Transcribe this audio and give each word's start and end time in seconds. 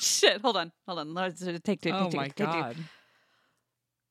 Shit, 0.04 0.40
hold 0.40 0.56
on, 0.56 0.72
hold 0.86 0.98
on. 1.00 1.14
Let's 1.14 1.44
take 1.62 1.80
two. 1.80 1.90
Oh 1.90 2.04
take 2.04 2.10
two, 2.12 2.16
my 2.16 2.24
take 2.24 2.36
two. 2.36 2.44
god. 2.44 2.76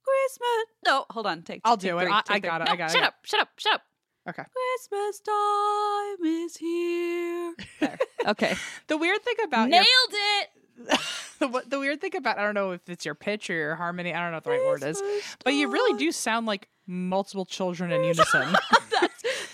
Christmas. 0.04 0.66
No, 0.86 1.06
hold 1.10 1.28
on. 1.28 1.42
Take. 1.44 1.62
I'll 1.66 1.78
take 1.78 1.92
do 1.92 1.98
it. 2.00 2.04
three, 2.04 2.12
I- 2.14 2.22
take 2.22 2.30
I 2.32 2.40
three. 2.40 2.50
got 2.50 2.62
it, 2.62 2.66
No, 2.66 2.72
I 2.72 2.76
got 2.76 2.90
it, 2.90 2.94
Shut 2.94 3.04
up! 3.04 3.14
Shut 3.24 3.40
up! 3.42 3.50
Shut 3.58 3.74
up! 3.74 3.82
Okay. 4.30 4.44
Christmas 4.44 5.20
time 5.22 6.26
is 6.26 6.58
here. 6.58 7.54
There. 7.80 7.98
Okay. 8.28 8.54
The 8.88 8.98
weird 8.98 9.24
thing 9.24 9.36
about 9.46 9.70
your- 9.70 9.80
Nailed 9.80 9.86
it. 10.12 10.50
the, 11.40 11.64
the 11.68 11.80
weird 11.80 12.02
thing 12.02 12.16
about 12.16 12.38
I 12.38 12.44
don't 12.44 12.54
know 12.54 12.72
if 12.72 12.88
it's 12.90 13.06
your 13.06 13.16
pitch 13.16 13.50
or 13.50 13.54
your 13.54 13.76
harmony. 13.76 14.14
I 14.14 14.20
don't 14.22 14.32
know 14.32 14.38
what 14.38 14.44
the 14.44 14.50
right 14.52 14.66
word 14.66 14.84
is, 14.84 15.00
Christmas 15.02 15.38
but 15.44 15.54
you 15.54 15.70
really 15.70 15.98
do 15.98 16.12
sound 16.12 16.46
like 16.46 16.68
multiple 16.88 17.46
children 17.46 17.92
in 17.92 18.04
unison. 18.04 18.56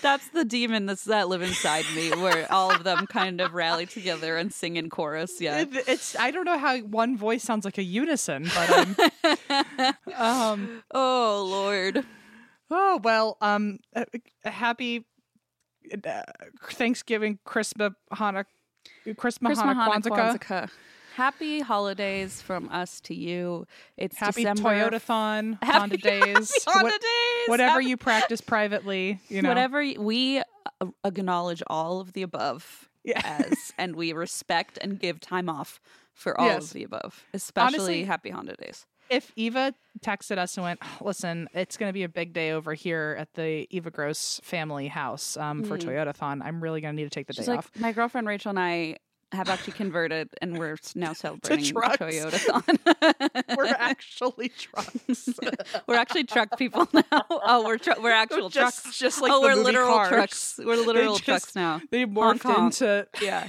That's 0.06 0.28
the 0.28 0.44
demon 0.44 0.86
that's 0.86 1.04
that 1.04 1.28
live 1.28 1.42
inside 1.42 1.84
me, 1.96 2.10
where 2.10 2.46
all 2.52 2.70
of 2.70 2.84
them 2.84 3.06
kind 3.08 3.40
of 3.40 3.54
rally 3.54 3.86
together 3.86 4.36
and 4.36 4.52
sing 4.52 4.76
in 4.76 4.88
chorus. 4.88 5.40
Yeah. 5.40 5.62
It- 5.62 5.88
it's 5.88 6.14
I 6.16 6.30
don't 6.30 6.44
know 6.44 6.58
how 6.58 6.78
one 6.78 7.16
voice 7.16 7.42
sounds 7.42 7.64
like 7.64 7.78
a 7.78 7.82
unison, 7.82 8.46
but 8.54 8.70
um, 8.70 9.94
um 10.16 10.82
oh 10.92 11.46
Lord. 11.50 12.04
oh 12.70 13.00
well 13.02 13.36
um 13.40 13.78
uh, 13.94 14.04
uh, 14.44 14.50
happy 14.50 15.04
uh, 16.04 16.22
Thanksgiving, 16.70 17.38
Christmas, 17.44 17.92
Hanukkah, 18.12 18.46
Christmas, 19.16 19.58
Christmas, 19.58 19.76
Hanukkah, 19.76 20.02
Hanukkah, 20.02 20.02
Kwanzaa. 20.02 20.38
Kwanzaa. 20.38 20.70
Happy 21.16 21.60
holidays 21.60 22.42
from 22.42 22.68
us 22.70 23.00
to 23.02 23.14
you. 23.14 23.66
It's 23.96 24.18
Happy 24.18 24.42
December. 24.44 24.62
Toyotathon, 24.68 25.58
Happy- 25.62 25.78
Honda 25.78 25.96
days, 25.96 26.52
Happy 26.66 26.82
what- 26.82 27.00
days. 27.00 27.48
whatever 27.48 27.72
Happy- 27.80 27.86
you 27.86 27.96
practice 27.96 28.40
privately, 28.42 29.18
you 29.28 29.40
know. 29.40 29.48
Whatever 29.48 29.82
we 29.98 30.38
uh, 30.38 30.86
acknowledge 31.04 31.62
all 31.68 32.00
of 32.00 32.12
the 32.12 32.20
above 32.22 32.90
Yeah. 33.02 33.20
as, 33.24 33.72
and 33.78 33.96
we 33.96 34.12
respect 34.12 34.78
and 34.82 35.00
give 35.00 35.18
time 35.20 35.48
off 35.48 35.80
for 36.12 36.38
all 36.38 36.46
Yes. 36.48 36.64
of 36.68 36.72
the 36.74 36.84
above, 36.84 37.24
especially 37.32 37.76
Honestly- 37.78 38.04
Happy 38.04 38.28
Honda 38.30 38.54
days. 38.56 38.84
if 39.08 39.32
Eva 39.36 39.72
texted 40.04 40.36
us 40.36 40.56
and 40.58 40.64
went, 40.64 40.80
"Listen, 41.00 41.48
it's 41.54 41.78
going 41.78 41.88
to 41.88 41.94
be 41.94 42.02
a 42.02 42.08
big 42.10 42.34
day 42.34 42.50
over 42.52 42.74
here 42.74 43.16
at 43.18 43.32
the 43.34 43.66
Eva 43.70 43.90
Gross 43.90 44.38
family 44.44 44.88
house 44.88 45.38
um, 45.38 45.64
for 45.64 45.78
Mhm. 45.78 45.84
Toyotathon. 45.86 46.42
I'm 46.44 46.62
really 46.62 46.82
going 46.82 46.94
to 46.94 47.02
need 47.02 47.08
to 47.08 47.14
take 47.14 47.26
the 47.26 47.32
She's 47.32 47.46
day 47.46 47.52
like, 47.52 47.58
off." 47.60 47.70
my 47.78 47.92
girlfriend 47.92 48.26
Rachel 48.26 48.50
and 48.50 48.58
I 48.58 48.96
have 49.36 49.48
actually 49.48 49.74
converted, 49.74 50.28
and 50.42 50.58
we're 50.58 50.76
now 50.94 51.12
celebrating. 51.24 51.74
Toyota. 51.74 53.56
We're 53.56 53.66
actually 53.66 54.48
trucks. 54.48 55.28
we're 55.86 55.94
actually 55.96 56.24
truck 56.24 56.58
people 56.58 56.88
now. 56.92 57.02
Oh, 57.30 57.64
we're 57.64 57.78
tr- 57.78 58.00
we're 58.02 58.10
actual 58.10 58.48
just, 58.48 58.82
trucks. 58.82 58.98
just 58.98 59.22
like 59.22 59.30
oh, 59.32 59.40
the 59.40 59.48
we're 59.48 59.62
literal 59.62 59.88
Cars. 59.88 60.08
trucks. 60.08 60.60
We're 60.62 60.76
literal 60.76 61.14
just- 61.14 61.24
trucks 61.24 61.54
now. 61.54 61.80
They 61.90 62.04
morphed 62.04 62.42
honk. 62.42 62.58
into. 62.80 63.06
Yeah. 63.22 63.48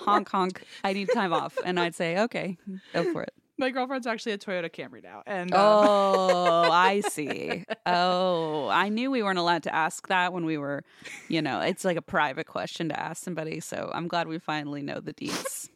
Hong 0.00 0.24
Kong. 0.24 0.52
I 0.84 0.92
need 0.92 1.08
time 1.12 1.32
off, 1.32 1.58
and 1.64 1.78
I'd 1.78 1.94
say, 1.94 2.18
okay, 2.20 2.56
go 2.92 3.12
for 3.12 3.22
it. 3.22 3.34
My 3.60 3.68
girlfriend's 3.70 4.06
actually 4.06 4.32
a 4.32 4.38
Toyota 4.38 4.70
Camry 4.70 5.02
now, 5.02 5.22
and 5.26 5.52
um, 5.52 5.60
Oh, 5.62 6.70
I 6.72 7.00
see. 7.10 7.64
Oh, 7.84 8.68
I 8.68 8.88
knew 8.88 9.10
we 9.10 9.22
weren't 9.22 9.38
allowed 9.38 9.64
to 9.64 9.74
ask 9.74 10.08
that 10.08 10.32
when 10.32 10.46
we 10.46 10.56
were, 10.56 10.82
you 11.28 11.42
know, 11.42 11.60
it's 11.60 11.84
like 11.84 11.98
a 11.98 12.02
private 12.02 12.46
question 12.46 12.88
to 12.88 12.98
ask 12.98 13.22
somebody. 13.22 13.60
So 13.60 13.90
I'm 13.94 14.08
glad 14.08 14.28
we 14.28 14.38
finally 14.38 14.82
know 14.82 15.00
the 15.00 15.12
deets. 15.12 15.68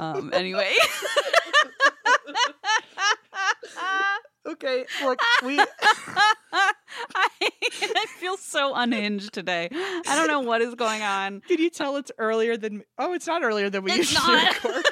Um. 0.00 0.30
Anyway. 0.34 0.72
okay, 4.46 4.84
look, 5.02 5.20
we 5.44 5.58
I, 7.14 7.28
I 7.40 8.06
feel 8.18 8.36
so 8.36 8.74
unhinged 8.74 9.32
today. 9.32 9.68
I 9.72 10.16
don't 10.16 10.26
know 10.28 10.40
what 10.40 10.62
is 10.62 10.74
going 10.74 11.02
on. 11.02 11.42
can 11.42 11.58
you 11.60 11.70
tell 11.70 11.96
it's 11.96 12.10
earlier 12.18 12.56
than? 12.56 12.82
Oh, 12.98 13.12
it's 13.14 13.26
not 13.26 13.42
earlier 13.42 13.70
than 13.70 13.84
we 13.84 13.92
It's 13.92 14.12
usually 14.12 14.34
not. 14.36 14.64
record. 14.64 14.84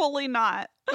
Fully 0.00 0.28
not. 0.28 0.70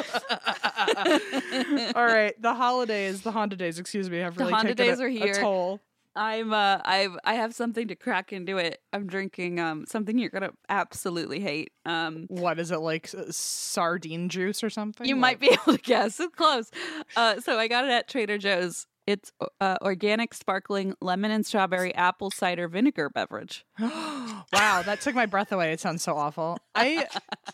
All 1.95 2.05
right, 2.05 2.33
the 2.41 2.53
holidays, 2.55 3.21
the 3.21 3.31
Honda 3.31 3.55
days, 3.55 3.79
excuse 3.79 4.09
me, 4.09 4.21
I've 4.23 4.35
The 4.35 4.43
really 4.45 4.53
Honda 4.53 4.75
taken 4.75 4.87
days 4.87 4.99
a, 4.99 5.03
are 5.03 5.07
a 5.07 5.11
here. 5.11 5.33
toll. 5.35 5.81
I'm 6.17 6.53
uh 6.53 6.79
I've 6.85 7.17
I 7.25 7.33
have 7.33 7.53
something 7.53 7.89
to 7.89 7.95
crack 7.95 8.31
into 8.31 8.57
it. 8.57 8.79
I'm 8.93 9.05
drinking 9.05 9.59
um 9.59 9.85
something 9.85 10.17
you're 10.17 10.29
gonna 10.29 10.51
absolutely 10.69 11.41
hate. 11.41 11.73
Um 11.85 12.25
What 12.29 12.57
is 12.57 12.71
it 12.71 12.77
like? 12.79 13.09
Sardine 13.31 14.29
juice 14.29 14.63
or 14.63 14.69
something? 14.69 15.05
you 15.05 15.17
might 15.17 15.41
be 15.41 15.47
able 15.51 15.73
to 15.77 15.83
guess. 15.83 16.17
It's 16.21 16.33
close. 16.33 16.71
Uh 17.17 17.41
so 17.41 17.59
I 17.59 17.67
got 17.67 17.83
it 17.83 17.91
at 17.91 18.07
Trader 18.07 18.37
Joe's. 18.37 18.87
It's 19.07 19.31
uh, 19.61 19.77
organic 19.83 20.33
sparkling 20.33 20.95
lemon 20.99 21.29
and 21.29 21.45
strawberry 21.45 21.93
apple 21.93 22.31
cider 22.31 22.67
vinegar 22.67 23.09
beverage. 23.09 23.63
wow, 23.79 24.43
that 24.51 24.99
took 25.01 25.13
my 25.13 25.27
breath 25.27 25.51
away. 25.51 25.71
It 25.71 25.79
sounds 25.79 26.01
so 26.01 26.17
awful. 26.17 26.57
I, 26.73 27.05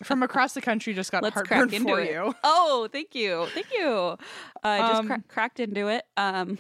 from 0.04 0.24
across 0.24 0.54
the 0.54 0.62
country, 0.62 0.94
just 0.94 1.12
got 1.12 1.24
Let's 1.24 1.34
heartburn 1.34 1.70
crack 1.70 1.74
into 1.74 1.90
for 1.94 2.00
it. 2.00 2.12
you. 2.12 2.34
Oh, 2.44 2.88
thank 2.92 3.14
you. 3.16 3.48
Thank 3.54 3.68
you. 3.74 3.86
Uh, 3.88 4.18
I 4.64 4.80
just 4.80 5.00
Um, 5.02 5.08
cra- 5.08 5.24
cracked 5.28 5.60
into 5.60 5.88
it. 5.90 6.06
Um 6.16 6.58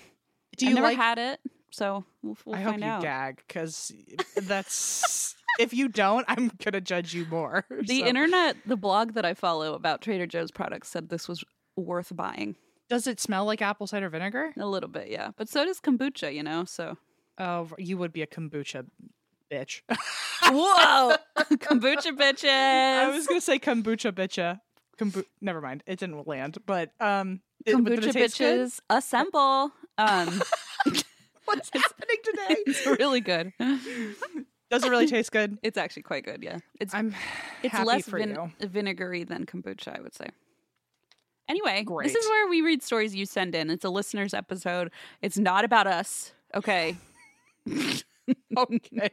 Do 0.57 0.67
you 0.67 0.73
never 0.75 0.87
like? 0.87 0.97
had 0.97 1.17
it, 1.17 1.39
so 1.71 2.03
we'll, 2.21 2.37
we'll 2.45 2.55
I 2.57 2.61
hope 2.61 2.77
you 2.77 2.83
out. 2.83 3.01
gag 3.01 3.41
because 3.47 3.93
that's. 4.35 5.35
if 5.57 5.73
you 5.73 5.87
don't, 5.87 6.25
I'm 6.27 6.51
gonna 6.63 6.81
judge 6.81 7.13
you 7.13 7.25
more. 7.31 7.65
The 7.69 7.99
So- 7.99 8.05
internet, 8.05 8.57
the 8.65 8.75
blog 8.77 9.13
that 9.13 9.23
I 9.25 9.35
follow 9.35 9.73
about 9.73 10.01
Trader 10.01 10.27
Joe's 10.27 10.51
products 10.51 10.89
said 10.89 11.07
this 11.07 11.29
was 11.29 11.45
worth 11.77 12.13
buying. 12.13 12.57
Does 12.91 13.07
it 13.07 13.21
smell 13.21 13.45
like 13.45 13.61
apple 13.61 13.87
cider 13.87 14.09
vinegar? 14.09 14.51
A 14.59 14.65
little 14.67 14.89
bit, 14.89 15.07
yeah. 15.09 15.31
But 15.37 15.47
so 15.47 15.63
does 15.65 15.79
kombucha, 15.79 16.33
you 16.35 16.43
know. 16.43 16.65
So 16.65 16.97
Oh, 17.37 17.69
you 17.77 17.97
would 17.97 18.11
be 18.11 18.21
a 18.21 18.27
kombucha 18.27 18.85
bitch. 19.49 19.81
whoa, 20.43 21.15
kombucha 21.55 22.11
bitches. 22.17 22.49
I 22.49 23.07
was 23.09 23.25
gonna 23.27 23.39
say 23.39 23.57
kombucha 23.59 24.11
bitcha. 24.11 24.59
Kombu- 24.99 25.23
Never 25.39 25.61
mind, 25.61 25.83
it 25.87 25.99
didn't 25.99 26.27
land. 26.27 26.57
But 26.65 26.91
um, 26.99 27.39
it- 27.65 27.75
kombucha 27.77 28.07
it 28.07 28.11
taste 28.11 28.37
good? 28.37 28.59
bitches 28.67 28.79
assemble. 28.89 29.71
Um, 29.97 30.41
What's 31.45 31.69
happening 31.73 32.17
today? 32.23 32.55
it's 32.67 32.85
really 32.85 33.21
good. 33.21 33.53
Does 34.69 34.83
it 34.85 34.89
really 34.89 35.07
taste 35.07 35.31
good? 35.31 35.57
It's 35.63 35.77
actually 35.77 36.03
quite 36.03 36.25
good. 36.25 36.43
Yeah, 36.43 36.59
it's 36.79 36.93
I'm 36.93 37.15
it's 37.63 37.77
less 37.83 38.05
vin- 38.05 38.53
vinegary 38.59 39.23
than 39.23 39.45
kombucha, 39.45 39.97
I 39.97 40.01
would 40.01 40.13
say. 40.13 40.27
Anyway, 41.49 41.83
Great. 41.83 42.07
this 42.07 42.15
is 42.15 42.29
where 42.29 42.47
we 42.47 42.61
read 42.61 42.81
stories 42.81 43.13
you 43.13 43.25
send 43.25 43.55
in. 43.55 43.69
It's 43.69 43.83
a 43.85 43.89
listeners 43.89 44.33
episode. 44.33 44.91
It's 45.21 45.37
not 45.37 45.65
about 45.65 45.87
us. 45.87 46.31
Okay. 46.55 46.95
okay. 48.57 49.09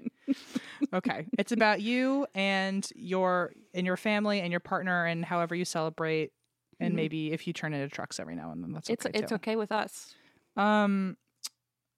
okay. 0.92 1.26
It's 1.38 1.52
about 1.52 1.80
you 1.80 2.26
and 2.34 2.88
your 2.94 3.52
and 3.74 3.86
your 3.86 3.96
family 3.96 4.40
and 4.40 4.50
your 4.52 4.60
partner 4.60 5.04
and 5.06 5.24
however 5.24 5.54
you 5.54 5.64
celebrate 5.64 6.32
and 6.80 6.92
Mhm. 6.92 6.96
maybe 6.96 7.32
if 7.32 7.46
you 7.46 7.52
turn 7.52 7.74
into 7.74 7.88
trucks 7.88 8.20
every 8.20 8.36
now 8.36 8.52
and 8.52 8.62
then 8.62 8.72
that's 8.72 8.88
It's 8.88 9.06
okay 9.06 9.18
it's 9.18 9.30
too. 9.30 9.34
okay 9.36 9.56
with 9.56 9.72
us. 9.72 10.14
Um 10.56 11.16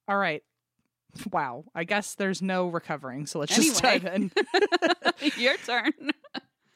all 0.09 0.17
right. 0.19 0.43
Wow. 1.33 1.65
I 1.75 1.85
guess 1.85 2.15
there's 2.15 2.41
no 2.41 2.69
recovering. 2.69 3.27
So 3.27 3.41
let's 3.41 3.55
just 3.55 3.85
Anyway. 3.85 4.01
dive 4.01 4.15
in. 4.15 4.33
Your 5.37 5.57
turn. 5.59 5.93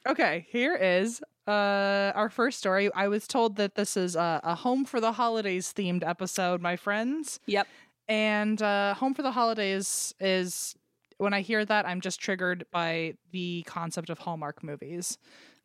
Okay, 0.07 0.47
here 0.51 0.75
is 0.75 1.23
uh 1.47 2.13
our 2.15 2.31
first 2.31 2.59
story. 2.59 2.91
I 2.95 3.09
was 3.09 3.27
told 3.27 3.57
that 3.57 3.75
this 3.75 3.97
is 3.97 4.17
a, 4.17 4.41
a 4.43 4.55
home 4.55 4.85
for 4.85 5.01
the 5.01 5.13
holidays 5.13 5.73
themed 5.77 6.07
episode, 6.07 6.61
my 6.63 6.77
friends. 6.77 7.41
Yep. 7.47 7.67
And 8.09 8.61
uh 8.63 8.95
home 8.95 9.15
for 9.15 9.23
the 9.23 9.33
holidays 9.33 10.15
is 10.21 10.75
when 11.19 11.33
I 11.33 11.41
hear 11.43 11.65
that 11.65 11.87
I'm 11.87 12.01
just 12.01 12.21
triggered 12.21 12.67
by 12.71 13.15
the 13.31 13.63
concept 13.67 14.11
of 14.11 14.19
Hallmark 14.19 14.63
movies. 14.63 15.17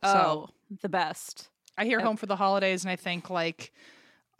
So 0.03 0.47
Oh, 0.47 0.50
the 0.81 0.89
best. 0.89 1.50
I 1.77 1.85
hear 1.85 2.00
Yep. 2.00 2.06
home 2.07 2.18
for 2.18 2.25
the 2.25 2.35
holidays 2.35 2.83
and 2.83 2.92
I 2.92 2.95
think 2.95 3.30
like 3.30 3.71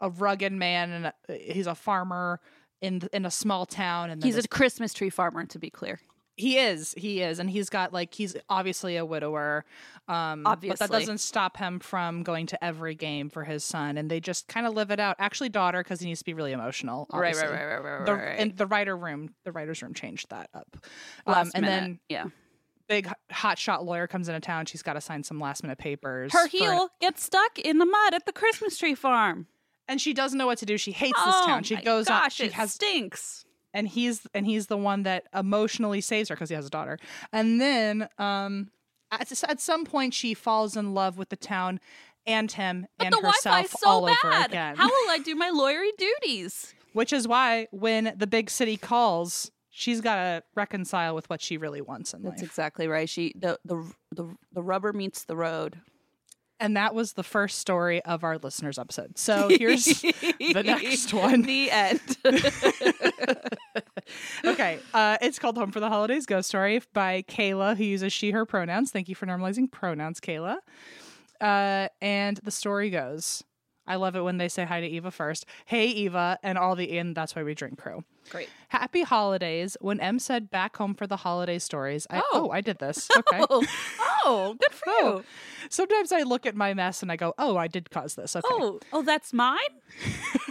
a 0.00 0.08
rugged 0.10 0.52
man 0.52 1.12
and 1.28 1.40
he's 1.40 1.66
a 1.66 1.74
farmer 1.74 2.40
in 2.80 3.02
in 3.12 3.26
a 3.26 3.30
small 3.30 3.66
town 3.66 4.10
and 4.10 4.22
then 4.22 4.26
He's 4.26 4.42
a 4.42 4.48
Christmas 4.48 4.94
tree 4.94 5.10
farmer, 5.10 5.44
to 5.46 5.58
be 5.58 5.68
clear. 5.70 6.00
He 6.40 6.58
is. 6.58 6.94
He 6.96 7.22
is. 7.22 7.38
And 7.38 7.48
he's 7.50 7.68
got 7.68 7.92
like 7.92 8.14
he's 8.14 8.36
obviously 8.48 8.96
a 8.96 9.04
widower. 9.04 9.64
Um 10.08 10.42
but 10.42 10.60
that 10.60 10.90
doesn't 10.90 11.18
stop 11.18 11.56
him 11.56 11.78
from 11.78 12.22
going 12.22 12.46
to 12.46 12.64
every 12.64 12.94
game 12.94 13.28
for 13.30 13.44
his 13.44 13.62
son 13.62 13.96
and 13.98 14.10
they 14.10 14.18
just 14.18 14.48
kind 14.48 14.66
of 14.66 14.74
live 14.74 14.90
it 14.90 14.98
out. 14.98 15.16
Actually 15.18 15.50
daughter 15.50 15.82
because 15.82 16.00
he 16.00 16.06
needs 16.06 16.20
to 16.20 16.24
be 16.24 16.34
really 16.34 16.52
emotional. 16.52 17.06
Right, 17.12 17.28
obviously. 17.34 17.48
right, 17.48 17.64
right, 17.66 17.78
right, 17.82 17.96
right, 17.98 18.06
The, 18.06 18.14
right. 18.14 18.38
and 18.40 18.56
the 18.56 18.66
writer 18.66 18.96
room, 18.96 19.34
the 19.44 19.52
writer's 19.52 19.82
room 19.82 19.94
changed 19.94 20.30
that 20.30 20.48
up. 20.54 20.76
Um, 21.26 21.32
Last 21.34 21.52
and 21.54 21.64
minute. 21.64 21.80
then 21.80 22.00
yeah, 22.08 22.24
big 22.88 23.08
hot 23.30 23.58
shot 23.58 23.84
lawyer 23.84 24.06
comes 24.08 24.28
into 24.28 24.40
town. 24.40 24.66
She's 24.66 24.82
got 24.82 24.94
to 24.94 25.00
sign 25.00 25.22
some 25.22 25.38
last 25.38 25.62
minute 25.62 25.78
papers. 25.78 26.32
her 26.32 26.48
heel 26.48 26.88
gets 27.00 27.22
stuck 27.22 27.58
in 27.58 27.78
the 27.78 27.86
mud 27.86 28.14
at 28.14 28.26
the 28.26 28.32
Christmas 28.32 28.76
tree 28.78 28.96
farm. 28.96 29.46
and 29.86 30.00
she 30.00 30.12
doesn't 30.12 30.38
know 30.38 30.46
what 30.46 30.58
to 30.58 30.66
do. 30.66 30.76
She 30.78 30.90
hates 30.92 31.18
this 31.24 31.34
oh 31.36 31.46
town. 31.46 31.62
She 31.62 31.76
goes 31.76 32.06
gosh, 32.08 32.24
on. 32.24 32.30
She 32.30 32.44
it 32.46 32.52
has 32.54 32.72
stinks. 32.72 33.44
And 33.74 33.88
he's 33.88 34.26
and 34.34 34.46
he's 34.46 34.66
the 34.66 34.76
one 34.76 35.02
that 35.04 35.24
emotionally 35.34 36.00
saves 36.00 36.28
her 36.28 36.34
because 36.34 36.48
he 36.48 36.54
has 36.54 36.66
a 36.66 36.70
daughter. 36.70 36.98
And 37.32 37.60
then 37.60 38.08
um 38.18 38.70
at, 39.12 39.30
at 39.48 39.60
some 39.60 39.84
point 39.84 40.14
she 40.14 40.34
falls 40.34 40.76
in 40.76 40.94
love 40.94 41.18
with 41.18 41.28
the 41.30 41.36
town 41.36 41.80
and 42.26 42.50
him 42.52 42.86
But 42.98 43.06
and 43.06 43.12
the 43.12 43.18
Wi-Fi's 43.18 43.44
herself 43.72 43.80
so 43.80 43.88
all 43.88 44.04
over 44.04 44.16
bad. 44.22 44.50
again. 44.50 44.76
How 44.76 44.86
will 44.88 45.10
I 45.10 45.18
do 45.18 45.34
my 45.34 45.50
lawyery 45.50 45.90
duties? 45.98 46.74
Which 46.92 47.12
is 47.12 47.26
why 47.26 47.66
when 47.70 48.12
the 48.16 48.26
big 48.26 48.50
city 48.50 48.76
calls, 48.76 49.50
she's 49.70 50.00
got 50.00 50.16
to 50.16 50.42
reconcile 50.54 51.14
with 51.14 51.30
what 51.30 51.40
she 51.40 51.56
really 51.56 51.80
wants 51.80 52.12
in 52.12 52.22
That's 52.22 52.42
life. 52.42 52.48
exactly 52.50 52.88
right. 52.88 53.08
She 53.08 53.32
the 53.36 53.58
the 53.64 53.90
the, 54.12 54.34
the 54.52 54.62
rubber 54.62 54.92
meets 54.92 55.24
the 55.24 55.36
road. 55.36 55.80
And 56.60 56.76
that 56.76 56.94
was 56.94 57.14
the 57.14 57.22
first 57.22 57.58
story 57.58 58.04
of 58.04 58.22
our 58.22 58.38
listeners 58.38 58.78
episode. 58.78 59.18
So 59.18 59.48
here's 59.48 59.84
the 59.84 60.62
next 60.64 61.12
one. 61.12 61.42
The 61.42 61.70
end. 61.70 62.00
okay. 64.44 64.78
Uh, 64.92 65.16
it's 65.22 65.38
called 65.38 65.56
Home 65.56 65.72
for 65.72 65.80
the 65.80 65.88
Holidays 65.88 66.26
Ghost 66.26 66.48
Story 66.48 66.80
by 66.92 67.22
Kayla, 67.22 67.76
who 67.76 67.84
uses 67.84 68.12
she, 68.12 68.30
her 68.30 68.44
pronouns. 68.44 68.90
Thank 68.90 69.08
you 69.08 69.14
for 69.14 69.26
normalizing 69.26 69.70
pronouns, 69.70 70.20
Kayla. 70.20 70.58
Uh, 71.40 71.88
and 72.02 72.36
the 72.44 72.50
story 72.50 72.90
goes 72.90 73.42
I 73.90 73.96
love 73.96 74.14
it 74.14 74.20
when 74.22 74.38
they 74.38 74.48
say 74.48 74.64
hi 74.64 74.80
to 74.80 74.86
Eva 74.86 75.10
first. 75.10 75.44
Hey, 75.66 75.86
Eva, 75.88 76.38
and 76.44 76.56
all 76.56 76.76
the 76.76 76.96
in 76.96 77.12
That's 77.12 77.34
Why 77.34 77.42
We 77.42 77.54
Drink 77.54 77.76
crew. 77.76 78.04
Great. 78.30 78.48
Happy 78.68 79.02
holidays. 79.02 79.76
When 79.80 79.98
Em 79.98 80.20
said 80.20 80.48
back 80.48 80.76
home 80.76 80.94
for 80.94 81.08
the 81.08 81.16
holiday 81.16 81.58
stories, 81.58 82.06
I, 82.08 82.18
Oh. 82.18 82.24
oh, 82.32 82.50
I 82.50 82.60
did 82.60 82.78
this. 82.78 83.08
Okay. 83.18 83.44
Oh, 83.50 83.64
oh, 84.24 84.54
good 84.60 84.72
for 84.72 84.84
Oh. 84.88 85.16
you. 85.18 85.24
Sometimes 85.70 86.12
I 86.12 86.22
look 86.22 86.46
at 86.46 86.54
my 86.54 86.72
mess 86.72 87.02
and 87.02 87.10
I 87.10 87.16
go, 87.16 87.34
oh, 87.36 87.56
I 87.56 87.66
did 87.66 87.90
cause 87.90 88.14
this. 88.14 88.36
Okay. 88.36 88.46
Oh, 88.48 88.78
oh, 88.92 89.02
that's 89.02 89.32
mine. 89.32 89.58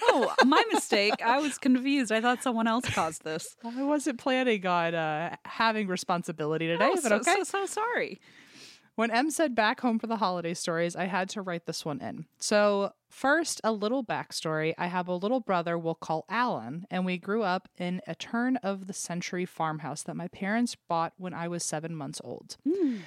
oh, 0.03 0.33
my 0.45 0.63
mistake. 0.73 1.13
I 1.23 1.39
was 1.39 1.57
confused. 1.57 2.11
I 2.11 2.19
thought 2.19 2.43
someone 2.43 2.67
else 2.67 2.85
caused 2.89 3.23
this. 3.23 3.55
I 3.63 3.83
wasn't 3.83 4.19
planning 4.19 4.65
on 4.67 4.93
uh, 4.95 5.35
having 5.45 5.87
responsibility 5.87 6.67
today, 6.67 6.89
Oh, 6.91 6.95
but 7.01 7.03
so, 7.03 7.15
okay. 7.15 7.35
so, 7.37 7.43
so 7.43 7.65
sorry. 7.65 8.19
When 8.95 9.11
Em 9.11 9.29
said 9.31 9.55
back 9.55 9.79
home 9.79 9.97
for 9.97 10.07
the 10.07 10.17
holiday 10.17 10.53
stories, 10.53 10.97
I 10.97 11.05
had 11.05 11.29
to 11.29 11.41
write 11.41 11.65
this 11.65 11.85
one 11.85 12.01
in. 12.01 12.25
So, 12.37 12.91
first, 13.09 13.59
a 13.63 13.71
little 13.71 14.03
backstory. 14.03 14.73
I 14.77 14.87
have 14.87 15.07
a 15.07 15.15
little 15.15 15.39
brother 15.39 15.77
we'll 15.77 15.95
call 15.95 16.25
Alan, 16.29 16.85
and 16.89 17.05
we 17.05 17.17
grew 17.17 17.43
up 17.43 17.67
in 17.77 18.01
a 18.07 18.15
turn 18.15 18.57
of 18.57 18.87
the 18.87 18.93
century 18.93 19.45
farmhouse 19.45 20.03
that 20.03 20.15
my 20.15 20.27
parents 20.27 20.75
bought 20.87 21.13
when 21.17 21.33
I 21.33 21.47
was 21.47 21.63
seven 21.63 21.95
months 21.95 22.21
old. 22.23 22.57
Hmm. 22.67 22.97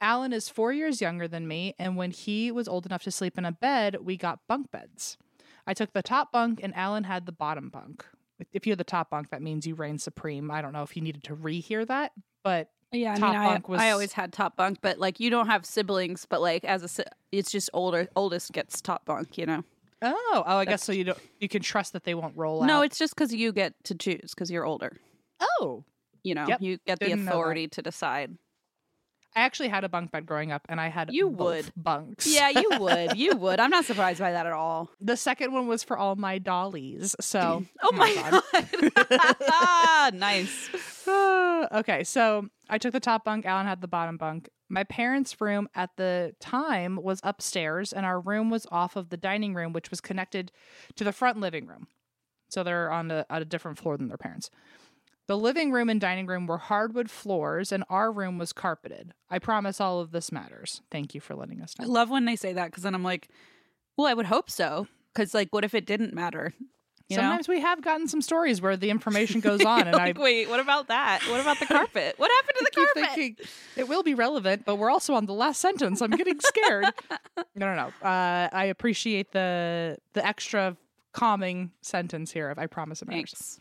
Alan 0.00 0.32
is 0.32 0.48
four 0.48 0.72
years 0.72 1.00
younger 1.00 1.28
than 1.28 1.46
me, 1.46 1.74
and 1.78 1.96
when 1.96 2.10
he 2.10 2.50
was 2.50 2.66
old 2.66 2.86
enough 2.86 3.04
to 3.04 3.10
sleep 3.12 3.38
in 3.38 3.44
a 3.44 3.52
bed, 3.52 3.98
we 4.02 4.16
got 4.16 4.40
bunk 4.48 4.70
beds. 4.72 5.16
I 5.64 5.74
took 5.74 5.92
the 5.92 6.02
top 6.02 6.32
bunk, 6.32 6.60
and 6.62 6.74
Alan 6.74 7.04
had 7.04 7.24
the 7.24 7.32
bottom 7.32 7.68
bunk. 7.68 8.04
If 8.52 8.66
you 8.66 8.72
had 8.72 8.78
the 8.78 8.84
top 8.84 9.10
bunk, 9.10 9.30
that 9.30 9.42
means 9.42 9.66
you 9.66 9.76
reign 9.76 9.98
supreme. 9.98 10.50
I 10.50 10.60
don't 10.60 10.72
know 10.72 10.82
if 10.82 10.96
you 10.96 11.02
needed 11.02 11.22
to 11.24 11.36
rehear 11.36 11.86
that, 11.86 12.10
but 12.42 12.70
Yeah, 12.92 13.12
I 13.14 13.16
Top 13.16 13.32
mean, 13.32 13.40
I, 13.40 13.60
was- 13.66 13.80
I 13.80 13.90
always 13.90 14.12
had 14.12 14.32
top 14.32 14.56
bunk, 14.56 14.78
but 14.82 14.98
like 14.98 15.18
you 15.20 15.30
don't 15.30 15.46
have 15.46 15.64
siblings, 15.64 16.26
but 16.28 16.40
like 16.42 16.64
as 16.64 16.98
a, 16.98 17.04
it's 17.32 17.50
just 17.50 17.70
older, 17.72 18.08
oldest 18.14 18.52
gets 18.52 18.80
top 18.82 19.04
bunk, 19.06 19.38
you 19.38 19.46
know. 19.46 19.64
oh, 20.02 20.42
oh, 20.46 20.56
I 20.56 20.64
guess 20.64 20.84
so. 20.84 20.92
You 20.92 21.04
don't, 21.04 21.18
you 21.40 21.48
can 21.48 21.62
trust 21.62 21.92
that 21.94 22.04
they 22.04 22.14
won't 22.14 22.36
roll 22.36 22.62
out. 22.62 22.66
No, 22.66 22.82
it's 22.82 22.98
just 22.98 23.14
because 23.14 23.32
you 23.32 23.52
get 23.52 23.72
to 23.84 23.94
choose 23.94 24.32
because 24.34 24.50
you're 24.50 24.66
older. 24.66 24.96
oh, 25.40 25.84
You 26.22 26.34
know, 26.34 26.46
Yep, 26.48 26.60
you 26.60 26.78
get 26.86 26.98
the 26.98 27.06
didn't 27.06 27.24
that. 27.24 27.30
authority 27.30 27.68
to 27.68 27.82
decide. 27.82 28.36
I 29.34 29.40
actually 29.40 29.68
had 29.70 29.82
a 29.84 29.88
bunk 29.88 30.10
bed 30.10 30.26
growing 30.26 30.52
up, 30.52 30.60
and 30.68 30.78
I 30.78 30.88
had 30.88 31.10
You 31.14 31.30
both 31.30 31.72
bunks. 31.74 32.26
Yeah, 32.26 32.50
you 32.50 32.68
would. 32.80 33.16
You 33.16 33.34
would. 33.36 33.60
I'm 33.60 33.70
not 33.70 33.86
surprised 33.86 34.20
by 34.20 34.32
that 34.32 34.44
at 34.44 34.52
all. 34.52 34.90
The 35.00 35.16
second 35.16 35.54
one 35.54 35.66
was 35.68 35.82
for 35.82 35.96
all 35.96 36.16
my 36.16 36.36
dollies. 36.38 37.16
So, 37.18 37.64
Oh 37.82 37.92
my 37.92 38.42
god. 38.52 40.14
nice. 40.14 40.68
Okay, 41.72 42.02
so 42.02 42.48
I 42.68 42.78
took 42.78 42.92
the 42.92 43.00
top 43.00 43.24
bunk. 43.24 43.46
Alan 43.46 43.66
had 43.66 43.80
the 43.80 43.88
bottom 43.88 44.16
bunk. 44.16 44.48
My 44.68 44.82
parents' 44.82 45.40
room 45.40 45.68
at 45.74 45.90
the 45.96 46.34
time 46.40 46.98
was 47.00 47.20
upstairs, 47.22 47.92
and 47.92 48.04
our 48.04 48.20
room 48.20 48.50
was 48.50 48.66
off 48.72 48.96
of 48.96 49.10
the 49.10 49.16
dining 49.16 49.54
room, 49.54 49.72
which 49.72 49.88
was 49.88 50.00
connected 50.00 50.50
to 50.96 51.04
the 51.04 51.12
front 51.12 51.38
living 51.38 51.66
room. 51.66 51.86
So 52.50 52.64
they're 52.64 52.90
on 52.90 53.10
a, 53.10 53.24
on 53.30 53.42
a 53.42 53.44
different 53.44 53.78
floor 53.78 53.96
than 53.96 54.08
their 54.08 54.18
parents. 54.18 54.50
The 55.28 55.38
living 55.38 55.70
room 55.70 55.88
and 55.88 56.00
dining 56.00 56.26
room 56.26 56.46
were 56.46 56.58
hardwood 56.58 57.10
floors, 57.10 57.70
and 57.70 57.84
our 57.88 58.10
room 58.10 58.38
was 58.38 58.52
carpeted. 58.52 59.12
I 59.30 59.38
promise 59.38 59.80
all 59.80 60.00
of 60.00 60.10
this 60.10 60.32
matters. 60.32 60.82
Thank 60.90 61.14
you 61.14 61.20
for 61.20 61.34
letting 61.34 61.62
us 61.62 61.78
know. 61.78 61.84
I 61.84 61.88
love 61.88 62.10
when 62.10 62.24
they 62.24 62.36
say 62.36 62.52
that 62.54 62.66
because 62.66 62.82
then 62.82 62.94
I'm 62.94 63.04
like, 63.04 63.28
well, 63.96 64.08
I 64.08 64.14
would 64.14 64.26
hope 64.26 64.50
so. 64.50 64.88
Because 65.14 65.32
like, 65.32 65.48
what 65.52 65.64
if 65.64 65.74
it 65.74 65.86
didn't 65.86 66.12
matter? 66.12 66.52
You 67.12 67.18
know? 67.18 67.22
Sometimes 67.22 67.48
we 67.48 67.60
have 67.60 67.82
gotten 67.82 68.08
some 68.08 68.20
stories 68.20 68.60
where 68.60 68.76
the 68.76 68.90
information 68.90 69.40
goes 69.40 69.64
on, 69.64 69.86
and 69.86 69.96
I 69.96 70.06
like, 70.06 70.18
wait, 70.18 70.48
what 70.48 70.60
about 70.60 70.88
that? 70.88 71.22
What 71.28 71.40
about 71.40 71.58
the 71.58 71.66
carpet? 71.76 72.14
What 72.16 72.30
happened 72.30 72.56
to 72.58 72.64
the 72.64 72.70
carpet? 72.70 73.14
thinking 73.14 73.46
it 73.76 73.88
will 73.88 74.02
be 74.02 74.14
relevant, 74.14 74.64
but 74.64 74.76
we're 74.76 74.90
also 74.90 75.14
on 75.14 75.26
the 75.26 75.34
last 75.34 75.60
sentence. 75.60 76.02
I'm 76.02 76.10
getting 76.10 76.40
scared. 76.40 76.86
no, 77.54 77.74
no, 77.74 77.74
no. 77.74 78.06
Uh, 78.06 78.48
I 78.52 78.66
appreciate 78.66 79.32
the 79.32 79.98
the 80.12 80.26
extra 80.26 80.76
calming 81.12 81.72
sentence 81.82 82.32
here. 82.32 82.50
Of 82.50 82.58
I 82.58 82.66
promise 82.66 83.02
it 83.02 83.08
matters. 83.08 83.30
Thanks. 83.32 83.60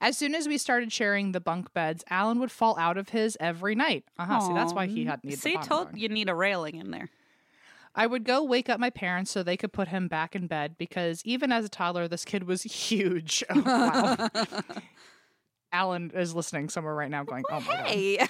As 0.00 0.16
soon 0.16 0.34
as 0.34 0.48
we 0.48 0.58
started 0.58 0.92
sharing 0.92 1.32
the 1.32 1.40
bunk 1.40 1.72
beds, 1.72 2.04
Alan 2.10 2.40
would 2.40 2.50
fall 2.50 2.76
out 2.78 2.96
of 2.96 3.10
his 3.10 3.36
every 3.40 3.74
night. 3.74 4.04
Uh 4.18 4.24
huh. 4.24 4.40
See, 4.40 4.54
that's 4.54 4.72
why 4.72 4.86
he 4.86 5.04
had 5.04 5.22
needed 5.22 5.38
See, 5.38 5.56
told 5.56 5.96
you 5.96 6.08
need 6.08 6.28
a 6.28 6.34
railing 6.34 6.76
in 6.76 6.90
there. 6.90 7.08
I 7.98 8.06
would 8.06 8.24
go 8.24 8.44
wake 8.44 8.68
up 8.68 8.78
my 8.78 8.90
parents 8.90 9.32
so 9.32 9.42
they 9.42 9.56
could 9.56 9.72
put 9.72 9.88
him 9.88 10.06
back 10.06 10.36
in 10.36 10.46
bed 10.46 10.76
because 10.78 11.20
even 11.24 11.50
as 11.50 11.64
a 11.64 11.68
toddler, 11.68 12.06
this 12.06 12.24
kid 12.24 12.44
was 12.44 12.62
huge. 12.88 13.42
Oh, 13.50 13.60
wow. 13.60 14.28
Alan 15.72 16.12
is 16.14 16.34
listening 16.34 16.68
somewhere 16.70 16.94
right 16.94 17.10
now, 17.10 17.24
going, 17.24 17.42
"Oh 17.50 17.60
my 17.60 18.28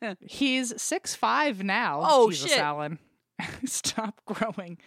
god." 0.00 0.16
He's 0.26 0.80
six 0.80 1.14
five 1.14 1.62
now. 1.62 2.00
Oh, 2.02 2.30
Jesus, 2.30 2.52
shit. 2.52 2.60
Alan. 2.60 2.98
Stop 3.66 4.20
growing. 4.24 4.78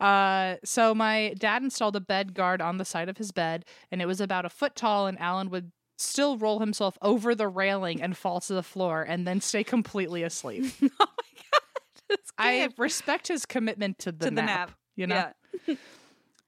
Uh, 0.00 0.56
so 0.64 0.94
my 0.94 1.34
dad 1.38 1.62
installed 1.62 1.96
a 1.96 2.00
bed 2.00 2.32
guard 2.32 2.62
on 2.62 2.78
the 2.78 2.84
side 2.84 3.08
of 3.08 3.18
his 3.18 3.30
bed, 3.30 3.64
and 3.90 4.00
it 4.00 4.06
was 4.06 4.20
about 4.20 4.44
a 4.46 4.48
foot 4.48 4.74
tall. 4.74 5.06
And 5.06 5.20
Alan 5.20 5.50
would 5.50 5.72
still 5.98 6.38
roll 6.38 6.60
himself 6.60 6.96
over 7.02 7.34
the 7.34 7.48
railing 7.48 8.00
and 8.00 8.16
fall 8.16 8.40
to 8.40 8.54
the 8.54 8.62
floor, 8.62 9.02
and 9.02 9.26
then 9.26 9.40
stay 9.40 9.64
completely 9.64 10.22
asleep. 10.22 10.64
oh 10.82 10.88
my 10.98 10.98
god, 10.98 11.61
I 12.38 12.68
respect 12.78 13.28
his 13.28 13.46
commitment 13.46 13.98
to 14.00 14.12
the, 14.12 14.18
to 14.18 14.24
the 14.26 14.42
nap, 14.42 14.46
nap. 14.46 14.72
You 14.96 15.06
know. 15.06 15.26
Yeah. 15.66 15.74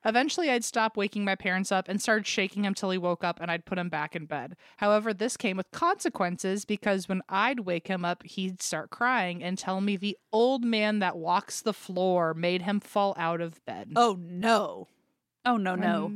Eventually, 0.07 0.51
I'd 0.51 0.65
stop 0.65 0.99
waking 0.99 1.25
my 1.25 1.35
parents 1.35 1.73
up 1.73 1.89
and 1.89 2.01
started 2.01 2.27
shaking 2.27 2.65
him 2.65 2.75
till 2.75 2.91
he 2.91 2.99
woke 2.99 3.25
up, 3.25 3.41
and 3.41 3.51
I'd 3.51 3.65
put 3.65 3.79
him 3.79 3.89
back 3.89 4.15
in 4.15 4.27
bed. 4.27 4.55
However, 4.77 5.15
this 5.15 5.39
came 5.39 5.57
with 5.57 5.71
consequences 5.71 6.67
because 6.67 7.09
when 7.09 7.23
I'd 7.29 7.61
wake 7.61 7.89
him 7.89 8.05
up, 8.05 8.23
he'd 8.23 8.61
start 8.61 8.91
crying 8.91 9.43
and 9.43 9.57
tell 9.57 9.81
me 9.81 9.97
the 9.97 10.19
old 10.31 10.63
man 10.63 10.99
that 10.99 11.17
walks 11.17 11.63
the 11.63 11.73
floor 11.73 12.35
made 12.35 12.63
him 12.63 12.81
fall 12.81 13.15
out 13.17 13.41
of 13.41 13.65
bed. 13.65 13.93
Oh 13.97 14.19
no. 14.21 14.89
Oh 15.47 15.57
no 15.57 15.75
no. 15.75 16.13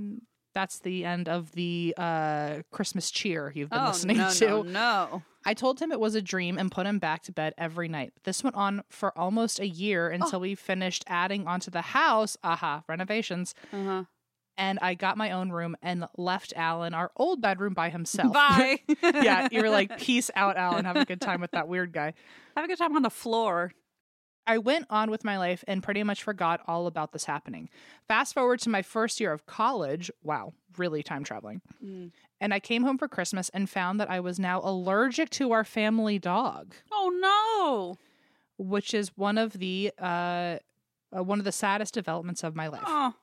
That's 0.59 0.81
the 0.81 1.05
end 1.05 1.29
of 1.29 1.53
the 1.53 1.95
uh, 1.97 2.63
Christmas 2.73 3.13
cheer 3.13 3.53
you've 3.55 3.71
been 3.71 3.79
oh 3.81 3.87
listening 3.89 4.17
no, 4.17 4.31
to. 4.33 4.47
no 4.49 4.63
no. 4.65 5.23
I 5.47 5.55
told 5.55 5.79
him 5.81 5.93
it 5.93 6.01
was 6.01 6.17
a 6.17 6.21
dream 6.21 6.59
and 6.59 6.71
put 6.71 6.85
him 6.85 6.99
back 6.99 7.23
to 7.23 7.33
bed 7.33 7.55
every 7.57 7.87
night. 7.89 8.13
This 8.25 8.43
went 8.43 8.57
on 8.57 8.83
for 8.89 9.17
almost 9.17 9.61
a 9.61 9.69
year 9.69 10.09
until 10.09 10.41
we 10.41 10.57
finished 10.57 11.05
adding 11.07 11.47
onto 11.47 11.71
the 11.71 11.81
house, 11.81 12.37
aha, 12.43 12.83
renovations, 12.89 13.55
Uh-huh. 13.73 14.03
and 14.57 14.79
I 14.83 14.95
got 14.95 15.17
my 15.17 15.31
own 15.31 15.51
room 15.51 15.77
and 15.81 16.05
left 16.19 16.53
Alan, 16.57 16.93
our 16.93 17.13
old 17.17 17.41
bedroom, 17.41 17.73
by 17.73 17.89
himself. 17.89 18.33
Bye. 18.33 18.81
yeah, 19.03 19.47
you 19.53 19.63
were 19.63 19.71
like, 19.71 19.97
peace 20.07 20.29
out, 20.35 20.57
Alan. 20.57 20.85
Have 20.85 20.97
a 20.97 21.05
good 21.05 21.21
time 21.21 21.41
with 21.41 21.53
that 21.53 21.69
weird 21.69 21.93
guy. 21.93 22.13
Have 22.57 22.65
a 22.65 22.69
good 22.69 22.79
time 22.79 22.97
on 22.97 23.03
the 23.03 23.09
floor. 23.23 23.73
I 24.49 24.59
went 24.59 24.87
on 24.89 25.11
with 25.11 25.25
my 25.25 25.37
life 25.37 25.63
and 25.69 25.83
pretty 25.83 26.03
much 26.03 26.23
forgot 26.23 26.63
all 26.67 26.87
about 26.87 27.13
this 27.13 27.27
happening. 27.27 27.69
Fast 28.09 28.33
forward 28.33 28.61
to 28.61 28.71
my 28.71 28.81
first 28.81 29.21
year 29.21 29.33
of 29.33 29.45
college. 29.45 30.11
Wow, 30.25 30.55
really 30.79 31.03
time 31.03 31.23
traveling. 31.23 31.61
Mm. 31.85 32.11
And 32.41 32.55
I 32.55 32.59
came 32.59 32.83
home 32.83 32.97
for 32.97 33.09
Christmas 33.09 33.51
and 33.51 33.69
found 33.69 34.01
that 34.01 34.11
I 34.11 34.21
was 34.21 34.39
now 34.39 34.61
allergic 34.65 35.29
to 35.31 35.53
our 35.53 35.65
family 35.65 36.19
dog, 36.19 36.75
Oh 36.91 37.11
no. 37.21 37.99
which 38.57 38.95
is 38.95 39.17
one 39.17 39.37
of 39.37 39.53
the 39.53 39.93
uh, 39.99 40.59
uh, 41.17 41.23
one 41.23 41.39
of 41.39 41.45
the 41.45 41.53
saddest 41.53 41.93
developments 41.95 42.43
of 42.43 42.57
my 42.57 42.69
life. 42.69 42.83
Oh. 42.87 43.15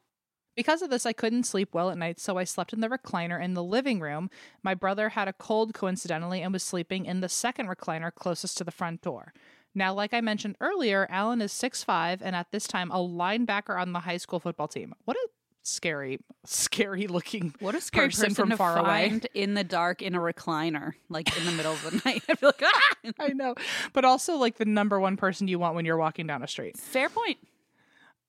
Because 0.56 0.82
of 0.82 0.90
this, 0.90 1.06
I 1.06 1.12
couldn't 1.12 1.44
sleep 1.44 1.74
well 1.74 1.90
at 1.90 1.98
night, 1.98 2.20
so 2.20 2.38
I 2.38 2.46
slept 2.46 2.72
in 2.72 2.80
the 2.80 2.88
recliner 2.88 3.44
in 3.44 3.56
the 3.56 3.64
living 3.64 4.00
room. 4.00 4.30
My 4.64 4.74
brother 4.74 5.10
had 5.10 5.28
a 5.28 5.34
cold, 5.34 5.74
coincidentally, 5.74 6.42
and 6.42 6.54
was 6.54 6.64
sleeping 6.64 7.06
in 7.06 7.20
the 7.20 7.28
second 7.28 7.68
recliner 7.68 8.14
closest 8.14 8.58
to 8.60 8.64
the 8.64 8.72
front 8.72 9.02
door. 9.02 9.34
Now, 9.76 9.94
like 9.94 10.14
I 10.14 10.22
mentioned 10.22 10.56
earlier, 10.62 11.06
Alan 11.10 11.42
is 11.42 11.52
6'5 11.52 12.20
and 12.22 12.36
at 12.36 12.52
this 12.52 12.66
time 12.66 12.90
a 12.92 12.96
linebacker 12.98 13.80
on 13.80 13.92
the 13.92 14.00
high 14.00 14.18
school 14.18 14.40
football 14.40 14.70
team. 14.70 14.94
What 15.04 15.18
a 15.18 15.28
scary, 15.64 16.20
scary 16.46 17.08
looking 17.08 17.54
What 17.60 17.76
a 17.76 17.82
scary 17.82 18.08
person 18.08 18.24
person, 18.30 18.36
from 18.36 18.50
to 18.52 18.58
far 18.58 18.78
away. 18.78 19.20
in 19.34 19.54
the 19.54 19.64
dark 19.66 20.02
in 20.02 20.16
a 20.16 20.20
recliner, 20.20 20.94
like 21.10 21.36
in 21.38 21.46
the 21.46 21.52
middle 21.52 21.74
of 21.74 21.84
the 21.84 21.92
night. 22.06 22.24
I 22.30 22.36
feel 22.36 22.50
like, 22.58 22.64
ah! 22.64 23.12
I 23.20 23.28
know. 23.30 23.56
But 23.92 24.06
also 24.06 24.36
like 24.38 24.58
the 24.58 24.66
number 24.66 25.00
one 25.00 25.18
person 25.18 25.48
you 25.48 25.60
want 25.60 25.76
when 25.76 25.84
you're 25.86 25.98
walking 25.98 26.26
down 26.26 26.42
a 26.42 26.48
street. 26.48 26.78
fair 26.78 27.10
point. 27.10 27.38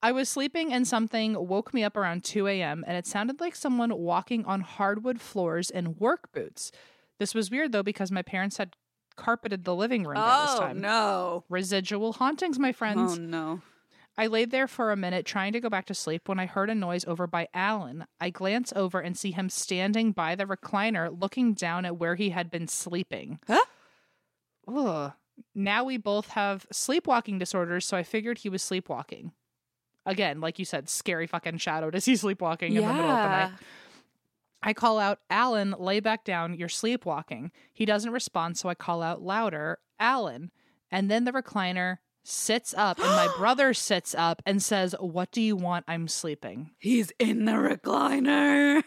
I 0.02 0.12
was 0.12 0.28
sleeping 0.28 0.72
and 0.72 0.86
something 0.86 1.48
woke 1.48 1.72
me 1.72 1.82
up 1.82 1.96
around 1.96 2.22
2 2.24 2.46
a.m. 2.48 2.84
and 2.86 2.96
it 2.96 3.06
sounded 3.06 3.40
like 3.40 3.56
someone 3.56 3.96
walking 3.96 4.44
on 4.44 4.60
hardwood 4.60 5.20
floors 5.20 5.70
in 5.70 5.96
work 5.96 6.32
boots. 6.32 6.70
This 7.18 7.34
was 7.34 7.50
weird 7.50 7.72
though 7.72 7.82
because 7.82 8.10
my 8.12 8.22
parents 8.22 8.58
had 8.58 8.76
carpeted 9.16 9.64
the 9.64 9.74
living 9.74 10.04
room 10.04 10.14
by 10.16 10.42
this 10.46 10.54
Oh 10.56 10.60
time. 10.60 10.80
no! 10.80 11.44
Residual 11.48 12.14
hauntings, 12.14 12.58
my 12.58 12.72
friends. 12.72 13.18
Oh 13.18 13.20
no! 13.20 13.60
I 14.18 14.28
laid 14.28 14.50
there 14.50 14.66
for 14.66 14.92
a 14.92 14.96
minute 14.96 15.26
trying 15.26 15.52
to 15.52 15.60
go 15.60 15.68
back 15.68 15.84
to 15.86 15.94
sleep 15.94 16.28
when 16.28 16.38
I 16.38 16.46
heard 16.46 16.70
a 16.70 16.74
noise 16.74 17.04
over 17.06 17.26
by 17.26 17.48
Alan. 17.52 18.06
I 18.20 18.30
glance 18.30 18.72
over 18.74 18.98
and 19.00 19.16
see 19.16 19.30
him 19.32 19.50
standing 19.50 20.12
by 20.12 20.34
the 20.34 20.46
recliner 20.46 21.14
looking 21.20 21.52
down 21.52 21.84
at 21.84 21.98
where 21.98 22.14
he 22.14 22.30
had 22.30 22.50
been 22.50 22.66
sleeping. 22.66 23.40
Huh? 23.46 23.64
Ugh. 24.68 25.12
Now 25.54 25.84
we 25.84 25.98
both 25.98 26.28
have 26.30 26.66
sleepwalking 26.72 27.38
disorders, 27.38 27.84
so 27.84 27.96
I 27.96 28.02
figured 28.02 28.38
he 28.38 28.48
was 28.48 28.62
sleepwalking. 28.62 29.32
Again, 30.06 30.40
like 30.40 30.58
you 30.58 30.64
said, 30.64 30.88
scary 30.88 31.26
fucking 31.26 31.58
shadow 31.58 31.90
to 31.90 32.00
see 32.00 32.16
sleepwalking 32.16 32.74
in 32.74 32.82
the 32.86 32.92
middle 32.92 33.10
of 33.10 33.16
the 33.22 33.28
night. 33.28 33.50
I 34.66 34.72
call 34.72 34.98
out, 34.98 35.20
Alan, 35.30 35.76
lay 35.78 36.00
back 36.00 36.24
down. 36.24 36.54
You're 36.54 36.68
sleepwalking. 36.68 37.52
He 37.72 37.86
doesn't 37.86 38.10
respond, 38.10 38.58
so 38.58 38.68
I 38.68 38.74
call 38.74 39.00
out 39.00 39.22
louder, 39.22 39.78
Alan. 40.00 40.50
And 40.90 41.08
then 41.08 41.22
the 41.24 41.30
recliner 41.32 41.98
sits 42.24 42.74
up, 42.76 42.98
and 42.98 43.06
my 43.06 43.28
brother 43.38 43.72
sits 43.72 44.12
up 44.12 44.42
and 44.44 44.60
says, 44.60 44.96
What 44.98 45.30
do 45.30 45.40
you 45.40 45.54
want? 45.54 45.84
I'm 45.86 46.08
sleeping. 46.08 46.72
He's 46.78 47.12
in 47.20 47.44
the 47.44 47.52
recliner. 47.52 48.82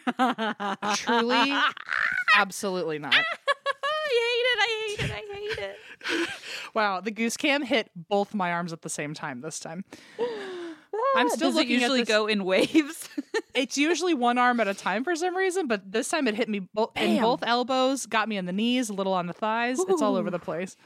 Truly, 0.96 1.52
absolutely 2.36 2.98
not. 2.98 3.14
I 3.14 3.18
hate 3.18 4.44
it. 4.44 4.58
I 4.60 4.86
hate 4.86 5.00
it. 5.00 5.10
I 5.10 5.34
hate 5.34 5.58
it. 5.58 6.28
Wow, 6.72 7.00
the 7.00 7.10
goose 7.10 7.36
cam 7.36 7.62
hit 7.62 7.90
both 7.96 8.32
my 8.32 8.52
arms 8.52 8.72
at 8.72 8.82
the 8.82 8.88
same 8.88 9.12
time 9.12 9.40
this 9.40 9.58
time. 9.58 9.84
I'm 11.16 11.28
still 11.28 11.48
Does 11.50 11.56
it 11.56 11.60
looking 11.60 11.76
at 11.76 11.80
usually 11.82 12.00
this- 12.00 12.08
go 12.08 12.26
in 12.26 12.44
waves? 12.44 13.08
It's 13.52 13.76
usually 13.76 14.14
one 14.14 14.38
arm 14.38 14.60
at 14.60 14.68
a 14.68 14.74
time 14.74 15.02
for 15.02 15.16
some 15.16 15.36
reason, 15.36 15.66
but 15.66 15.90
this 15.90 16.08
time 16.08 16.28
it 16.28 16.36
hit 16.36 16.48
me 16.48 16.60
bo- 16.72 16.92
in 16.94 17.20
both 17.20 17.42
elbows, 17.44 18.06
got 18.06 18.28
me 18.28 18.36
in 18.36 18.46
the 18.46 18.52
knees, 18.52 18.88
a 18.90 18.92
little 18.92 19.12
on 19.12 19.26
the 19.26 19.32
thighs. 19.32 19.80
It's 19.88 20.00
all 20.00 20.14
over 20.14 20.30
the 20.30 20.38
place. 20.38 20.76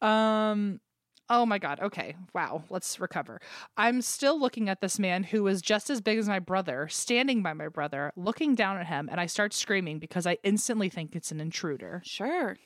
Um 0.00 0.80
oh 1.28 1.44
my 1.44 1.58
god. 1.58 1.80
Okay. 1.80 2.14
Wow. 2.34 2.62
Let's 2.70 3.00
recover. 3.00 3.40
I'm 3.76 4.00
still 4.00 4.38
looking 4.38 4.68
at 4.68 4.80
this 4.80 4.98
man 5.00 5.24
who 5.24 5.46
is 5.48 5.60
just 5.60 5.90
as 5.90 6.00
big 6.00 6.18
as 6.18 6.28
my 6.28 6.38
brother, 6.38 6.86
standing 6.88 7.42
by 7.42 7.52
my 7.52 7.68
brother, 7.68 8.12
looking 8.16 8.54
down 8.54 8.78
at 8.78 8.86
him, 8.86 9.08
and 9.10 9.20
I 9.20 9.26
start 9.26 9.52
screaming 9.52 9.98
because 9.98 10.26
I 10.26 10.38
instantly 10.44 10.88
think 10.88 11.16
it's 11.16 11.32
an 11.32 11.40
intruder. 11.40 12.00
sure. 12.04 12.58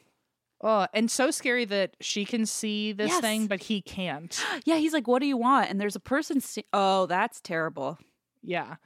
Oh, 0.62 0.86
and 0.94 1.10
so 1.10 1.30
scary 1.30 1.64
that 1.66 1.96
she 2.00 2.24
can 2.24 2.46
see 2.46 2.92
this 2.92 3.10
Yes. 3.10 3.20
thing, 3.20 3.46
but 3.46 3.64
he 3.64 3.82
can't. 3.82 4.42
Yeah, 4.64 4.76
he's 4.76 4.92
like, 4.94 5.06
"What 5.06 5.20
do 5.20 5.26
you 5.26 5.36
want?" 5.36 5.70
And 5.70 5.80
there's 5.80 5.96
a 5.96 6.00
person. 6.00 6.40
sta- 6.40 6.66
oh, 6.72 7.06
that's 7.06 7.40
terrible. 7.40 7.98
Yeah. 8.42 8.76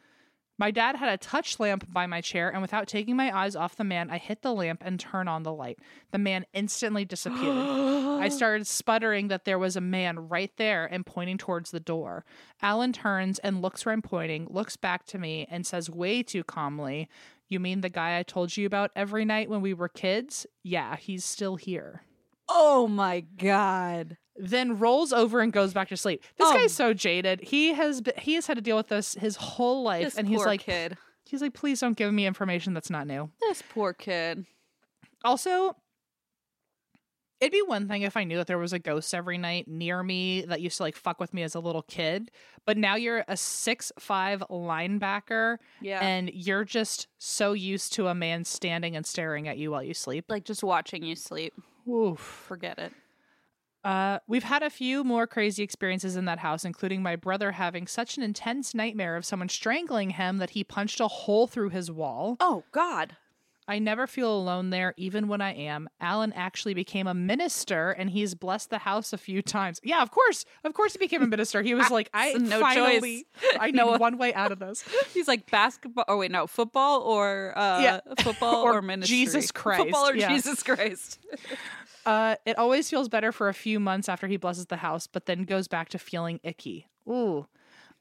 My 0.58 0.70
dad 0.70 0.96
had 0.96 1.08
a 1.08 1.16
touch 1.16 1.58
lamp 1.58 1.90
by 1.90 2.06
my 2.06 2.20
chair, 2.20 2.50
and 2.50 2.60
without 2.60 2.86
taking 2.86 3.16
my 3.16 3.34
eyes 3.34 3.56
off 3.56 3.76
the 3.76 3.84
man, 3.84 4.10
I 4.10 4.18
hit 4.18 4.42
the 4.42 4.52
lamp 4.52 4.82
and 4.84 5.00
turn 5.00 5.26
on 5.26 5.42
the 5.42 5.52
light. 5.54 5.78
The 6.10 6.18
man 6.18 6.44
instantly 6.52 7.06
disappeared. 7.06 7.56
I 7.56 8.28
started 8.36 8.66
sputtering 8.66 9.28
that 9.28 9.46
there 9.46 9.58
was 9.58 9.74
a 9.76 9.80
man 9.80 10.28
right 10.28 10.52
there 10.58 10.84
and 10.84 11.06
pointing 11.06 11.38
towards 11.38 11.70
the 11.70 11.80
door. 11.80 12.26
Alan 12.60 12.92
turns 12.92 13.38
and 13.38 13.62
looks 13.62 13.86
where 13.86 13.94
I'm 13.94 14.02
pointing, 14.02 14.48
looks 14.50 14.76
back 14.76 15.06
to 15.06 15.18
me, 15.18 15.46
and 15.50 15.66
says 15.66 15.88
way 15.88 16.22
too 16.22 16.44
calmly, 16.44 17.08
You 17.50 17.60
mean 17.60 17.82
the 17.82 17.88
guy 17.90 18.18
I 18.18 18.22
told 18.22 18.56
you 18.56 18.64
about 18.66 18.92
every 18.96 19.24
night 19.26 19.50
when 19.50 19.60
we 19.60 19.74
were 19.74 19.88
kids? 19.88 20.46
Yeah, 20.62 20.96
he's 20.96 21.24
still 21.24 21.56
here. 21.56 22.02
Oh 22.48 22.86
my 22.88 23.20
god. 23.20 24.16
Then 24.36 24.78
rolls 24.78 25.12
over 25.12 25.40
and 25.40 25.52
goes 25.52 25.74
back 25.74 25.88
to 25.88 25.96
sleep. 25.96 26.22
This 26.38 26.48
Oh. 26.48 26.54
guy's 26.54 26.72
so 26.72 26.94
jaded. 26.94 27.40
He 27.42 27.74
has 27.74 28.00
been, 28.00 28.14
he 28.18 28.34
has 28.34 28.46
had 28.46 28.54
to 28.56 28.62
deal 28.62 28.76
with 28.76 28.88
this 28.88 29.14
his 29.14 29.36
whole 29.36 29.82
life, 29.82 30.04
This 30.04 30.16
and 30.16 30.26
he's 30.28 30.44
like, 30.44 30.60
kid. 30.60 30.96
He's 31.26 31.42
like, 31.42 31.52
please 31.54 31.80
don't 31.80 31.96
give 31.96 32.12
me 32.14 32.24
information 32.26 32.72
that's 32.72 32.88
not 32.90 33.06
new. 33.06 33.30
This 33.40 33.62
poor 33.68 33.92
kid. 33.92 34.46
Also, 35.24 35.76
it'd 37.40 37.52
be 37.52 37.62
one 37.62 37.88
thing 37.88 38.02
if 38.02 38.16
I 38.16 38.24
knew 38.24 38.36
that 38.36 38.46
there 38.46 38.58
was 38.58 38.72
a 38.72 38.78
ghost 38.78 39.14
every 39.14 39.38
night 39.38 39.66
near 39.68 40.02
me 40.02 40.42
that 40.42 40.60
used 40.60 40.76
to 40.78 40.82
like 40.82 40.96
fuck 40.96 41.18
with 41.20 41.32
me 41.34 41.42
as 41.42 41.54
a 41.54 41.60
little 41.60 41.82
kid. 41.82 42.30
But 42.66 42.76
now 42.76 42.94
you're 42.96 43.24
a 43.28 43.36
six 43.36 43.90
five 43.98 44.42
linebacker 44.50 45.56
Yeah. 45.80 46.00
and 46.04 46.30
you're 46.32 46.64
just 46.64 47.08
so 47.18 47.52
used 47.52 47.92
to 47.94 48.08
a 48.08 48.14
man 48.14 48.44
standing 48.44 48.96
and 48.96 49.06
staring 49.06 49.48
at 49.48 49.58
you 49.58 49.70
while 49.70 49.82
you 49.82 49.94
sleep. 49.94 50.26
like 50.28 50.44
just 50.44 50.62
watching 50.62 51.02
you 51.02 51.16
sleep. 51.16 51.54
Oof. 51.88 52.20
Forget 52.20 52.78
it. 52.78 52.92
Uh, 53.82 54.18
we've 54.26 54.44
had 54.44 54.62
a 54.62 54.68
few 54.68 55.02
more 55.02 55.26
crazy 55.26 55.62
experiences 55.62 56.14
in 56.14 56.26
that 56.26 56.38
house, 56.40 56.66
including 56.66 57.02
my 57.02 57.16
brother 57.16 57.52
having 57.52 57.86
such 57.86 58.18
an 58.18 58.22
intense 58.22 58.74
nightmare 58.74 59.16
of 59.16 59.24
someone 59.24 59.48
strangling 59.48 60.10
him 60.10 60.36
that 60.36 60.50
he 60.50 60.62
punched 60.62 61.00
a 61.00 61.08
hole 61.08 61.46
through 61.46 61.70
his 61.70 61.90
wall. 61.90 62.36
Oh 62.40 62.62
God. 62.72 63.16
I 63.70 63.78
never 63.78 64.08
feel 64.08 64.36
alone 64.36 64.70
there, 64.70 64.94
even 64.96 65.28
when 65.28 65.40
I 65.40 65.54
am. 65.54 65.88
Alan 66.00 66.32
actually 66.32 66.74
became 66.74 67.06
a 67.06 67.14
minister 67.14 67.92
and 67.92 68.10
he's 68.10 68.34
blessed 68.34 68.70
the 68.70 68.78
house 68.78 69.12
a 69.12 69.18
few 69.18 69.42
times. 69.42 69.80
Yeah, 69.84 70.02
of 70.02 70.10
course. 70.10 70.44
Of 70.64 70.74
course 70.74 70.92
he 70.94 70.98
became 70.98 71.22
a 71.22 71.26
minister. 71.36 71.62
He 71.62 71.74
was 71.74 71.88
like, 71.90 72.10
I 72.12 72.32
No 72.32 72.58
finally, 72.60 73.26
I 73.60 73.66
need 73.70 73.76
No- 73.76 73.96
one 73.96 74.18
way 74.18 74.34
out 74.34 74.50
of 74.50 74.58
this. 74.58 74.82
He's 75.14 75.28
like 75.28 75.48
basketball. 75.50 76.04
Oh 76.08 76.18
wait, 76.18 76.32
no, 76.32 76.48
football 76.48 77.02
or 77.02 77.56
uh, 77.56 77.80
Yeah. 77.80 78.00
football 78.22 78.62
Or 78.64 78.78
or, 78.78 78.82
ministry. 78.82 79.16
Jesus 79.16 79.52
Christ, 79.52 79.82
Football 79.82 80.08
or 80.08 80.16
yeah. 80.16 80.28
Jesus 80.30 80.62
Christ. 80.64 81.18
Uh, 82.04 82.34
it 82.44 82.58
always 82.58 82.90
feels 82.90 83.08
better 83.08 83.30
for 83.30 83.48
a 83.48 83.54
few 83.54 83.78
months 83.78 84.08
after 84.08 84.26
he 84.26 84.36
blesses 84.36 84.66
the 84.66 84.78
house, 84.78 85.06
but 85.06 85.26
then 85.26 85.44
goes 85.44 85.68
back 85.68 85.88
to 85.90 85.98
feeling 85.98 86.40
icky. 86.42 86.88
Ooh. 87.08 87.46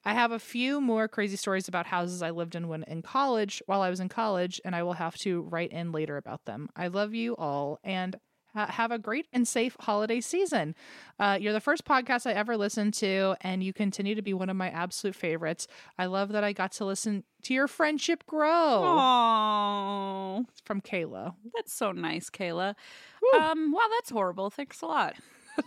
I 0.10 0.14
have 0.14 0.32
a 0.32 0.40
few 0.40 0.82
more 0.82 1.08
crazy 1.08 1.36
stories 1.36 1.68
about 1.68 1.86
houses 1.86 2.24
I 2.24 2.32
lived 2.32 2.56
in 2.56 2.68
when 2.68 2.82
in 2.84 3.02
college, 3.04 3.62
while 3.68 3.82
I 3.82 3.90
was 3.92 4.00
in 4.00 4.10
college, 4.10 4.60
and 4.66 4.76
I 4.76 4.82
will 4.82 4.94
have 4.94 5.16
to 5.20 5.42
write 5.44 5.72
in 5.72 5.92
later 5.92 6.18
about 6.18 6.46
them. 6.46 6.68
I 6.76 6.88
love 6.88 7.14
you 7.14 7.36
all 7.38 7.80
and 7.84 8.16
ha- 8.56 8.72
have 8.72 8.92
a 8.92 8.98
great 8.98 9.28
and 9.32 9.48
safe 9.48 9.78
holiday 9.80 10.20
season. 10.20 10.74
Uh, 11.20 11.38
you're 11.40 11.54
the 11.54 11.60
first 11.62 11.86
podcast 11.86 12.26
I 12.26 12.34
ever 12.34 12.58
listened 12.58 12.96
to, 12.96 13.36
and 13.42 13.64
you 13.64 13.72
continue 13.72 14.16
to 14.16 14.24
be 14.24 14.34
one 14.34 14.50
of 14.50 14.56
my 14.58 14.72
absolute 14.72 15.16
favorites. 15.16 15.68
I 16.00 16.08
love 16.08 16.30
that 16.30 16.44
I 16.44 16.54
got 16.54 16.72
to 16.74 16.86
listen 16.86 17.24
to 17.44 17.54
your 17.54 17.68
friendship 17.68 18.26
grow 18.26 18.82
Oh, 18.84 20.46
from 20.66 20.82
Kayla. 20.82 21.36
that's 21.56 21.72
so 21.74 21.92
nice, 21.92 22.32
Kayla. 22.32 22.74
Woo. 23.22 23.40
Um, 23.40 23.72
wow, 23.72 23.86
that's 23.98 24.10
horrible. 24.10 24.50
Thanks 24.50 24.82
a 24.82 24.88
lot. 24.88 25.14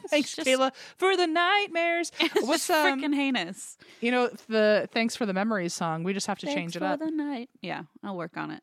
Thanks, 0.08 0.34
just- 0.37 0.49
Kayla, 0.49 0.72
for 0.96 1.16
the 1.16 1.26
nightmares. 1.26 2.12
What's 2.40 2.68
um, 2.70 3.00
freaking 3.00 3.14
heinous. 3.14 3.76
You 4.00 4.11
know, 4.11 4.28
the 4.49 4.88
thanks 4.92 5.16
for 5.16 5.26
the 5.26 5.32
memories 5.32 5.75
song. 5.75 6.02
We 6.04 6.12
just 6.12 6.26
have 6.26 6.38
to 6.40 6.46
Thanks 6.46 6.58
change 6.58 6.76
it 6.76 6.80
for 6.80 6.87
up. 6.87 6.99
the 7.00 7.11
night. 7.11 7.50
Yeah, 7.61 7.82
I'll 8.02 8.16
work 8.16 8.37
on 8.37 8.50
it. 8.50 8.62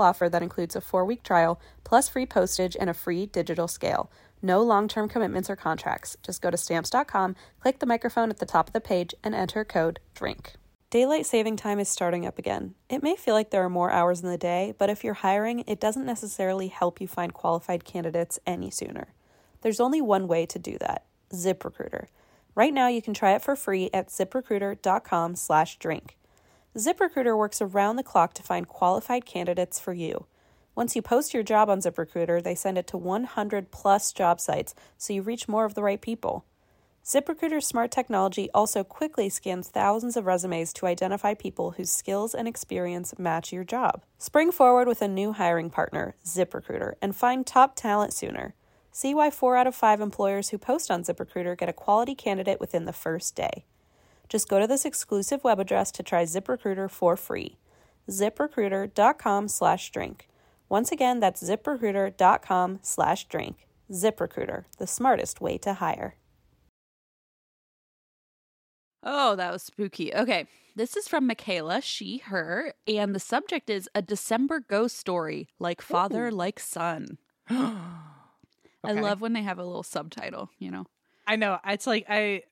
offer 0.01 0.27
that 0.27 0.43
includes 0.43 0.75
a 0.75 0.81
four 0.81 1.05
week 1.05 1.23
trial, 1.23 1.59
plus 1.83 2.09
free 2.09 2.25
postage 2.25 2.75
and 2.79 2.89
a 2.89 2.93
free 2.93 3.25
digital 3.25 3.67
scale. 3.67 4.11
No 4.41 4.61
long 4.61 4.87
term 4.87 5.07
commitments 5.07 5.49
or 5.49 5.55
contracts. 5.55 6.17
Just 6.23 6.41
go 6.41 6.49
to 6.49 6.57
stamps.com, 6.57 7.35
click 7.59 7.79
the 7.79 7.85
microphone 7.85 8.29
at 8.29 8.39
the 8.39 8.45
top 8.45 8.67
of 8.67 8.73
the 8.73 8.81
page, 8.81 9.13
and 9.23 9.35
enter 9.35 9.63
code 9.63 9.99
DRINK. 10.15 10.53
Daylight 10.89 11.25
saving 11.25 11.55
time 11.55 11.79
is 11.79 11.87
starting 11.87 12.25
up 12.25 12.37
again. 12.37 12.75
It 12.89 13.01
may 13.01 13.15
feel 13.15 13.33
like 13.33 13.51
there 13.51 13.63
are 13.63 13.69
more 13.69 13.91
hours 13.91 14.21
in 14.21 14.29
the 14.29 14.37
day, 14.37 14.73
but 14.77 14.89
if 14.89 15.05
you're 15.05 15.13
hiring, 15.13 15.63
it 15.65 15.79
doesn't 15.79 16.05
necessarily 16.05 16.67
help 16.67 16.99
you 16.99 17.07
find 17.07 17.33
qualified 17.33 17.85
candidates 17.85 18.39
any 18.45 18.69
sooner. 18.69 19.13
There's 19.61 19.79
only 19.79 20.01
one 20.01 20.27
way 20.27 20.45
to 20.47 20.59
do 20.59 20.77
that 20.79 21.05
ZipRecruiter. 21.31 22.07
Right 22.55 22.73
now, 22.73 22.87
you 22.87 23.01
can 23.01 23.13
try 23.13 23.35
it 23.35 23.41
for 23.41 23.55
free 23.55 23.89
at 23.93 24.09
ziprecruiter.com 24.09 25.35
slash 25.35 25.77
drink. 25.77 26.17
ZipRecruiter 26.77 27.37
works 27.37 27.61
around 27.61 27.97
the 27.97 28.03
clock 28.03 28.33
to 28.33 28.43
find 28.43 28.65
qualified 28.65 29.25
candidates 29.25 29.77
for 29.77 29.91
you. 29.91 30.25
Once 30.73 30.95
you 30.95 31.01
post 31.01 31.33
your 31.33 31.43
job 31.43 31.69
on 31.69 31.81
ZipRecruiter, 31.81 32.41
they 32.41 32.55
send 32.55 32.77
it 32.77 32.87
to 32.87 32.97
100 32.97 33.71
plus 33.71 34.13
job 34.13 34.39
sites 34.39 34.73
so 34.97 35.11
you 35.11 35.21
reach 35.21 35.49
more 35.49 35.65
of 35.65 35.75
the 35.75 35.83
right 35.83 35.99
people. 35.99 36.45
ZipRecruiter's 37.03 37.67
smart 37.67 37.91
technology 37.91 38.49
also 38.53 38.85
quickly 38.85 39.27
scans 39.27 39.67
thousands 39.67 40.15
of 40.15 40.25
resumes 40.25 40.71
to 40.71 40.85
identify 40.85 41.33
people 41.33 41.71
whose 41.71 41.91
skills 41.91 42.33
and 42.33 42.47
experience 42.47 43.13
match 43.19 43.51
your 43.51 43.65
job. 43.65 44.03
Spring 44.17 44.49
forward 44.49 44.87
with 44.87 45.01
a 45.01 45.09
new 45.09 45.33
hiring 45.33 45.69
partner, 45.69 46.15
ZipRecruiter, 46.23 46.93
and 47.01 47.13
find 47.13 47.45
top 47.45 47.75
talent 47.75 48.13
sooner. 48.13 48.53
See 48.93 49.13
why 49.13 49.29
4 49.29 49.57
out 49.57 49.67
of 49.67 49.75
5 49.75 49.99
employers 49.99 50.49
who 50.49 50.57
post 50.57 50.89
on 50.89 51.03
ZipRecruiter 51.03 51.57
get 51.57 51.67
a 51.67 51.73
quality 51.73 52.15
candidate 52.15 52.61
within 52.61 52.85
the 52.85 52.93
first 52.93 53.35
day. 53.35 53.65
Just 54.31 54.47
go 54.47 54.61
to 54.61 54.65
this 54.65 54.85
exclusive 54.85 55.43
web 55.43 55.59
address 55.59 55.91
to 55.91 56.03
try 56.03 56.23
ZipRecruiter 56.23 56.89
for 56.89 57.17
free. 57.17 57.57
ZipRecruiter.com 58.09 59.49
slash 59.49 59.91
drink. 59.91 60.29
Once 60.69 60.89
again, 60.89 61.19
that's 61.19 61.43
ziprecruiter.com 61.43 62.79
slash 62.81 63.27
drink. 63.27 63.67
ZipRecruiter, 63.91 64.63
the 64.77 64.87
smartest 64.87 65.41
way 65.41 65.57
to 65.57 65.73
hire. 65.73 66.15
Oh, 69.03 69.35
that 69.35 69.51
was 69.51 69.63
spooky. 69.63 70.15
Okay. 70.15 70.47
This 70.77 70.95
is 70.95 71.09
from 71.09 71.27
Michaela, 71.27 71.81
she, 71.81 72.19
her, 72.19 72.73
and 72.87 73.13
the 73.13 73.19
subject 73.19 73.69
is 73.69 73.89
a 73.93 74.01
December 74.01 74.61
ghost 74.61 74.97
story, 74.97 75.49
like 75.59 75.81
father, 75.81 76.27
Ooh. 76.27 76.31
like 76.31 76.57
son. 76.61 77.17
I 77.49 77.73
love 78.85 79.19
when 79.19 79.33
they 79.33 79.43
have 79.43 79.59
a 79.59 79.65
little 79.65 79.83
subtitle, 79.83 80.51
you 80.57 80.71
know. 80.71 80.85
I 81.27 81.35
know. 81.35 81.59
It's 81.65 81.85
like 81.85 82.05
I 82.07 82.43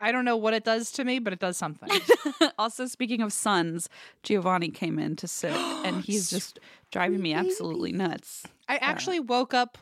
I 0.00 0.12
don't 0.12 0.24
know 0.24 0.36
what 0.36 0.52
it 0.54 0.64
does 0.64 0.90
to 0.92 1.04
me, 1.04 1.18
but 1.18 1.32
it 1.32 1.38
does 1.38 1.56
something. 1.56 1.88
also, 2.58 2.86
speaking 2.86 3.22
of 3.22 3.32
sons, 3.32 3.88
Giovanni 4.22 4.68
came 4.68 4.98
in 4.98 5.16
to 5.16 5.26
sit, 5.28 5.52
and 5.52 6.02
he's 6.02 6.28
just 6.36 6.60
driving 6.90 7.22
me 7.22 7.32
absolutely 7.32 7.92
nuts. 7.92 8.44
I 8.68 8.76
actually 8.76 9.20
woke 9.20 9.54
up 9.54 9.78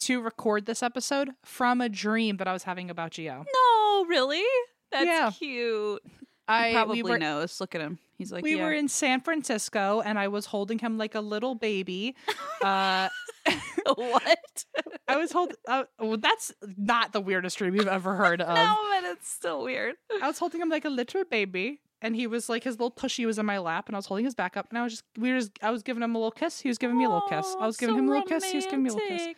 to 0.00 0.20
record 0.20 0.66
this 0.66 0.82
episode 0.82 1.30
from 1.44 1.80
a 1.80 1.88
dream 1.88 2.36
that 2.38 2.48
I 2.48 2.52
was 2.52 2.62
having 2.64 2.90
about 2.90 3.12
Gio. 3.12 3.44
No, 3.54 4.04
really? 4.06 4.44
That's 4.92 5.06
Yeah. 5.06 5.30
cute. 5.30 6.02
I 6.48 6.68
he 6.68 6.74
probably 6.74 7.02
we 7.02 7.10
were, 7.10 7.18
knows. 7.18 7.60
Look 7.60 7.74
at 7.74 7.80
him. 7.80 7.98
He's 8.16 8.30
like, 8.30 8.44
we 8.44 8.56
yeah. 8.56 8.64
were 8.64 8.72
in 8.72 8.88
San 8.88 9.20
Francisco 9.20 10.00
and 10.00 10.18
I 10.18 10.28
was 10.28 10.46
holding 10.46 10.78
him 10.78 10.96
like 10.96 11.14
a 11.14 11.20
little 11.20 11.54
baby. 11.54 12.14
Uh 12.62 13.08
what? 13.94 14.64
I 15.08 15.16
was 15.16 15.32
holding 15.32 15.56
uh, 15.68 15.84
well, 15.98 16.16
that's 16.16 16.52
not 16.76 17.12
the 17.12 17.20
weirdest 17.20 17.58
dream 17.58 17.74
you've 17.74 17.86
ever 17.88 18.14
heard 18.22 18.40
of. 18.40 18.54
no, 18.54 18.76
but 18.90 19.04
it's 19.10 19.30
still 19.30 19.62
weird. 19.62 19.94
I 20.22 20.26
was 20.26 20.38
holding 20.38 20.60
him 20.60 20.68
like 20.68 20.84
a 20.84 20.90
little 20.90 21.24
baby, 21.24 21.80
and 22.02 22.16
he 22.16 22.26
was 22.26 22.48
like 22.48 22.64
his 22.64 22.74
little 22.74 22.90
tushy 22.90 23.26
was 23.26 23.38
in 23.38 23.46
my 23.46 23.58
lap, 23.58 23.88
and 23.88 23.96
I 23.96 23.98
was 23.98 24.06
holding 24.06 24.24
his 24.24 24.34
back 24.34 24.56
up, 24.56 24.66
and 24.70 24.78
I 24.78 24.82
was 24.82 24.92
just 24.94 25.04
we 25.16 25.32
were 25.32 25.38
just 25.38 25.52
I 25.62 25.70
was 25.70 25.82
giving 25.82 26.02
him 26.02 26.14
a 26.14 26.18
little 26.18 26.30
kiss. 26.32 26.60
He 26.60 26.68
was 26.68 26.78
giving 26.78 26.98
me 26.98 27.04
a 27.04 27.08
little 27.08 27.28
kiss. 27.28 27.54
I 27.60 27.66
was 27.66 27.76
giving 27.76 27.96
him 27.96 28.08
a 28.08 28.12
little 28.12 28.26
kiss. 28.26 28.44
He 28.44 28.56
was 28.56 28.64
giving 28.64 28.82
me 28.82 28.90
a 28.90 28.92
little 28.94 29.08
kiss. 29.08 29.28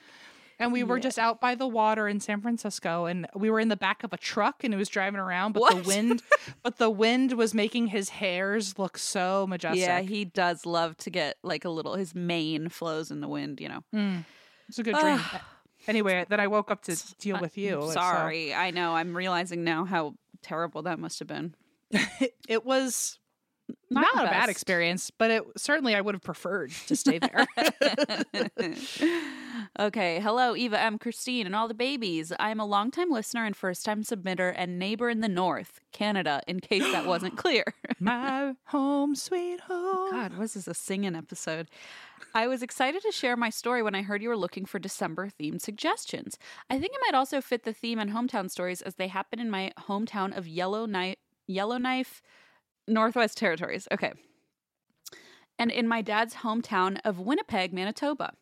And 0.60 0.72
we 0.72 0.82
were 0.82 0.96
Yeah. 0.96 1.02
just 1.02 1.18
out 1.18 1.40
by 1.40 1.54
the 1.54 1.66
water 1.68 2.08
in 2.08 2.18
San 2.20 2.40
Francisco, 2.40 3.04
and 3.06 3.26
we 3.34 3.48
were 3.50 3.60
in 3.60 3.68
the 3.68 3.76
back 3.76 4.02
of 4.02 4.12
a 4.12 4.16
truck, 4.16 4.64
and 4.64 4.74
it 4.74 4.76
was 4.76 4.88
driving 4.88 5.20
around, 5.20 5.52
but 5.52 5.60
What? 5.60 5.76
the 5.76 5.82
wind, 5.88 6.22
but 6.62 6.78
the 6.78 6.90
wind 6.90 7.32
was 7.34 7.54
making 7.54 7.88
his 7.88 8.08
hairs 8.08 8.78
look 8.78 8.98
so 8.98 9.46
majestic. 9.46 9.80
Yeah, 9.82 10.00
he 10.00 10.24
does 10.24 10.66
love 10.66 10.96
to 10.98 11.10
get 11.10 11.36
like 11.42 11.64
a 11.64 11.70
little. 11.70 11.94
His 11.94 12.14
mane 12.14 12.68
flows 12.70 13.10
in 13.10 13.20
the 13.20 13.28
wind. 13.28 13.60
You 13.60 13.68
know. 13.68 13.84
Mm. 13.94 14.24
It's 14.68 14.78
a 14.78 14.82
good 14.82 14.96
dream. 14.96 15.20
anyway, 15.86 16.26
then 16.28 16.40
I 16.40 16.46
woke 16.48 16.70
up 16.70 16.82
to 16.82 16.96
deal 17.18 17.40
with 17.40 17.56
you. 17.56 17.80
I'm 17.82 17.88
so- 17.88 17.94
sorry, 17.94 18.52
I 18.54 18.70
know. 18.70 18.94
I'm 18.96 19.16
realizing 19.16 19.64
now 19.64 19.84
how 19.84 20.14
terrible 20.42 20.82
that 20.82 20.98
must 20.98 21.18
have 21.20 21.28
been. 21.28 21.54
it 22.48 22.64
was 22.64 23.17
Not 23.90 24.06
not, 24.14 24.26
a 24.26 24.28
bad 24.28 24.48
experience, 24.48 25.10
but 25.10 25.30
it 25.30 25.42
certainly 25.56 25.94
I 25.94 26.00
would 26.00 26.14
have 26.14 26.22
preferred 26.22 26.70
to 26.86 26.96
stay 26.96 27.18
there. 27.18 27.46
okay. 29.78 30.20
Hello, 30.20 30.54
Eva 30.54 30.80
Em. 30.80 30.98
Christine, 30.98 31.46
and 31.46 31.56
all 31.56 31.68
the 31.68 31.74
babies. 31.74 32.32
I 32.38 32.50
am 32.50 32.60
a 32.60 32.66
longtime 32.66 33.10
listener 33.10 33.44
and 33.44 33.56
first 33.56 33.84
time 33.84 34.02
submitter 34.02 34.52
and 34.56 34.78
neighbor 34.78 35.08
in 35.08 35.20
the 35.20 35.28
North, 35.28 35.80
Canada, 35.92 36.42
in 36.46 36.60
case 36.60 36.84
that 36.92 37.06
wasn't 37.06 37.36
clear. 37.36 37.64
My 37.98 38.54
home, 38.66 39.14
sweet 39.14 39.60
home. 39.60 40.12
God, 40.12 40.34
was 40.34 40.54
this 40.54 40.68
a 40.68 40.74
singing 40.74 41.16
episode? 41.16 41.68
I 42.34 42.46
was 42.46 42.62
excited 42.62 43.02
to 43.02 43.12
share 43.12 43.36
my 43.36 43.48
story 43.48 43.82
when 43.82 43.94
I 43.94 44.02
heard 44.02 44.22
you 44.22 44.28
were 44.28 44.36
looking 44.36 44.66
for 44.66 44.78
December 44.78 45.30
themed 45.40 45.62
suggestions. 45.62 46.38
I 46.68 46.78
think 46.78 46.92
it 46.92 47.00
might 47.06 47.16
also 47.16 47.40
fit 47.40 47.64
the 47.64 47.72
theme 47.72 47.98
and 47.98 48.10
hometown 48.10 48.50
stories 48.50 48.82
as 48.82 48.96
they 48.96 49.08
happen 49.08 49.40
in 49.40 49.50
my 49.50 49.72
hometown 49.88 50.36
of 50.36 50.46
Yellowknife, 50.46 51.16
Yellowknife, 51.46 52.22
Northwest 52.88 53.38
Territories. 53.38 53.86
Okay. 53.92 54.12
And 55.58 55.70
in 55.70 55.88
my 55.88 56.02
dad's 56.02 56.36
hometown 56.36 56.98
of 57.04 57.18
Winnipeg, 57.18 57.72
Manitoba. 57.72 58.34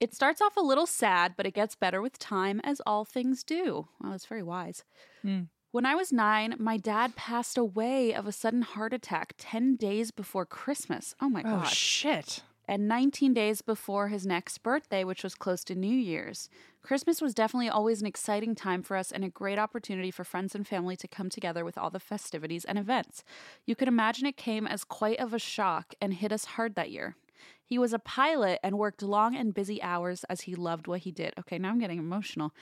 It 0.00 0.14
starts 0.14 0.40
off 0.40 0.56
a 0.56 0.62
little 0.62 0.86
sad, 0.86 1.34
but 1.36 1.44
it 1.44 1.52
gets 1.52 1.76
better 1.76 2.00
with 2.00 2.18
time, 2.18 2.60
as 2.64 2.80
all 2.86 3.04
things 3.04 3.44
do. 3.44 3.88
Well, 4.00 4.12
that's 4.12 4.24
very 4.24 4.42
wise. 4.42 4.84
Hmm. 5.20 5.42
When 5.72 5.86
I 5.86 5.94
was 5.94 6.10
nine, 6.10 6.56
my 6.58 6.78
dad 6.78 7.14
passed 7.14 7.56
away 7.56 8.12
of 8.12 8.26
a 8.26 8.32
sudden 8.32 8.62
heart 8.62 8.92
attack 8.92 9.34
10 9.38 9.76
days 9.76 10.10
before 10.10 10.46
Christmas. 10.46 11.14
Oh 11.20 11.28
my 11.28 11.42
gosh. 11.42 11.52
Oh 11.52 11.56
God. 11.58 11.68
shit. 11.68 12.42
And 12.70 12.86
19 12.86 13.34
days 13.34 13.62
before 13.62 14.06
his 14.06 14.24
next 14.24 14.58
birthday, 14.58 15.02
which 15.02 15.24
was 15.24 15.34
close 15.34 15.64
to 15.64 15.74
New 15.74 15.88
Year's. 15.88 16.48
Christmas 16.84 17.20
was 17.20 17.34
definitely 17.34 17.68
always 17.68 18.00
an 18.00 18.06
exciting 18.06 18.54
time 18.54 18.84
for 18.84 18.96
us 18.96 19.10
and 19.10 19.24
a 19.24 19.28
great 19.28 19.58
opportunity 19.58 20.12
for 20.12 20.22
friends 20.22 20.54
and 20.54 20.64
family 20.64 20.94
to 20.98 21.08
come 21.08 21.28
together 21.28 21.64
with 21.64 21.76
all 21.76 21.90
the 21.90 21.98
festivities 21.98 22.64
and 22.64 22.78
events. 22.78 23.24
You 23.66 23.74
could 23.74 23.88
imagine 23.88 24.24
it 24.24 24.36
came 24.36 24.68
as 24.68 24.84
quite 24.84 25.18
of 25.18 25.34
a 25.34 25.38
shock 25.40 25.94
and 26.00 26.14
hit 26.14 26.30
us 26.30 26.44
hard 26.44 26.76
that 26.76 26.92
year. 26.92 27.16
He 27.62 27.78
was 27.78 27.92
a 27.92 27.98
pilot 27.98 28.58
and 28.62 28.78
worked 28.78 29.02
long 29.02 29.36
and 29.36 29.54
busy 29.54 29.82
hours 29.82 30.24
as 30.24 30.42
he 30.42 30.54
loved 30.54 30.86
what 30.86 31.00
he 31.00 31.12
did. 31.12 31.34
Okay, 31.38 31.58
now 31.58 31.70
I'm 31.70 31.78
getting 31.78 31.98
emotional. 31.98 32.52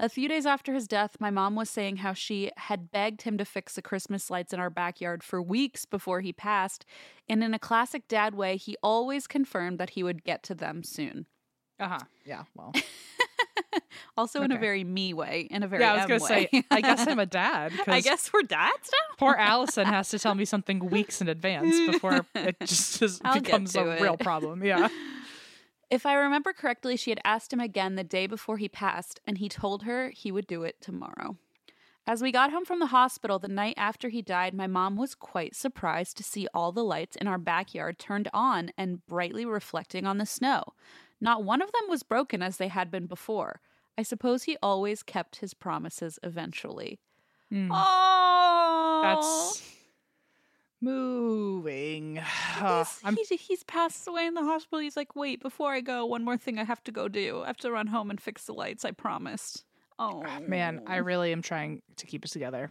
A 0.00 0.08
few 0.08 0.28
days 0.28 0.46
after 0.46 0.72
his 0.72 0.88
death, 0.88 1.16
my 1.20 1.30
mom 1.30 1.54
was 1.54 1.68
saying 1.68 1.98
how 1.98 2.12
she 2.12 2.50
had 2.56 2.90
begged 2.90 3.22
him 3.22 3.36
to 3.38 3.44
fix 3.44 3.74
the 3.74 3.82
Christmas 3.82 4.30
lights 4.30 4.52
in 4.52 4.60
our 4.60 4.70
backyard 4.70 5.22
for 5.22 5.42
weeks 5.42 5.84
before 5.84 6.20
he 6.20 6.32
passed. 6.32 6.84
And 7.28 7.44
in 7.44 7.54
a 7.54 7.58
classic 7.58 8.08
dad 8.08 8.34
way, 8.34 8.56
he 8.56 8.76
always 8.82 9.26
confirmed 9.26 9.78
that 9.78 9.90
he 9.90 10.02
would 10.02 10.24
get 10.24 10.42
to 10.44 10.54
them 10.54 10.82
soon. 10.82 11.26
Uh 11.78 11.88
huh. 11.88 12.00
Yeah. 12.24 12.44
Well. 12.54 12.72
Also, 14.16 14.42
in 14.42 14.52
a 14.52 14.58
very 14.58 14.84
me 14.84 15.12
way, 15.12 15.48
in 15.50 15.62
a 15.62 15.68
very 15.68 15.82
yeah, 15.82 15.92
I 15.92 15.94
was 15.94 16.02
M 16.02 16.08
gonna 16.08 16.22
way. 16.22 16.48
say. 16.52 16.64
I 16.70 16.80
guess 16.80 17.06
I'm 17.06 17.18
a 17.18 17.26
dad. 17.42 17.72
I 17.86 18.00
guess 18.00 18.32
we're 18.32 18.42
dads 18.42 18.90
now. 18.92 19.16
Poor 19.18 19.34
Allison 19.38 19.86
has 19.86 20.08
to 20.10 20.18
tell 20.18 20.34
me 20.34 20.44
something 20.44 20.90
weeks 20.90 21.20
in 21.20 21.28
advance 21.28 21.74
before 21.90 22.24
it 22.34 22.56
just 22.60 23.02
is, 23.02 23.20
becomes 23.32 23.74
a 23.74 23.84
real 24.00 24.16
problem. 24.16 24.64
Yeah. 24.64 24.88
If 25.90 26.06
I 26.06 26.14
remember 26.14 26.52
correctly, 26.52 26.96
she 26.96 27.10
had 27.10 27.20
asked 27.24 27.52
him 27.52 27.60
again 27.60 27.96
the 27.96 28.04
day 28.04 28.26
before 28.26 28.56
he 28.56 28.68
passed, 28.68 29.20
and 29.26 29.38
he 29.38 29.48
told 29.48 29.82
her 29.82 30.10
he 30.10 30.30
would 30.30 30.46
do 30.46 30.62
it 30.62 30.80
tomorrow. 30.80 31.36
As 32.06 32.20
we 32.20 32.32
got 32.32 32.50
home 32.52 32.66
from 32.66 32.80
the 32.80 32.86
hospital 32.86 33.38
the 33.38 33.48
night 33.48 33.74
after 33.78 34.10
he 34.10 34.20
died, 34.20 34.52
my 34.52 34.66
mom 34.66 34.96
was 34.96 35.14
quite 35.14 35.54
surprised 35.54 36.18
to 36.18 36.22
see 36.22 36.46
all 36.52 36.70
the 36.70 36.84
lights 36.84 37.16
in 37.16 37.26
our 37.26 37.38
backyard 37.38 37.98
turned 37.98 38.28
on 38.34 38.70
and 38.76 39.04
brightly 39.06 39.46
reflecting 39.46 40.06
on 40.06 40.18
the 40.18 40.26
snow. 40.26 40.74
Not 41.24 41.42
one 41.42 41.62
of 41.62 41.72
them 41.72 41.88
was 41.88 42.02
broken 42.02 42.42
as 42.42 42.58
they 42.58 42.68
had 42.68 42.90
been 42.90 43.06
before. 43.06 43.62
I 43.96 44.02
suppose 44.02 44.42
he 44.42 44.58
always 44.62 45.02
kept 45.02 45.36
his 45.36 45.54
promises 45.54 46.18
eventually. 46.22 47.00
Mm. 47.50 47.68
Oh, 47.72 49.00
That's 49.02 49.62
moving. 50.82 52.20
Uh, 52.60 52.84
He's, 53.16 53.28
he's, 53.30 53.40
he's 53.40 53.64
passed 53.64 54.06
away 54.06 54.26
in 54.26 54.34
the 54.34 54.42
hospital. 54.42 54.80
He's 54.80 54.98
like, 54.98 55.16
wait, 55.16 55.40
before 55.40 55.72
I 55.72 55.80
go, 55.80 56.04
one 56.04 56.24
more 56.24 56.36
thing 56.36 56.58
I 56.58 56.64
have 56.64 56.84
to 56.84 56.92
go 56.92 57.08
do. 57.08 57.42
I 57.42 57.46
have 57.46 57.56
to 57.58 57.72
run 57.72 57.86
home 57.86 58.10
and 58.10 58.20
fix 58.20 58.44
the 58.44 58.52
lights. 58.52 58.84
I 58.84 58.90
promised. 58.90 59.64
Oh, 59.98 60.24
man, 60.46 60.82
I 60.86 60.96
really 60.96 61.32
am 61.32 61.40
trying 61.40 61.80
to 61.96 62.06
keep 62.06 62.24
us 62.24 62.32
together. 62.32 62.70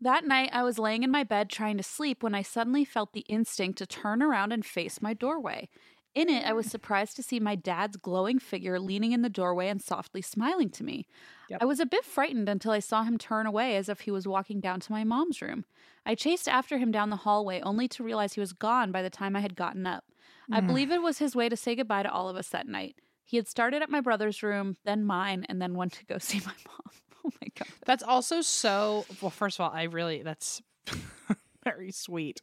That 0.00 0.24
night, 0.24 0.50
I 0.52 0.62
was 0.62 0.78
laying 0.78 1.02
in 1.02 1.10
my 1.10 1.22
bed 1.24 1.50
trying 1.50 1.76
to 1.76 1.82
sleep 1.82 2.22
when 2.22 2.34
I 2.34 2.42
suddenly 2.42 2.84
felt 2.84 3.12
the 3.12 3.24
instinct 3.28 3.78
to 3.78 3.86
turn 3.86 4.22
around 4.22 4.52
and 4.52 4.64
face 4.64 5.02
my 5.02 5.12
doorway. 5.12 5.68
In 6.14 6.28
it, 6.28 6.44
I 6.46 6.52
was 6.52 6.66
surprised 6.66 7.16
to 7.16 7.22
see 7.22 7.38
my 7.38 7.54
dad's 7.54 7.96
glowing 7.96 8.38
figure 8.38 8.80
leaning 8.80 9.12
in 9.12 9.22
the 9.22 9.28
doorway 9.28 9.68
and 9.68 9.80
softly 9.80 10.22
smiling 10.22 10.70
to 10.70 10.82
me. 10.84 11.06
Yep. 11.48 11.62
I 11.62 11.64
was 11.64 11.80
a 11.80 11.86
bit 11.86 12.04
frightened 12.04 12.48
until 12.48 12.72
I 12.72 12.78
saw 12.80 13.04
him 13.04 13.18
turn 13.18 13.46
away 13.46 13.76
as 13.76 13.88
if 13.88 14.00
he 14.00 14.10
was 14.10 14.26
walking 14.26 14.60
down 14.60 14.80
to 14.80 14.92
my 14.92 15.04
mom's 15.04 15.40
room. 15.40 15.64
I 16.04 16.14
chased 16.14 16.48
after 16.48 16.78
him 16.78 16.90
down 16.90 17.10
the 17.10 17.16
hallway 17.16 17.60
only 17.60 17.88
to 17.88 18.02
realize 18.02 18.32
he 18.34 18.40
was 18.40 18.52
gone 18.52 18.90
by 18.90 19.02
the 19.02 19.10
time 19.10 19.36
I 19.36 19.40
had 19.40 19.54
gotten 19.56 19.86
up. 19.86 20.04
I 20.50 20.60
Mm. 20.60 20.66
believe 20.66 20.90
it 20.90 21.02
was 21.02 21.18
his 21.18 21.36
way 21.36 21.48
to 21.48 21.56
say 21.56 21.74
goodbye 21.76 22.02
to 22.02 22.10
all 22.10 22.28
of 22.28 22.36
us 22.36 22.48
that 22.48 22.66
night. 22.66 22.96
He 23.24 23.36
had 23.36 23.46
started 23.46 23.82
at 23.82 23.90
my 23.90 24.00
brother's 24.00 24.42
room, 24.42 24.76
then 24.84 25.04
mine, 25.04 25.44
and 25.48 25.60
then 25.60 25.74
went 25.74 25.92
to 25.94 26.06
go 26.06 26.18
see 26.18 26.38
my 26.40 26.54
mom. 26.66 26.80
Oh 27.24 27.30
my 27.42 27.48
God. 27.58 27.68
That's 27.84 28.02
also 28.04 28.40
so 28.40 29.04
well, 29.20 29.30
first 29.30 29.58
of 29.58 29.64
all, 29.64 29.70
I 29.72 29.82
really 29.82 30.22
that's 30.22 30.62
very 31.64 31.90
sweet. 31.90 32.40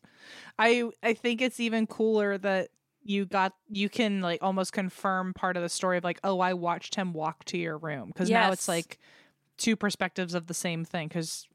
I 0.60 0.89
I 1.01 1.13
think 1.13 1.41
it's 1.41 1.60
even 1.60 1.88
cooler 1.88 2.38
that 2.38 2.69
you 3.05 3.25
got 3.25 3.53
you 3.69 3.87
can 3.87 4.19
like 4.19 4.41
almost 4.41 4.73
confirm 4.73 5.33
part 5.33 5.55
of 5.55 5.63
the 5.63 5.69
story 5.69 5.97
of 5.97 6.03
like, 6.03 6.19
oh, 6.23 6.39
I 6.39 6.53
watched 6.53 6.95
him 6.95 7.13
walk 7.13 7.45
to 7.45 7.57
your 7.57 7.77
room. 7.77 8.07
Because 8.07 8.29
now 8.29 8.51
it's 8.51 8.67
like 8.67 8.97
two 9.57 9.75
perspectives 9.75 10.33
of 10.33 10.47
the 10.47 10.55
same 10.55 10.83
thing. 10.83 11.07
Because 11.07 11.47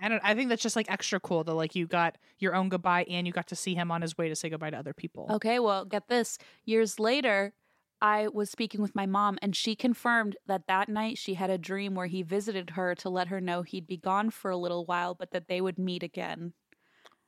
I 0.00 0.08
don't 0.08 0.22
I 0.24 0.34
think 0.34 0.48
that's 0.48 0.62
just 0.62 0.76
like 0.76 0.90
extra 0.90 1.20
cool 1.20 1.44
that 1.44 1.52
like 1.52 1.74
you 1.74 1.86
got 1.86 2.16
your 2.38 2.54
own 2.54 2.70
goodbye 2.70 3.04
and 3.08 3.26
you 3.26 3.34
got 3.34 3.48
to 3.48 3.54
see 3.54 3.74
him 3.74 3.90
on 3.90 4.00
his 4.00 4.16
way 4.16 4.30
to 4.30 4.34
say 4.34 4.48
goodbye 4.48 4.70
to 4.70 4.78
other 4.78 4.94
people. 4.94 5.26
Okay, 5.30 5.58
well, 5.58 5.84
get 5.84 6.08
this. 6.08 6.38
Years 6.64 6.98
later, 6.98 7.52
I 8.00 8.28
was 8.28 8.48
speaking 8.48 8.80
with 8.80 8.94
my 8.94 9.06
mom, 9.06 9.38
and 9.42 9.54
she 9.54 9.74
confirmed 9.76 10.36
that 10.46 10.68
that 10.68 10.88
night 10.88 11.18
she 11.18 11.34
had 11.34 11.50
a 11.50 11.58
dream 11.58 11.94
where 11.94 12.06
he 12.06 12.22
visited 12.22 12.70
her 12.70 12.94
to 12.94 13.10
let 13.10 13.28
her 13.28 13.40
know 13.40 13.62
he'd 13.62 13.86
be 13.86 13.96
gone 13.98 14.30
for 14.30 14.50
a 14.50 14.56
little 14.56 14.86
while, 14.86 15.14
but 15.14 15.32
that 15.32 15.48
they 15.48 15.60
would 15.60 15.78
meet 15.78 16.02
again. 16.02 16.54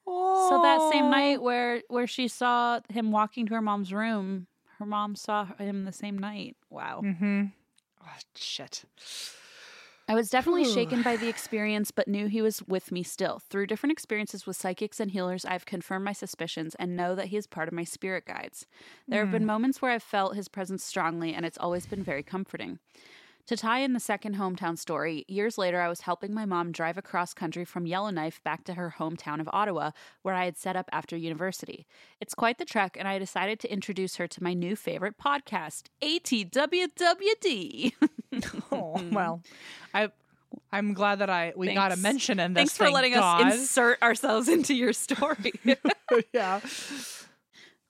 So 0.06 0.60
that 0.62 0.90
same 0.92 1.10
night 1.10 1.42
where 1.42 1.82
where 1.88 2.06
she 2.06 2.28
saw 2.28 2.80
him 2.88 3.12
walking 3.12 3.46
to 3.46 3.54
her 3.54 3.62
mom's 3.62 3.92
room, 3.92 4.46
her 4.78 4.86
mom 4.86 5.14
saw 5.14 5.46
him 5.58 5.84
the 5.84 5.92
same 5.92 6.18
night. 6.18 6.56
Wow. 6.70 7.02
Mm-hmm. 7.04 7.46
Oh, 8.02 8.18
shit. 8.34 8.84
I 10.08 10.14
was 10.14 10.28
definitely 10.28 10.64
Whew. 10.64 10.74
shaken 10.74 11.02
by 11.02 11.14
the 11.14 11.28
experience, 11.28 11.92
but 11.92 12.08
knew 12.08 12.26
he 12.26 12.42
was 12.42 12.64
with 12.66 12.90
me 12.90 13.04
still. 13.04 13.40
Through 13.48 13.68
different 13.68 13.92
experiences 13.92 14.44
with 14.44 14.56
psychics 14.56 14.98
and 14.98 15.12
healers, 15.12 15.44
I've 15.44 15.66
confirmed 15.66 16.04
my 16.04 16.12
suspicions 16.12 16.74
and 16.80 16.96
know 16.96 17.14
that 17.14 17.26
he 17.26 17.36
is 17.36 17.46
part 17.46 17.68
of 17.68 17.74
my 17.74 17.84
spirit 17.84 18.26
guides. 18.26 18.66
There 19.06 19.20
have 19.20 19.30
been 19.30 19.46
moments 19.46 19.80
where 19.80 19.92
I've 19.92 20.02
felt 20.02 20.34
his 20.34 20.48
presence 20.48 20.82
strongly, 20.82 21.32
and 21.32 21.46
it's 21.46 21.58
always 21.58 21.86
been 21.86 22.02
very 22.02 22.24
comforting. 22.24 22.80
To 23.46 23.56
tie 23.56 23.80
in 23.80 23.94
the 23.94 24.00
second 24.00 24.36
hometown 24.36 24.78
story, 24.78 25.24
years 25.26 25.58
later, 25.58 25.80
I 25.80 25.88
was 25.88 26.02
helping 26.02 26.32
my 26.32 26.44
mom 26.44 26.70
drive 26.70 26.96
across 26.96 27.34
country 27.34 27.64
from 27.64 27.84
Yellowknife 27.86 28.40
back 28.44 28.62
to 28.64 28.74
her 28.74 28.94
hometown 28.98 29.40
of 29.40 29.48
Ottawa, 29.52 29.90
where 30.22 30.34
I 30.36 30.44
had 30.44 30.56
set 30.56 30.76
up 30.76 30.88
after 30.92 31.16
university. 31.16 31.84
It's 32.20 32.34
quite 32.34 32.58
the 32.58 32.64
trek, 32.64 32.96
and 32.96 33.08
I 33.08 33.18
decided 33.18 33.58
to 33.60 33.72
introduce 33.72 34.16
her 34.16 34.28
to 34.28 34.42
my 34.42 34.54
new 34.54 34.76
favorite 34.76 35.18
podcast, 35.18 35.84
ATWWD. 36.02 37.92
Oh 38.70 38.94
well, 39.10 39.42
I 39.94 40.10
I'm 40.72 40.94
glad 40.94 41.18
that 41.18 41.28
I 41.28 41.52
we 41.56 41.74
got 41.74 41.90
a 41.90 41.96
mention 41.96 42.38
in 42.38 42.54
this. 42.54 42.60
Thanks 42.60 42.76
for 42.76 42.88
letting 42.88 43.14
God. 43.14 43.48
us 43.48 43.54
insert 43.54 44.00
ourselves 44.02 44.48
into 44.56 44.72
your 44.72 44.92
story. 44.92 45.52
yeah. 46.32 46.60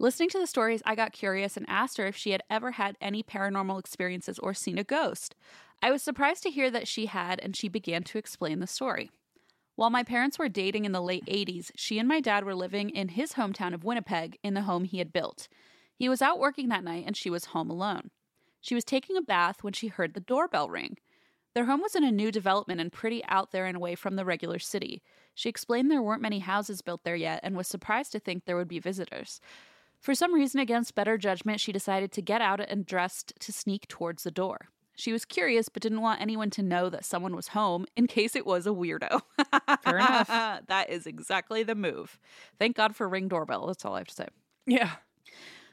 Listening 0.00 0.30
to 0.30 0.38
the 0.38 0.46
stories, 0.46 0.80
I 0.86 0.94
got 0.94 1.12
curious 1.12 1.58
and 1.58 1.66
asked 1.68 1.98
her 1.98 2.06
if 2.06 2.16
she 2.16 2.30
had 2.30 2.42
ever 2.48 2.70
had 2.70 2.96
any 3.02 3.22
paranormal 3.22 3.78
experiences 3.78 4.38
or 4.38 4.54
seen 4.54 4.78
a 4.78 4.82
ghost. 4.82 5.34
I 5.82 5.90
was 5.90 6.02
surprised 6.02 6.42
to 6.44 6.50
hear 6.50 6.70
that 6.70 6.88
she 6.88 7.04
had, 7.04 7.38
and 7.38 7.54
she 7.54 7.68
began 7.68 8.02
to 8.04 8.16
explain 8.16 8.60
the 8.60 8.66
story. 8.66 9.10
While 9.76 9.90
my 9.90 10.02
parents 10.02 10.38
were 10.38 10.48
dating 10.48 10.86
in 10.86 10.92
the 10.92 11.02
late 11.02 11.26
80s, 11.26 11.70
she 11.76 11.98
and 11.98 12.08
my 12.08 12.18
dad 12.22 12.44
were 12.44 12.54
living 12.54 12.88
in 12.88 13.08
his 13.08 13.34
hometown 13.34 13.74
of 13.74 13.84
Winnipeg 13.84 14.38
in 14.42 14.54
the 14.54 14.62
home 14.62 14.84
he 14.84 15.00
had 15.00 15.12
built. 15.12 15.48
He 15.94 16.08
was 16.08 16.22
out 16.22 16.38
working 16.38 16.70
that 16.70 16.82
night 16.82 17.04
and 17.06 17.14
she 17.14 17.28
was 17.28 17.46
home 17.46 17.68
alone. 17.68 18.10
She 18.62 18.74
was 18.74 18.86
taking 18.86 19.18
a 19.18 19.22
bath 19.22 19.62
when 19.62 19.74
she 19.74 19.88
heard 19.88 20.14
the 20.14 20.20
doorbell 20.20 20.70
ring. 20.70 20.96
Their 21.54 21.66
home 21.66 21.82
was 21.82 21.94
in 21.94 22.04
a 22.04 22.10
new 22.10 22.32
development 22.32 22.80
and 22.80 22.90
pretty 22.90 23.22
out 23.26 23.50
there 23.50 23.66
and 23.66 23.76
away 23.76 23.96
from 23.96 24.16
the 24.16 24.24
regular 24.24 24.58
city. 24.58 25.02
She 25.34 25.50
explained 25.50 25.90
there 25.90 26.00
weren't 26.00 26.22
many 26.22 26.38
houses 26.38 26.80
built 26.80 27.04
there 27.04 27.16
yet 27.16 27.40
and 27.42 27.54
was 27.54 27.66
surprised 27.66 28.12
to 28.12 28.18
think 28.18 28.44
there 28.44 28.56
would 28.56 28.68
be 28.68 28.78
visitors. 28.78 29.42
For 30.00 30.14
some 30.14 30.34
reason, 30.34 30.60
against 30.60 30.94
better 30.94 31.18
judgment, 31.18 31.60
she 31.60 31.72
decided 31.72 32.10
to 32.12 32.22
get 32.22 32.40
out 32.40 32.60
and 32.60 32.86
dressed 32.86 33.34
to 33.40 33.52
sneak 33.52 33.86
towards 33.86 34.22
the 34.22 34.30
door. 34.30 34.70
She 34.94 35.12
was 35.12 35.24
curious, 35.24 35.68
but 35.68 35.82
didn't 35.82 36.02
want 36.02 36.20
anyone 36.20 36.50
to 36.50 36.62
know 36.62 36.90
that 36.90 37.04
someone 37.04 37.34
was 37.34 37.48
home 37.48 37.86
in 37.96 38.06
case 38.06 38.36
it 38.36 38.44
was 38.44 38.66
a 38.66 38.70
weirdo. 38.70 39.22
Fair 39.82 39.96
enough. 39.96 40.28
that 40.28 40.90
is 40.90 41.06
exactly 41.06 41.62
the 41.62 41.74
move. 41.74 42.18
Thank 42.58 42.76
God 42.76 42.94
for 42.94 43.08
Ring 43.08 43.28
Doorbell. 43.28 43.66
That's 43.66 43.84
all 43.84 43.94
I 43.94 43.98
have 43.98 44.08
to 44.08 44.14
say. 44.14 44.28
Yeah. 44.66 44.90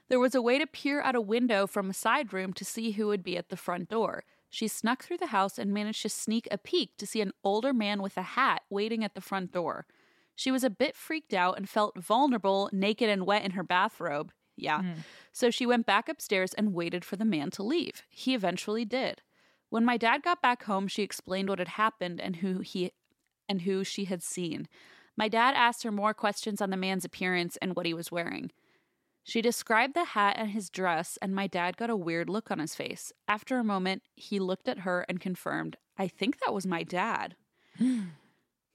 There 0.10 0.20
was 0.20 0.36
a 0.36 0.42
way 0.42 0.58
to 0.60 0.68
peer 0.68 1.02
out 1.02 1.16
a 1.16 1.22
window 1.22 1.68
from 1.68 1.90
a 1.90 1.94
side 1.94 2.32
room 2.32 2.54
to 2.54 2.64
see 2.64 2.92
who 2.92 3.08
would 3.08 3.24
be 3.24 3.38
at 3.38 3.50
the 3.50 3.58
front 3.58 3.90
door. 3.90 4.24
She 4.50 4.70
snuck 4.70 5.04
through 5.04 5.18
the 5.18 5.28
house 5.28 5.58
and 5.58 5.74
managed 5.74 6.04
to 6.04 6.10
sneak 6.10 6.48
a 6.50 6.58
peek 6.58 6.96
to 6.98 7.06
see 7.06 7.20
an 7.20 7.34
older 7.44 7.74
man 7.74 8.02
with 8.02 8.16
a 8.18 8.22
hat 8.22 8.62
waiting 8.70 9.04
at 9.04 9.14
the 9.14 9.22
front 9.22 9.52
door. 9.52 9.86
She 10.38 10.52
was 10.52 10.64
a 10.64 10.70
bit 10.70 10.96
freaked 10.96 11.34
out 11.34 11.58
and 11.58 11.68
felt 11.68 11.98
vulnerable, 11.98 12.70
naked 12.72 13.10
and 13.10 13.26
wet 13.26 13.44
in 13.44 13.52
her 13.52 13.64
bathrobe. 13.64 14.32
Yeah. 14.56 14.82
Hmm. 14.82 14.92
So 15.34 15.50
she 15.50 15.66
went 15.66 15.88
back 15.88 16.08
upstairs 16.08 16.54
and 16.54 16.76
waited 16.76 17.04
for 17.04 17.16
the 17.16 17.26
man 17.26 17.50
to 17.52 17.64
leave. 17.64 18.04
He 18.08 18.36
eventually 18.36 18.86
did. 18.86 19.24
When 19.70 19.84
my 19.84 19.98
dad 19.98 20.22
got 20.22 20.40
back 20.42 20.64
home, 20.64 20.88
she 20.88 21.02
explained 21.02 21.50
what 21.50 21.58
had 21.58 21.70
happened 21.70 22.22
and 22.22 22.38
who 22.38 22.60
he 22.60 22.92
and 23.50 23.64
who 23.64 23.84
she 23.84 24.06
had 24.06 24.22
seen. 24.22 24.68
My 25.18 25.28
dad 25.28 25.56
asked 25.56 25.82
her 25.82 25.92
more 25.92 26.14
questions 26.14 26.62
on 26.62 26.70
the 26.70 26.78
man's 26.78 27.04
appearance 27.04 27.58
and 27.58 27.76
what 27.76 27.88
he 27.88 27.94
was 27.96 28.12
wearing. 28.12 28.52
She 29.24 29.42
described 29.42 29.96
the 29.96 30.06
hat 30.06 30.36
and 30.38 30.52
his 30.52 30.70
dress, 30.70 31.18
and 31.20 31.34
my 31.34 31.48
dad 31.48 31.78
got 31.78 31.90
a 31.90 31.98
weird 31.98 32.30
look 32.30 32.52
on 32.52 32.60
his 32.60 32.76
face. 32.76 33.12
After 33.28 33.58
a 33.58 33.64
moment, 33.64 34.04
he 34.16 34.40
looked 34.40 34.68
at 34.68 34.80
her 34.80 35.04
and 35.10 35.20
confirmed, 35.20 35.78
I 35.98 36.08
think 36.08 36.38
that 36.40 36.54
was 36.54 36.68
my 36.68 36.84
dad. 36.84 37.36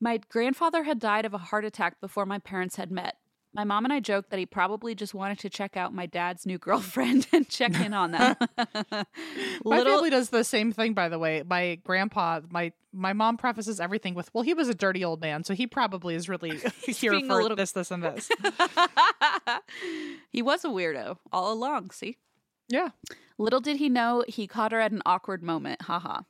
my 0.02 0.18
grandfather 0.28 0.82
had 0.82 0.98
died 0.98 1.24
of 1.24 1.32
a 1.32 1.38
heart 1.38 1.64
attack 1.64 2.00
before 2.00 2.26
my 2.26 2.38
parents 2.38 2.74
had 2.74 2.90
met. 2.90 3.16
My 3.54 3.62
mom 3.64 3.84
and 3.84 3.92
I 3.92 4.00
joked 4.00 4.30
that 4.30 4.38
he 4.38 4.46
probably 4.46 4.94
just 4.94 5.14
wanted 5.14 5.38
to 5.40 5.50
check 5.50 5.76
out 5.76 5.94
my 5.94 6.06
dad's 6.06 6.44
new 6.44 6.58
girlfriend 6.66 7.28
and 7.32 7.48
check 7.48 7.78
in 7.78 7.94
on 7.94 8.10
them. 8.10 8.34
My 8.56 9.76
Little 9.76 9.94
family 9.96 10.08
does 10.10 10.30
the 10.30 10.42
same 10.42 10.72
thing, 10.72 10.94
by 10.94 11.08
the 11.10 11.18
way. 11.18 11.42
My 11.46 11.76
grandpa, 11.84 12.40
my 12.50 12.72
my 12.94 13.12
mom 13.12 13.36
prefaces 13.36 13.78
everything 13.78 14.14
with, 14.14 14.30
"Well, 14.34 14.42
he 14.42 14.54
was 14.54 14.68
a 14.68 14.74
dirty 14.74 15.04
old 15.04 15.20
man, 15.20 15.44
so 15.44 15.54
he 15.54 15.66
probably 15.66 16.14
is 16.14 16.28
really 16.30 16.58
here 16.86 17.12
for 17.20 17.42
little- 17.42 17.56
this, 17.56 17.72
this, 17.72 17.90
and 17.90 18.02
this." 18.02 18.28
he 20.30 20.42
was 20.42 20.64
a 20.64 20.68
weirdo 20.68 21.18
all 21.30 21.52
along, 21.52 21.90
see? 21.90 22.16
yeah. 22.68 22.88
Little 23.38 23.60
did 23.60 23.76
he 23.78 23.88
know 23.88 24.24
he 24.28 24.46
caught 24.46 24.72
her 24.72 24.80
at 24.80 24.92
an 24.92 25.02
awkward 25.04 25.42
moment. 25.42 25.82
Haha. 25.82 26.20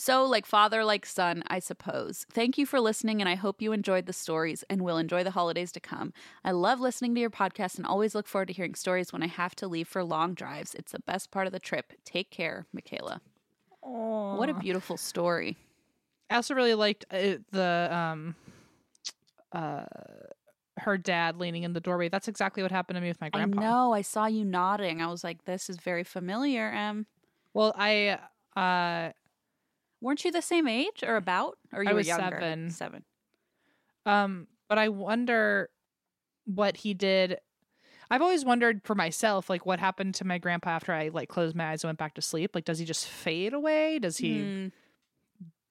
So, 0.00 0.24
like 0.24 0.46
father, 0.46 0.82
like 0.82 1.04
son, 1.04 1.42
I 1.48 1.58
suppose. 1.58 2.24
Thank 2.32 2.56
you 2.56 2.64
for 2.64 2.80
listening, 2.80 3.20
and 3.20 3.28
I 3.28 3.34
hope 3.34 3.60
you 3.60 3.72
enjoyed 3.72 4.06
the 4.06 4.14
stories 4.14 4.64
and 4.70 4.80
will 4.80 4.96
enjoy 4.96 5.22
the 5.22 5.32
holidays 5.32 5.70
to 5.72 5.80
come. 5.80 6.14
I 6.42 6.52
love 6.52 6.80
listening 6.80 7.14
to 7.16 7.20
your 7.20 7.28
podcast 7.28 7.76
and 7.76 7.86
always 7.86 8.14
look 8.14 8.26
forward 8.26 8.48
to 8.48 8.54
hearing 8.54 8.74
stories 8.74 9.12
when 9.12 9.22
I 9.22 9.26
have 9.26 9.54
to 9.56 9.68
leave 9.68 9.86
for 9.88 10.02
long 10.02 10.32
drives. 10.32 10.74
It's 10.74 10.92
the 10.92 11.00
best 11.00 11.30
part 11.30 11.46
of 11.46 11.52
the 11.52 11.58
trip. 11.58 11.92
Take 12.02 12.30
care, 12.30 12.64
Michaela. 12.72 13.20
What 13.82 14.48
a 14.48 14.54
beautiful 14.54 14.96
story. 14.96 15.58
I 16.30 16.36
also 16.36 16.54
really 16.54 16.74
liked 16.74 17.04
uh, 17.10 17.36
the 17.50 17.88
um 17.92 18.36
uh 19.52 19.84
her 20.78 20.96
dad 20.96 21.36
leaning 21.36 21.64
in 21.64 21.74
the 21.74 21.80
doorway. 21.80 22.08
That's 22.08 22.26
exactly 22.26 22.62
what 22.62 22.72
happened 22.72 22.96
to 22.96 23.02
me 23.02 23.08
with 23.08 23.20
my 23.20 23.28
grandpa. 23.28 23.60
No. 23.60 23.92
I 23.92 24.00
saw 24.00 24.24
you 24.24 24.46
nodding. 24.46 25.02
I 25.02 25.08
was 25.08 25.22
like, 25.22 25.44
this 25.44 25.68
is 25.68 25.76
very 25.76 26.04
familiar. 26.04 26.70
Em. 26.70 27.04
Well, 27.52 27.74
I 27.76 28.18
uh 28.56 29.12
Weren't 30.00 30.24
you 30.24 30.32
the 30.32 30.42
same 30.42 30.66
age 30.66 31.02
or 31.06 31.16
about? 31.16 31.58
Or 31.72 31.82
you 31.82 31.90
I 31.90 31.92
were 31.92 31.98
was 31.98 32.06
younger? 32.08 32.38
seven. 32.40 32.70
Seven. 32.70 33.04
um 34.06 34.46
but 34.68 34.78
I 34.78 34.88
wonder 34.88 35.68
what 36.46 36.76
he 36.78 36.94
did. 36.94 37.38
I've 38.10 38.22
always 38.22 38.44
wondered 38.44 38.80
for 38.84 38.94
myself 38.94 39.50
like 39.50 39.66
what 39.66 39.78
happened 39.78 40.14
to 40.16 40.26
my 40.26 40.38
grandpa 40.38 40.70
after 40.70 40.92
I 40.92 41.08
like 41.08 41.28
closed 41.28 41.54
my 41.56 41.70
eyes 41.70 41.82
and 41.84 41.88
went 41.88 41.98
back 41.98 42.14
to 42.14 42.22
sleep. 42.22 42.52
Like 42.54 42.64
does 42.64 42.78
he 42.78 42.84
just 42.84 43.06
fade 43.06 43.52
away? 43.52 43.98
Does 43.98 44.16
he 44.16 44.40
Hmm. 44.40 44.68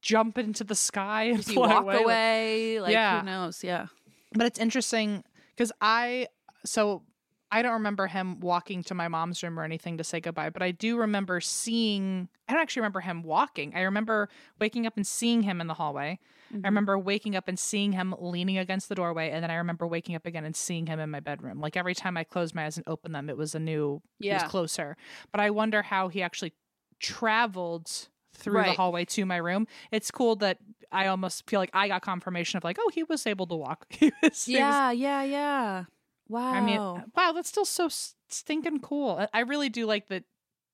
jump 0.02 0.38
into 0.38 0.64
the 0.64 0.76
sky 0.76 1.24
and 1.24 1.38
Does 1.38 1.48
he 1.48 1.58
walk 1.58 1.84
away? 1.86 2.80
Like- 2.80 2.88
Like, 2.88 2.94
Yeah. 2.94 3.20
who 3.22 3.26
knows? 3.26 3.64
Yeah. 3.64 3.88
but 4.34 4.46
it's 4.46 4.60
interesting 4.60 5.24
because 5.56 5.72
I 5.82 6.28
so 6.66 7.04
I 7.52 7.62
don't 7.62 7.74
remember 7.74 8.08
him 8.08 8.40
walking 8.40 8.84
to 8.84 8.94
my 8.94 9.08
mom's 9.08 9.42
room 9.42 9.60
or 9.60 9.64
anything 9.64 9.98
to 9.98 10.04
say 10.04 10.20
goodbye, 10.20 10.50
but 10.52 10.62
I 10.62 10.72
do 10.72 10.98
remember 10.98 11.42
seeing. 11.42 12.30
I 12.48 12.54
don't 12.54 12.62
actually 12.62 12.82
remember 12.82 13.00
him 13.00 13.24
walking. 13.24 13.74
I 13.76 13.82
remember 13.82 14.30
waking 14.60 14.86
up 14.86 14.96
and 14.98 15.06
seeing 15.06 15.42
him 15.42 15.60
in 15.62 15.68
the 15.68 15.74
hallway. 15.74 16.20
Mm-hmm. 16.54 16.66
I 16.66 16.68
remember 16.68 16.98
waking 17.00 17.36
up 17.36 17.48
and 17.48 17.58
seeing 17.58 17.92
him 17.94 18.14
leaning 18.20 18.58
against 18.58 18.90
the 18.90 18.96
doorway, 18.96 19.32
and 19.32 19.44
then 19.44 19.50
I 19.52 19.56
remember 19.56 19.88
waking 19.88 20.16
up 20.16 20.26
again 20.26 20.46
and 20.46 20.56
seeing 20.56 20.86
him 20.88 21.00
in 21.00 21.10
my 21.10 21.20
bedroom. 21.20 21.60
Like 21.60 21.76
every 21.76 21.96
time 21.96 22.18
I 22.18 22.24
closed 22.24 22.54
my 22.54 22.66
eyes 22.66 22.78
and 22.78 22.88
opened 22.88 23.16
them, 23.16 23.30
it 23.30 23.38
was 23.38 23.56
a 23.56 23.60
new. 23.60 24.02
He 24.20 24.28
Yeah. 24.28 24.44
was 24.44 24.52
closer. 24.52 24.96
But 25.32 25.42
I 25.42 25.50
wonder 25.50 25.82
how 25.82 26.08
he 26.10 26.22
actually 26.22 26.54
traveled 27.00 28.10
through 28.34 28.64
the 28.64 28.74
hallway 28.74 29.06
to 29.06 29.26
my 29.26 29.38
room. 29.38 29.68
It's 29.92 30.12
cool 30.12 30.36
that 30.38 30.60
I 30.92 31.08
almost 31.08 31.50
feel 31.50 31.60
like 31.60 31.72
I 31.74 31.88
got 31.88 32.02
confirmation 32.02 32.58
of 32.58 32.64
like, 32.64 32.78
oh, 32.80 32.90
he 32.94 33.04
was 33.04 33.26
able 33.28 33.48
to 33.48 33.56
walk. 33.56 33.86
he 33.90 34.12
was, 34.22 34.46
he 34.46 34.54
was 34.54 34.60
Yeah, 34.60 34.92
yeah, 34.92 35.24
yeah. 35.24 35.84
Wow. 36.30 36.52
I 36.54 36.62
mean, 36.62 36.80
wow, 37.16 37.32
that's 37.34 37.50
still 37.50 37.66
so 37.66 37.90
stinking 38.28 38.80
cool. 38.80 39.28
I- 39.34 39.40
really 39.42 39.68
do 39.70 39.86
like 39.86 40.08
that 40.08 40.24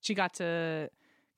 she 0.01 0.13
got 0.13 0.33
to 0.35 0.89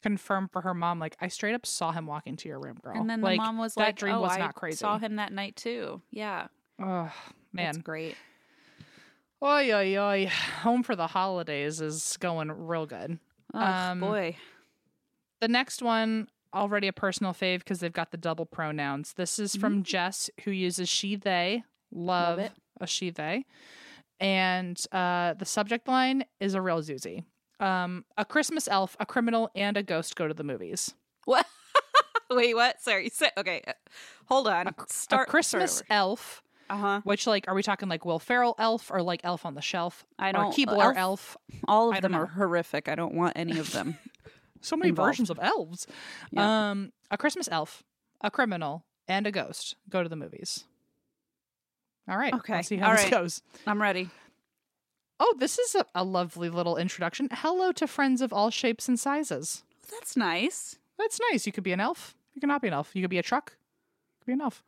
confirm 0.04 0.48
for 0.50 0.62
her 0.62 0.74
mom, 0.74 1.00
like, 1.00 1.16
I 1.22 1.28
straight 1.28 1.54
up 1.54 1.66
saw 1.66 1.92
him 1.92 2.06
walk 2.08 2.28
into 2.28 2.50
your 2.50 2.60
room, 2.60 2.78
girl. 2.84 2.96
and 2.96 3.10
then 3.10 3.22
like, 3.22 3.40
the 3.40 3.44
mom 3.44 3.58
was 3.58 3.76
that 3.76 3.82
like, 3.82 3.96
dream 3.96 4.16
"Oh, 4.16 4.22
was 4.22 4.32
I 4.34 4.40
not 4.40 4.56
crazy. 4.56 4.78
saw 4.78 4.98
him 4.98 5.16
that 5.18 5.32
night 5.32 5.56
too." 5.56 6.02
Yeah, 6.12 6.48
Oh, 6.80 7.04
that's 7.54 7.78
man. 7.78 7.82
great. 7.84 8.16
Oi, 9.44 9.72
oi, 9.72 9.98
oi. 9.98 10.32
Home 10.64 10.82
for 10.84 10.96
the 10.96 11.08
holidays 11.08 11.80
is 11.80 12.18
going 12.20 12.50
real 12.52 12.86
good. 12.88 13.20
Oh 13.54 13.60
Um, 13.60 14.00
boy. 14.00 14.36
The 15.42 15.48
next 15.48 15.84
one, 15.84 16.28
already 16.54 16.88
a 16.88 16.94
personal 16.94 17.34
fave 17.34 17.60
because 17.60 17.80
they've 17.80 17.94
got 17.94 18.10
the 18.12 18.18
double 18.18 18.46
pronouns. 18.48 19.14
This 19.14 19.38
is 19.38 19.56
from 19.56 19.84
Jess, 19.84 20.30
who 20.44 20.52
uses 20.52 20.90
she, 20.90 21.16
they. 21.16 21.64
Love, 21.92 22.38
Mm-hmm. 22.40 22.46
it. 22.46 22.52
a 22.82 22.88
she, 22.88 23.12
they. 23.12 23.46
And 24.20 24.80
uh, 24.92 25.34
the 25.36 25.46
subject 25.46 25.88
line 25.88 26.26
is 26.40 26.54
a 26.56 26.62
real 26.62 26.82
zoozy. 26.82 27.24
Um, 27.60 28.06
a 28.18 28.26
Christmas 28.26 28.68
elf, 28.68 28.96
a 29.00 29.06
criminal, 29.06 29.50
and 29.56 29.78
a 29.78 29.84
ghost 29.84 30.16
go 30.16 30.28
to 30.28 30.34
the 30.34 30.44
movies. 30.44 30.94
What? 31.26 31.46
Wait, 32.32 32.54
what? 32.56 32.82
Sorry. 32.82 33.06
You 33.06 33.10
said 33.12 33.32
okay. 33.38 33.62
uh, 33.68 33.74
Hold 34.26 34.48
on. 34.48 34.74
Start 34.88 35.28
a 35.28 35.32
Christmas 35.32 35.82
elf, 35.90 36.42
Uh 36.70 36.78
huh. 36.78 37.02
which 37.04 37.26
like 37.28 37.48
are 37.48 37.54
we 37.56 37.64
talking 37.64 37.90
like 37.90 38.06
Will 38.06 38.20
Ferrell 38.20 38.56
elf 38.60 38.92
or 38.92 39.02
like 39.02 39.22
Elf 39.24 39.46
on 39.46 39.54
the 39.56 39.62
Shelf? 39.62 40.06
I 40.20 40.32
don't- 40.32 40.54
Keebler 40.54 40.84
Elf- 40.96 40.98
elf. 40.98 41.38
All 41.68 41.94
of 41.94 42.02
them 42.02 42.14
are 42.16 42.26
horrific. 42.28 42.88
I 42.90 42.96
don't 42.96 43.14
want 43.14 43.34
any 43.36 43.58
of 43.60 43.72
them. 43.72 43.98
So 44.60 44.76
many 44.76 44.90
involved. 44.90 45.10
versions 45.12 45.30
of 45.30 45.38
elves. 45.40 45.86
Yeah. 46.32 46.72
Um, 46.72 46.92
a 47.12 47.18
Christmas 47.18 47.48
elf, 47.52 47.84
a 48.22 48.32
criminal, 48.32 48.86
and 49.08 49.28
a 49.28 49.32
ghost 49.32 49.76
go 49.88 50.02
to 50.02 50.10
the 50.10 50.16
movies. 50.16 50.66
All 52.08 52.18
right. 52.18 52.34
Okay, 52.34 52.54
Let's 52.56 52.68
see 52.68 52.78
how 52.78 52.88
all 52.88 52.94
this 52.94 53.04
right. 53.04 53.12
goes. 53.12 53.42
I'm 53.66 53.82
ready. 53.82 54.10
Oh, 55.20 55.36
this 55.40 55.58
is 55.58 55.76
a, 55.76 55.86
a 55.96 56.04
lovely 56.04 56.50
little 56.50 56.78
introduction. 56.78 57.28
Hello 57.32 57.72
to 57.74 57.88
friends 57.88 58.22
of 58.22 58.32
all 58.32 58.50
shapes 58.50 58.88
and 58.88 59.00
sizes. 59.00 59.64
That's 59.92 60.16
nice. 60.16 60.78
That's 60.98 61.20
nice. 61.32 61.46
You 61.46 61.52
could 61.52 61.64
be 61.64 61.72
an 61.72 61.80
elf. 61.80 62.16
You 62.34 62.42
could 62.42 62.48
not 62.48 62.62
be 62.62 62.68
an 62.68 62.74
elf. 62.74 62.92
You 62.94 63.02
could 63.02 63.10
be 63.10 63.18
a 63.18 63.24
truck. 63.24 63.54
You 63.56 64.20
could 64.22 64.28
be 64.28 64.34
an 64.34 64.42
elf. 64.42 64.64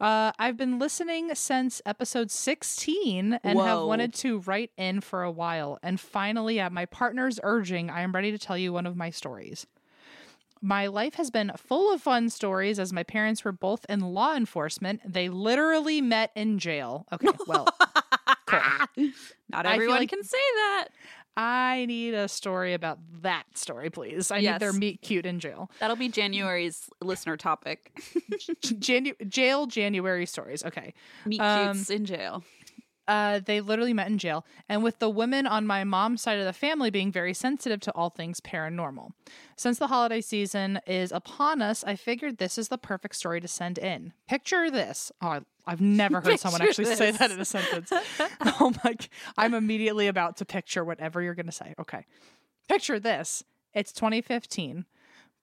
Uh, 0.00 0.32
I've 0.38 0.56
been 0.56 0.78
listening 0.78 1.34
since 1.34 1.80
episode 1.86 2.30
16 2.30 3.38
and 3.44 3.58
have 3.58 3.82
wanted 3.82 4.12
to 4.14 4.40
write 4.40 4.70
in 4.76 5.00
for 5.00 5.22
a 5.22 5.30
while. 5.30 5.78
And 5.82 6.00
finally, 6.00 6.58
at 6.58 6.72
my 6.72 6.86
partner's 6.86 7.38
urging, 7.42 7.90
I 7.90 8.00
am 8.00 8.12
ready 8.12 8.32
to 8.32 8.38
tell 8.38 8.58
you 8.58 8.72
one 8.72 8.86
of 8.86 8.96
my 8.96 9.10
stories. 9.10 9.66
My 10.66 10.86
life 10.86 11.14
has 11.16 11.30
been 11.30 11.52
full 11.58 11.92
of 11.92 12.00
fun 12.00 12.30
stories 12.30 12.78
as 12.78 12.90
my 12.90 13.02
parents 13.02 13.44
were 13.44 13.52
both 13.52 13.84
in 13.86 14.00
law 14.00 14.34
enforcement. 14.34 15.02
They 15.04 15.28
literally 15.28 16.00
met 16.00 16.30
in 16.34 16.58
jail. 16.58 17.06
Okay, 17.12 17.28
well, 17.46 17.68
cool. 18.46 18.60
Not 19.50 19.66
everyone 19.66 19.98
like- 19.98 20.08
can 20.08 20.22
say 20.24 20.38
that. 20.56 20.86
I 21.36 21.84
need 21.86 22.14
a 22.14 22.28
story 22.28 22.72
about 22.74 23.00
that 23.22 23.42
story, 23.54 23.90
please. 23.90 24.30
I 24.30 24.40
need 24.40 24.58
their 24.60 24.72
meet 24.72 25.02
cute 25.02 25.26
in 25.26 25.38
jail. 25.40 25.68
That'll 25.80 25.96
be 25.96 26.08
January's 26.08 26.88
listener 27.02 27.36
topic. 27.36 27.90
Janu- 28.64 29.28
jail 29.28 29.66
January 29.66 30.26
stories. 30.26 30.64
Okay. 30.64 30.94
Meet 31.26 31.40
Um, 31.40 31.74
cutes 31.74 31.90
in 31.90 32.04
jail. 32.06 32.42
Uh, 33.06 33.40
they 33.44 33.60
literally 33.60 33.92
met 33.92 34.06
in 34.06 34.16
jail, 34.16 34.46
and 34.68 34.82
with 34.82 34.98
the 34.98 35.10
women 35.10 35.46
on 35.46 35.66
my 35.66 35.84
mom's 35.84 36.22
side 36.22 36.38
of 36.38 36.46
the 36.46 36.52
family 36.52 36.90
being 36.90 37.12
very 37.12 37.34
sensitive 37.34 37.80
to 37.80 37.92
all 37.92 38.08
things 38.08 38.40
paranormal. 38.40 39.10
Since 39.56 39.78
the 39.78 39.88
holiday 39.88 40.22
season 40.22 40.80
is 40.86 41.12
upon 41.12 41.60
us, 41.60 41.84
I 41.84 41.96
figured 41.96 42.38
this 42.38 42.56
is 42.56 42.68
the 42.68 42.78
perfect 42.78 43.16
story 43.16 43.40
to 43.40 43.48
send 43.48 43.76
in. 43.78 44.14
Picture 44.26 44.70
this. 44.70 45.12
Oh, 45.20 45.28
I, 45.28 45.40
I've 45.66 45.82
never 45.82 46.20
heard 46.20 46.40
someone 46.40 46.62
actually 46.62 46.94
say 46.94 47.10
that 47.10 47.30
in 47.30 47.40
a 47.40 47.44
sentence. 47.44 47.92
oh 48.60 48.72
my! 48.82 48.96
I'm 49.36 49.52
immediately 49.52 50.06
about 50.06 50.38
to 50.38 50.44
picture 50.44 50.84
whatever 50.84 51.20
you're 51.20 51.34
going 51.34 51.46
to 51.46 51.52
say. 51.52 51.74
Okay, 51.78 52.06
picture 52.68 52.98
this. 52.98 53.44
It's 53.74 53.92
2015, 53.92 54.86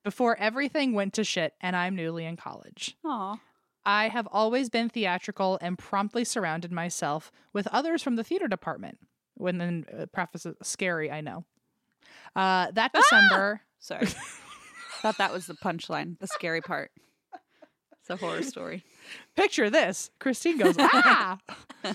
before 0.04 0.38
everything 0.38 0.93
went 0.93 1.13
to 1.13 1.24
shit, 1.24 1.54
and 1.62 1.76
I'm 1.76 1.95
newly 1.95 2.26
in 2.26 2.38
college. 2.38 2.95
Aw. 3.06 3.39
I 3.86 4.10
have 4.10 4.28
always 4.32 4.70
been 4.70 4.89
theatrical 4.89 5.58
and 5.62 5.78
promptly 5.78 6.24
surrounded 6.24 6.72
myself 6.72 7.32
with 7.54 7.67
others 7.67 8.04
from 8.04 8.15
the 8.15 8.24
theater 8.24 8.48
department. 8.48 9.00
When 9.36 9.58
then 9.58 9.86
uh, 9.98 10.06
preface 10.08 10.46
is 10.46 10.56
scary, 10.62 11.10
I 11.12 11.22
know. 11.22 11.46
Uh, 12.36 12.72
that 12.72 12.94
December, 12.94 13.62
Sorry. 13.80 14.06
Thought 15.02 15.17
that 15.17 15.34
was 15.34 15.48
the 15.48 15.56
punchline, 15.56 16.20
the 16.20 16.28
scary 16.28 16.62
part. 16.62 16.91
It's 18.00 18.10
a 18.10 18.15
horror 18.15 18.44
story. 18.44 18.84
picture 19.36 19.70
this. 19.70 20.12
Christine 20.20 20.58
goes, 20.58 20.76
ah. 20.80 21.39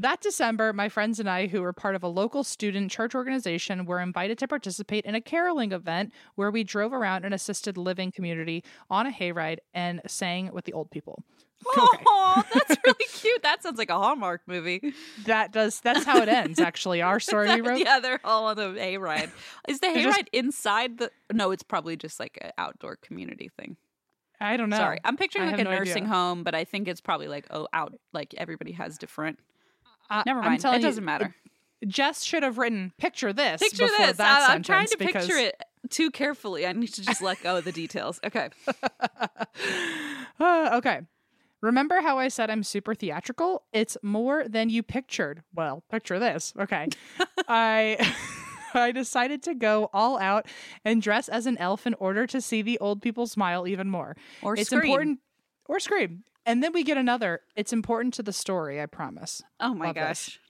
that 0.00 0.20
December, 0.20 0.72
my 0.72 0.88
friends 0.88 1.20
and 1.20 1.28
I, 1.28 1.46
who 1.46 1.62
were 1.62 1.72
part 1.72 1.94
of 1.94 2.02
a 2.02 2.08
local 2.08 2.42
student 2.44 2.90
church 2.90 3.14
organization, 3.14 3.84
were 3.86 4.00
invited 4.00 4.38
to 4.38 4.48
participate 4.48 5.04
in 5.04 5.14
a 5.14 5.20
caroling 5.20 5.72
event 5.72 6.12
where 6.34 6.50
we 6.50 6.64
drove 6.64 6.92
around 6.92 7.24
an 7.24 7.32
assisted 7.32 7.76
living 7.76 8.10
community 8.12 8.64
on 8.88 9.06
a 9.06 9.10
hayride 9.10 9.58
and 9.74 10.00
sang 10.06 10.50
with 10.52 10.64
the 10.64 10.72
old 10.72 10.90
people. 10.90 11.22
Okay. 11.78 12.04
Oh, 12.08 12.42
that's 12.54 12.76
really 12.86 13.04
cute. 13.12 13.42
That 13.42 13.62
sounds 13.62 13.76
like 13.76 13.90
a 13.90 13.98
Hallmark 13.98 14.40
movie. 14.46 14.94
That 15.26 15.52
does. 15.52 15.78
That's 15.80 16.04
how 16.04 16.22
it 16.22 16.28
ends. 16.30 16.58
Actually, 16.58 17.02
our 17.02 17.20
story 17.28 17.54
we 17.54 17.60
wrote. 17.60 17.78
yeah, 17.80 18.00
they're 18.00 18.18
all 18.24 18.46
on 18.46 18.56
the 18.56 18.68
hayride. 18.68 19.30
Is 19.68 19.78
the 19.80 19.88
They're 19.92 20.04
just- 20.04 20.18
hayride 20.20 20.28
inside 20.32 20.96
the? 20.96 21.10
No, 21.30 21.50
it's 21.50 21.62
probably 21.62 21.98
just 21.98 22.18
like 22.18 22.38
an 22.40 22.52
outdoor 22.56 22.96
community 22.96 23.50
thing. 23.60 23.76
I 24.40 24.56
don't 24.56 24.70
know. 24.70 24.78
Sorry, 24.78 25.00
I'm 25.04 25.18
picturing 25.18 25.48
I 25.48 25.50
like 25.50 25.60
a 25.60 25.64
no 25.64 25.70
nursing 25.72 26.04
idea. 26.04 26.14
home, 26.14 26.44
but 26.44 26.54
I 26.54 26.64
think 26.64 26.88
it's 26.88 27.02
probably 27.02 27.28
like 27.28 27.46
oh 27.50 27.68
out. 27.74 27.94
Like 28.14 28.34
everybody 28.38 28.72
has 28.72 28.96
different. 28.96 29.38
I- 30.10 30.22
Never 30.26 30.40
Uh, 30.40 30.44
mind. 30.44 30.64
It 30.64 30.82
doesn't 30.82 31.04
matter. 31.04 31.34
Jess 31.86 32.22
should 32.24 32.42
have 32.42 32.58
written 32.58 32.92
picture 32.98 33.32
this 33.32 33.62
Picture 33.62 33.86
before 33.86 34.06
this. 34.08 34.16
that 34.18 34.50
I- 34.50 34.54
I'm 34.54 34.62
trying 34.62 34.86
to 34.88 34.98
because 34.98 35.26
picture 35.26 35.38
it 35.40 35.62
too 35.88 36.10
carefully. 36.10 36.66
I 36.66 36.72
need 36.72 36.92
to 36.94 37.02
just 37.02 37.22
let 37.22 37.42
go 37.42 37.56
of 37.56 37.64
the 37.64 37.72
details. 37.72 38.20
Okay. 38.24 38.50
Uh, 40.38 40.70
okay. 40.74 41.00
Remember 41.60 42.00
how 42.00 42.18
I 42.18 42.28
said 42.28 42.48
I'm 42.48 42.62
super 42.62 42.94
theatrical? 42.94 43.62
It's 43.74 43.98
more 44.02 44.44
than 44.48 44.70
you 44.70 44.82
pictured. 44.82 45.42
Well, 45.54 45.84
picture 45.90 46.18
this. 46.18 46.54
Okay. 46.58 46.88
I 47.48 47.98
I 48.74 48.92
decided 48.92 49.42
to 49.44 49.54
go 49.54 49.90
all 49.92 50.18
out 50.18 50.46
and 50.84 51.02
dress 51.02 51.28
as 51.28 51.44
an 51.46 51.58
elf 51.58 51.86
in 51.86 51.92
order 51.94 52.26
to 52.28 52.40
see 52.40 52.62
the 52.62 52.78
old 52.78 53.02
people 53.02 53.26
smile 53.26 53.66
even 53.68 53.90
more. 53.90 54.16
Or 54.42 54.54
it's 54.56 54.68
scream. 54.70 54.84
important 54.84 55.18
or 55.66 55.78
scream. 55.80 56.24
And 56.50 56.62
then 56.62 56.72
we 56.72 56.82
get 56.82 56.96
another. 56.96 57.40
It's 57.56 57.72
important 57.72 58.14
to 58.14 58.22
the 58.22 58.32
story, 58.32 58.80
I 58.82 58.86
promise. 58.86 59.42
Oh 59.60 59.74
my 59.74 59.86
Love 59.86 59.94
this. 59.94 60.02
gosh. 60.02 60.40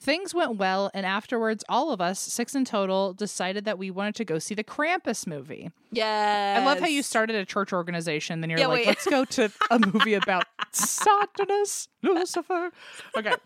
Things 0.00 0.34
went 0.34 0.56
well, 0.56 0.90
and 0.92 1.06
afterwards, 1.06 1.62
all 1.68 1.92
of 1.92 2.00
us, 2.00 2.18
six 2.18 2.56
in 2.56 2.64
total, 2.64 3.12
decided 3.14 3.64
that 3.66 3.78
we 3.78 3.90
wanted 3.92 4.16
to 4.16 4.24
go 4.24 4.40
see 4.40 4.54
the 4.56 4.64
Krampus 4.64 5.24
movie. 5.26 5.70
Yeah. 5.92 6.58
I 6.60 6.64
love 6.66 6.80
how 6.80 6.88
you 6.88 7.02
started 7.04 7.36
a 7.36 7.44
church 7.44 7.72
organization, 7.72 8.40
then 8.40 8.50
you're 8.50 8.58
Yeah, 8.58 8.66
like, 8.66 8.78
wait. 8.80 8.86
let's 8.88 9.06
go 9.06 9.24
to 9.24 9.52
a 9.70 9.78
movie 9.78 10.14
about 10.14 10.46
Satanus, 10.72 11.86
Lucifer. 12.02 12.70
Okay. 13.16 13.34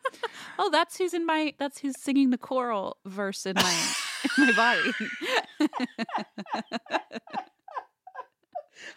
Oh, 0.58 0.70
that's 0.70 0.96
who's 0.96 1.12
in 1.12 1.26
my. 1.26 1.52
That's 1.58 1.80
who's 1.80 2.00
singing 2.00 2.30
the 2.30 2.38
choral 2.38 2.96
verse 3.04 3.44
in 3.44 3.56
my 3.56 3.92
in 4.38 4.46
my 4.46 4.52
body. 4.52 5.68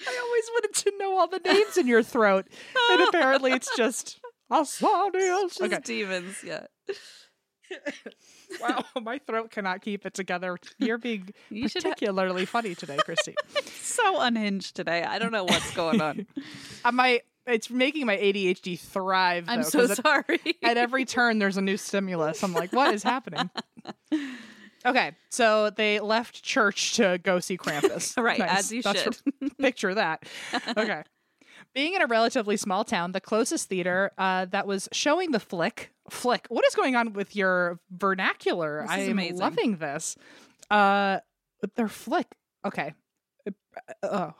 I 0.07 0.19
always 0.23 0.43
wanted 0.53 0.73
to 0.91 0.97
know 0.97 1.17
all 1.17 1.27
the 1.27 1.39
names 1.39 1.77
in 1.77 1.87
your 1.87 2.03
throat. 2.03 2.47
And 2.91 3.01
apparently 3.01 3.51
it's 3.51 3.69
just 3.75 4.19
Asadius. 4.51 5.57
Just 5.57 5.61
Okay. 5.61 5.79
demons. 5.83 6.37
Yeah. 6.43 6.65
Wow, 8.61 8.83
my 9.01 9.19
throat 9.19 9.51
cannot 9.51 9.81
keep 9.81 10.05
it 10.05 10.13
together. 10.15 10.57
You're 10.79 10.97
being 10.97 11.29
You 11.49 11.69
particularly 11.69 12.45
funny 12.45 12.75
today, 12.75 12.97
Christy. 13.05 13.35
So 13.89 14.19
unhinged 14.21 14.75
today. 14.77 15.03
I 15.03 15.19
don't 15.19 15.31
know 15.33 15.43
what's 15.43 15.71
going 15.75 15.99
on. 15.99 16.25
My 16.93 17.21
it's 17.45 17.69
making 17.69 18.05
my 18.05 18.15
ADHD 18.15 18.79
thrive. 18.79 19.45
I'm 19.47 19.63
though, 19.63 19.67
so 19.69 19.79
'cause 19.79 19.91
at- 19.99 20.03
sorry. 20.03 20.39
at 20.63 20.77
every 20.77 21.03
turn 21.05 21.39
there's 21.39 21.57
a 21.57 21.61
new 21.61 21.75
stimulus. 21.75 22.41
I'm 22.43 22.53
like, 22.53 22.71
what 22.71 22.93
is 22.93 23.03
happening? 23.03 23.49
Okay, 24.85 25.11
so 25.29 25.69
they 25.69 25.99
left 25.99 26.43
church 26.43 26.95
to 26.95 27.19
go 27.21 27.39
see 27.39 27.57
Krampus. 27.57 28.15
Right, 28.21 28.39
as 28.39 28.71
you 28.71 28.81
That's 28.81 29.03
should. 29.03 29.17
r- 29.41 29.49
picture 29.59 29.93
that. 29.93 30.23
Okay. 30.77 31.03
Being 31.73 31.93
in 31.93 32.01
a 32.01 32.07
relatively 32.07 32.57
small 32.57 32.83
town, 32.83 33.11
the 33.11 33.21
closest 33.21 33.69
theater 33.69 34.11
uh, 34.17 34.45
that 34.45 34.65
was 34.65 34.89
showing 34.91 35.31
the 35.31 35.39
flick, 35.39 35.91
flick. 36.09 36.47
What 36.49 36.65
is 36.65 36.73
going 36.73 36.95
on 36.95 37.13
with 37.13 37.35
your 37.35 37.79
vernacular? 37.91 38.85
I 38.87 38.99
am 39.01 39.11
amazing. 39.11 39.37
loving 39.37 39.77
this. 39.77 40.15
Uh, 40.71 41.19
their 41.75 41.87
flick. 41.87 42.27
Okay. 42.65 42.93
Uh, 44.01 44.31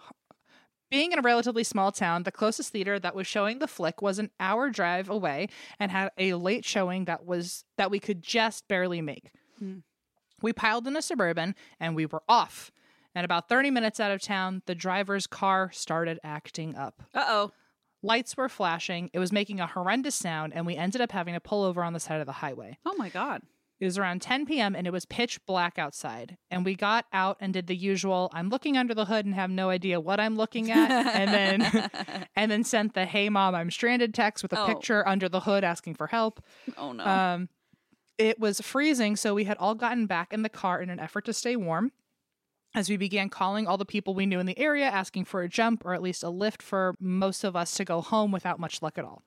being 0.90 1.12
in 1.12 1.20
a 1.20 1.22
relatively 1.22 1.64
small 1.64 1.92
town, 1.92 2.24
the 2.24 2.32
closest 2.32 2.72
theater 2.72 3.00
that 3.00 3.14
was 3.16 3.28
showing 3.28 3.60
the 3.60 3.68
flick 3.68 4.02
was 4.02 4.18
an 4.18 4.32
hour 4.40 4.70
drive 4.70 5.10
away 5.10 5.50
and 5.80 5.92
had 5.92 6.12
a 6.18 6.34
late 6.34 6.66
showing 6.66 7.06
that 7.06 7.26
was 7.26 7.64
that 7.78 7.92
we 7.92 8.00
could 8.00 8.24
just 8.24 8.68
barely 8.68 9.02
make. 9.02 9.30
Hmm. 9.60 9.80
We 10.42 10.54
piled 10.54 10.88
in 10.88 10.96
a 10.96 11.02
suburban 11.02 11.56
and 11.80 11.96
we 11.96 12.06
were 12.06 12.24
off. 12.28 12.72
And 13.16 13.26
about 13.26 13.50
30 13.50 13.72
minutes 13.72 14.00
out 14.00 14.12
of 14.12 14.22
town, 14.22 14.62
the 14.66 14.76
driver's 14.76 15.28
car 15.28 15.72
started 15.74 16.20
acting 16.24 16.76
up. 16.76 17.04
Uh 17.14 17.26
oh. 17.28 17.52
Lights 18.02 18.38
were 18.38 18.48
flashing, 18.48 19.10
it 19.14 19.20
was 19.20 19.32
making 19.34 19.60
a 19.60 19.68
horrendous 19.68 20.16
sound, 20.16 20.54
and 20.56 20.66
we 20.66 20.78
ended 20.78 21.02
up 21.02 21.12
having 21.12 21.34
to 21.34 21.42
pull 21.42 21.64
over 21.64 21.84
on 21.84 21.92
the 21.92 22.00
side 22.00 22.22
of 22.22 22.28
the 22.28 22.32
highway. 22.32 22.78
Oh 22.86 22.96
my 22.98 23.10
god. 23.10 23.42
It 23.82 23.86
was 23.86 23.98
around 23.98 24.22
10 24.22 24.46
p.m. 24.46 24.76
and 24.76 24.86
it 24.86 24.92
was 24.92 25.06
pitch 25.06 25.40
black 25.46 25.80
outside. 25.80 26.38
And 26.52 26.66
we 26.66 26.76
got 26.76 27.06
out 27.14 27.38
and 27.40 27.54
did 27.54 27.68
the 27.68 27.76
usual 27.76 28.30
I'm 28.34 28.50
looking 28.50 28.76
under 28.78 28.94
the 28.94 29.06
hood 29.06 29.26
and 29.26 29.34
have 29.36 29.50
no 29.50 29.70
idea 29.70 30.00
what 30.02 30.20
I'm 30.20 30.36
looking 30.36 30.70
at. 30.70 30.92
and 30.92 31.34
then 31.34 31.90
and 32.36 32.52
then 32.52 32.64
sent 32.66 32.94
the 32.94 33.06
hey 33.06 33.30
mom, 33.30 33.56
I'm 33.56 33.72
stranded 33.72 34.14
text 34.14 34.44
with 34.44 34.52
a 34.54 34.62
Oh. 34.62 34.66
picture 34.68 35.06
under 35.08 35.28
the 35.30 35.40
hood 35.42 35.64
asking 35.64 35.96
for 35.96 36.08
help. 36.08 36.42
Oh 36.78 36.92
no. 36.94 37.06
Um 37.06 37.50
it 38.20 38.40
was 38.40 38.62
freezing, 38.62 39.16
so 39.16 39.34
we 39.34 39.46
had 39.46 39.58
all 39.58 39.74
gotten 39.74 40.06
back 40.06 40.32
in 40.32 40.44
the 40.44 40.50
car 40.50 40.80
in 40.82 40.92
an 40.92 41.00
effort 41.00 41.26
to 41.26 41.34
stay 41.34 41.56
warm. 41.56 41.92
As 42.76 42.88
we 42.88 42.98
began 42.98 43.30
calling 43.30 43.66
all 43.66 43.78
the 43.80 43.86
people 43.86 44.14
we 44.14 44.28
knew 44.28 44.40
in 44.40 44.46
the 44.46 44.60
area, 44.60 44.86
asking 44.86 45.26
for 45.26 45.42
a 45.42 45.50
jump 45.50 45.84
or 45.84 45.96
at 45.96 46.04
least 46.04 46.22
a 46.22 46.30
lift 46.30 46.62
for 46.62 46.94
most 47.00 47.44
of 47.44 47.56
us 47.56 47.74
to 47.78 47.84
go 47.84 48.00
home 48.00 48.32
without 48.32 48.60
much 48.60 48.84
luck 48.84 49.00
at 49.00 49.06
all 49.06 49.24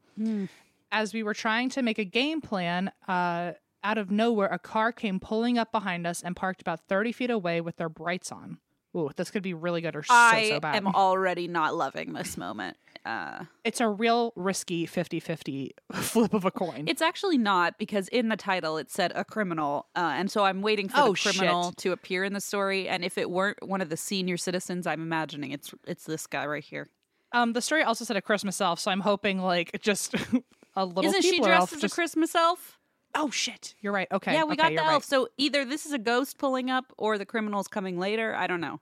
as 0.93 1.15
we 1.15 1.23
were 1.23 1.35
trying 1.35 1.71
to 1.71 1.83
make 1.83 1.99
a 1.99 2.05
game 2.05 2.41
plan, 2.41 2.93
uh, 3.09 3.53
out 3.83 3.99
of 3.99 4.11
nowhere, 4.13 4.47
a 4.49 4.59
car 4.59 4.93
came 4.93 5.19
pulling 5.19 5.59
up 5.59 5.73
behind 5.73 6.07
us 6.07 6.23
and 6.23 6.37
parked 6.37 6.61
about 6.61 6.81
30 6.87 7.11
feet 7.11 7.31
away 7.31 7.61
with 7.61 7.77
their 7.77 7.89
brights 7.89 8.31
on. 8.31 8.59
Ooh, 8.95 9.11
this 9.17 9.31
could 9.31 9.43
be 9.43 9.55
really 9.55 9.81
good 9.81 9.97
or 9.97 10.03
so, 10.03 10.15
I 10.15 10.51
so 10.51 10.61
bad. 10.61 10.75
I 10.75 10.77
am 10.77 10.87
already 10.87 11.49
not 11.49 11.75
loving 11.75 12.13
this 12.13 12.37
moment. 12.37 12.77
Uh, 13.05 13.45
it's 13.65 13.81
a 13.81 13.89
real 13.89 14.33
risky 14.37 14.87
50 14.87 15.19
50 15.21 15.73
flip 15.95 16.33
of 16.35 16.45
a 16.45 16.51
coin. 16.53 16.85
it's 16.87 17.03
actually 17.03 17.37
not 17.39 17.77
because 17.79 18.07
in 18.09 18.29
the 18.29 18.37
title 18.37 18.77
it 18.79 18.91
said 18.91 19.11
a 19.17 19.25
criminal, 19.25 19.87
uh, 19.97 20.13
and 20.15 20.31
so 20.31 20.45
I'm 20.45 20.63
waiting 20.63 20.89
for 20.89 20.99
Oh, 21.01 21.13
the 21.15 21.19
criminal 21.33 21.71
shit. 21.71 21.77
to 21.79 21.93
appear 21.93 22.23
in 22.23 22.33
the 22.33 22.41
story. 22.41 22.89
And 22.89 23.05
if 23.05 23.19
it 23.19 23.29
weren't 23.31 23.59
one 23.67 23.81
of 23.81 23.89
the 23.89 23.97
senior 23.97 24.37
citizens, 24.37 24.87
I'm 24.87 25.03
imagining 25.03 25.51
it's 25.51 25.75
it's 25.87 26.05
this 26.05 26.27
guy 26.29 26.47
right 26.47 26.63
here. 26.63 26.91
um, 27.33 27.55
the 27.55 27.61
story 27.63 27.83
also 27.83 28.05
said 28.05 28.17
a 28.17 28.23
Christmas 28.23 28.61
elf, 28.61 28.79
so 28.79 28.91
I'm 28.91 29.01
hoping 29.01 29.39
like 29.41 29.81
just 29.81 30.15
a 30.77 30.85
little 30.87 31.05
Isn't 31.05 31.23
she 31.23 31.41
dressed 31.41 31.61
elf 31.61 31.73
as 31.73 31.81
just- 31.81 31.93
a 31.93 31.97
Christmas 31.97 32.35
elf? 32.35 32.79
Oh 33.15 33.31
shit, 33.31 33.75
you're 33.81 33.93
right. 33.93 34.09
Okay, 34.11 34.33
yeah, 34.33 34.45
we 34.45 34.53
okay, 34.53 34.63
got 34.63 34.69
the 34.71 34.79
elf. 34.79 34.89
right. 34.93 35.03
So 35.03 35.29
either 35.37 35.65
this 35.67 35.85
is 35.87 35.93
a 35.93 35.99
ghost 35.99 36.39
pulling 36.39 36.71
up, 36.71 36.93
or 36.97 37.19
the 37.19 37.27
criminal's 37.27 37.69
coming 37.69 37.99
later. 37.99 38.35
I 38.35 38.47
don't 38.47 38.61
know. 38.63 38.81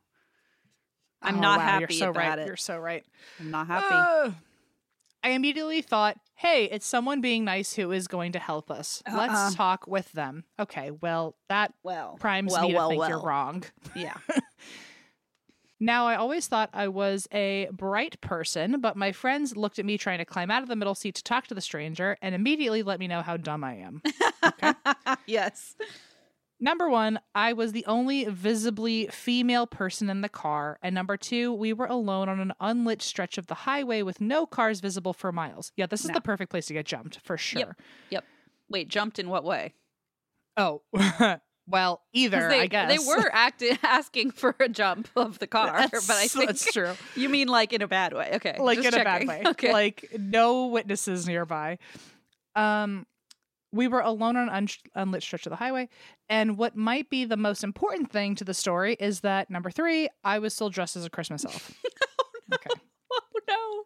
I'm 1.23 1.37
Oh, 1.37 1.41
not 1.41 1.59
wow, 1.59 1.65
happy 1.67 1.95
You're 1.95 1.99
so 1.99 2.11
about 2.11 2.17
right. 2.29 2.39
it. 2.39 2.47
You're 2.47 2.57
so 2.57 2.79
right. 2.79 3.05
I'm 3.39 3.51
not 3.51 3.67
happy. 3.67 3.95
Uh, 3.95 4.33
I 5.23 5.31
immediately 5.31 5.83
thought, 5.83 6.17
hey, 6.35 6.65
it's 6.65 6.87
someone 6.87 7.21
being 7.21 7.45
nice 7.45 7.75
who 7.75 7.93
is 7.93 8.09
going 8.09 8.33
to 8.33 8.39
help 8.39 8.71
us. 8.71 9.03
Uh-uh. 9.07 9.17
Let's 9.19 9.55
talk 9.55 9.87
with 9.87 10.11
them. 10.13 10.45
Okay, 10.59 10.91
well, 10.91 11.37
that 11.51 11.75
well, 11.83 12.17
primes 12.19 12.53
well, 12.53 12.63
me 12.63 12.69
to 12.71 12.75
well, 12.77 12.89
think 12.89 13.01
well. 13.01 13.09
you're 13.11 13.23
wrong. 13.23 13.65
Yeah. 13.95 14.15
Now, 15.83 16.07
I 16.07 16.17
always 16.17 16.47
thought 16.47 16.69
I 16.75 16.89
was 16.89 17.27
a 17.33 17.67
bright 17.73 18.21
person, 18.21 18.83
but 18.83 18.97
my 18.97 19.13
friends 19.13 19.57
looked 19.57 19.79
at 19.79 19.87
me 19.87 19.97
trying 19.97 20.19
to 20.19 20.27
climb 20.27 20.51
out 20.51 20.63
of 20.63 20.69
the 20.69 20.77
middle 20.77 20.95
seat 20.95 21.15
to 21.15 21.23
talk 21.25 21.47
to 21.47 21.55
the 21.55 21.63
stranger 21.63 22.19
and 22.21 22.35
immediately 22.35 22.83
let 22.83 23.01
me 23.01 23.09
know 23.09 23.23
how 23.23 23.39
dumb 23.39 23.65
I 23.65 23.77
am. 23.77 24.03
yes. 25.27 25.77
Number 26.63 26.91
one, 26.91 27.19
I 27.35 27.55
was 27.55 27.73
the 27.73 27.87
only 27.87 28.25
visibly 28.27 29.07
female 29.07 29.67
person 29.67 30.11
in 30.11 30.21
the 30.21 30.29
car. 30.29 30.79
And 30.83 30.95
number 30.95 31.17
two, 31.17 31.53
we 31.55 31.73
were 31.73 31.87
alone 31.87 32.29
on 32.29 32.39
an 32.39 32.53
unlit 32.61 33.01
stretch 33.01 33.39
of 33.39 33.47
the 33.47 33.55
highway 33.55 34.03
with 34.03 34.21
no 34.21 34.45
cars 34.47 34.81
visible 34.81 35.15
for 35.15 35.33
miles. 35.33 35.73
Yeah, 35.77 35.87
this 35.87 36.03
is 36.03 36.09
No. 36.09 36.15
the 36.15 36.21
perfect 36.21 36.51
place 36.51 36.67
to 36.67 36.75
get 36.75 36.85
jumped 36.85 37.19
for 37.25 37.39
sure. 37.39 37.77
Yep. 38.11 38.25
Wait, 38.69 38.89
jumped 38.89 39.19
in 39.19 39.31
what 39.31 39.43
way? 39.43 39.73
Oh, 40.59 40.83
well, 41.67 42.03
either, 42.13 42.49
they, 42.51 42.61
I 42.61 42.67
guess. 42.67 42.91
they 42.91 42.99
were 43.09 43.31
acti- 43.33 43.79
asking 43.83 44.33
for 44.33 44.55
a 44.61 44.69
jump 44.69 45.09
of 45.17 45.39
the 45.39 45.47
car, 45.47 45.73
That's, 45.91 46.07
but 46.07 46.17
I 46.17 46.27
think 46.27 46.47
that's 46.47 46.71
true. 46.73 46.93
you 47.17 47.31
mean 47.31 47.49
like 47.49 47.73
in 47.73 47.81
a 47.81 47.89
bad 47.89 48.13
way. 48.13 48.33
Okay, 48.35 48.57
like 48.59 48.79
in 48.79 48.93
a 48.93 49.03
bad 49.05 49.27
way. 49.27 49.43
Okay, 49.47 49.73
Like 49.73 50.11
no 50.19 50.67
witnesses 50.67 51.27
nearby. 51.27 51.79
Um, 52.55 53.07
we 53.73 53.87
were 53.89 54.01
alone 54.01 54.37
on 54.37 54.49
an 54.49 54.55
un- 54.55 54.69
unlit 54.95 55.23
stretch 55.23 55.47
of 55.47 55.51
the 55.51 55.57
highway, 55.57 55.89
and 56.29 56.57
what 56.59 56.77
might 56.77 57.09
be 57.11 57.25
the 57.25 57.37
most 57.37 57.63
important 57.65 58.11
thing 58.11 58.35
to 58.37 58.45
the 58.45 58.55
story 58.55 58.95
is 59.01 59.21
that 59.21 59.49
number 59.51 59.71
three, 59.71 60.09
I 60.25 60.39
was 60.39 60.55
still 60.55 60.71
dressed 60.71 60.97
as 60.97 61.05
a 61.05 61.11
Christmas 61.11 61.45
elf. 61.45 61.73
Oh 62.53 62.57
Okay. 62.57 62.71
oh 63.13 63.41
no. 63.49 63.85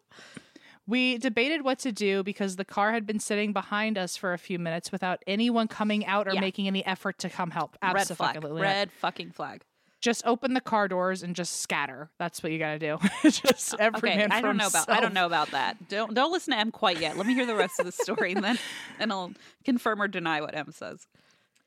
We 0.87 1.17
debated 1.19 1.63
what 1.63 1.77
to 1.79 1.91
do 1.91 2.23
because 2.23 2.55
the 2.55 2.65
car 2.65 2.91
had 2.93 3.05
been 3.05 3.19
sitting 3.19 3.53
behind 3.53 3.95
us 3.97 4.17
for 4.17 4.33
a 4.33 4.37
few 4.39 4.57
minutes 4.59 4.91
without 4.91 5.21
anyone 5.27 5.67
coming 5.67 6.05
out 6.05 6.27
or 6.27 6.33
Yeah. 6.33 6.39
making 6.41 6.65
any 6.67 6.83
effort 6.85 7.19
to 7.19 7.29
come 7.29 7.51
help. 7.51 7.77
Red 7.83 8.07
flag. 8.07 8.37
Absolutely. 8.37 8.61
Red 8.63 8.91
fucking 8.91 9.31
flag. 9.31 9.61
Just 10.05 10.23
open 10.27 10.53
the 10.53 10.61
car 10.61 10.87
doors 10.87 11.23
and 11.23 11.35
just 11.35 11.61
scatter. 11.61 12.11
That's 12.19 12.43
what 12.43 12.51
you 12.51 12.59
got 12.59 12.73
to 12.73 12.79
do. 12.79 12.99
just 13.23 13.73
uh, 13.73 13.77
every 13.79 14.11
okay, 14.11 14.17
man 14.19 14.31
I 14.31 14.39
don't 14.39 14.55
know 14.55 14.67
about 14.67 14.87
I 14.87 14.99
don't 14.99 15.15
know 15.15 15.25
about 15.25 15.49
that. 15.49 15.89
Don't 15.89 16.13
don't 16.13 16.31
listen 16.31 16.53
to 16.53 16.59
Em 16.59 16.69
quite 16.69 17.01
yet. 17.01 17.17
Let 17.17 17.25
me 17.25 17.33
hear 17.33 17.47
the 17.47 17.55
rest 17.55 17.79
of 17.79 17.87
the 17.87 17.91
story 17.91 18.33
and 18.33 18.43
then 18.43 18.59
and 18.99 19.11
I'll 19.11 19.33
confirm 19.63 19.99
or 19.99 20.07
deny 20.07 20.41
what 20.41 20.55
Em 20.55 20.71
says. 20.71 21.07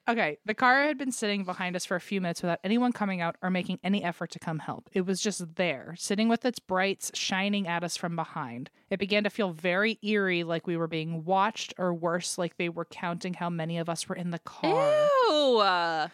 Okay, 0.09 0.39
the 0.47 0.55
car 0.55 0.85
had 0.85 0.97
been 0.99 1.11
sitting 1.11 1.43
behind 1.43 1.75
us 1.75 1.85
for 1.85 1.97
a 1.97 2.01
few 2.01 2.21
minutes 2.21 2.41
without 2.41 2.61
anyone 2.63 2.93
coming 2.93 3.21
out 3.21 3.35
or 3.43 3.51
making 3.51 3.81
any 3.83 4.05
effort 4.05 4.31
to 4.31 4.39
come 4.39 4.61
help. 4.61 4.89
It 4.93 5.05
was 5.05 5.21
just 5.21 5.57
there, 5.57 5.97
sitting 5.99 6.29
with 6.29 6.45
its 6.45 6.61
brights 6.61 7.11
shining 7.15 7.67
at 7.67 7.83
us 7.83 7.97
from 7.97 8.15
behind. 8.15 8.71
It 8.89 9.01
began 9.01 9.25
to 9.25 9.31
feel 9.31 9.51
very 9.51 9.99
eerie, 10.01 10.45
like 10.45 10.69
we 10.69 10.77
were 10.77 10.87
being 10.87 11.25
watched, 11.25 11.75
or 11.77 11.93
worse, 11.93 12.39
like 12.39 12.57
they 12.57 12.69
were 12.69 12.85
counting 12.85 13.35
how 13.35 13.51
many 13.51 13.79
of 13.79 13.89
us 13.89 14.09
were 14.09 14.15
in 14.15 14.31
the 14.31 14.39
car. 14.39 15.09
Ew. 15.27 16.11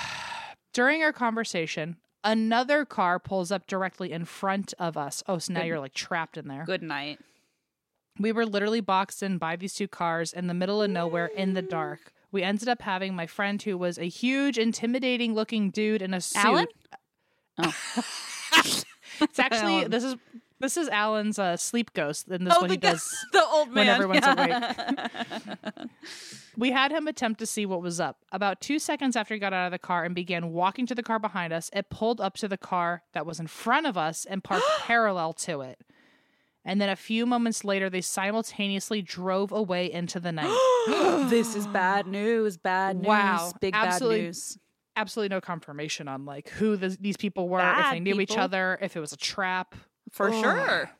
During 0.78 1.02
our 1.02 1.12
conversation, 1.12 1.96
another 2.22 2.84
car 2.84 3.18
pulls 3.18 3.50
up 3.50 3.66
directly 3.66 4.12
in 4.12 4.24
front 4.24 4.74
of 4.78 4.96
us. 4.96 5.24
Oh, 5.26 5.38
so 5.38 5.52
now 5.52 5.62
Good. 5.62 5.66
you're 5.66 5.80
like 5.80 5.92
trapped 5.92 6.36
in 6.36 6.46
there. 6.46 6.62
good 6.64 6.84
night. 6.84 7.18
We 8.16 8.30
were 8.30 8.46
literally 8.46 8.80
boxed 8.80 9.20
in 9.24 9.38
by 9.38 9.56
these 9.56 9.74
two 9.74 9.88
cars 9.88 10.32
in 10.32 10.46
the 10.46 10.54
middle 10.54 10.80
of 10.80 10.88
nowhere 10.88 11.26
in 11.26 11.54
the 11.54 11.62
dark. 11.62 12.12
We 12.30 12.44
ended 12.44 12.68
up 12.68 12.82
having 12.82 13.16
my 13.16 13.26
friend, 13.26 13.60
who 13.60 13.76
was 13.76 13.98
a 13.98 14.04
huge, 14.04 14.56
intimidating 14.56 15.34
looking 15.34 15.70
dude 15.70 16.00
in 16.00 16.14
a 16.14 16.20
suit. 16.20 16.44
Alan? 16.44 16.66
Oh. 17.58 17.74
It's 19.20 19.40
actually 19.40 19.88
this 19.88 20.04
is 20.04 20.14
this 20.60 20.76
is 20.76 20.88
Alan's 20.88 21.38
uh, 21.38 21.56
sleep 21.56 21.92
ghost, 21.92 22.28
and 22.28 22.46
this 22.46 22.54
Oh, 22.56 22.60
what 22.62 22.68
the 22.68 22.74
he 22.74 22.78
guy- 22.78 22.90
does. 22.92 23.26
the 23.32 23.44
old 23.44 23.68
man. 23.72 23.86
when 23.86 23.88
everyone's 23.88 24.20
yeah. 24.24 25.84
We 26.56 26.72
had 26.72 26.90
him 26.90 27.06
attempt 27.06 27.38
to 27.38 27.46
see 27.46 27.66
what 27.66 27.82
was 27.82 28.00
up. 28.00 28.18
About 28.32 28.60
two 28.60 28.80
seconds 28.80 29.14
after 29.14 29.32
he 29.34 29.38
got 29.38 29.52
out 29.52 29.66
of 29.66 29.70
the 29.72 29.78
car 29.78 30.02
and 30.04 30.12
began 30.12 30.50
walking 30.52 30.86
to 30.86 30.94
the 30.94 31.04
car 31.04 31.20
behind 31.20 31.52
us, 31.52 31.70
it 31.72 31.88
pulled 31.88 32.20
up 32.20 32.34
to 32.38 32.48
the 32.48 32.56
car 32.56 33.04
that 33.12 33.24
was 33.24 33.38
in 33.38 33.46
front 33.46 33.86
of 33.86 33.96
us 33.96 34.24
and 34.24 34.42
parked 34.42 34.66
parallel 34.80 35.32
to 35.34 35.60
it. 35.60 35.80
And 36.64 36.80
then 36.80 36.88
a 36.88 36.96
few 36.96 37.26
moments 37.26 37.62
later, 37.64 37.88
they 37.88 38.00
simultaneously 38.00 39.02
drove 39.02 39.52
away 39.52 39.90
into 39.90 40.18
the 40.18 40.32
night. 40.32 40.48
this 41.30 41.54
is 41.54 41.68
bad 41.68 42.08
news. 42.08 42.56
Bad 42.56 42.96
news. 42.96 43.06
Wow, 43.06 43.52
Big 43.60 43.74
absolutely 43.74 44.18
bad 44.18 44.24
news. 44.24 44.58
Absolutely 44.96 45.28
no 45.36 45.40
confirmation 45.40 46.08
on 46.08 46.24
like 46.24 46.48
who 46.48 46.76
this, 46.76 46.96
these 46.96 47.16
people 47.16 47.48
were, 47.48 47.60
if 47.60 47.90
they 47.92 48.00
knew 48.00 48.20
each 48.20 48.36
other, 48.36 48.76
if 48.82 48.96
it 48.96 49.00
was 49.00 49.12
a 49.12 49.16
trap. 49.16 49.76
For 50.12 50.30
Ugh. 50.30 50.34
sure. 50.42 50.90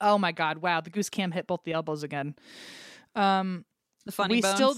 Oh 0.00 0.18
my 0.18 0.32
god! 0.32 0.58
Wow, 0.58 0.80
the 0.80 0.90
goose 0.90 1.08
cam 1.10 1.32
hit 1.32 1.46
both 1.46 1.62
the 1.64 1.72
elbows 1.72 2.02
again. 2.02 2.34
Um, 3.14 3.64
The 4.04 4.12
funny 4.12 4.36
we 4.36 4.40
bones. 4.42 4.54
still 4.54 4.74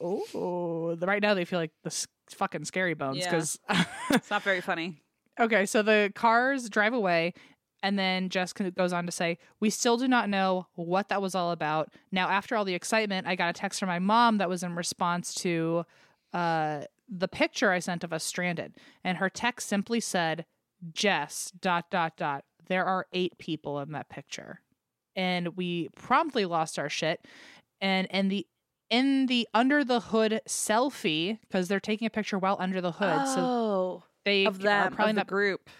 oh 0.00 0.96
right 1.02 1.22
now 1.22 1.34
they 1.34 1.44
feel 1.44 1.58
like 1.58 1.72
the 1.82 2.06
fucking 2.30 2.64
scary 2.64 2.94
bones 2.94 3.18
Yeah. 3.18 3.30
because 3.30 3.58
it's 4.10 4.30
not 4.30 4.42
very 4.42 4.60
funny. 4.60 5.02
okay 5.38 5.66
so 5.66 5.82
the 5.82 6.10
cars 6.14 6.68
drive 6.70 6.94
away 6.94 7.34
and 7.82 7.98
then 7.98 8.28
jessica 8.28 8.70
goes 8.70 8.92
on 8.92 9.04
to 9.06 9.12
say 9.12 9.36
we 9.60 9.68
still 9.70 9.96
do 9.96 10.08
not 10.08 10.28
know 10.30 10.68
what 10.74 11.08
that 11.08 11.20
was 11.20 11.34
all 11.34 11.50
about 11.50 11.92
now 12.12 12.28
after 12.28 12.56
all 12.56 12.64
the 12.64 12.74
excitement 12.74 13.26
i 13.26 13.34
got 13.34 13.50
a 13.50 13.52
text 13.52 13.78
from 13.80 13.88
my 13.88 13.98
mom 13.98 14.38
that 14.38 14.48
was 14.48 14.62
in 14.62 14.74
response 14.74 15.34
to 15.34 15.84
uh, 16.32 16.82
the 17.08 17.28
picture 17.28 17.70
i 17.72 17.78
sent 17.78 18.04
of 18.04 18.12
us 18.12 18.24
stranded 18.24 18.74
and 19.02 19.18
her 19.18 19.28
text 19.28 19.68
simply 19.68 20.00
said 20.00 20.46
jess 20.92 21.52
dot 21.60 21.90
dot 21.90 22.16
dot 22.16 22.44
there 22.68 22.84
are 22.84 23.06
eight 23.12 23.36
people 23.38 23.80
in 23.80 23.92
that 23.92 24.08
picture 24.08 24.60
and 25.16 25.56
we 25.56 25.88
promptly 25.96 26.44
lost 26.44 26.78
our 26.78 26.88
shit 26.88 27.24
and 27.80 28.06
and 28.10 28.30
the 28.30 28.46
in 28.90 29.26
the 29.26 29.48
under 29.54 29.82
the 29.82 30.00
hood 30.00 30.40
selfie 30.46 31.38
because 31.40 31.68
they're 31.68 31.80
taking 31.80 32.06
a 32.06 32.10
picture 32.10 32.38
while 32.38 32.56
under 32.60 32.80
the 32.80 32.92
hood 32.92 33.26
so 33.26 33.40
oh, 33.40 34.02
they 34.24 34.46
of 34.46 34.64
are 34.64 34.90
probably 34.90 35.10
of 35.10 35.14
the 35.16 35.20
not 35.20 35.26
group. 35.26 35.70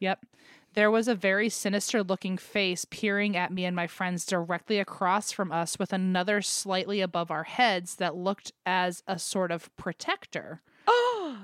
Yep. 0.00 0.26
There 0.74 0.90
was 0.90 1.08
a 1.08 1.14
very 1.14 1.48
sinister 1.48 2.02
looking 2.02 2.36
face 2.36 2.84
peering 2.84 3.34
at 3.34 3.50
me 3.50 3.64
and 3.64 3.74
my 3.74 3.86
friends 3.86 4.26
directly 4.26 4.78
across 4.78 5.32
from 5.32 5.50
us 5.50 5.78
with 5.78 5.92
another 5.92 6.42
slightly 6.42 7.00
above 7.00 7.30
our 7.30 7.44
heads 7.44 7.96
that 7.96 8.14
looked 8.14 8.52
as 8.66 9.02
a 9.06 9.18
sort 9.18 9.50
of 9.50 9.74
protector. 9.76 10.62
Oh, 10.88 11.38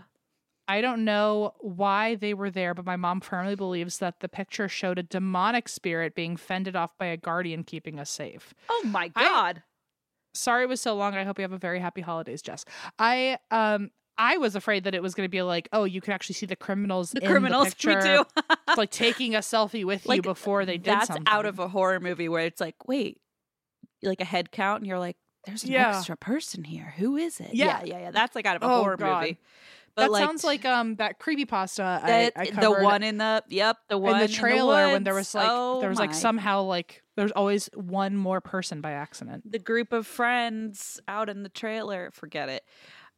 I 0.73 0.81
don't 0.81 1.05
know 1.05 1.53
why 1.61 2.14
they 2.14 2.33
were 2.35 2.51
there, 2.51 2.73
but 2.75 2.85
my 2.87 2.97
mom 2.97 3.20
firmly 3.20 3.55
believes 3.57 3.99
that 3.99 4.20
the 4.20 4.29
picture 4.29 4.68
showed 4.68 4.99
a 4.99 5.03
demonic 5.03 5.68
spirit 5.68 6.14
being 6.14 6.37
fended 6.37 6.75
off 6.77 6.97
by 6.99 7.07
a 7.07 7.16
guardian 7.16 7.62
keeping 7.64 7.99
us 7.99 8.09
safe. 8.11 8.55
oh 8.70 8.83
my 8.87 9.11
I- 9.16 9.25
god. 9.25 9.62
Sorry 10.35 10.62
it 10.64 10.68
was 10.70 10.81
so 10.81 10.95
long. 10.95 11.14
I 11.14 11.25
hope 11.25 11.39
you 11.39 11.43
have 11.43 11.53
a 11.53 11.59
very 11.59 11.79
happy 11.79 12.01
holidays, 12.01 12.41
Jess. 12.41 12.64
I 12.99 13.37
um 13.51 13.91
I 14.16 14.39
was 14.39 14.57
afraid 14.57 14.85
that 14.85 14.95
it 14.95 15.03
was 15.03 15.14
going 15.14 15.27
to 15.27 15.31
be 15.31 15.43
like, 15.43 15.68
oh, 15.75 15.85
you 15.85 16.01
could 16.01 16.14
actually 16.14 16.35
see 16.35 16.47
the 16.47 16.57
criminals 16.57 17.11
the 17.11 17.23
in 17.23 17.29
criminals 17.31 17.68
the 17.75 17.77
picture. 17.95 18.25
like 18.77 18.91
taking 18.91 19.35
a 19.35 19.41
selfie 19.41 19.85
with 19.85 20.07
you 20.09 20.23
before 20.23 20.64
they 20.64 20.79
did 20.79 20.85
That's 20.95 21.07
something. 21.09 21.25
out 21.27 21.45
of 21.45 21.59
a 21.59 21.68
horror 21.68 22.01
movie 22.01 22.29
where 22.31 22.45
it's 22.47 22.61
like, 22.62 22.77
wait, 22.89 23.20
like 24.03 24.20
a 24.23 24.25
head 24.25 24.51
count, 24.53 24.81
and 24.81 24.87
you're 24.87 24.99
like, 24.99 25.16
there's 25.47 25.64
an 25.64 25.73
Yeah. 25.73 25.97
extra 25.97 26.16
person 26.16 26.62
here. 26.64 26.95
Who 26.99 27.16
is 27.16 27.41
it? 27.41 27.51
Yeah. 27.55 27.81
yeah, 27.81 27.85
yeah. 27.85 27.99
yeah. 28.05 28.11
That's 28.11 28.35
like 28.35 28.47
out 28.47 28.57
of 28.57 28.62
a 28.62 28.66
Oh, 28.66 28.81
horror 28.83 28.97
God. 28.97 29.20
movie. 29.23 29.39
That 29.97 30.11
sounds 30.12 30.45
like 30.45 30.64
um 30.64 30.97
that 30.97 31.18
creepy 31.18 31.45
pasta 31.45 31.82
I, 32.03 32.30
I 32.36 32.51
the 32.51 32.70
one 32.72 33.03
in 33.03 33.18
the 33.18 33.43
yep, 33.49 33.76
the 33.88 33.99
one 33.99 34.14
in 34.14 34.18
the 34.20 34.28
trailer 34.28 34.90
when 34.90 35.05
there 35.05 35.14
was 35.14 35.34
like 35.34 35.51
Oh 35.51 35.80
there 35.80 35.88
was 35.90 35.99
like 35.99 36.11
my. 36.11 36.16
somehow 36.16 36.62
like 36.62 37.03
there's 37.16 37.32
always 37.32 37.68
one 37.74 38.16
more 38.16 38.40
person 38.40 38.80
by 38.80 38.93
accident. 38.93 39.51
the 39.51 39.59
group 39.59 39.93
of 39.93 40.07
friends 40.07 41.01
out 41.09 41.28
in 41.28 41.43
the 41.43 41.49
trailer. 41.51 42.11
Forget 42.12 42.49
it. 42.49 42.64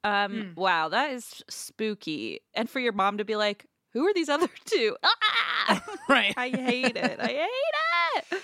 Um, 0.02 0.32
Mm. 0.32 0.56
wow, 0.56 0.88
that 0.88 1.12
is 1.12 1.42
spooky. 1.48 2.40
And 2.54 2.68
for 2.68 2.80
your 2.80 2.92
mom 2.92 3.18
to 3.18 3.24
be 3.24 3.36
like, 3.36 3.66
"Who 3.92 4.06
are 4.06 4.12
these 4.12 4.28
other 4.28 4.48
two? 4.64 4.96
Ah! 5.02 5.82
Right. 6.08 6.34
I 6.36 6.50
hate 6.50 6.96
it. 6.96 7.20
I 7.20 7.26
hate 7.28 8.32
it. 8.32 8.42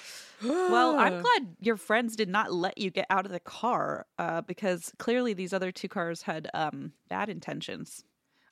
Well, 0.69 0.97
I'm 0.99 1.19
glad 1.23 1.57
your 1.61 1.77
friends 1.77 2.17
did 2.17 2.29
not 2.29 2.53
let 2.53 2.79
you 2.79 2.91
get 2.91 3.07
out 3.11 3.27
of 3.27 3.33
the 3.33 3.41
car 3.41 4.07
uh, 4.19 4.41
because 4.41 4.93
clearly 4.99 5.35
these 5.35 5.53
other 5.53 5.71
two 5.73 5.89
cars 5.89 6.23
had 6.23 6.49
um, 6.55 6.93
bad 7.11 7.29
intentions. 7.29 8.05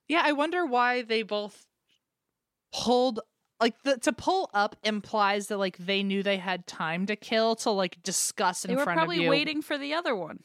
Yeah, 0.09 0.23
I 0.25 0.33
wonder 0.33 0.65
why 0.67 1.03
they 1.03 1.23
both 1.23 1.67
pulled 2.73 3.21
like 3.61 3.75
the, 3.83 3.97
to 3.99 4.13
pull 4.13 4.51
up 4.55 4.77
implies 4.85 5.49
that 5.49 5.59
like 5.59 5.77
they 5.79 6.03
knew 6.03 6.23
they 6.23 6.37
had 6.37 6.67
time 6.67 7.07
to 7.07 7.17
kill 7.17 7.57
to 7.57 7.71
like 7.71 8.03
discuss 8.03 8.65
in 8.65 8.71
They 8.71 8.77
were 8.77 8.85
front 8.85 8.99
probably 8.99 9.19
of 9.19 9.23
you. 9.25 9.31
waiting 9.31 9.63
for 9.63 9.77
the 9.77 9.95
other 9.95 10.15
one. 10.15 10.41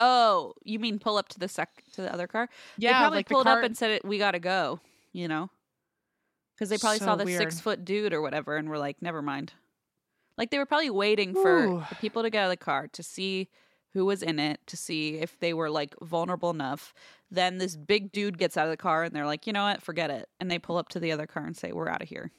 Oh, 0.00 0.52
you 0.64 0.78
mean 0.78 0.98
pull 0.98 1.16
up 1.16 1.28
to 1.30 1.38
the 1.38 1.48
sec 1.48 1.82
to 1.94 2.02
the 2.02 2.12
other 2.12 2.26
car? 2.26 2.48
Yeah, 2.76 2.90
they 2.92 2.98
probably 3.00 3.18
like 3.18 3.28
the 3.28 3.34
pulled 3.34 3.46
car- 3.46 3.58
up 3.58 3.64
and 3.64 3.76
said, 3.76 3.90
it, 3.90 4.04
"We 4.04 4.18
got 4.18 4.32
to 4.32 4.38
go," 4.38 4.80
you 5.12 5.26
know, 5.28 5.50
because 6.54 6.68
they 6.68 6.78
probably 6.78 6.98
So 7.00 7.06
saw 7.06 7.16
the 7.16 7.24
weird. 7.24 7.40
six 7.40 7.58
foot 7.60 7.84
dude 7.84 8.12
or 8.12 8.20
whatever, 8.22 8.56
and 8.56 8.68
were 8.68 8.78
like, 8.78 9.02
"Never 9.02 9.22
mind." 9.22 9.54
Like 10.36 10.50
they 10.50 10.58
were 10.58 10.66
probably 10.66 10.90
waiting 10.90 11.32
for 11.34 11.64
Ooh. 11.64 11.84
the 11.88 11.96
people 11.96 12.22
to 12.22 12.30
get 12.30 12.42
out 12.42 12.44
of 12.44 12.50
the 12.50 12.56
car 12.58 12.86
to 12.92 13.02
see 13.02 13.48
who 13.94 14.04
was 14.04 14.22
in 14.22 14.38
it, 14.38 14.60
to 14.66 14.76
see 14.76 15.16
if 15.16 15.38
they 15.40 15.52
were 15.54 15.70
like 15.70 15.94
vulnerable 16.02 16.50
enough. 16.50 16.92
Then 17.30 17.58
this 17.58 17.76
big 17.76 18.12
dude 18.12 18.38
gets 18.38 18.56
out 18.56 18.66
of 18.66 18.70
the 18.70 18.76
car, 18.76 19.04
and 19.04 19.14
they're 19.14 19.26
like, 19.26 19.46
"You 19.46 19.52
know 19.52 19.64
what? 19.64 19.82
Forget 19.82 20.10
it," 20.10 20.28
and 20.40 20.50
they 20.50 20.58
pull 20.58 20.76
up 20.76 20.88
to 20.90 21.00
the 21.00 21.12
other 21.12 21.26
car 21.26 21.44
and 21.44 21.56
say, 21.56 21.72
"We're 21.72 21.88
out 21.88 22.02
of 22.02 22.08
here." 22.08 22.30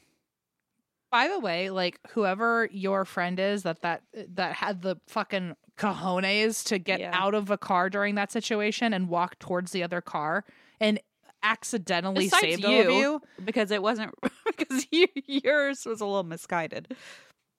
By 1.12 1.26
the 1.28 1.40
way, 1.40 1.70
like 1.70 1.98
whoever 2.10 2.68
your 2.70 3.04
friend 3.04 3.40
is 3.40 3.64
that 3.64 3.82
that 3.82 4.02
uh, 4.16 4.22
that 4.34 4.54
had 4.54 4.82
the 4.82 4.96
fucking 5.08 5.56
cojones 5.76 6.64
to 6.66 6.78
get 6.78 7.00
Yeah. 7.00 7.10
out 7.12 7.34
of 7.34 7.50
a 7.50 7.58
car 7.58 7.90
during 7.90 8.14
that 8.14 8.30
situation 8.30 8.92
and 8.94 9.08
walk 9.08 9.38
towards 9.40 9.72
the 9.72 9.82
other 9.82 10.00
car 10.00 10.44
and 10.80 11.00
accidentally 11.42 12.26
Besides 12.26 12.40
saved 12.42 12.64
all 12.64 12.72
of 12.80 12.86
you, 12.86 12.92
you. 12.92 13.22
because 13.44 13.70
it 13.72 13.82
wasn't 13.82 14.12
because 14.46 14.86
you, 14.92 15.08
yours 15.26 15.84
was 15.86 16.00
a 16.00 16.04
little 16.06 16.22
misguided. 16.22 16.94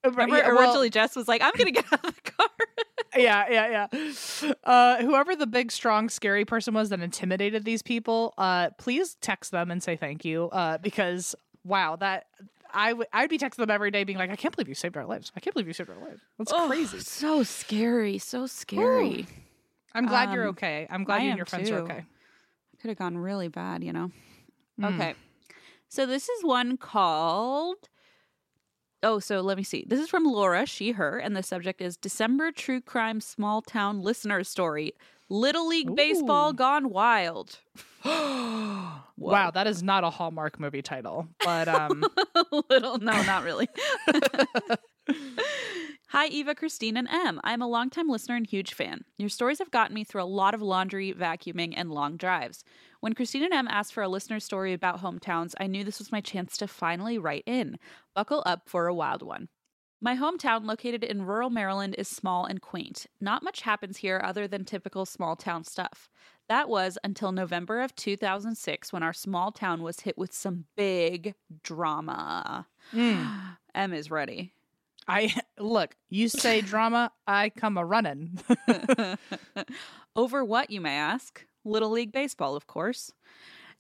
Uh, 0.06 0.12
Remember, 0.12 0.38
Yeah, 0.38 0.48
well- 0.54 0.60
originally 0.62 0.90
Jess 0.90 1.16
was 1.16 1.28
like, 1.28 1.42
"I'm 1.42 1.52
gonna 1.58 1.72
get 1.72 1.86
out 1.92 2.06
of 2.06 2.16
the 2.16 2.32
car." 2.32 2.48
yeah, 3.16 3.46
yeah, 3.50 3.88
yeah. 3.92 4.54
Uh, 4.64 4.98
whoever 5.02 5.36
the 5.36 5.48
big, 5.48 5.72
strong, 5.72 6.10
scary 6.10 6.46
person 6.46 6.74
was 6.74 6.90
that 6.90 7.02
intimidated 7.02 7.66
these 7.66 7.82
people, 7.82 8.34
uh, 8.38 8.70
please 8.78 9.16
text 9.22 9.52
them 9.52 9.72
and 9.72 9.82
say 9.82 9.96
thank 9.96 10.24
you. 10.26 10.50
Uh, 10.50 10.78
because 10.78 11.36
wow, 11.64 11.96
that 11.98 12.28
I 12.74 12.94
would 12.94 13.08
I'd 13.14 13.30
be 13.30 13.38
texting 13.38 13.58
them 13.58 13.70
every 13.70 13.92
day, 13.92 14.04
being 14.04 14.18
like, 14.18 14.30
I 14.32 14.36
can't 14.36 14.56
believe 14.56 14.70
you 14.70 14.76
saved 14.76 14.98
our 14.98 15.06
lives. 15.06 15.32
I 15.36 15.40
can't 15.40 15.54
believe 15.54 15.68
you 15.68 15.74
saved 15.74 15.90
our 15.90 15.98
lives. 15.98 16.22
That's 16.38 16.52
Oh, 16.54 16.68
crazy. 16.68 17.00
So 17.00 17.44
scary. 17.44 18.18
So 18.18 18.48
scary. 18.48 19.28
I'm 19.94 20.06
glad 20.06 20.32
you're 20.32 20.44
um, 20.44 20.50
okay. 20.52 20.88
I'm 20.90 21.04
glad 21.04 21.22
I 21.22 21.24
you 21.24 21.30
and 21.30 21.38
your 21.38 21.46
friends 21.46 21.70
are 21.70 21.80
okay. 21.80 22.06
Could 22.82 22.90
have 22.90 22.98
gone 22.98 23.18
really 23.18 23.50
bad, 23.50 23.84
you 23.84 23.94
know. 23.94 24.10
Mm. 24.80 24.96
Okay. 24.96 25.14
So 25.90 26.06
this 26.06 26.30
is 26.30 26.44
one 26.44 26.78
called 26.78 27.90
Oh, 29.04 29.20
so 29.20 29.42
let 29.42 29.58
me 29.58 29.64
see. 29.64 29.84
This 29.88 30.00
is 30.00 30.10
from 30.10 30.26
Laura, 30.26 30.66
she, 30.66 30.92
her, 30.92 31.18
and 31.18 31.36
the 31.36 31.42
subject 31.42 31.82
is 31.82 31.98
December 31.98 32.52
True 32.52 32.82
Crime 32.82 33.20
Small 33.20 33.62
Town 33.62 34.02
Listener 34.02 34.44
Story. 34.44 34.94
Little 35.28 35.68
League 35.68 35.96
Baseball 35.96 36.54
Gone 36.54 36.90
Wild. 36.90 37.58
wow, 38.06 39.52
that 39.54 39.66
is 39.66 39.82
not 39.82 40.04
a 40.04 40.10
Hallmark 40.10 40.60
movie 40.60 40.82
title, 40.82 41.28
but 41.44 41.68
um, 41.68 42.04
Little, 42.70 42.98
no, 43.00 43.24
not 43.24 43.44
really. 43.44 43.70
Hi, 46.10 46.28
Eva, 46.28 46.54
Christine, 46.56 46.98
and 46.98 47.08
Em. 47.10 47.40
I'm 47.44 47.62
a 47.62 47.68
longtime 47.68 48.10
listener 48.10 48.36
and 48.36 48.46
huge 48.46 48.74
fan. 48.74 49.06
Your 49.18 49.30
stories 49.30 49.60
have 49.60 49.72
gotten 49.72 49.96
me 49.96 50.04
through 50.04 50.24
a 50.24 50.26
lot 50.26 50.54
of 50.54 50.62
laundry, 50.62 51.14
vacuuming, 51.14 51.74
and 51.76 51.90
long 51.90 52.18
drives. 52.18 52.64
When 53.00 53.14
Christine 53.14 53.44
and 53.44 53.54
Em 53.54 53.68
asked 53.68 53.94
for 53.94 54.04
a 54.04 54.10
listener 54.10 54.40
story 54.40 54.74
about 54.74 55.02
hometowns, 55.02 55.54
I 55.60 55.68
knew 55.68 55.84
this 55.84 56.00
was 56.00 56.12
my 56.12 56.22
chance 56.22 56.58
to 56.58 56.68
finally 56.68 57.18
write 57.18 57.44
in. 57.46 57.78
Buckle 58.14 58.44
up 58.46 58.64
for 58.68 58.88
a 58.88 58.94
wild 58.94 59.22
one. 59.22 59.48
My 60.04 60.16
hometown, 60.16 60.66
located 60.66 61.04
in 61.04 61.26
rural 61.28 61.52
Maryland, 61.52 61.96
is 61.98 62.08
small 62.08 62.46
and 62.46 62.60
quaint. 62.60 63.06
Not 63.22 63.44
much 63.44 63.62
happens 63.62 63.98
here 63.98 64.20
other 64.24 64.48
than 64.48 64.66
typical 64.66 65.06
small 65.06 65.36
town 65.36 65.64
stuff. 65.64 66.10
That 66.50 66.68
was 66.68 66.98
until 67.04 67.32
November 67.32 67.82
of 67.82 67.96
2006 67.96 68.92
when 68.92 69.04
our 69.04 69.14
small 69.14 69.52
town 69.52 69.84
was 69.84 70.02
hit 70.02 70.18
with 70.18 70.34
some 70.34 70.66
big 70.76 71.36
drama. 71.64 72.68
mm, 72.94 73.58
Em 73.76 73.94
is 73.94 74.10
ready. 74.10 74.54
I 75.12 75.36
look. 75.60 75.96
You 76.10 76.30
say 76.30 76.62
drama, 76.72 77.12
I 77.28 77.50
come 77.50 77.78
a 77.78 77.86
running. 77.86 78.40
Over 80.16 80.44
what, 80.44 80.70
you 80.70 80.82
may 80.82 80.96
ask? 80.96 81.46
Little 81.64 81.92
League 81.92 82.12
Baseball, 82.12 82.56
of 82.56 82.68
course. 82.68 83.12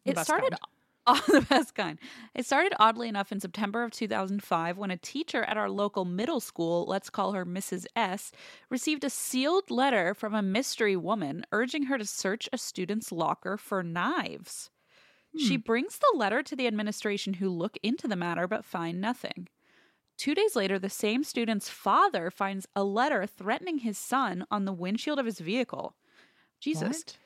The 0.05 0.11
It 0.11 0.17
started 0.19 0.51
kind. 0.51 0.59
on 1.07 1.21
the 1.27 1.41
best 1.41 1.75
kind. 1.75 1.99
It 2.35 2.45
started 2.45 2.73
oddly 2.79 3.09
enough 3.09 3.31
in 3.31 3.39
September 3.39 3.83
of 3.83 3.91
2005 3.91 4.77
when 4.77 4.91
a 4.91 4.97
teacher 4.97 5.43
at 5.43 5.57
our 5.57 5.69
local 5.69 6.05
middle 6.05 6.39
school, 6.39 6.85
let's 6.87 7.09
call 7.09 7.33
her 7.33 7.45
Mrs. 7.45 7.85
S, 7.95 8.31
received 8.69 9.03
a 9.03 9.09
sealed 9.09 9.69
letter 9.71 10.13
from 10.13 10.33
a 10.33 10.41
mystery 10.41 10.95
woman 10.95 11.43
urging 11.51 11.83
her 11.83 11.97
to 11.97 12.05
search 12.05 12.47
a 12.53 12.57
student's 12.57 13.11
locker 13.11 13.57
for 13.57 13.83
knives. 13.83 14.69
She 15.37 15.55
Hmm. 15.55 15.61
brings 15.61 15.97
the 15.97 16.13
letter 16.17 16.43
to 16.43 16.55
the 16.55 16.67
administration 16.67 17.35
who 17.35 17.49
look 17.49 17.77
into 17.81 18.07
the 18.07 18.15
matter 18.17 18.47
but 18.47 18.65
find 18.65 18.99
nothing. 19.01 19.47
Two 20.21 20.35
days 20.35 20.55
later, 20.55 20.77
the 20.77 20.87
same 20.87 21.23
student's 21.23 21.67
father 21.67 22.29
finds 22.29 22.67
a 22.75 22.83
letter 22.83 23.25
threatening 23.25 23.79
his 23.79 23.97
son 23.97 24.45
on 24.51 24.65
the 24.65 24.71
windshield 24.71 25.17
of 25.17 25.25
his 25.25 25.39
vehicle. 25.39 25.95
Jesus. 26.59 26.99
What? 26.99 27.17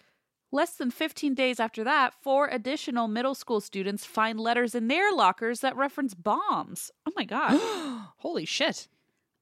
Less 0.53 0.77
than 0.77 0.91
15 0.91 1.33
days 1.35 1.59
after 1.59 1.83
that, 1.83 2.13
four 2.13 2.47
additional 2.47 3.09
middle 3.09 3.35
school 3.35 3.59
students 3.59 4.05
find 4.05 4.39
letters 4.39 4.73
in 4.73 4.87
their 4.87 5.11
lockers 5.11 5.59
that 5.59 5.75
reference 5.75 6.13
bombs. 6.13 6.89
Oh 7.05 7.11
my 7.17 7.25
God. 7.35 7.59
Holy 8.19 8.45
shit! 8.45 8.87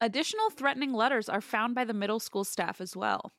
Additional 0.01 0.49
threatening 0.49 0.91
letters 0.91 1.29
are 1.29 1.39
found 1.39 1.75
by 1.75 1.85
the 1.85 1.93
middle 1.93 2.19
school 2.19 2.43
staff 2.43 2.81
as 2.81 2.95
well. 2.95 3.33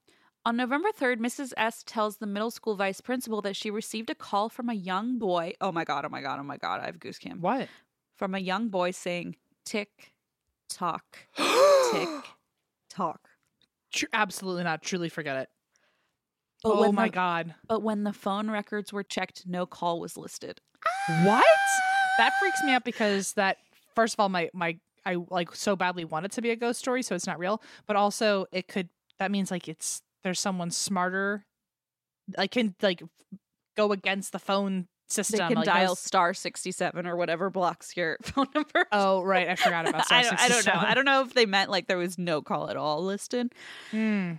On 0.46 0.56
November 0.56 0.90
3rd, 0.96 1.16
Mrs. 1.16 1.52
S 1.56 1.82
tells 1.82 2.18
the 2.18 2.28
middle 2.28 2.52
school 2.52 2.76
vice 2.76 3.00
principal 3.00 3.42
that 3.42 3.56
she 3.56 3.68
received 3.68 4.10
a 4.10 4.14
call 4.14 4.48
from 4.48 4.68
a 4.68 4.74
young 4.74 5.18
boy. 5.18 5.54
Oh 5.60 5.72
my 5.72 5.82
God, 5.82 6.04
oh 6.04 6.08
my 6.08 6.20
God, 6.20 6.38
oh 6.38 6.44
my 6.44 6.56
God, 6.56 6.80
I 6.80 6.86
have 6.86 7.00
goose 7.00 7.18
cam. 7.18 7.40
What? 7.40 7.68
From 8.14 8.36
a 8.36 8.38
young 8.38 8.68
boy 8.68 8.92
saying, 8.92 9.34
tick, 9.64 10.14
tock, 10.68 11.04
tick, 11.92 12.08
tock. 12.90 13.28
Tr- 13.92 14.06
absolutely 14.12 14.64
not. 14.64 14.82
Truly 14.82 15.08
forget 15.08 15.36
it. 15.36 15.48
But 16.62 16.72
oh 16.72 16.92
my 16.92 17.06
the- 17.06 17.12
god. 17.12 17.54
But 17.68 17.82
when 17.82 18.04
the 18.04 18.12
phone 18.12 18.50
records 18.50 18.92
were 18.92 19.02
checked, 19.04 19.46
no 19.46 19.66
call 19.66 20.00
was 20.00 20.16
listed. 20.16 20.60
What? 21.22 21.44
That 22.18 22.32
freaks 22.40 22.62
me 22.62 22.72
out 22.72 22.84
because 22.84 23.32
that 23.34 23.58
first 23.94 24.14
of 24.14 24.20
all, 24.20 24.28
my 24.28 24.50
my 24.54 24.78
I 25.06 25.16
like 25.28 25.54
so 25.54 25.76
badly 25.76 26.04
want 26.04 26.24
it 26.24 26.32
to 26.32 26.42
be 26.42 26.50
a 26.50 26.56
ghost 26.56 26.78
story, 26.78 27.02
so 27.02 27.14
it's 27.14 27.26
not 27.26 27.38
real. 27.38 27.62
But 27.86 27.96
also, 27.96 28.46
it 28.52 28.68
could 28.68 28.88
that 29.18 29.30
means 29.30 29.50
like 29.50 29.68
it's 29.68 30.02
there's 30.22 30.40
someone 30.40 30.70
smarter, 30.70 31.44
like 32.38 32.52
can 32.52 32.74
like 32.80 33.02
go 33.76 33.92
against 33.92 34.32
the 34.32 34.38
phone 34.38 34.88
They 35.08 35.22
system. 35.22 35.48
can 35.48 35.56
like, 35.56 35.66
dial 35.66 35.88
knows- 35.88 35.98
star 36.00 36.34
67 36.34 37.06
or 37.06 37.16
whatever 37.16 37.50
blocks 37.50 37.96
your 37.96 38.16
phone 38.22 38.46
number. 38.54 38.86
Oh 38.92 39.22
right, 39.22 39.48
I 39.48 39.54
forgot 39.56 39.88
about. 39.88 40.06
Star 40.06 40.22
don't, 40.22 40.40
I 40.40 40.48
don't 40.48 40.66
know. 40.66 40.72
I 40.76 40.94
don't 40.94 41.04
know 41.04 41.22
if 41.22 41.34
they 41.34 41.46
meant 41.46 41.70
like 41.70 41.86
there 41.86 41.98
was 41.98 42.18
no 42.18 42.42
call 42.42 42.70
at 42.70 42.76
all 42.76 43.04
listed. 43.04 43.52
Hmm. 43.90 44.32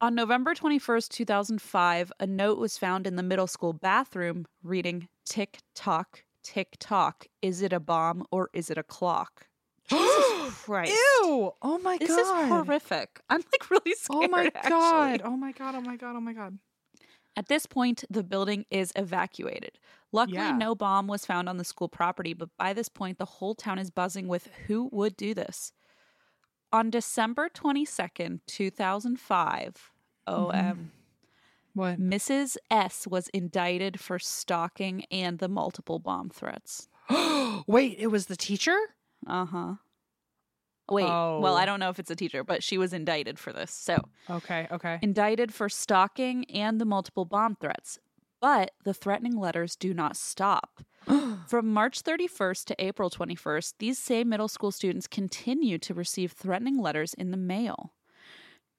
On 0.00 0.14
November 0.14 0.54
21st, 0.54 1.08
2005, 1.08 2.12
a 2.20 2.26
note 2.26 2.58
was 2.58 2.78
found 2.78 3.04
in 3.06 3.16
the 3.16 3.22
middle 3.22 3.48
school 3.48 3.72
bathroom 3.72 4.46
reading 4.62 5.08
tick 5.24 5.58
tock, 5.74 6.22
tick 6.44 6.76
tock. 6.78 7.26
Is 7.42 7.62
it 7.62 7.72
a 7.72 7.80
bomb 7.80 8.24
or 8.30 8.48
is 8.52 8.70
it 8.70 8.78
a 8.78 8.84
clock? 8.84 9.48
Jesus 9.90 10.54
Christ. 10.64 10.92
Ew! 10.92 11.52
Oh 11.62 11.78
my 11.78 11.96
This 11.98 12.10
god! 12.10 12.16
This 12.16 12.26
is 12.26 12.48
horrific. 12.48 13.20
I'm 13.28 13.38
like 13.40 13.70
really 13.70 13.94
scared. 13.96 14.24
Oh 14.24 14.28
my 14.28 14.46
actually. 14.54 14.70
god! 14.70 15.22
Oh 15.24 15.36
my 15.36 15.50
god! 15.52 15.74
Oh 15.74 15.80
my 15.80 15.96
god! 15.96 16.14
Oh 16.14 16.20
my 16.20 16.32
god! 16.32 16.58
At 17.38 17.46
this 17.46 17.66
point, 17.66 18.02
the 18.10 18.24
building 18.24 18.66
is 18.68 18.92
evacuated. 18.96 19.78
Luckily, 20.10 20.38
Yeah. 20.38 20.56
no 20.56 20.74
bomb 20.74 21.06
was 21.06 21.24
found 21.24 21.48
on 21.48 21.56
the 21.56 21.62
school 21.62 21.88
property, 21.88 22.34
but 22.34 22.48
by 22.56 22.72
this 22.72 22.88
point, 22.88 23.18
the 23.18 23.24
whole 23.36 23.54
town 23.54 23.78
is 23.78 23.92
buzzing 23.92 24.26
with 24.26 24.48
who 24.66 24.88
would 24.90 25.16
do 25.16 25.34
this. 25.34 25.72
On 26.72 26.90
December 26.90 27.48
22nd, 27.48 28.40
2005, 28.48 29.92
OM, 30.26 30.90
What? 31.74 32.00
Mrs. 32.00 32.56
S 32.72 33.06
was 33.06 33.28
indicted 33.28 34.00
for 34.00 34.18
stalking 34.18 35.04
and 35.04 35.38
the 35.38 35.48
multiple 35.48 36.00
bomb 36.00 36.30
threats. 36.30 36.88
Wait, 37.68 37.98
it 38.00 38.08
was 38.10 38.26
the 38.26 38.36
teacher? 38.36 38.76
Uh 39.28 39.44
huh. 39.44 39.74
Wait, 40.90 41.04
well, 41.04 41.44
Oh. 41.46 41.56
I 41.56 41.66
don't 41.66 41.80
know 41.80 41.90
if 41.90 41.98
it's 41.98 42.10
a 42.10 42.16
teacher, 42.16 42.42
but 42.44 42.62
she 42.62 42.78
was 42.78 42.92
indicted 42.92 43.38
for 43.38 43.52
this. 43.52 43.70
So, 43.72 44.08
Okay, 44.30 44.66
okay. 44.70 44.98
indicted 45.02 45.52
for 45.52 45.68
stalking 45.68 46.44
and 46.50 46.80
the 46.80 46.84
multiple 46.84 47.24
bomb 47.24 47.56
threats. 47.56 47.98
But 48.40 48.70
the 48.84 48.94
threatening 48.94 49.36
letters 49.36 49.74
do 49.74 49.92
not 49.92 50.16
stop. 50.16 50.82
From 51.48 51.72
March 51.72 52.02
31st 52.02 52.64
to 52.66 52.76
April 52.78 53.10
21st, 53.10 53.74
these 53.78 53.98
same 53.98 54.28
middle 54.28 54.46
school 54.48 54.70
students 54.70 55.06
continue 55.08 55.78
to 55.78 55.92
receive 55.94 56.32
threatening 56.32 56.78
letters 56.78 57.14
in 57.14 57.30
the 57.32 57.36
mail. 57.36 57.92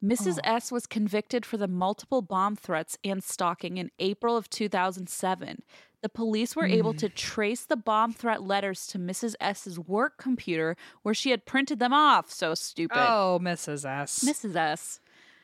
Mrs. 0.01 0.37
Oh. 0.45 0.49
S 0.49 0.71
was 0.71 0.85
convicted 0.87 1.45
for 1.45 1.57
the 1.57 1.67
multiple 1.67 2.21
bomb 2.21 2.55
threats 2.55 2.97
and 3.03 3.21
stalking 3.21 3.75
in 3.75 3.91
April 3.99 4.37
of 4.37 4.49
2007. 4.49 5.61
The 6.01 6.09
police 6.09 6.55
were 6.55 6.65
able 6.65 6.93
to 6.93 7.09
mm. 7.09 7.15
trace 7.15 7.65
the 7.65 7.75
bomb 7.75 8.13
threat 8.13 8.41
letters 8.41 8.87
to 8.87 8.97
Mrs. 8.97 9.35
S's 9.41 9.77
work 9.77 10.17
computer 10.17 10.77
where 11.01 11.13
she 11.13 11.31
had 11.31 11.45
printed 11.45 11.79
them 11.79 11.91
off. 11.93 12.31
So 12.31 12.55
stupid. 12.55 12.97
Oh, 12.97 13.39
Mrs. 13.41 13.85
S. 13.85 14.23
Mrs. 14.23 14.55
S. 14.55 15.01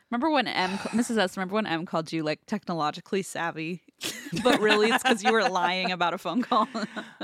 Remember 0.10 0.30
when 0.30 0.48
Em, 0.48 0.70
Mrs. 0.70 1.18
S. 1.22 1.36
Remember 1.36 1.56
when 1.56 1.68
Em 1.68 1.86
called 1.86 2.14
you 2.14 2.24
like 2.24 2.46
technologically 2.46 3.22
savvy, 3.22 3.84
but 4.44 4.62
really 4.62 4.90
it's 4.90 5.04
because 5.04 5.24
you 5.24 5.34
were 5.34 5.50
lying 5.50 5.92
about 5.92 6.14
a 6.14 6.18
phone 6.18 6.42
call. 6.42 6.68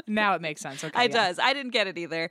now 0.07 0.33
it 0.33 0.41
makes 0.41 0.61
sense. 0.61 0.83
Okay. 0.91 1.05
it 1.05 1.11
yeah. 1.11 1.27
does. 1.27 1.39
I 1.39 1.53
didn't 1.53 1.71
get 1.71 1.87
it 1.87 1.97
either. 1.97 2.29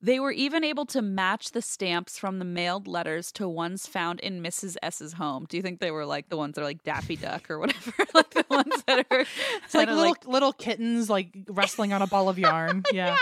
They 0.00 0.20
were 0.20 0.30
even 0.30 0.62
able 0.62 0.86
to 0.86 1.02
match 1.02 1.50
the 1.50 1.60
stamps 1.60 2.18
from 2.18 2.38
the 2.38 2.44
mailed 2.44 2.86
letters 2.86 3.32
to 3.32 3.48
ones 3.48 3.86
found 3.86 4.20
in 4.20 4.40
Mrs. 4.42 4.76
S's 4.80 5.14
home. 5.14 5.46
Do 5.48 5.56
you 5.56 5.62
think 5.62 5.80
they 5.80 5.90
were 5.90 6.06
like 6.06 6.28
the 6.28 6.36
ones 6.36 6.54
that 6.54 6.60
are 6.60 6.64
like 6.64 6.84
Daffy 6.84 7.16
Duck 7.16 7.50
or 7.50 7.58
whatever? 7.58 7.92
like 8.14 8.30
the 8.30 8.44
ones 8.48 8.82
that 8.86 9.06
are 9.10 9.24
It's 9.64 9.74
like 9.74 9.88
little 9.88 10.16
little 10.26 10.52
kittens 10.52 11.10
like 11.10 11.36
wrestling 11.48 11.92
on 11.92 12.02
a 12.02 12.06
ball 12.06 12.28
of 12.28 12.38
yarn. 12.38 12.84
Yeah. 12.92 13.16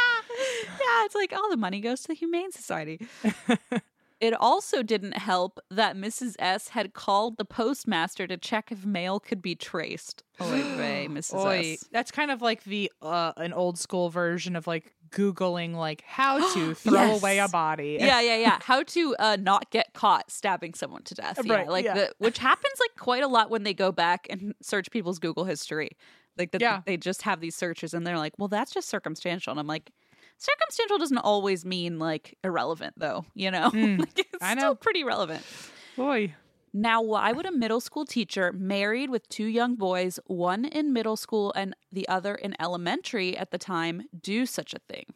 yeah, 0.64 1.04
it's 1.04 1.14
like 1.14 1.32
all 1.32 1.50
the 1.50 1.56
money 1.56 1.80
goes 1.80 2.02
to 2.02 2.08
the 2.08 2.14
Humane 2.14 2.52
Society. 2.52 3.06
it 4.20 4.32
also 4.40 4.82
didn't 4.82 5.18
help 5.18 5.60
that 5.70 5.96
Mrs. 5.96 6.36
S 6.38 6.68
had 6.68 6.94
called 6.94 7.36
the 7.36 7.44
postmaster 7.44 8.26
to 8.26 8.36
check 8.36 8.72
if 8.72 8.86
mail 8.86 9.20
could 9.20 9.42
be 9.42 9.54
traced. 9.54 10.22
Oy 10.40 10.62
vey, 10.76 11.06
Mrs. 11.10 11.34
Oy. 11.34 11.72
S. 11.74 11.84
That's 11.92 12.10
kind 12.10 12.30
of 12.30 12.40
like 12.42 12.64
the 12.64 12.90
uh 13.02 13.32
an 13.36 13.52
old 13.52 13.78
school 13.78 14.08
version 14.08 14.56
of 14.56 14.66
like 14.66 14.92
googling 15.10 15.74
like 15.74 16.02
how 16.06 16.38
to 16.54 16.74
throw 16.74 16.94
Yes. 16.94 17.20
away 17.20 17.38
a 17.38 17.48
body. 17.48 17.98
Yeah, 18.00 18.20
yeah, 18.20 18.36
yeah. 18.38 18.58
How 18.62 18.82
to 18.82 19.16
uh, 19.18 19.36
not 19.40 19.70
get 19.70 19.92
caught 19.92 20.30
stabbing 20.30 20.74
someone 20.74 21.02
to 21.04 21.14
death. 21.14 21.38
Yeah, 21.44 21.52
Right, 21.54 21.68
like 21.68 21.84
yeah. 21.84 21.94
the 21.94 22.12
which 22.18 22.38
happens 22.38 22.74
like 22.80 22.96
quite 22.98 23.22
a 23.22 23.28
lot 23.28 23.50
when 23.50 23.62
they 23.64 23.74
go 23.74 23.92
back 23.92 24.26
and 24.30 24.54
search 24.62 24.90
people's 24.90 25.18
Google 25.18 25.44
history. 25.44 25.90
Like 26.38 26.50
that 26.52 26.60
Yeah. 26.60 26.80
they 26.84 26.96
just 26.96 27.22
have 27.22 27.40
these 27.40 27.54
searches 27.56 27.94
and 27.94 28.06
they're 28.06 28.18
like, 28.18 28.34
well, 28.38 28.48
that's 28.48 28.70
just 28.72 28.88
circumstantial. 28.88 29.50
And 29.52 29.60
I'm 29.60 29.66
like, 29.66 29.90
circumstantial 30.38 30.98
doesn't 30.98 31.18
always 31.18 31.64
mean 31.64 31.98
like 31.98 32.36
irrelevant 32.44 32.94
though, 32.96 33.24
you 33.34 33.50
know? 33.50 33.70
Mm, 33.70 33.98
like, 34.00 34.18
it's 34.18 34.42
I 34.42 34.56
still 34.56 34.76
pretty 34.76 35.04
relevant. 35.04 35.42
Boy. 35.96 36.34
Now, 36.72 37.00
why 37.00 37.32
would 37.32 37.46
a 37.46 37.52
middle 37.52 37.80
school 37.80 38.04
teacher 38.04 38.52
married 38.52 39.08
with 39.08 39.26
two 39.30 39.46
young 39.46 39.76
boys, 39.76 40.20
one 40.26 40.66
in 40.66 40.92
middle 40.92 41.16
school 41.16 41.50
and 41.56 41.74
the 41.90 42.06
other 42.06 42.34
in 42.34 42.54
elementary 42.60 43.34
at 43.34 43.50
the 43.50 43.56
time, 43.56 44.02
do 44.20 44.44
such 44.44 44.74
a 44.74 44.78
thing? 44.80 45.06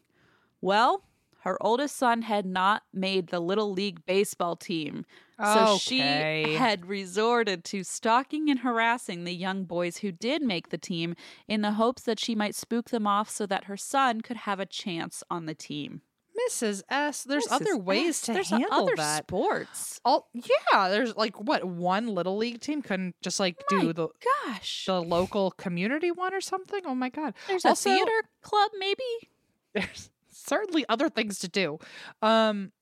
Well, 0.62 1.04
her 1.40 1.56
oldest 1.62 1.96
son 1.96 2.22
had 2.22 2.44
not 2.46 2.82
made 2.92 3.28
the 3.28 3.40
little 3.40 3.72
league 3.72 4.04
baseball 4.06 4.56
team. 4.56 5.04
So 5.42 5.78
she 5.80 6.00
had 6.00 6.84
resorted 6.84 7.64
to 7.64 7.82
stalking 7.82 8.50
and 8.50 8.60
harassing 8.60 9.24
the 9.24 9.32
young 9.34 9.64
boys 9.64 9.98
who 9.98 10.12
did 10.12 10.42
make 10.42 10.68
the 10.68 10.76
team 10.76 11.14
in 11.48 11.62
the 11.62 11.72
hopes 11.72 12.02
that 12.02 12.20
she 12.20 12.34
might 12.34 12.54
spook 12.54 12.90
them 12.90 13.06
off 13.06 13.30
so 13.30 13.46
that 13.46 13.64
her 13.64 13.76
son 13.78 14.20
could 14.20 14.36
have 14.38 14.60
a 14.60 14.66
chance 14.66 15.22
on 15.30 15.46
the 15.46 15.54
team. 15.54 16.02
Mrs. 16.48 16.82
S. 16.90 17.24
There's 17.24 17.46
Mrs. 17.46 17.52
other 17.52 17.76
ways 17.78 18.08
S, 18.08 18.20
to 18.22 18.32
there's 18.34 18.50
handle 18.50 18.72
other 18.72 18.96
that. 18.96 19.24
sports. 19.24 20.00
All 20.04 20.28
yeah, 20.34 20.88
there's 20.88 21.16
like 21.16 21.40
what 21.40 21.64
one 21.64 22.08
little 22.08 22.36
league 22.36 22.60
team 22.60 22.82
couldn't 22.82 23.14
just 23.22 23.40
like 23.40 23.62
do 23.68 23.92
the 23.92 24.08
Gosh. 24.46 24.84
the 24.86 25.02
local 25.02 25.50
community 25.52 26.10
one 26.10 26.32
or 26.34 26.40
something. 26.40 26.80
Oh 26.86 26.94
my 26.94 27.08
god. 27.08 27.34
There's 27.48 27.64
Also- 27.64 27.90
a 27.90 27.94
theater 27.94 28.22
club, 28.42 28.70
maybe? 28.78 29.30
there's 29.74 30.10
certainly 30.46 30.84
other 30.88 31.08
things 31.08 31.38
to 31.40 31.48
do. 31.48 31.78
Um, 32.22 32.72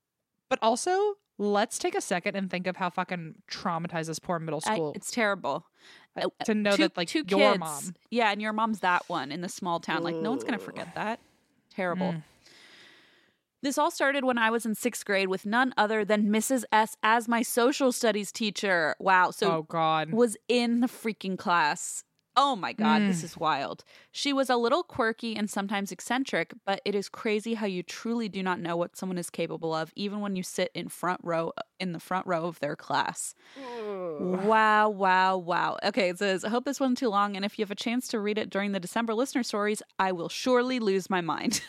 but 0.49 0.59
also 0.63 1.15
let's 1.39 1.79
take 1.79 1.95
a 1.95 2.01
second 2.01 2.35
and 2.35 2.51
think 2.51 2.67
of 2.67 2.77
how 2.77 2.91
fucking 2.91 3.37
traumatized 3.51 4.07
this 4.07 4.19
poor 4.19 4.39
middle 4.39 4.61
I- 4.67 4.75
school 4.75 4.93
it's 4.95 5.11
terrible. 5.11 5.67
uh, 6.17 6.29
to 6.45 6.55
know 6.55 6.73
two, 6.73 6.83
that 6.83 6.97
like 6.97 7.09
two 7.09 7.25
your 7.29 7.53
kids. 7.53 7.61
mom. 7.61 7.95
Yeah, 8.11 8.31
and 8.33 8.43
your 8.43 8.53
mom's 8.53 8.81
that 8.81 9.09
one 9.09 9.31
in 9.31 9.41
the 9.41 9.49
small 9.49 9.79
town. 9.81 10.03
Like 10.03 10.17
no 10.17 10.31
one's 10.31 10.45
gonna 10.45 10.59
forget 10.59 10.95
that. 10.95 11.21
Terrible. 11.75 12.13
Mm. 12.13 12.23
This 13.61 13.77
all 13.77 13.91
started 13.91 14.25
when 14.25 14.39
I 14.39 14.51
was 14.51 14.65
in 14.65 14.75
sixth 14.77 15.05
grade 15.05 15.29
with 15.29 15.45
none 15.45 15.75
other 15.77 16.05
than 16.05 16.29
Mrs. 16.29 16.63
S 16.71 16.97
as 17.03 17.27
my 17.27 17.43
social 17.43 17.91
studies 17.91 18.31
teacher. 18.31 18.95
Wow. 19.01 19.31
So 19.33 19.51
oh 19.53 19.63
god. 19.63 20.13
was 20.13 20.37
in 20.49 20.81
the 20.81 20.87
freaking 20.87 21.37
class. 21.37 22.05
Oh 22.41 22.55
my 22.55 22.73
God, 22.73 23.03
Mm. 23.03 23.09
this 23.09 23.25
is 23.25 23.37
wild. 23.37 23.83
She 24.13 24.33
was 24.33 24.49
a 24.49 24.55
little 24.57 24.85
quirky 24.85 25.35
and 25.37 25.51
sometimes 25.51 25.91
eccentric, 25.91 26.53
but 26.65 26.81
it 26.85 26.95
is 26.95 27.09
crazy 27.09 27.55
how 27.55 27.67
you 27.67 27.83
truly 27.83 28.29
do 28.29 28.45
not 28.45 28.61
know 28.61 28.77
what 28.77 28.97
someone 28.97 29.19
is 29.19 29.29
capable 29.29 29.75
of, 29.75 29.93
even 29.97 30.21
when 30.21 30.37
you 30.37 30.45
sit 30.45 30.71
in 30.73 30.89
front 30.89 31.21
row 31.25 31.53
in 31.81 31.93
the 31.93 31.99
front 32.01 32.27
row 32.29 32.45
of 32.47 32.61
their 32.61 32.77
class. 32.77 33.35
Wow, 34.21 34.89
wow, 34.89 35.37
wow. 35.37 35.79
Okay, 35.85 36.09
it 36.11 36.19
says, 36.19 36.45
I 36.45 36.49
hope 36.49 36.65
this 36.65 36.79
wasn't 36.81 36.99
too 36.99 37.09
long, 37.09 37.35
and 37.37 37.45
if 37.45 37.59
you 37.59 37.65
have 37.65 37.71
a 37.71 37.75
chance 37.77 38.09
to 38.09 38.21
read 38.21 38.39
it 38.39 38.51
during 38.51 38.73
the 38.73 38.81
December 38.81 39.15
listener 39.15 39.43
stories, 39.43 39.83
I 39.99 40.13
will 40.13 40.29
surely 40.29 40.79
lose 40.81 41.11
my 41.11 41.21
mind. 41.21 41.61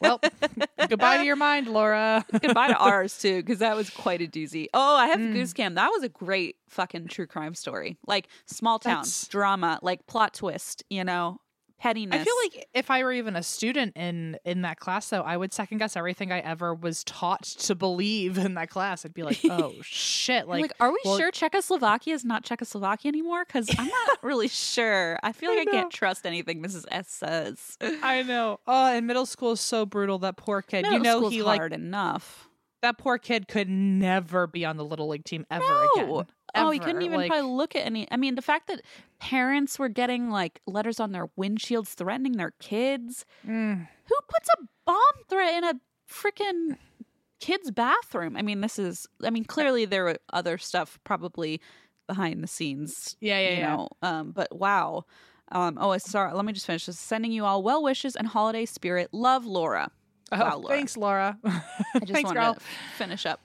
Well, 0.00 0.20
goodbye 0.88 1.18
to 1.18 1.24
your 1.24 1.36
mind, 1.36 1.66
Laura. 1.68 2.24
Goodbye 2.40 2.68
to 2.68 2.76
ours 2.78 3.18
too, 3.18 3.42
because 3.42 3.58
that 3.60 3.76
was 3.76 3.90
quite 3.90 4.20
a 4.22 4.26
doozy. 4.26 4.66
Oh, 4.74 4.96
I 4.96 5.06
have 5.08 5.18
Mm. 5.18 5.32
Goose 5.32 5.52
Cam. 5.52 5.74
That 5.74 5.90
was 5.90 6.02
a 6.02 6.08
great 6.08 6.56
fucking 6.68 7.06
true 7.08 7.26
crime 7.26 7.54
story. 7.54 7.96
Like 8.06 8.28
small 8.46 8.78
town 8.78 8.96
That's- 9.02 9.26
drama, 9.28 9.78
like 9.82 10.06
plot 10.14 10.32
twist, 10.34 10.84
you 10.88 11.02
know, 11.02 11.38
pettiness. 11.80 12.20
I 12.20 12.24
feel 12.24 12.34
like 12.44 12.68
if 12.72 12.88
I 12.88 13.02
were 13.02 13.12
even 13.12 13.34
a 13.34 13.42
student 13.42 13.96
in 13.96 14.38
in 14.44 14.62
that 14.62 14.78
class, 14.78 15.08
though, 15.08 15.22
I 15.22 15.36
would 15.36 15.52
second 15.52 15.78
guess 15.78 15.96
everything 15.96 16.30
I 16.30 16.38
ever 16.38 16.72
was 16.72 17.02
taught 17.02 17.42
to 17.42 17.74
believe 17.74 18.38
in 18.38 18.54
that 18.54 18.70
class. 18.70 19.04
I'd 19.04 19.12
be 19.12 19.24
like, 19.24 19.40
"Oh 19.50 19.72
shit!" 19.82 20.46
Like, 20.46 20.62
like, 20.62 20.72
are 20.78 20.92
we 20.92 21.00
well- 21.04 21.18
sure 21.18 21.32
Czechoslovakia 21.32 22.14
is 22.14 22.24
not 22.24 22.44
Czechoslovakia 22.44 23.08
anymore? 23.08 23.44
Because 23.44 23.68
I'm 23.76 23.88
not 23.88 24.22
really 24.22 24.46
sure. 24.48 25.18
I 25.24 25.32
feel 25.32 25.50
like 25.50 25.60
I, 25.60 25.64
know. 25.64 25.72
can't 25.72 25.92
trust 25.92 26.24
anything 26.26 26.62
Mrs. 26.62 26.84
S 26.92 27.08
says. 27.10 27.76
I 27.80 28.22
know. 28.22 28.60
Oh, 28.68 28.86
and 28.94 29.04
middle 29.06 29.26
school 29.26 29.50
is 29.52 29.60
so 29.60 29.84
brutal. 29.84 30.20
That 30.20 30.36
poor 30.36 30.62
kid. 30.62 30.82
Middle 30.82 30.92
you 30.98 31.02
know, 31.02 31.28
he 31.28 31.42
like 31.42 31.72
enough. 31.72 32.48
that 32.82 32.98
poor 32.98 33.18
kid 33.18 33.48
could 33.48 33.68
never 33.68 34.46
be 34.46 34.64
on 34.64 34.76
the 34.76 34.84
little 34.84 35.08
league 35.08 35.24
team 35.24 35.44
ever 35.50 35.64
No. 35.96 36.18
again. 36.20 36.26
Oh, 36.56 36.70
he 36.70 36.78
couldn't 36.78 37.02
even 37.02 37.18
Like, 37.18 37.30
probably 37.30 37.50
look 37.50 37.74
at 37.74 37.84
any. 37.86 38.06
I 38.10 38.16
mean, 38.16 38.34
the 38.34 38.42
fact 38.42 38.68
that 38.68 38.82
parents 39.18 39.78
were 39.78 39.88
getting 39.88 40.30
like 40.30 40.60
letters 40.66 41.00
on 41.00 41.12
their 41.12 41.28
windshields 41.38 41.88
threatening 41.88 42.32
their 42.32 42.52
kids. 42.60 43.24
mm, 43.46 43.88
Who 44.08 44.14
puts 44.28 44.48
a 44.58 44.64
bomb 44.86 44.98
threat 45.28 45.54
in 45.54 45.64
a 45.64 45.74
freaking 46.10 46.76
kid's 47.40 47.70
bathroom? 47.70 48.36
I 48.36 48.42
mean, 48.42 48.60
this 48.60 48.78
is. 48.78 49.06
I 49.22 49.30
mean, 49.30 49.44
clearly 49.44 49.84
there 49.84 50.04
were 50.04 50.16
other 50.32 50.58
stuff 50.58 50.98
probably 51.04 51.60
behind 52.06 52.42
the 52.42 52.46
scenes. 52.48 53.16
yeah, 53.20 53.38
yeah, 53.40 53.50
you 53.50 53.56
yeah. 53.58 53.76
know. 53.76 53.88
Um, 54.02 54.30
but 54.32 54.54
wow. 54.54 55.04
Um, 55.52 55.76
oh, 55.80 55.96
sorry. 55.98 56.32
Let 56.34 56.44
me 56.44 56.52
just 56.52 56.66
finish. 56.66 56.86
This. 56.86 56.98
Sending 56.98 57.32
you 57.32 57.44
all 57.44 57.62
well 57.62 57.82
wishes 57.82 58.16
and 58.16 58.26
holiday 58.26 58.64
spirit. 58.64 59.08
Love, 59.12 59.44
Laura. 59.44 59.90
Oh, 60.32 60.38
Wow, 60.38 60.56
Laura. 60.56 60.68
thanks, 60.68 60.96
Laura. 60.96 61.38
I 61.44 61.60
just 62.00 62.12
thanks, 62.12 62.30
to 62.32 62.56
finish 62.96 63.26
up. 63.26 63.40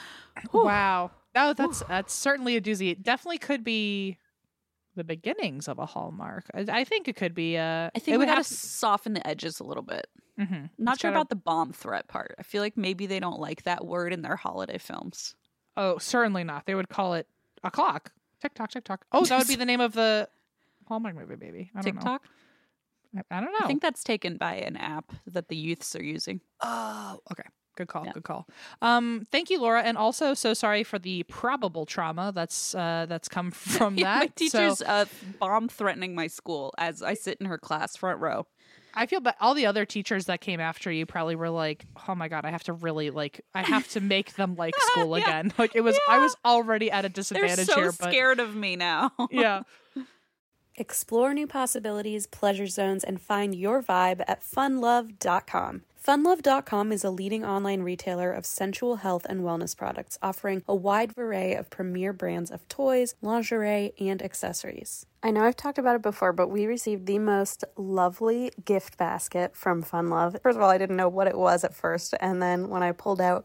Whew. 0.50 0.64
Wow. 0.64 1.10
No, 1.34 1.52
that's 1.54 1.82
that's 1.88 2.12
certainly 2.12 2.56
a 2.56 2.60
doozy. 2.60 2.90
It 2.90 3.02
definitely 3.02 3.38
could 3.38 3.64
be 3.64 4.18
the 4.94 5.04
beginnings 5.04 5.68
of 5.68 5.78
a 5.78 5.86
hallmark. 5.86 6.44
I, 6.54 6.66
I 6.68 6.84
think 6.84 7.08
it 7.08 7.16
could 7.16 7.34
be. 7.34 7.56
Uh, 7.56 7.90
I 7.94 7.98
think 7.98 8.08
we 8.14 8.18
would 8.18 8.26
got 8.28 8.36
to 8.36 8.44
soften 8.44 9.14
the 9.14 9.26
edges 9.26 9.58
a 9.60 9.64
little 9.64 9.82
bit. 9.82 10.06
Mhm. 10.38 10.70
Not 10.78 10.94
It's 10.94 11.00
sure 11.02 11.10
gotta- 11.10 11.20
about 11.20 11.28
the 11.30 11.36
bomb 11.36 11.72
threat 11.72 12.08
part. 12.08 12.34
I 12.38 12.42
feel 12.42 12.62
like 12.62 12.76
maybe 12.76 13.06
they 13.06 13.20
don't 13.20 13.40
like 13.40 13.62
that 13.62 13.86
word 13.86 14.12
in 14.12 14.22
their 14.22 14.36
holiday 14.36 14.78
films. 14.78 15.34
Oh, 15.76 15.96
certainly 15.98 16.44
not. 16.44 16.66
They 16.66 16.74
would 16.74 16.88
call 16.90 17.14
it 17.14 17.26
a 17.64 17.70
clock. 17.70 18.12
Tick 18.40 18.54
tock, 18.54 18.70
tick 18.70 18.84
tock. 18.84 19.06
Oh, 19.12 19.24
that 19.24 19.38
would 19.38 19.48
be 19.48 19.56
the 19.56 19.64
name 19.64 19.80
of 19.80 19.92
the 19.94 20.28
Hallmark 20.88 21.14
movie, 21.14 21.36
baby. 21.36 21.70
I 21.74 21.80
don't 21.80 21.94
TikTok. 21.94 22.22
know. 23.14 23.20
I, 23.30 23.36
I 23.38 23.40
don't 23.40 23.52
know. 23.52 23.64
I 23.64 23.66
think 23.68 23.80
that's 23.82 24.02
taken 24.04 24.36
by 24.36 24.56
an 24.56 24.76
app 24.76 25.12
that 25.26 25.48
the 25.48 25.56
youths 25.56 25.94
are 25.96 26.02
using. 26.02 26.40
Oh, 26.60 27.20
okay. 27.30 27.44
Good 27.76 27.88
call. 27.88 28.04
Yeah. 28.04 28.12
Good 28.12 28.24
call. 28.24 28.46
Um, 28.82 29.26
thank 29.30 29.48
you, 29.50 29.60
Laura, 29.60 29.82
and 29.82 29.96
also 29.96 30.34
so 30.34 30.52
sorry 30.54 30.84
for 30.84 30.98
the 30.98 31.22
probable 31.24 31.86
trauma 31.86 32.30
that's 32.34 32.74
uh 32.74 33.06
that's 33.08 33.28
come 33.28 33.50
from 33.50 33.96
Yeah, 33.96 34.04
that. 34.04 34.20
my 34.20 34.26
So 34.26 34.32
teacher's 34.68 34.82
uh, 34.82 35.06
bomb 35.40 35.68
threatening 35.68 36.14
my 36.14 36.26
school 36.26 36.74
as 36.78 37.02
I 37.02 37.14
sit 37.14 37.38
in 37.40 37.46
her 37.46 37.58
class 37.58 37.96
front 37.96 38.20
row. 38.20 38.46
I 38.94 39.06
feel 39.06 39.20
but 39.20 39.36
all 39.40 39.54
the 39.54 39.64
other 39.64 39.86
teachers 39.86 40.26
that 40.26 40.42
came 40.42 40.60
after 40.60 40.92
you 40.92 41.06
probably 41.06 41.34
were 41.34 41.48
like, 41.48 41.86
"Oh 42.06 42.14
my 42.14 42.28
god, 42.28 42.44
I 42.44 42.50
have 42.50 42.64
to 42.64 42.74
really 42.74 43.08
like 43.08 43.40
I 43.54 43.62
have 43.62 43.88
to 43.92 44.00
make 44.00 44.34
them 44.34 44.54
like 44.58 44.74
school 44.78 45.16
Yeah. 45.18 45.24
again." 45.24 45.52
Like 45.56 45.74
it 45.74 45.80
was 45.80 45.98
I 46.10 46.18
was 46.18 46.36
already 46.44 46.90
at 46.90 46.98
a 46.98 47.02
They're 47.08 47.14
disadvantage 47.14 47.66
so 47.68 47.76
here, 47.76 47.92
but 47.98 48.10
scared 48.10 48.38
of 48.38 48.54
me 48.54 48.76
now. 48.76 49.12
yeah. 49.30 49.62
Explore 50.76 51.34
new 51.34 51.46
possibilities, 51.46 52.26
pleasure 52.26 52.66
zones, 52.66 53.04
and 53.04 53.20
find 53.20 53.54
your 53.54 53.82
vibe 53.82 54.22
at 54.26 54.42
funlove.com. 54.42 55.82
Funlove.com 56.04 56.90
is 56.90 57.04
a 57.04 57.10
leading 57.10 57.44
online 57.44 57.82
retailer 57.82 58.32
of 58.32 58.44
sensual 58.44 58.96
health 58.96 59.24
and 59.28 59.42
wellness 59.42 59.76
products, 59.76 60.18
offering 60.20 60.64
a 60.66 60.74
wide 60.74 61.16
array 61.16 61.54
of 61.54 61.70
premier 61.70 62.12
brands 62.12 62.50
of 62.50 62.66
toys, 62.66 63.14
lingerie, 63.22 63.92
and 64.00 64.20
accessories. 64.20 65.06
I 65.22 65.30
know 65.30 65.44
I've 65.44 65.54
talked 65.54 65.78
about 65.78 65.94
it 65.94 66.02
before, 66.02 66.32
but 66.32 66.48
we 66.48 66.66
received 66.66 67.06
the 67.06 67.20
most 67.20 67.62
lovely 67.76 68.50
gift 68.64 68.98
basket 68.98 69.54
from 69.54 69.84
Funlove. 69.84 70.42
First 70.42 70.56
of 70.56 70.62
all, 70.62 70.70
I 70.70 70.78
didn't 70.78 70.96
know 70.96 71.08
what 71.08 71.28
it 71.28 71.38
was 71.38 71.62
at 71.62 71.72
first, 71.72 72.14
and 72.18 72.42
then 72.42 72.68
when 72.68 72.82
I 72.82 72.90
pulled 72.90 73.20
out 73.20 73.44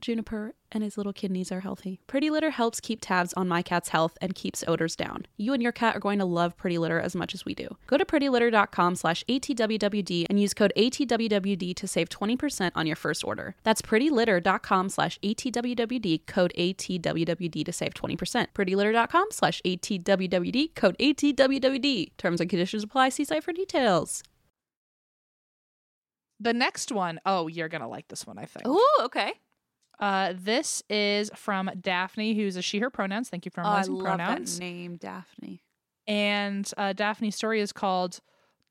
Juniper 0.00 0.54
and 0.72 0.82
his 0.84 0.96
little 0.96 1.12
kidneys 1.12 1.50
are 1.52 1.60
healthy. 1.60 2.00
Pretty 2.06 2.30
Litter 2.30 2.50
helps 2.50 2.80
keep 2.80 3.00
tabs 3.00 3.32
on 3.34 3.48
my 3.48 3.62
cat's 3.62 3.88
health 3.88 4.16
and 4.20 4.34
keeps 4.34 4.64
odors 4.66 4.96
down. 4.96 5.26
You 5.36 5.52
and 5.52 5.62
your 5.62 5.72
cat 5.72 5.96
are 5.96 6.00
going 6.00 6.18
to 6.18 6.24
love 6.24 6.56
Pretty 6.56 6.78
Litter 6.78 7.00
as 7.00 7.16
much 7.16 7.34
as 7.34 7.44
we 7.44 7.54
do. 7.54 7.68
Go 7.86 7.96
to 7.96 8.04
prettylitter.com 8.04 8.96
slash 8.96 9.24
ATWWD 9.28 10.26
and 10.30 10.40
use 10.40 10.54
code 10.54 10.72
ATWWD 10.76 11.74
to 11.74 11.86
save 11.86 12.08
20% 12.08 12.70
on 12.74 12.86
your 12.86 12.96
first 12.96 13.24
order. 13.24 13.56
That's 13.62 13.82
prettylitter.com 13.82 14.88
slash 14.88 15.18
ATWWD, 15.20 16.26
code 16.26 16.52
ATWWD 16.58 17.64
to 17.64 17.72
save 17.72 17.94
20%. 17.94 18.46
prettylitter.com 18.54 19.26
slash 19.30 19.60
ATWWD, 19.62 20.74
code 20.74 20.96
ATWWD. 20.98 22.10
Terms 22.16 22.40
and 22.40 22.50
conditions 22.50 22.84
apply. 22.84 23.10
See 23.10 23.24
site 23.24 23.44
for 23.44 23.52
details. 23.52 24.22
The 26.42 26.54
next 26.54 26.90
one, 26.90 27.20
oh, 27.26 27.48
you're 27.48 27.68
gonna 27.68 27.88
like 27.88 28.08
this 28.08 28.26
one, 28.26 28.38
I 28.38 28.46
think. 28.46 28.66
Ooh, 28.66 28.88
okay. 29.02 29.34
Uh, 30.00 30.32
this 30.34 30.82
is 30.88 31.30
from 31.36 31.70
Daphne, 31.80 32.34
who's 32.34 32.56
a 32.56 32.62
she/her 32.62 32.90
pronouns. 32.90 33.28
Thank 33.28 33.44
you 33.44 33.50
for 33.50 33.60
Oh, 33.62 33.68
I 33.68 33.82
love 33.82 34.02
pronouns. 34.02 34.58
that 34.58 34.64
name, 34.64 34.96
Daphne. 34.96 35.62
And 36.06 36.68
uh, 36.78 36.92
Daphne's 36.94 37.36
story 37.36 37.60
is 37.60 37.72
called 37.72 38.20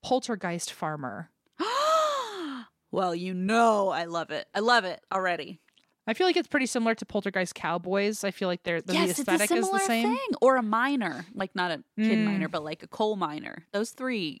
"Poltergeist 0.02 0.72
Farmer." 0.72 1.30
well, 2.90 3.14
you 3.14 3.32
know 3.34 3.88
I 3.90 4.04
love 4.04 4.30
it. 4.30 4.48
I 4.54 4.60
love 4.60 4.84
it 4.84 5.00
already. 5.12 5.60
I 6.06 6.14
feel 6.14 6.26
like 6.26 6.36
it's 6.36 6.48
pretty 6.48 6.66
similar 6.66 6.94
to 6.96 7.06
Poltergeist 7.06 7.54
Cowboys. 7.54 8.24
I 8.24 8.32
feel 8.32 8.48
like 8.48 8.64
they're 8.64 8.80
the, 8.80 8.94
yes, 8.94 9.16
the 9.16 9.22
aesthetic 9.22 9.42
it's 9.42 9.50
a 9.52 9.56
is 9.56 9.64
similar 9.66 9.78
the 9.78 9.84
same. 9.86 10.08
thing. 10.08 10.28
Or 10.40 10.56
a 10.56 10.62
miner, 10.62 11.24
like 11.34 11.54
not 11.54 11.70
a 11.70 11.76
kid 11.96 12.18
Mm. 12.18 12.24
miner, 12.24 12.48
but 12.48 12.64
like 12.64 12.82
a 12.82 12.88
coal 12.88 13.14
miner. 13.16 13.64
Those 13.72 13.90
three 13.90 14.38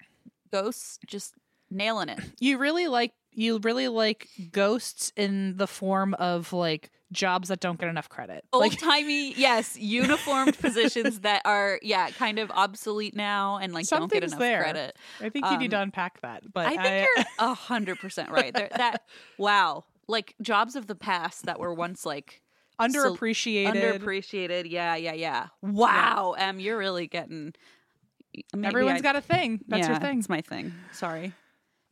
ghosts 0.50 0.98
just 1.06 1.34
nailing 1.70 2.08
it. 2.08 2.18
You 2.40 2.58
really 2.58 2.88
like 2.88 3.12
you 3.32 3.58
really 3.58 3.88
like 3.88 4.28
ghosts 4.52 5.12
in 5.16 5.56
the 5.56 5.66
form 5.66 6.14
of 6.14 6.52
like 6.52 6.90
jobs 7.12 7.48
that 7.48 7.58
don't 7.60 7.78
get 7.80 7.88
enough 7.88 8.08
credit. 8.08 8.44
Old 8.52 8.78
timey, 8.78 9.32
yes, 9.34 9.76
uniformed 9.80 10.56
positions 10.58 11.20
that 11.20 11.42
are 11.44 11.78
yeah, 11.82 12.10
kind 12.10 12.38
of 12.38 12.50
obsolete 12.52 13.14
now 13.16 13.56
and 13.56 13.72
like 13.72 13.86
don't 13.88 14.10
get 14.10 14.22
enough 14.24 14.38
there. 14.38 14.62
credit. 14.62 14.96
I 15.20 15.28
think 15.28 15.46
you 15.50 15.58
need 15.58 15.70
to 15.72 15.76
Um, 15.78 15.84
unpack 15.84 16.20
that. 16.22 16.42
But 16.52 16.66
I 16.66 16.76
think 16.82 17.08
you're 17.16 17.24
a 17.50 17.54
hundred 17.54 17.98
percent 17.98 18.30
right. 18.30 18.52
There, 18.54 18.68
that 18.76 19.02
wow, 19.38 19.84
like 20.08 20.34
jobs 20.42 20.76
of 20.76 20.86
the 20.86 20.94
past 20.94 21.46
that 21.46 21.58
were 21.58 21.74
once 21.74 22.06
like 22.06 22.42
underappreciated. 22.80 23.72
underappreciated. 23.74 24.70
Yeah, 24.70 24.94
yeah, 24.96 25.12
yeah. 25.14 25.46
Wow, 25.62 26.34
Em, 26.38 26.60
you're 26.60 26.78
really 26.78 27.06
getting. 27.06 27.54
Everyone's 28.62 29.00
I- 29.00 29.02
got 29.02 29.16
a 29.16 29.20
thing. 29.20 29.60
That's 29.68 29.80
yeah, 29.86 29.90
your 29.94 30.00
thing. 30.00 30.18
It's 30.20 30.28
my 30.28 30.40
thing. 30.40 30.72
Sorry. 30.92 31.32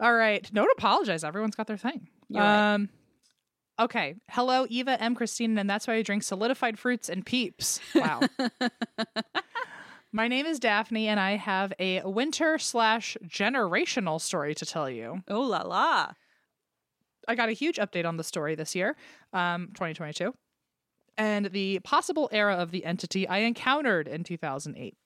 All 0.00 0.14
right. 0.14 0.48
Don't 0.52 0.70
apologize. 0.76 1.24
Everyone's 1.24 1.56
got 1.56 1.66
their 1.66 1.76
thing. 1.76 2.08
You're 2.28 2.42
right. 2.42 2.74
um 2.74 2.88
Okay. 3.80 4.16
Hello, 4.30 4.66
Eva 4.68 5.00
Em. 5.00 5.14
Christine, 5.14 5.56
and 5.56 5.70
that's 5.70 5.86
why 5.86 5.94
I 5.94 6.02
drink 6.02 6.24
solidified 6.24 6.78
fruits 6.78 7.08
and 7.08 7.24
peeps. 7.24 7.80
Wow. 7.94 8.20
My 10.12 10.26
name 10.26 10.46
is 10.46 10.58
Daphne, 10.58 11.06
and 11.06 11.20
I 11.20 11.36
have 11.36 11.72
a 11.78 12.02
winter 12.02 12.58
slash 12.58 13.16
generational 13.26 14.20
story 14.20 14.54
to 14.56 14.66
tell 14.66 14.88
you. 14.90 15.22
Oh 15.28 15.42
la 15.42 15.62
la. 15.62 16.12
I 17.28 17.34
got 17.34 17.50
a 17.50 17.52
huge 17.52 17.76
update 17.76 18.06
on 18.06 18.16
the 18.16 18.24
story 18.24 18.54
this 18.54 18.74
year, 18.74 18.96
um, 19.34 19.68
2022, 19.74 20.34
and 21.18 21.46
the 21.46 21.78
possible 21.80 22.28
era 22.32 22.54
of 22.54 22.70
the 22.70 22.84
entity 22.86 23.28
I 23.28 23.38
encountered 23.38 24.08
in 24.08 24.24
2008. 24.24 24.96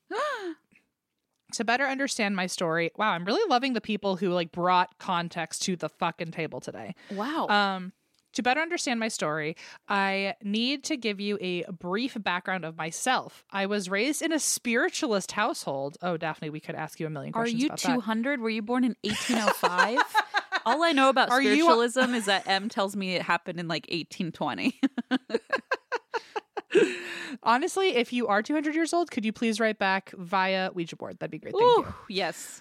To 1.52 1.64
better 1.64 1.84
understand 1.84 2.34
my 2.36 2.46
story, 2.46 2.90
wow, 2.96 3.10
I'm 3.10 3.24
really 3.24 3.46
loving 3.48 3.72
the 3.74 3.80
people 3.80 4.16
who 4.16 4.30
like 4.30 4.52
brought 4.52 4.98
context 4.98 5.62
to 5.64 5.76
the 5.76 5.88
fucking 5.88 6.30
table 6.32 6.60
today. 6.60 6.94
Wow. 7.10 7.46
Um, 7.48 7.92
to 8.34 8.42
better 8.42 8.60
understand 8.62 8.98
my 8.98 9.08
story, 9.08 9.56
I 9.88 10.34
need 10.42 10.84
to 10.84 10.96
give 10.96 11.20
you 11.20 11.36
a 11.42 11.64
brief 11.70 12.16
background 12.18 12.64
of 12.64 12.78
myself. 12.78 13.44
I 13.50 13.66
was 13.66 13.90
raised 13.90 14.22
in 14.22 14.32
a 14.32 14.38
spiritualist 14.38 15.32
household. 15.32 15.98
Oh, 16.00 16.16
Daphne, 16.16 16.48
we 16.48 16.58
could 16.58 16.74
ask 16.74 16.98
you 16.98 17.06
a 17.06 17.10
million 17.10 17.32
Are 17.34 17.42
questions 17.42 17.60
you 17.60 17.66
about 17.66 17.80
that. 17.82 17.92
200? 17.94 18.40
Were 18.40 18.48
you 18.48 18.62
born 18.62 18.84
in 18.84 18.96
1805? 19.02 19.98
All 20.64 20.82
I 20.82 20.92
know 20.92 21.10
about 21.10 21.28
Are 21.30 21.42
you- 21.42 21.52
spiritualism 21.52 22.14
is 22.14 22.24
that 22.24 22.46
Em 22.48 22.70
tells 22.70 22.96
me 22.96 23.16
it 23.16 23.22
happened 23.22 23.60
in 23.60 23.68
like 23.68 23.86
1820. 23.90 24.80
Honestly, 27.42 27.96
if 27.96 28.12
you 28.12 28.28
are 28.28 28.42
200 28.42 28.74
years 28.74 28.92
old, 28.92 29.10
could 29.10 29.24
you 29.24 29.32
please 29.32 29.58
write 29.58 29.78
back 29.78 30.12
via 30.16 30.70
Ouija 30.72 30.96
board? 30.96 31.18
That'd 31.18 31.30
be 31.30 31.38
great. 31.38 31.54
Thank 31.58 31.64
Ooh, 31.64 31.80
you. 31.82 31.94
yes. 32.16 32.60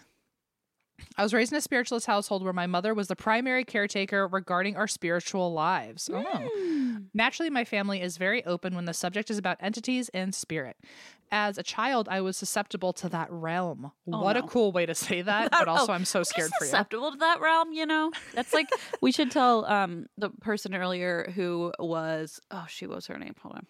I 1.17 1.23
was 1.23 1.33
raised 1.33 1.51
in 1.51 1.57
a 1.57 1.61
spiritualist 1.61 2.05
household 2.05 2.43
where 2.43 2.53
my 2.53 2.67
mother 2.67 2.93
was 2.93 3.07
the 3.07 3.15
primary 3.15 3.63
caretaker 3.65 4.27
regarding 4.27 4.77
our 4.77 4.87
spiritual 4.87 5.51
lives. 5.51 6.09
Oh. 6.13 6.23
Mm. 6.23 7.05
Naturally, 7.13 7.49
my 7.49 7.65
family 7.65 8.01
is 8.01 8.17
very 8.17 8.45
open 8.45 8.75
when 8.75 8.85
the 8.85 8.93
subject 8.93 9.31
is 9.31 9.37
about 9.39 9.57
entities 9.59 10.09
and 10.09 10.33
spirit. 10.33 10.77
As 11.31 11.57
a 11.57 11.63
child, 11.63 12.07
I 12.09 12.21
was 12.21 12.37
susceptible 12.37 12.93
to 12.93 13.09
that 13.09 13.31
realm. 13.31 13.91
Oh, 14.11 14.21
what 14.21 14.37
a 14.37 14.43
cool 14.43 14.71
way 14.71 14.85
to 14.85 14.93
say 14.93 15.21
that, 15.23 15.49
but 15.49 15.67
Oh, 15.67 15.71
also 15.71 15.91
I'm 15.93 16.05
so 16.05 16.21
scared 16.23 16.51
for 16.59 16.65
you. 16.65 16.69
susceptible 16.69 17.11
to 17.11 17.17
that 17.17 17.41
realm, 17.41 17.73
you 17.73 17.85
know? 17.87 18.11
That's 18.35 18.53
like, 18.53 18.67
we 19.01 19.11
should 19.11 19.31
tell 19.31 19.65
um 19.65 20.05
the 20.17 20.29
person 20.29 20.75
earlier 20.75 21.31
who 21.35 21.73
was, 21.79 22.39
oh, 22.51 22.65
she 22.69 22.85
was 22.85 23.07
her 23.07 23.17
name. 23.17 23.33
Hold 23.41 23.55
on. 23.55 23.65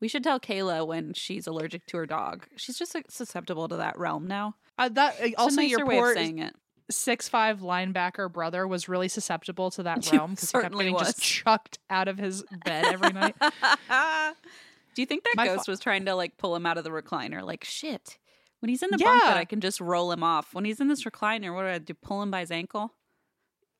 We 0.00 0.08
should 0.08 0.24
tell 0.24 0.40
Kayla 0.40 0.86
when 0.86 1.12
she's 1.14 1.46
allergic 1.46 1.86
to 1.86 1.96
her 1.98 2.06
dog. 2.06 2.46
She's 2.56 2.78
just 2.78 2.96
susceptible 3.08 3.68
to 3.68 3.76
that 3.76 3.98
realm 3.98 4.26
now. 4.26 4.56
Uh, 4.78 4.88
that 4.90 5.20
uh, 5.20 5.28
also 5.38 5.60
your 5.60 5.84
way 5.86 5.98
of 5.98 6.14
saying 6.14 6.38
it. 6.38 6.54
six 6.90 7.28
five 7.28 7.60
linebacker 7.60 8.32
brother 8.32 8.66
was 8.66 8.88
really 8.88 9.08
susceptible 9.08 9.70
to 9.72 9.82
that 9.84 10.08
realm 10.12 10.32
because 10.32 10.50
he 10.50 10.58
kept 10.60 10.76
getting 10.76 10.98
just 10.98 11.20
chucked 11.22 11.78
out 11.88 12.08
of 12.08 12.18
his 12.18 12.42
bed 12.64 12.86
every 12.86 13.12
night. 13.12 13.34
Do 14.94 15.02
you 15.02 15.06
think 15.06 15.22
that 15.24 15.34
My 15.36 15.46
fa- 15.46 15.56
ghost 15.56 15.68
was 15.68 15.78
trying 15.80 16.06
to 16.06 16.14
like 16.14 16.36
pull 16.36 16.54
him 16.56 16.66
out 16.66 16.78
of 16.78 16.84
the 16.84 16.90
recliner? 16.90 17.42
Like, 17.44 17.64
shit. 17.64 18.18
When 18.60 18.68
he's 18.68 18.82
in 18.82 18.90
the 18.90 18.98
bunk 18.98 19.22
bed, 19.22 19.36
I 19.38 19.44
can 19.46 19.60
just 19.60 19.80
roll 19.80 20.12
him 20.12 20.22
off. 20.22 20.52
When 20.52 20.64
he's 20.66 20.80
in 20.80 20.88
this 20.88 21.04
recliner, 21.04 21.54
what 21.54 21.62
do 21.62 21.68
I 21.68 21.78
do? 21.78 21.94
Pull 21.94 22.22
him 22.22 22.30
by 22.30 22.40
his 22.40 22.50
ankle? 22.50 22.92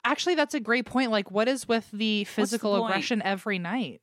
Actually, 0.04 0.36
that's 0.36 0.54
a 0.54 0.60
great 0.60 0.86
point. 0.86 1.10
Like, 1.10 1.30
what 1.30 1.48
is 1.48 1.68
with 1.68 1.90
the 1.92 2.24
physical 2.24 2.78
point? 2.78 2.90
aggression 2.90 3.20
every 3.22 3.58
night? 3.58 4.00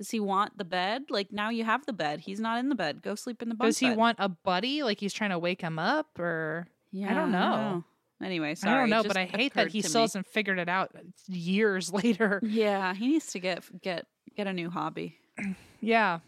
Does 0.00 0.08
he 0.10 0.18
want 0.18 0.56
the 0.56 0.64
bed? 0.64 1.02
Like 1.10 1.30
now 1.30 1.50
you 1.50 1.62
have 1.64 1.84
the 1.84 1.92
bed. 1.92 2.20
He's 2.20 2.40
not 2.40 2.58
in 2.58 2.70
the 2.70 2.74
bed. 2.74 3.02
Go 3.02 3.14
sleep 3.14 3.42
in 3.42 3.50
the 3.50 3.54
bunk 3.54 3.68
Does 3.68 3.78
he 3.78 3.88
bed. 3.90 3.98
want 3.98 4.16
a 4.18 4.30
buddy? 4.30 4.82
Like 4.82 4.98
he's 4.98 5.12
trying 5.12 5.28
to 5.28 5.38
wake 5.38 5.60
him 5.60 5.78
up, 5.78 6.18
or 6.18 6.66
Yeah, 6.90 7.12
don't 7.12 7.30
know. 7.32 7.84
Anyway, 8.22 8.54
sorry. 8.54 8.74
I 8.76 8.80
don't 8.80 8.88
know, 8.90 9.02
but 9.02 9.18
I 9.18 9.26
hate 9.26 9.52
that 9.54 9.68
he 9.68 9.82
still 9.82 10.00
me. 10.00 10.04
hasn't 10.04 10.26
figured 10.26 10.58
it 10.58 10.70
out 10.70 10.96
years 11.28 11.92
later. 12.02 12.40
Yeah, 12.42 12.94
he 12.94 13.08
needs 13.08 13.26
to 13.32 13.38
get 13.40 13.62
get 13.82 14.06
get 14.36 14.46
a 14.46 14.52
new 14.54 14.70
hobby. 14.70 15.18
Yeah. 15.82 16.20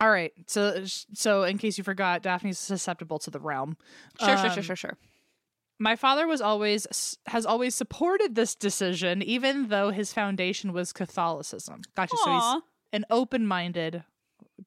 All 0.00 0.10
right. 0.10 0.32
So, 0.46 0.84
so 1.14 1.44
in 1.44 1.58
case 1.58 1.76
you 1.78 1.84
forgot, 1.84 2.22
Daphne's 2.22 2.58
susceptible 2.58 3.18
to 3.20 3.30
the 3.30 3.38
realm. 3.38 3.76
Sure, 4.18 4.28
sure, 4.36 4.48
sure, 4.48 4.56
Um, 4.58 4.62
sure, 4.62 4.76
sure. 4.76 4.98
My 5.78 5.94
father 5.96 6.26
was 6.26 6.40
always 6.40 7.16
has 7.26 7.44
always 7.44 7.74
supported 7.74 8.34
this 8.34 8.54
decision, 8.54 9.22
even 9.22 9.68
though 9.68 9.90
his 9.90 10.12
foundation 10.12 10.72
was 10.72 10.92
Catholicism. 10.92 11.82
Gotcha. 11.96 12.16
So 12.24 12.32
he's 12.32 12.62
An 12.92 13.04
open-minded 13.10 14.04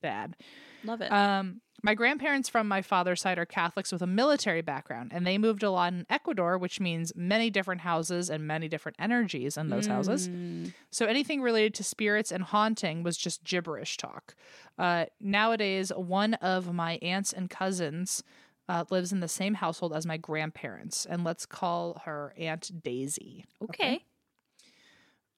dad. 0.01 0.36
love 0.84 1.01
it. 1.01 1.11
Um, 1.11 1.61
my 1.86 1.93
grandparents 1.93 2.49
from 2.49 2.67
my 2.67 2.82
father's 2.82 3.21
side 3.21 3.38
are 3.38 3.45
Catholics 3.45 3.91
with 3.91 4.01
a 4.01 4.07
military 4.07 4.63
background, 4.63 5.11
and 5.13 5.26
they 5.28 5.38
moved 5.38 5.61
a 5.61 5.69
lot 5.69 5.93
in 5.93 6.07
Ecuador, 6.09 6.57
which 6.57 6.80
means 6.80 7.11
many 7.15 7.51
different 7.51 7.82
houses 7.82 8.30
and 8.32 8.47
many 8.47 8.67
different 8.67 8.95
energies 8.99 9.55
in 9.55 9.69
those 9.69 9.86
houses. 9.86 10.28
Mm. 10.28 10.73
So 10.89 11.05
anything 11.05 11.43
related 11.43 11.76
to 11.76 11.84
spirits 11.84 12.32
and 12.32 12.43
haunting 12.43 13.03
was 13.03 13.17
just 13.17 13.43
gibberish 13.43 13.97
talk. 13.97 14.34
Uh, 14.80 15.05
nowadays, 15.21 15.91
one 15.95 16.34
of 16.36 16.73
my 16.73 16.93
aunts 17.03 17.32
and 17.32 17.51
cousins 17.51 18.23
uh, 18.67 18.86
lives 18.89 19.11
in 19.11 19.19
the 19.19 19.28
same 19.28 19.53
household 19.53 19.93
as 19.93 20.07
my 20.07 20.17
grandparents, 20.17 21.05
and 21.05 21.23
let's 21.23 21.45
call 21.45 22.01
her 22.05 22.34
Aunt 22.36 22.84
Daisy. 22.84 23.45
Okay. 23.61 24.03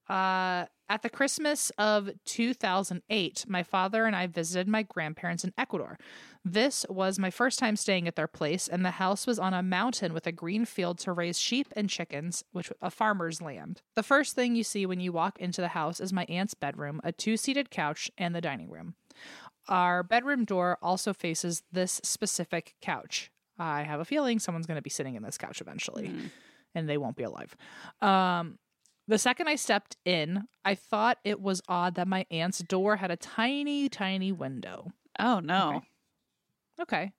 Uh, 0.10 0.66
at 0.89 1.01
the 1.01 1.10
Christmas 1.10 1.70
of 1.78 2.10
2008, 2.26 3.43
my 3.49 3.62
father 3.62 4.05
and 4.05 4.16
I 4.16 4.28
visited 4.28 4.68
my 4.70 4.84
grandparents 4.84 5.43
in 5.43 5.51
Ecuador. 5.58 5.97
This 6.45 6.86
was 6.89 7.20
my 7.20 7.30
first 7.30 7.60
time 7.60 7.76
staying 7.76 8.08
at 8.08 8.16
their 8.16 8.28
place, 8.28 8.70
and 8.70 8.86
the 8.86 8.91
house 8.91 9.28
was 9.28 9.38
on 9.38 9.53
a 9.53 9.62
mountain 9.62 10.14
with 10.14 10.26
a 10.26 10.32
green 10.32 10.64
field 10.64 10.97
to 10.99 11.12
raise 11.12 11.38
sheep 11.38 11.68
and 11.76 11.89
chickens, 11.89 12.45
which 12.53 12.72
a 12.82 12.89
farmer's 12.89 13.41
land. 13.41 13.82
The 13.95 14.03
first 14.03 14.34
thing 14.34 14.55
you 14.55 14.64
see 14.64 14.86
when 14.86 15.01
you 15.01 15.12
walk 15.12 15.39
into 15.39 15.60
the 15.60 15.68
house 15.70 15.99
is 15.99 16.14
my 16.14 16.24
aunt's 16.30 16.53
bedroom, 16.53 17.01
a 17.03 17.12
two-seated 17.12 17.70
couch, 17.70 18.10
and 18.18 18.34
the 18.34 18.39
dining 18.41 18.70
room. 18.70 18.95
Our 19.68 20.03
bedroom 20.03 20.45
door 20.45 20.78
also 20.82 21.12
faces 21.12 21.64
this 21.70 21.99
specific 22.03 22.76
couch. 22.82 23.30
I 23.60 23.84
have 23.84 23.99
a 23.99 24.05
feeling 24.05 24.39
someone's 24.39 24.68
going 24.68 24.78
to 24.78 24.82
be 24.82 24.89
sitting 24.89 25.16
in 25.16 25.24
this 25.24 25.38
couch 25.38 25.60
eventually, 25.60 26.08
Mm. 26.08 26.30
and 26.76 26.88
they 26.88 26.97
won't 26.97 27.18
be 27.18 27.24
alive. 27.24 27.58
Um, 28.01 28.58
the 29.08 29.18
second 29.18 29.47
I 29.47 29.55
stepped 29.55 29.97
in, 30.05 30.47
I 30.66 30.76
thought 30.76 31.18
it 31.24 31.39
was 31.41 31.62
odd 31.68 31.95
that 31.95 32.08
my 32.08 32.26
aunt's 32.32 32.60
door 32.60 32.97
had 32.97 33.12
a 33.12 33.16
tiny, 33.16 33.89
tiny 33.89 34.32
window. 34.32 34.91
Oh 35.20 35.39
no, 35.39 35.70
Okay. 35.78 35.88
Okay. 36.80 37.12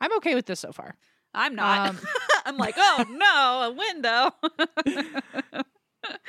I'm 0.00 0.16
okay 0.18 0.34
with 0.34 0.46
this 0.46 0.60
so 0.60 0.72
far. 0.72 0.96
I'm 1.34 1.54
not. 1.54 1.90
Um, 1.90 1.98
I'm 2.46 2.56
like, 2.56 2.74
oh 2.76 3.04
no, 3.10 3.70
a 3.70 3.72
window. 3.72 5.62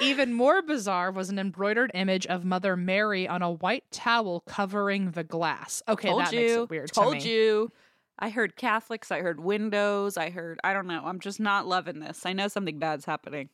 Even 0.01 0.33
more 0.33 0.61
bizarre 0.61 1.11
was 1.11 1.29
an 1.29 1.39
embroidered 1.39 1.91
image 1.93 2.27
of 2.27 2.43
Mother 2.43 2.75
Mary 2.75 3.27
on 3.27 3.41
a 3.41 3.51
white 3.51 3.85
towel 3.91 4.41
covering 4.41 5.11
the 5.11 5.23
glass. 5.23 5.81
Okay, 5.87 6.09
Told 6.09 6.21
that 6.21 6.33
you. 6.33 6.39
makes 6.39 6.51
it 6.53 6.69
weird 6.69 6.93
Told 6.93 7.19
to 7.21 7.29
you. 7.29 7.71
I 8.19 8.29
heard 8.29 8.55
Catholics. 8.55 9.11
I 9.11 9.21
heard 9.21 9.39
windows. 9.39 10.17
I 10.17 10.29
heard. 10.29 10.59
I 10.63 10.73
don't 10.73 10.87
know. 10.87 11.01
I'm 11.05 11.19
just 11.19 11.39
not 11.39 11.65
loving 11.67 11.99
this. 11.99 12.25
I 12.25 12.33
know 12.33 12.47
something 12.47 12.77
bad's 12.79 13.05
happening. 13.05 13.49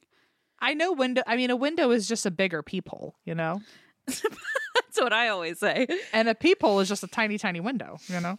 I 0.60 0.74
know 0.74 0.92
window. 0.92 1.22
I 1.28 1.36
mean, 1.36 1.50
a 1.50 1.56
window 1.56 1.92
is 1.92 2.08
just 2.08 2.26
a 2.26 2.32
bigger 2.32 2.64
peephole, 2.64 3.16
you 3.26 3.36
know, 3.36 3.62
That's 4.08 5.00
what 5.00 5.14
I 5.14 5.30
always 5.30 5.60
say. 5.60 5.88
and 6.14 6.30
a 6.30 6.36
peephole 6.36 6.80
is 6.80 6.88
just 6.88 7.04
a 7.04 7.08
tiny, 7.08 7.38
tiny 7.38 7.60
window, 7.60 7.98
you 8.08 8.20
know. 8.20 8.38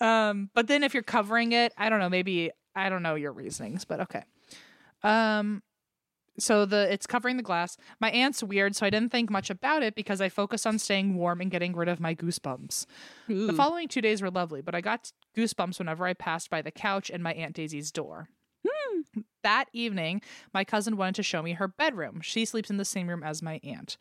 um, 0.06 0.50
but 0.54 0.68
then 0.68 0.82
if 0.82 0.94
you're 0.94 1.02
covering 1.02 1.52
it, 1.52 1.72
I 1.76 1.88
don't 1.88 1.98
know. 1.98 2.08
Maybe 2.08 2.50
I 2.74 2.88
don't 2.88 3.02
know 3.02 3.14
your 3.14 3.32
reasonings, 3.32 3.84
but 3.84 4.00
okay. 4.00 4.22
Um, 5.02 5.62
so 6.38 6.64
the 6.66 6.90
it's 6.92 7.06
covering 7.06 7.36
the 7.36 7.42
glass. 7.42 7.76
My 8.00 8.10
aunt's 8.10 8.42
weird, 8.42 8.76
so 8.76 8.86
I 8.86 8.90
didn't 8.90 9.10
think 9.10 9.28
much 9.28 9.50
about 9.50 9.82
it 9.82 9.96
because 9.96 10.20
I 10.20 10.28
focused 10.28 10.66
on 10.66 10.78
staying 10.78 11.16
warm 11.16 11.40
and 11.40 11.50
getting 11.50 11.74
rid 11.74 11.88
of 11.88 11.98
my 11.98 12.14
goosebumps. 12.14 12.86
The 13.48 13.52
following 13.52 13.88
two 13.88 14.00
days 14.00 14.22
were 14.22 14.30
lovely, 14.30 14.62
but 14.62 14.74
I 14.74 14.80
got 14.80 15.10
goosebumps 15.36 15.80
whenever 15.80 16.06
I 16.06 16.14
passed 16.14 16.48
by 16.48 16.62
the 16.62 16.70
couch 16.70 17.10
and 17.10 17.24
my 17.24 17.32
Aunt 17.32 17.56
Daisy's 17.56 17.90
door. 17.90 18.28
That 19.48 19.70
evening, 19.72 20.20
my 20.52 20.62
cousin 20.62 20.98
wanted 20.98 21.14
to 21.14 21.22
show 21.22 21.40
me 21.40 21.54
her 21.54 21.68
bedroom. 21.68 22.20
She 22.20 22.44
sleeps 22.44 22.68
in 22.68 22.76
the 22.76 22.84
same 22.84 23.08
room 23.08 23.22
as 23.22 23.42
my 23.42 23.60
aunt. 23.64 23.96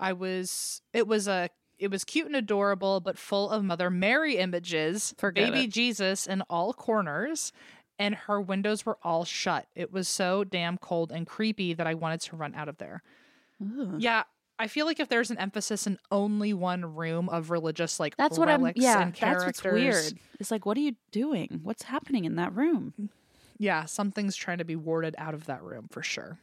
I 0.00 0.14
was 0.14 0.80
it 0.94 1.06
was 1.06 1.28
a 1.28 1.50
it 1.78 1.90
was 1.90 2.02
cute 2.02 2.24
and 2.26 2.34
adorable, 2.34 3.00
but 3.00 3.18
full 3.18 3.50
of 3.50 3.62
Mother 3.62 3.90
Mary 3.90 4.38
images, 4.38 5.14
Forget 5.18 5.52
baby 5.52 5.64
it. 5.64 5.70
Jesus 5.70 6.26
in 6.26 6.40
all 6.48 6.72
corners, 6.72 7.52
and 7.98 8.14
her 8.14 8.40
windows 8.40 8.86
were 8.86 8.96
all 9.02 9.26
shut. 9.26 9.66
It 9.74 9.92
was 9.92 10.08
so 10.08 10.44
damn 10.44 10.78
cold 10.78 11.12
and 11.12 11.26
creepy 11.26 11.74
that 11.74 11.86
I 11.86 11.92
wanted 11.92 12.22
to 12.22 12.36
run 12.36 12.54
out 12.54 12.70
of 12.70 12.78
there. 12.78 13.02
Ugh. 13.62 13.96
Yeah, 13.98 14.22
I 14.58 14.66
feel 14.66 14.86
like 14.86 14.98
if 14.98 15.10
there's 15.10 15.30
an 15.30 15.36
emphasis 15.36 15.86
in 15.86 15.98
only 16.10 16.54
one 16.54 16.94
room 16.94 17.28
of 17.28 17.50
religious 17.50 18.00
like 18.00 18.16
That's 18.16 18.38
what 18.38 18.48
I'm. 18.48 18.62
relics 18.62 18.80
Yeah, 18.80 19.02
and 19.02 19.14
that's 19.14 19.44
what's 19.44 19.62
weird. 19.62 20.14
It's 20.40 20.50
like, 20.50 20.64
what 20.64 20.78
are 20.78 20.80
you 20.80 20.96
doing? 21.10 21.60
What's 21.62 21.82
happening 21.82 22.24
in 22.24 22.36
that 22.36 22.54
room? 22.56 22.94
Yeah, 23.58 23.84
something's 23.84 24.36
trying 24.36 24.58
to 24.58 24.64
be 24.64 24.76
warded 24.76 25.14
out 25.18 25.34
of 25.34 25.46
that 25.46 25.62
room 25.62 25.86
for 25.90 26.02
sure. 26.02 26.38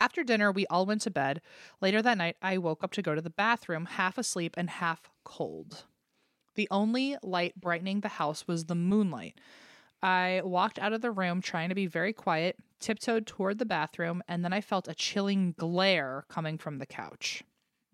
After 0.00 0.22
dinner, 0.22 0.52
we 0.52 0.66
all 0.66 0.86
went 0.86 1.02
to 1.02 1.10
bed. 1.10 1.40
Later 1.80 2.02
that 2.02 2.18
night, 2.18 2.36
I 2.42 2.58
woke 2.58 2.84
up 2.84 2.92
to 2.92 3.02
go 3.02 3.14
to 3.14 3.22
the 3.22 3.30
bathroom, 3.30 3.86
half 3.86 4.18
asleep 4.18 4.54
and 4.56 4.68
half 4.68 5.10
cold. 5.24 5.84
The 6.56 6.68
only 6.70 7.16
light 7.22 7.60
brightening 7.60 8.00
the 8.00 8.08
house 8.08 8.46
was 8.46 8.66
the 8.66 8.74
moonlight. 8.74 9.38
I 10.02 10.42
walked 10.44 10.78
out 10.78 10.92
of 10.92 11.00
the 11.00 11.10
room 11.10 11.40
trying 11.40 11.70
to 11.70 11.74
be 11.74 11.86
very 11.86 12.12
quiet, 12.12 12.56
tiptoed 12.78 13.26
toward 13.26 13.58
the 13.58 13.64
bathroom, 13.64 14.22
and 14.28 14.44
then 14.44 14.52
I 14.52 14.60
felt 14.60 14.88
a 14.88 14.94
chilling 14.94 15.54
glare 15.56 16.26
coming 16.28 16.58
from 16.58 16.78
the 16.78 16.86
couch. 16.86 17.42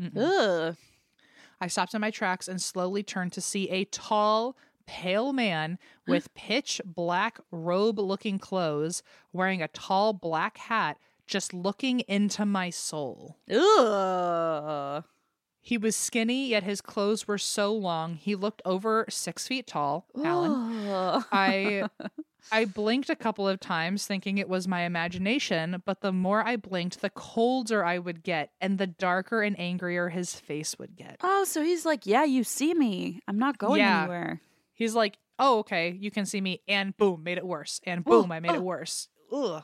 Mm-mm. 0.03 0.17
Ugh. 0.17 0.77
I 1.61 1.67
stopped 1.69 1.95
in 1.95 2.01
my 2.01 2.11
tracks 2.11 2.49
and 2.49 2.61
slowly 2.61 3.03
turned 3.03 3.33
to 3.35 3.41
see 3.41 3.69
a 3.69 3.85
tall, 3.85 4.57
pale 4.91 5.33
man 5.33 5.79
hmm? 6.05 6.11
with 6.11 6.35
pitch 6.35 6.81
black 6.85 7.39
robe 7.53 8.01
looking 8.01 8.41
clothes, 8.41 9.05
wearing 9.33 9.63
a 9.63 9.69
tall 9.69 10.13
black 10.13 10.59
hat, 10.59 10.99
just 11.29 11.55
looking 11.55 12.01
into 12.01 12.45
my 12.45 12.71
soul. 12.71 13.37
Ugh. 13.49 15.05
He 15.63 15.79
was 15.79 15.95
skinny, 15.95 16.49
yet 16.49 16.65
his 16.65 16.81
clothes 16.81 17.29
were 17.29 17.39
so 17.39 17.73
long. 17.73 18.15
He 18.15 18.35
looked 18.35 18.63
over 18.65 19.05
six 19.09 19.47
feet 19.47 19.69
tall. 19.69 20.07
Alan. 20.25 21.23
I 21.31 21.89
I 22.51 22.65
blinked 22.65 23.11
a 23.11 23.15
couple 23.17 23.47
of 23.47 23.61
times 23.61 24.07
thinking 24.07 24.39
it 24.39 24.49
was 24.49 24.67
my 24.67 24.83
imagination, 24.83 25.83
but 25.85 26.01
the 26.01 26.13
more 26.13 26.45
I 26.45 26.57
blinked, 26.57 27.01
the 27.01 27.11
colder 27.11 27.85
I 27.85 27.99
would 27.99 28.25
get 28.25 28.51
and 28.61 28.79
the 28.79 28.87
darker 28.89 29.43
and 29.43 29.59
angrier 29.61 30.09
his 30.09 30.35
face 30.35 30.77
would 30.79 30.97
get. 30.97 31.19
Oh, 31.23 31.45
so 31.45 31.63
he's 31.63 31.85
like, 31.85 32.07
yeah, 32.07 32.25
you 32.25 32.43
see 32.43 32.75
me. 32.75 33.21
I'm 33.29 33.39
not 33.39 33.59
going 33.59 33.79
Yeah. 33.81 34.01
anywhere. 34.01 34.41
He's 34.81 34.95
like, 34.95 35.19
"Oh, 35.39 35.59
okay, 35.59 35.91
you 36.01 36.11
can 36.11 36.25
see 36.25 36.41
me." 36.41 36.63
And 36.67 36.97
boom, 36.97 37.23
made 37.23 37.37
it 37.39 37.47
worse. 37.47 37.81
And 37.85 38.03
boom, 38.03 38.33
I 38.33 38.41
made 38.41 38.53
it 38.55 38.63
worse. 38.63 39.09
Ugh. 39.31 39.63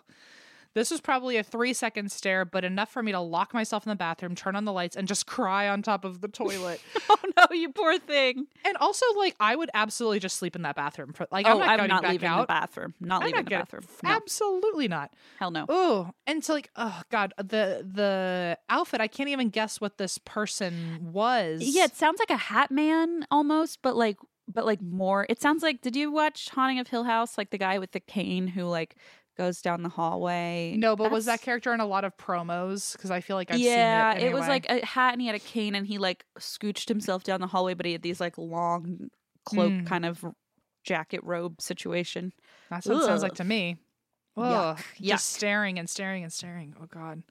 This 0.75 0.91
was 0.91 1.01
probably 1.01 1.39
a 1.39 1.43
3-second 1.43 2.13
stare, 2.13 2.45
but 2.45 2.63
enough 2.63 2.91
for 2.91 3.03
me 3.03 3.11
to 3.13 3.19
lock 3.19 3.55
myself 3.55 3.87
in 3.87 3.89
the 3.91 3.97
bathroom, 3.97 4.35
turn 4.35 4.55
on 4.55 4.67
the 4.67 4.75
lights 4.75 4.95
and 4.95 5.09
just 5.09 5.27
cry 5.27 5.71
on 5.71 5.81
top 5.81 6.05
of 6.05 6.21
the 6.21 6.29
toilet. 6.29 6.81
Oh 7.09 7.17
no, 7.51 7.55
you 7.57 7.71
poor 7.73 7.99
thing. 7.99 8.47
and 8.65 8.77
also 8.79 9.07
like 9.17 9.37
I 9.39 9.55
would 9.55 9.71
absolutely 9.75 10.19
just 10.21 10.37
sleep 10.37 10.57
in 10.57 10.63
that 10.63 10.75
bathroom 10.77 11.13
for 11.13 11.27
like 11.31 11.47
oh, 11.47 11.53
I'm 11.53 11.59
not, 11.59 11.81
I'm 11.81 11.89
not 11.89 12.05
leaving 12.05 12.29
out. 12.29 12.43
the 12.43 12.47
bathroom. 12.47 12.95
Not 13.01 13.23
I'm 13.23 13.27
leaving 13.27 13.37
not 13.37 13.45
the 13.45 13.51
bathroom. 13.51 13.83
No. 14.03 14.11
Absolutely 14.11 14.89
not. 14.89 15.13
Hell 15.39 15.51
no. 15.51 15.67
Oh, 15.69 16.11
and 16.27 16.45
so 16.45 16.53
like, 16.55 16.71
oh 16.77 17.01
god, 17.11 17.33
uh, 17.39 17.43
the 17.43 17.87
the 17.91 18.59
outfit. 18.69 19.01
I 19.01 19.07
can't 19.09 19.29
even 19.29 19.51
guess 19.51 19.81
what 19.81 19.99
this 19.99 20.19
person 20.19 21.13
was. 21.13 21.63
Yeah, 21.63 21.85
it 21.85 21.97
sounds 21.97 22.19
like 22.19 22.31
a 22.31 22.37
hat 22.37 22.71
man 22.71 23.27
almost, 23.31 23.81
but 23.83 23.97
like 23.97 24.17
but 24.53 24.65
like 24.67 24.81
more. 24.83 25.27
It 25.29 25.41
sounds 25.41 25.63
like 25.63 25.81
did 25.81 25.97
you 25.97 26.11
watch 26.13 26.49
Haunting 26.51 26.79
of 26.79 26.89
Hill 26.89 27.05
House? 27.05 27.37
Like 27.39 27.51
the 27.51 27.59
guy 27.59 27.79
with 27.79 27.93
the 27.93 28.01
cane 28.01 28.47
who 28.47 28.65
like 28.65 28.97
goes 29.37 29.61
down 29.61 29.83
the 29.83 29.89
hallway. 29.91 30.75
no, 30.79 30.97
but 30.97 31.11
was 31.11 31.27
that 31.27 31.43
character 31.43 31.75
in 31.75 31.81
a 31.81 31.87
lot 31.87 32.05
of 32.05 32.17
promos? 32.17 32.93
Because 32.93 33.11
I 33.11 33.21
feel 33.21 33.37
like 33.37 33.51
I've 33.51 33.59
yeah, 33.59 34.15
seen 34.15 34.23
it. 34.23 34.29
it 34.29 34.33
was 34.33 34.49
like 34.49 34.65
a 34.71 34.85
hat 34.87 35.13
and 35.13 35.21
he 35.21 35.27
had 35.27 35.37
a 35.37 35.41
cane 35.41 35.75
and 35.75 35.87
he 35.87 35.99
like 35.99 36.25
scooched 36.39 36.89
himself 36.89 37.23
down 37.23 37.41
the 37.41 37.47
hallway, 37.47 37.75
but 37.75 37.85
he 37.87 37.93
had 37.93 38.03
these 38.03 38.21
like 38.21 38.39
long 38.39 39.11
cloak 39.45 39.73
Mm. 39.73 39.87
kind 39.87 40.07
of 40.07 40.25
jacket 40.85 41.21
robe 41.23 41.61
situation. 41.61 42.33
that's 42.71 42.87
what 42.87 42.97
it 43.03 43.05
sounds 43.05 43.23
like 43.23 43.35
to 43.35 43.45
me. 43.45 43.77
Yuck, 44.39 44.45
Ugh, 44.45 44.79
yuck. 45.01 45.07
just 45.09 45.31
staring 45.31 45.79
and 45.79 45.89
staring 45.91 46.23
and 46.23 46.33
staring. 46.33 46.75
Oh 46.81 46.87
god, 46.87 47.23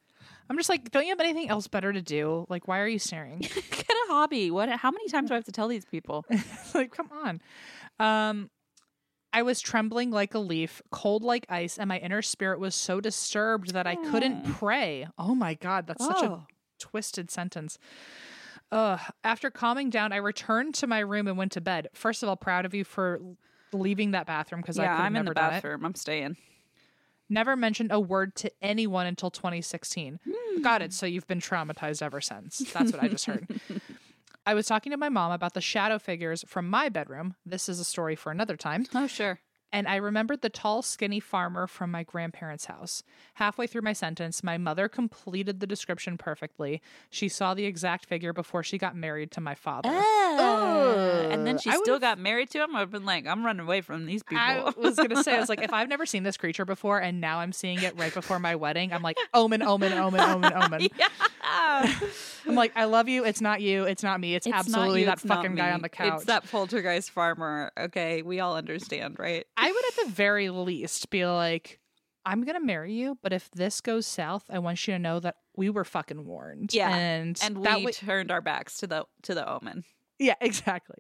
I'm 0.50 0.58
just 0.58 0.70
like, 0.70 0.92
don't 0.92 1.04
you 1.04 1.10
have 1.10 1.20
anything 1.20 1.50
else 1.50 1.68
better 1.68 1.92
to 1.92 2.02
do? 2.02 2.46
Like, 2.50 2.68
why 2.68 2.80
are 2.80 2.88
you 2.88 3.00
staring? 3.00 3.40
Get 3.40 3.90
a 3.90 4.08
hobby. 4.12 4.52
What? 4.52 4.70
How 4.70 4.92
many 4.92 5.08
times 5.10 5.30
do 5.30 5.34
I 5.34 5.38
have 5.38 5.46
to 5.46 5.52
tell 5.52 5.68
these 5.68 5.86
people? 5.86 6.26
like, 6.76 6.92
come 6.92 7.10
on. 7.12 7.42
Um, 8.00 8.50
I 9.34 9.42
was 9.42 9.60
trembling 9.60 10.12
like 10.12 10.34
a 10.34 10.40
leaf, 10.40 10.82
cold 10.92 11.24
like 11.24 11.46
ice, 11.50 11.78
and 11.78 11.88
my 11.90 11.98
inner 11.98 12.22
spirit 12.22 12.60
was 12.60 12.76
so 12.76 13.02
disturbed 13.02 13.74
that 13.74 13.86
I 13.88 13.96
couldn't 13.96 14.44
Oh. 14.46 14.54
pray. 14.60 15.08
Oh 15.18 15.36
my 15.36 15.56
god, 15.56 15.88
that's 15.88 16.06
such 16.06 16.24
a 16.24 16.46
twisted 16.80 17.30
sentence. 17.32 17.78
Ugh. 18.72 19.00
After 19.24 19.50
calming 19.50 19.90
down, 19.90 20.12
I 20.14 20.18
returned 20.18 20.74
to 20.76 20.88
my 20.88 21.00
room 21.00 21.28
and 21.28 21.38
went 21.38 21.52
to 21.54 21.62
bed. 21.62 21.88
First 21.94 22.24
of 22.24 22.30
all, 22.30 22.36
proud 22.38 22.66
of 22.66 22.74
you 22.74 22.84
for 22.84 23.20
leaving 23.74 24.12
that 24.12 24.26
bathroom 24.26 24.62
because 24.62 24.80
I 24.80 24.84
yeah, 24.84 24.96
have 24.98 25.06
I'm 25.06 25.16
in 25.16 25.26
the 25.26 25.34
bathroom. 25.34 25.86
I'm 25.86 25.96
staying. 25.96 26.38
Never 27.30 27.56
mentioned 27.56 27.92
a 27.92 28.00
word 28.00 28.36
to 28.36 28.52
anyone 28.62 29.06
until 29.08 29.32
2016. 29.32 30.20
Got 30.62 30.82
Hmm. 30.82 30.86
it. 30.86 30.94
So 30.94 31.06
you've 31.06 31.28
been 31.28 31.40
traumatized 31.42 32.02
ever 32.02 32.22
since. 32.22 32.60
That's 32.74 32.92
what 32.92 33.02
I 33.04 33.08
just 33.08 33.26
heard. 33.26 33.48
I 34.46 34.54
was 34.54 34.68
talking 34.68 34.92
to 34.92 34.98
my 34.98 35.10
mom 35.10 35.32
about 35.32 35.56
the 35.56 35.62
shadow 35.62 35.98
figures 35.98 36.44
from 36.48 36.70
my 36.70 36.88
bedroom. 36.90 37.34
This 37.46 37.68
is 37.68 37.80
a 37.80 37.84
story 37.84 38.16
for 38.16 38.32
another 38.32 38.56
time. 38.56 38.86
Oh 38.94 39.08
sure. 39.08 39.40
And 39.76 39.90
I 39.90 39.98
remembered 39.98 40.42
the 40.42 40.48
tall, 40.48 40.82
skinny 40.82 41.20
farmer 41.20 41.68
from 41.68 41.92
my 41.92 42.04
grandparents' 42.04 42.64
house. 42.64 43.04
Halfway 43.34 43.68
through 43.68 43.82
my 43.82 43.92
sentence, 43.92 44.42
my 44.42 44.58
mother 44.58 44.88
completed 44.88 45.60
the 45.60 45.68
description 45.68 46.18
perfectly. 46.18 46.82
She 47.10 47.28
saw 47.28 47.54
the 47.54 47.66
exact 47.66 48.06
figure 48.06 48.32
before 48.32 48.64
she 48.64 48.78
got 48.78 48.96
married 48.96 49.32
to 49.32 49.42
my 49.42 49.54
father. 49.54 49.90
Oh, 49.92 51.28
and 51.30 51.46
then 51.46 51.58
she 51.58 51.70
I 51.70 51.76
still 51.76 52.00
got 52.00 52.18
married 52.18 52.50
to 52.52 52.64
him. 52.64 52.74
I've 52.74 52.90
been 52.90 53.04
like, 53.04 53.28
I'm 53.28 53.46
running 53.46 53.66
away 53.66 53.82
from 53.82 54.06
these 54.06 54.24
people. 54.24 54.42
I 54.42 54.72
was 54.78 54.96
gonna 54.96 55.22
say, 55.22 55.36
I 55.36 55.40
was 55.42 55.50
like, 55.50 55.62
if 55.62 55.74
I've 55.74 55.90
never 55.90 56.06
seen 56.06 56.24
this 56.24 56.38
creature 56.38 56.64
before, 56.64 57.00
and 57.00 57.20
now 57.20 57.40
I'm 57.40 57.52
seeing 57.52 57.82
it 57.82 58.00
right 58.00 58.14
before 58.14 58.40
my 58.40 58.56
wedding, 58.56 58.94
I'm 58.94 59.04
like, 59.04 59.18
omen, 59.34 59.62
omen, 59.62 59.92
omen, 59.92 60.22
omen, 60.22 60.54
omen. 60.54 60.88
yeah. 60.98 61.10
I'm 62.48 62.56
like, 62.56 62.72
I 62.76 62.86
love 62.86 63.10
you. 63.10 63.26
It's 63.26 63.42
not 63.42 63.62
you. 63.62 63.84
It's 63.84 64.04
not 64.04 64.20
me. 64.20 64.36
It's, 64.36 64.48
It's 64.48 64.56
absolutely 64.56 65.02
you, 65.02 65.06
that 65.08 65.18
it's 65.18 65.26
fucking 65.26 65.56
guy 65.56 65.72
on 65.72 65.82
the 65.82 65.90
couch. 65.90 66.14
It's 66.16 66.26
that 66.26 66.50
poltergeist 66.50 67.12
farmer. 67.12 67.72
Okay, 67.78 68.22
we 68.22 68.40
all 68.40 68.56
understand, 68.56 69.20
right? 69.20 69.46
I 69.66 69.72
would 69.72 69.86
at 69.88 70.06
the 70.06 70.12
very 70.14 70.50
least 70.50 71.10
be 71.10 71.26
like, 71.26 71.80
I'm 72.26 72.44
gonna 72.44 72.60
marry 72.60 72.94
you, 72.94 73.18
but 73.24 73.34
if 73.34 73.50
this 73.52 73.82
goes 73.82 74.06
south, 74.06 74.44
I 74.50 74.60
want 74.60 74.88
you 74.88 74.94
to 74.94 75.00
know 75.00 75.20
that 75.20 75.36
we 75.56 75.70
were 75.70 75.84
fucking 75.84 76.26
warned. 76.26 76.74
Yeah, 76.74 76.96
and 76.96 77.40
And 77.44 77.64
that 77.66 77.78
we 77.80 77.86
way- 77.88 77.92
turned 77.92 78.32
our 78.32 78.42
backs 78.42 78.78
to 78.78 78.88
the 78.88 79.06
to 79.24 79.34
the 79.34 79.48
omen. 79.50 79.84
Yeah, 80.20 80.36
exactly. 80.42 80.98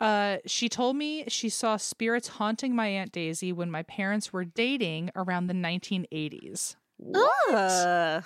Uh, 0.00 0.38
she 0.46 0.68
told 0.68 0.96
me 0.96 1.24
she 1.28 1.48
saw 1.48 1.76
spirits 1.76 2.26
haunting 2.28 2.74
my 2.74 2.86
Aunt 2.88 3.12
Daisy 3.12 3.52
when 3.52 3.70
my 3.70 3.82
parents 3.82 4.32
were 4.32 4.44
dating 4.44 5.10
around 5.14 5.46
the 5.46 5.54
1980s. 5.54 6.76
Ugh. 7.14 8.24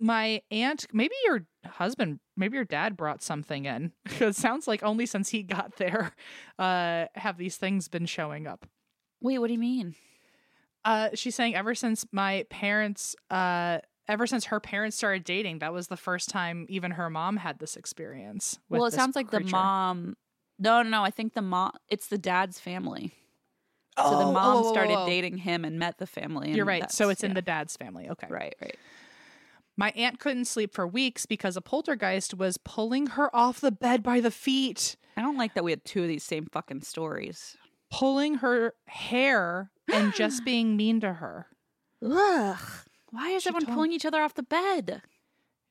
My 0.00 0.42
aunt, 0.50 0.86
maybe 0.92 1.14
your 1.24 1.46
husband, 1.68 2.20
maybe 2.36 2.56
your 2.56 2.64
dad 2.64 2.96
brought 2.96 3.22
something 3.22 3.64
in. 3.64 3.92
Because 4.04 4.36
it 4.36 4.40
sounds 4.40 4.66
like 4.66 4.82
only 4.82 5.06
since 5.06 5.28
he 5.28 5.42
got 5.42 5.76
there 5.76 6.12
uh, 6.58 7.06
have 7.14 7.38
these 7.38 7.56
things 7.56 7.88
been 7.88 8.06
showing 8.06 8.46
up. 8.46 8.66
Wait, 9.20 9.38
what 9.38 9.48
do 9.48 9.52
you 9.52 9.58
mean? 9.58 9.94
Uh, 10.84 11.10
she's 11.14 11.34
saying 11.34 11.54
ever 11.54 11.74
since 11.74 12.06
my 12.12 12.46
parents, 12.50 13.14
uh, 13.30 13.78
ever 14.08 14.26
since 14.26 14.46
her 14.46 14.60
parents 14.60 14.96
started 14.96 15.24
dating, 15.24 15.58
that 15.58 15.72
was 15.72 15.88
the 15.88 15.96
first 15.96 16.28
time 16.28 16.66
even 16.68 16.92
her 16.92 17.10
mom 17.10 17.36
had 17.36 17.58
this 17.58 17.76
experience. 17.76 18.58
with 18.68 18.78
well, 18.78 18.86
it 18.86 18.94
sounds 18.94 19.14
like 19.16 19.30
the 19.30 19.40
mom. 19.40 20.16
No, 20.58 20.82
no, 20.82 20.88
no. 20.88 21.04
I 21.04 21.10
think 21.10 21.34
the 21.34 21.42
mom. 21.42 21.72
It's 21.88 22.08
the 22.08 22.18
dad's 22.18 22.58
family. 22.58 23.12
So 23.96 24.04
Oh, 24.04 24.18
the 24.18 24.24
oh, 24.24 24.32
mom 24.32 24.56
whoa, 24.56 24.62
whoa, 24.62 24.72
started 24.72 25.06
dating 25.06 25.38
him 25.38 25.64
and 25.64 25.78
met 25.78 25.98
the 25.98 26.06
family. 26.06 26.48
And 26.48 26.56
You're 26.56 26.64
right. 26.64 26.90
So 26.90 27.08
it's 27.08 27.24
in 27.24 27.34
the 27.34 27.42
dad's 27.42 27.76
family. 27.76 28.08
Okay. 28.08 28.28
right, 28.30 28.54
right. 28.60 28.76
My 29.78 29.90
aunt 29.92 30.18
couldn't 30.18 30.46
sleep 30.46 30.74
for 30.74 30.86
weeks 30.86 31.24
because 31.24 31.56
a 31.56 31.60
poltergeist 31.62 32.34
was 32.34 32.58
pulling 32.58 33.06
her 33.08 33.34
off 33.34 33.60
the 33.60 33.70
bed 33.70 34.02
by 34.02 34.20
the 34.20 34.30
feet, 34.32 34.96
I 35.16 35.22
don't 35.22 35.36
like 35.38 35.54
that 35.54 35.62
we 35.64 35.70
had 35.72 35.84
two 35.84 36.02
of 36.02 36.08
these 36.08 36.24
same 36.24 36.46
fucking 36.52 36.82
stories. 36.82 37.56
pulling 37.90 38.34
her 38.36 38.74
hair, 38.86 39.70
and 39.90 40.12
just 40.16 40.44
being 40.44 40.76
mean 40.76 41.00
to 41.00 41.14
her. 41.14 41.46
Ugh. 42.04 42.58
Why 43.10 43.30
is 43.30 43.44
She 43.44 43.48
everyone 43.48 43.64
told- 43.66 43.74
pulling 43.76 43.92
each 43.92 44.04
other 44.04 44.20
off 44.20 44.34
the 44.34 44.42
bed? 44.42 45.00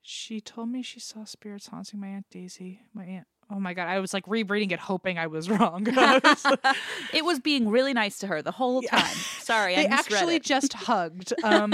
She 0.01 0.39
told 0.39 0.70
me 0.70 0.82
she 0.84 1.01
saw 1.01 1.26
spirits 1.26 1.68
haunting 1.68 1.99
my 1.99 2.08
aunt 2.08 2.26
Daisy. 2.32 2.80
My 2.93 3.03
aunt. 3.03 3.28
Oh 3.49 3.60
my 3.62 3.74
god! 3.74 3.88
I 3.88 3.99
was 3.99 4.14
like 4.14 4.26
rereading 4.28 4.72
it, 4.72 4.80
hoping 4.80 5.18
I 5.18 5.28
was 5.28 5.49
wrong. 5.51 5.86
I 5.97 6.20
was 6.24 6.45
like- 6.45 6.76
it 7.14 7.24
was 7.26 7.39
being 7.39 7.68
really 7.70 7.93
nice 7.93 8.18
to 8.20 8.28
her 8.28 8.41
the 8.41 8.51
whole 8.51 8.82
Yeah. 8.84 8.89
time. 9.01 9.16
Sorry, 9.41 9.74
I 9.76 9.84
they 9.84 9.89
misread 9.89 9.99
actually 9.99 10.36
it. 10.38 10.43
just 10.43 10.74
hugged. 10.74 11.34
Um, 11.43 11.74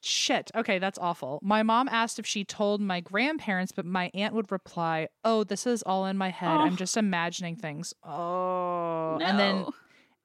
shit. 0.00 0.50
Okay, 0.54 0.78
that's 0.78 0.98
awful. 0.98 1.38
My 1.42 1.62
mom 1.62 1.88
asked 1.88 2.18
if 2.18 2.26
she 2.26 2.44
told 2.44 2.80
my 2.80 3.00
grandparents, 3.00 3.72
but 3.72 3.84
my 3.84 4.10
aunt 4.14 4.34
would 4.34 4.50
reply, 4.52 5.08
"Oh, 5.24 5.44
this 5.44 5.66
is 5.66 5.82
all 5.82 6.06
in 6.06 6.16
my 6.16 6.30
head. 6.30 6.60
I'm 6.60 6.72
Oh. 6.74 6.76
just 6.76 6.96
imagining 6.96 7.56
things." 7.56 7.94
Oh, 8.02 9.18
and 9.22 9.38
then 9.38 9.66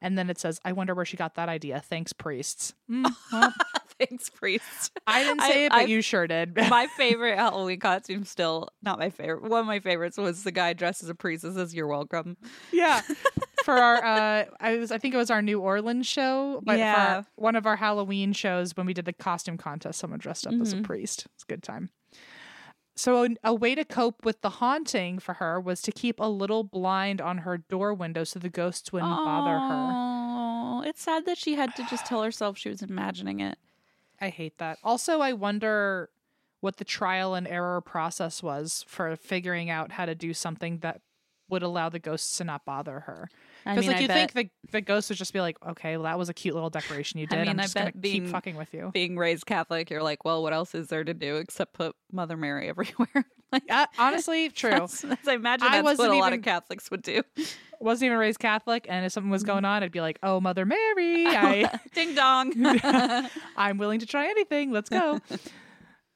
and 0.01 0.17
then 0.17 0.29
it 0.29 0.37
says, 0.37 0.59
"I 0.65 0.71
wonder 0.73 0.93
where 0.93 1.05
she 1.05 1.17
got 1.17 1.35
that 1.35 1.49
idea." 1.49 1.79
Thanks, 1.79 2.13
priests. 2.13 2.73
Mm, 2.89 3.05
well, 3.31 3.53
thanks, 3.99 4.29
priest. 4.29 4.91
I 5.07 5.23
didn't 5.23 5.41
I- 5.41 5.49
say 5.49 5.65
it, 5.65 5.69
but 5.69 5.79
I- 5.79 5.83
you 5.83 6.01
sure 6.01 6.27
did. 6.27 6.55
my 6.69 6.87
favorite 6.97 7.37
Halloween 7.37 7.79
costume 7.79 8.23
still 8.25 8.69
not 8.81 8.99
my 8.99 9.09
favorite. 9.09 9.43
One 9.43 9.61
of 9.61 9.65
my 9.67 9.79
favorites 9.79 10.17
was 10.17 10.43
the 10.43 10.51
guy 10.51 10.73
dressed 10.73 11.03
as 11.03 11.09
a 11.09 11.15
priest 11.15 11.43
that 11.43 11.53
says 11.53 11.73
"You're 11.73 11.87
welcome." 11.87 12.37
yeah. 12.71 13.01
For 13.63 13.73
our, 13.73 13.95
uh, 14.05 14.45
I 14.59 14.77
was, 14.77 14.91
I 14.91 14.99
think 14.99 15.15
it 15.15 15.17
was 15.17 15.31
our 15.31 15.41
New 15.41 15.59
Orleans 15.59 16.05
show, 16.05 16.61
but 16.63 16.77
Yeah. 16.77 17.15
our- 17.17 17.25
one 17.35 17.55
of 17.55 17.65
our 17.65 17.75
Halloween 17.77 18.31
shows 18.31 18.77
when 18.77 18.85
we 18.85 18.93
did 18.93 19.05
the 19.05 19.13
costume 19.13 19.57
contest, 19.57 19.97
someone 19.99 20.19
dressed 20.19 20.45
up 20.45 20.53
as 20.61 20.73
a 20.73 20.77
Mhm. 20.77 20.83
priest. 20.83 21.25
It's 21.33 21.43
a 21.43 21.47
good 21.47 21.63
time. 21.63 21.89
So 22.95 23.23
a, 23.25 23.29
a 23.43 23.53
way 23.55 23.73
to 23.75 23.83
cope 23.83 24.23
with 24.23 24.39
the 24.41 24.49
haunting 24.51 25.17
for 25.19 25.33
her 25.33 25.59
was 25.59 25.81
to 25.81 25.91
keep 25.91 26.19
a 26.19 26.29
little 26.29 26.63
blind 26.63 27.19
on 27.21 27.39
her 27.39 27.57
door 27.57 27.93
window 27.93 28.23
so 28.23 28.39
the 28.39 28.49
ghosts 28.49 28.93
wouldn't 28.93 29.11
bother 29.11 29.57
her. 29.57 29.91
Oh, 29.91 30.83
it's 30.85 31.01
sad 31.01 31.25
that 31.25 31.37
she 31.37 31.55
had 31.55 31.75
to 31.75 31.85
just 31.89 32.05
tell 32.05 32.21
herself 32.23 32.57
she 32.57 32.69
was 32.69 32.81
imagining 32.81 33.39
it. 33.41 33.57
I 34.25 34.29
hate 34.29 34.57
that. 34.57 34.77
Also, 34.83 35.19
I 35.21 35.33
wonder 35.33 36.09
what 36.61 36.77
the 36.77 36.83
trial 36.85 37.35
and 37.35 37.47
error 37.47 37.79
process 37.81 38.41
was 38.41 38.83
for 38.87 39.15
figuring 39.15 39.69
out 39.69 39.91
how 39.91 40.05
to 40.05 40.15
do 40.15 40.33
something 40.33 40.79
that 40.79 41.01
would 41.47 41.61
allow 41.61 41.89
the 41.89 41.99
ghosts 41.99 42.37
to 42.39 42.43
not 42.43 42.65
bother 42.65 43.01
her. 43.01 43.29
I 43.67 43.75
Because 43.75 43.85
mean, 43.87 43.93
like 43.93 44.01
you 44.01 44.07
think 44.07 44.33
the 44.33 44.49
the 44.71 44.81
ghost 44.81 45.09
would 45.09 45.17
just 45.19 45.31
be 45.31 45.41
like, 45.41 45.57
okay, 45.63 45.95
well 45.95 46.05
that 46.05 46.17
was 46.17 46.27
a 46.27 46.33
cute 46.33 46.55
little 46.55 46.71
decoration 46.71 47.19
you 47.19 47.27
I 47.31 47.35
did. 47.35 47.47
mean, 47.47 47.49
I'm 47.49 47.59
I 47.59 47.67
gonna 47.67 47.91
being- 47.91 48.23
keep 48.23 48.31
fucking 48.31 48.55
with 48.55 48.73
you. 48.73 48.89
being 48.93 49.15
raised 49.15 49.45
Catholic, 49.45 49.91
you're 49.91 50.01
like, 50.01 50.25
well, 50.25 50.41
what 50.41 50.53
else 50.53 50.73
is 50.73 50.87
there 50.87 51.03
to 51.03 51.13
do 51.13 51.35
except 51.37 51.73
put 51.73 51.95
Mother 52.11 52.35
Mary 52.35 52.67
everywhere? 52.73 53.25
Like, 53.55 53.63
Uh, 53.71 53.85
honestly, 53.99 54.49
true. 54.49 54.71
that's, 54.71 55.01
that's- 55.01 55.27
I 55.27 55.33
imagine 55.33 55.67
I 55.67 55.71
that's 55.81 55.83
what 55.83 55.97
wasn't 55.97 56.13
a 56.13 56.17
lot 56.19 56.33
of 56.33 56.41
Catholics 56.41 56.89
would 56.91 57.01
do. 57.01 57.21
Wasn't 57.79 58.05
even 58.05 58.17
raised 58.17 58.39
Catholic, 58.39 58.85
and 58.89 59.05
if 59.05 59.11
something 59.11 59.29
was 59.29 59.43
Mm-hmm. 59.43 59.51
going 59.51 59.65
on, 59.65 59.83
I'd 59.83 59.91
be 59.91 60.01
like, 60.01 60.17
oh, 60.23 60.39
Mother 60.39 60.65
Mary, 60.65 61.25
I 61.27 61.79
Ding 61.93 62.15
dong. 62.15 62.53
I'm 63.57 63.77
willing 63.77 63.99
to 63.99 64.05
try 64.05 64.25
anything. 64.29 64.71
Let's 64.71 64.89
go. 64.89 65.19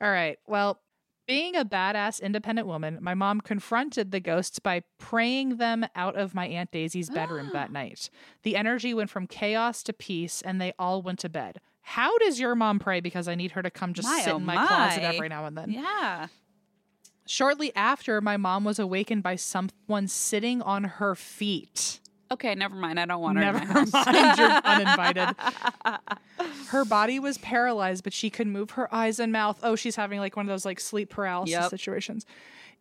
All 0.01 0.09
right. 0.11 0.37
Well, 0.47 0.79
being 1.27 1.55
a 1.55 1.63
badass 1.65 2.21
independent 2.21 2.67
woman, 2.67 2.97
my 3.01 3.13
mom 3.13 3.41
confronted 3.41 4.11
the 4.11 4.19
ghosts 4.19 4.57
by 4.59 4.81
praying 4.97 5.57
them 5.57 5.85
out 5.95 6.15
of 6.15 6.33
my 6.33 6.47
Aunt 6.47 6.71
Daisy's 6.71 7.09
bedroom 7.19 7.49
that 7.53 7.71
night. 7.71 8.09
The 8.43 8.55
energy 8.55 8.93
went 8.93 9.09
from 9.09 9.27
chaos 9.27 9.83
to 9.83 9.93
peace, 9.93 10.41
and 10.41 10.59
they 10.61 10.73
all 10.79 11.01
went 11.01 11.19
to 11.19 11.29
bed. 11.29 11.59
How 11.81 12.17
does 12.19 12.39
your 12.39 12.55
mom 12.55 12.79
pray? 12.79 12.99
Because 13.01 13.27
I 13.27 13.35
need 13.35 13.51
her 13.51 13.61
to 13.61 13.69
come 13.71 13.93
just 13.93 14.07
My, 14.07 14.21
sit 14.21 14.33
oh 14.33 14.37
in 14.37 14.45
my, 14.45 14.55
my. 14.55 14.65
closet 14.67 15.03
every 15.03 15.27
now 15.29 15.45
and 15.45 15.57
then. 15.57 15.71
yeah. 15.71 16.27
Shortly 17.29 17.71
after, 17.75 18.21
my 18.21 18.37
mom 18.37 18.63
was 18.63 18.79
awakened 18.79 19.21
by 19.21 19.35
someone 19.35 20.07
sitting 20.07 20.63
on 20.63 20.83
her 20.85 21.13
feet. 21.13 21.99
Okay, 22.31 22.55
never 22.55 22.73
mind. 22.75 22.99
I 22.99 23.05
don't 23.05 23.21
want 23.21 23.37
her 23.37 23.43
Never 23.43 23.59
in 23.59 23.67
my 23.67 23.73
house. 23.75 23.93
mind, 23.93 24.35
you're 24.39 24.49
uninvited. 24.65 25.35
Her 26.69 26.85
body 26.85 27.19
was 27.19 27.37
paralyzed, 27.37 28.03
but 28.03 28.13
she 28.13 28.31
could 28.31 28.47
move 28.47 28.71
her 28.71 28.91
eyes 28.93 29.19
and 29.19 29.31
mouth. 29.31 29.59
Oh, 29.61 29.75
she's 29.75 29.95
having 29.95 30.19
like 30.19 30.35
one 30.35 30.47
of 30.47 30.49
those 30.49 30.65
like 30.65 30.79
sleep 30.79 31.11
paralysis 31.11 31.51
Yep. 31.53 31.69
situations. 31.69 32.25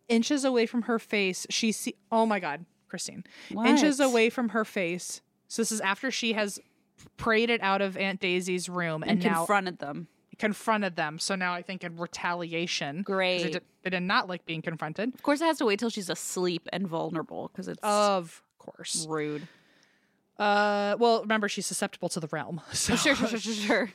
Inches 0.07 0.43
away 0.43 0.65
from 0.65 0.83
her 0.83 0.97
face, 0.97 1.45
she 1.51 1.71
see. 1.71 1.93
Oh 2.11 2.25
my 2.25 2.39
God, 2.39 2.65
Christine! 2.87 3.23
Inches 3.63 3.99
What? 3.99 4.05
away 4.07 4.31
from 4.31 4.49
her 4.49 4.65
face. 4.65 5.21
So 5.47 5.61
this 5.61 5.71
is 5.71 5.79
after 5.81 6.09
she 6.09 6.33
has 6.33 6.59
prayed 7.17 7.51
it 7.51 7.61
out 7.61 7.81
of 7.81 7.95
Aunt 7.97 8.19
Daisy's 8.19 8.67
room 8.67 9.03
and, 9.03 9.11
and 9.11 9.23
now 9.23 9.37
confronted 9.45 9.77
them. 9.77 10.07
Confronted 10.39 10.95
them. 10.95 11.19
So 11.19 11.35
now 11.35 11.53
I 11.53 11.61
think 11.61 11.83
in 11.83 11.97
retaliation, 11.97 13.03
Great. 13.03 13.43
they 13.43 13.49
did, 13.51 13.63
they 13.83 13.89
did 13.91 14.03
not 14.03 14.27
like 14.27 14.45
being 14.45 14.61
confronted. 14.61 15.13
Of 15.13 15.21
course, 15.21 15.41
it 15.41 15.45
has 15.45 15.57
to 15.59 15.65
wait 15.65 15.79
till 15.79 15.89
she's 15.89 16.09
asleep 16.09 16.67
and 16.73 16.87
vulnerable 16.87 17.49
because 17.53 17.67
it's 17.67 17.79
Of 17.83 18.41
course. 18.57 19.05
rude. 19.09 19.47
Uh, 20.37 20.95
well, 20.99 21.19
remember 21.21 21.49
she's 21.49 21.65
susceptible 21.65 22.07
to 22.07 22.19
the 22.21 22.27
realm. 22.31 22.61
So 22.71 22.95
Sure, 22.95 23.13
sure, 23.13 23.27
sure, 23.27 23.39
sure, 23.39 23.53
sure. 23.53 23.89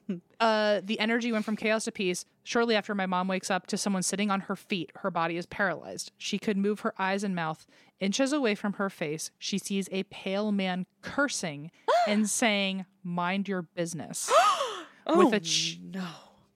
uh, 0.40 0.80
the 0.82 0.98
energy 0.98 1.30
went 1.30 1.44
from 1.44 1.56
chaos 1.56 1.84
to 1.84 1.92
peace. 1.92 2.24
Shortly 2.42 2.74
after 2.74 2.94
my 2.94 3.04
mom 3.04 3.28
wakes 3.28 3.50
up 3.50 3.66
to 3.66 3.76
someone 3.76 4.02
sitting 4.02 4.30
on 4.30 4.40
her 4.40 4.56
feet, 4.56 4.90
her 4.96 5.10
body 5.10 5.36
is 5.36 5.44
paralyzed. 5.44 6.10
She 6.16 6.38
could 6.38 6.56
move 6.56 6.80
her 6.80 6.94
eyes 6.98 7.22
and 7.22 7.34
mouth. 7.34 7.66
Inches 8.00 8.32
away 8.32 8.54
from 8.54 8.74
her 8.74 8.88
face, 8.88 9.30
she 9.38 9.58
sees 9.58 9.88
a 9.92 10.04
pale 10.04 10.52
man 10.52 10.86
cursing 11.02 11.70
and 12.08 12.28
saying, 12.28 12.86
"Mind 13.02 13.46
your 13.46 13.62
business," 13.62 14.30
with 15.06 15.32
oh, 15.32 15.36
a 15.36 15.40
ch- 15.40 15.78
no. 15.82 16.06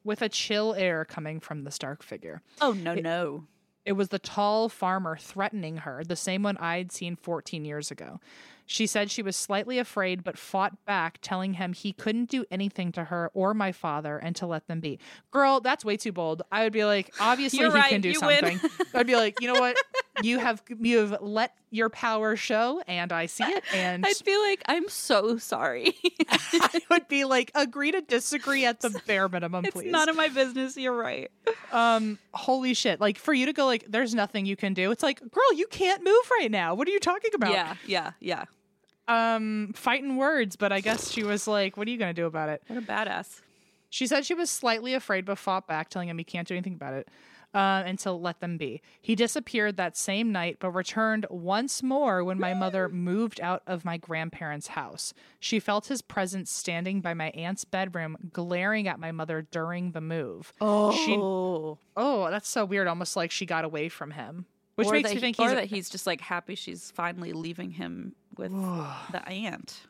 with 0.05 0.23
a 0.23 0.29
chill 0.29 0.75
air 0.75 1.05
coming 1.05 1.41
from 1.41 1.65
the 1.65 1.71
stark 1.71 2.03
figure. 2.03 2.43
Oh 2.61 2.73
no, 2.73 2.95
no. 2.95 3.45
It 3.85 3.93
was 3.93 4.09
the 4.09 4.19
tall 4.19 4.69
farmer 4.69 5.17
threatening 5.17 5.79
her, 5.79 6.05
the 6.05 6.17
same 6.17 6.43
one 6.43 6.59
I'd 6.59 6.93
seen 6.93 7.17
14 7.17 7.65
years 7.65 7.91
ago. 7.91 8.21
She 8.67 8.87
said 8.87 9.11
she 9.11 9.23
was 9.23 9.35
slightly 9.35 9.79
afraid, 9.79 10.23
but 10.23 10.37
fought 10.37 10.85
back, 10.85 11.21
telling 11.23 11.55
him 11.55 11.73
he 11.73 11.95
couldn't 11.95 12.29
do 12.29 12.45
anything 12.51 12.93
to 12.93 13.05
her 13.05 13.31
or 13.33 13.55
my 13.55 13.73
father 13.73 14.19
and 14.19 14.37
to 14.37 14.47
let 14.47 14.67
them 14.69 14.81
be. 14.81 14.99
Girl, 15.31 15.61
that's 15.61 15.87
way 15.87 15.97
too 15.97 16.13
bold. 16.13 16.43
I 16.53 16.65
would 16.65 16.73
be 16.75 16.85
like, 16.85 17.15
obviously 17.19 17.61
You're 17.61 17.71
he 17.71 17.79
right, 17.79 17.89
can 17.89 18.03
do 18.03 18.13
something. 18.13 18.61
I'd 18.93 19.07
be 19.07 19.17
like, 19.17 19.41
you 19.41 19.51
know 19.51 19.59
what? 19.59 19.79
You 20.23 20.39
have 20.39 20.63
you 20.79 20.99
have 20.99 21.23
let 21.23 21.57
your 21.71 21.89
power 21.91 22.37
show, 22.37 22.83
and 22.87 23.13
I 23.13 23.27
see 23.27 23.45
it. 23.45 23.63
And 23.75 24.05
I'd 24.07 24.25
be 24.25 24.37
like, 24.39 24.63
I'm 24.67 24.89
so 24.89 25.37
sorry. 25.39 25.95
I 26.29 26.81
would 26.91 27.09
be 27.09 27.25
like, 27.25 27.51
agree 27.55 27.93
to 27.93 28.01
disagree 28.01 28.65
at 28.65 28.81
the 28.81 28.91
bare 29.07 29.29
minimum, 29.29 29.65
it's 29.65 29.75
please. 29.75 29.91
none 29.91 30.09
of 30.09 30.17
my 30.17 30.29
business. 30.29 30.77
You're 30.77 30.97
right. 30.97 31.31
um, 31.73 32.19
holy 32.33 32.75
shit! 32.75 33.01
Like 33.01 33.19
for 33.19 33.33
you 33.35 33.47
to 33.47 33.53
go 33.53 33.67
like, 33.67 33.85
there's 33.89 34.15
nothing 34.15 34.47
you 34.47 34.57
can 34.57 34.75
do. 34.75 34.91
It's 34.91 35.03
like, 35.03 35.21
girl, 35.21 35.53
you 35.55 35.67
can't 35.67 36.03
move 36.03 36.31
right 36.41 36.51
now. 36.51 36.75
What 36.75 36.89
are 36.89 36.93
you 36.93 37.01
talking 37.01 37.31
about? 37.35 37.53
Yeah, 37.53 37.75
yeah, 37.87 38.13
yeah. 38.21 38.45
um 39.09 39.73
fighting 39.75 40.17
words 40.17 40.55
but 40.57 40.71
i 40.71 40.81
guess 40.81 41.11
she 41.11 41.23
was 41.25 41.49
like 41.49 41.77
what 41.79 41.89
are 41.89 41.91
you 41.91 41.97
going 41.97 42.15
to 42.15 42.21
do 42.21 42.27
about 42.27 42.49
it 42.51 42.63
What 42.67 42.79
a 42.79 42.83
badass. 42.83 43.41
she 43.89 44.07
said 44.07 44.27
she 44.27 44.35
was 44.35 44.51
slightly 44.51 44.93
afraid 44.93 45.25
but 45.25 45.39
fought 45.39 45.67
back 45.67 45.89
telling 45.89 46.09
him 46.11 46.19
he 46.19 46.25
can't 46.25 46.47
do 46.47 46.55
anything 46.55 46.75
about 46.75 46.93
it 46.93 47.09
uh, 47.55 47.83
and 47.87 47.99
to 48.01 48.13
let 48.13 48.41
them 48.41 48.57
be. 48.59 48.83
He 49.01 49.15
disappeared 49.15 49.77
that 49.77 49.97
same 49.97 50.33
night 50.33 50.59
but 50.61 50.71
returned 50.71 51.27
once 51.31 51.83
more 51.83 52.23
when 52.23 52.39
my 52.39 52.55
mother 52.55 52.89
moved 52.89 53.41
out 53.41 53.63
of 53.67 53.85
my 53.85 53.97
grandparents 53.97 54.69
house. 54.69 55.15
She 55.41 55.59
felt 55.59 55.87
his 55.87 56.03
presence 56.03 56.51
standing 56.51 57.01
by 57.01 57.15
my 57.15 57.31
aunt's 57.31 57.65
bedroom 57.65 58.17
glaring 58.33 58.87
at 58.89 58.99
my 59.01 59.13
mother 59.13 59.47
during 59.51 59.93
the 59.93 60.01
move. 60.01 60.53
Oh, 60.61 60.93
She- 60.93 61.17
oh. 61.97 62.31
That's 62.31 62.49
so 62.49 62.65
weird 62.65 62.87
almost 62.87 63.17
like 63.17 63.31
she 63.31 63.47
got 63.47 63.65
away 63.65 63.89
from 63.89 64.11
him 64.13 64.47
which 64.77 64.87
or 64.87 64.93
makes 64.93 65.09
me 65.09 65.15
he- 65.17 65.21
think 65.21 65.41
or 65.41 65.45
he's 65.49 65.55
that 65.55 65.65
he's 65.67 65.91
just 65.91 66.07
like 66.07 66.21
happy 66.21 66.55
she's 66.55 66.93
finally 66.93 67.33
leaving 67.33 67.73
him 67.73 68.15
with 68.37 68.53
the 69.13 69.23
aunt. 69.27 69.81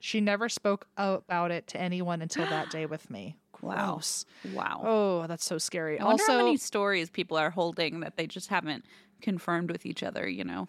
She 0.00 0.20
never 0.20 0.48
spoke 0.48 0.86
about 0.96 1.50
it 1.52 1.66
to 1.68 1.80
anyone 1.80 2.22
until 2.22 2.46
that 2.46 2.70
day 2.70 2.86
with 2.86 3.08
me 3.10 3.36
Wow. 3.62 3.92
Gross. 3.96 4.24
Wow. 4.54 4.80
Oh, 4.82 5.26
that's 5.26 5.44
so 5.44 5.58
scary. 5.58 6.00
I 6.00 6.04
also, 6.04 6.32
how 6.32 6.44
many 6.44 6.56
stories 6.56 7.10
people 7.10 7.36
are 7.36 7.50
holding 7.50 8.00
that 8.00 8.16
they 8.16 8.26
just 8.26 8.48
haven't 8.48 8.86
confirmed 9.20 9.70
with 9.70 9.84
each 9.86 10.02
other. 10.02 10.26
You 10.26 10.44
know, 10.44 10.68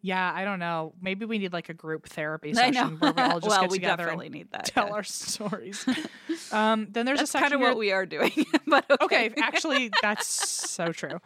yeah, 0.00 0.32
I 0.34 0.44
don't 0.44 0.58
know. 0.58 0.92
Maybe 1.00 1.24
we 1.24 1.38
need 1.38 1.52
like 1.52 1.68
a 1.68 1.74
group 1.74 2.06
therapy 2.06 2.54
session 2.54 2.98
where 2.98 3.12
we 3.12 3.22
all 3.22 3.40
just 3.40 3.48
well, 3.48 3.62
get 3.62 3.70
together 3.70 4.08
and 4.08 4.30
need 4.30 4.50
that. 4.52 4.66
tell 4.66 4.86
yeah. 4.86 4.92
our 4.92 5.02
stories. 5.02 5.84
um, 6.52 6.88
then 6.90 7.06
there's 7.06 7.18
That's 7.18 7.30
a 7.30 7.32
section 7.32 7.50
kind 7.50 7.54
of 7.54 7.60
here- 7.60 7.68
what 7.70 7.78
we 7.78 7.90
are 7.92 8.06
doing. 8.06 8.32
but 8.66 8.84
okay. 8.90 9.30
Okay, 9.30 9.34
actually, 9.42 9.90
that's 10.02 10.26
so 10.26 10.92
true. 10.92 11.20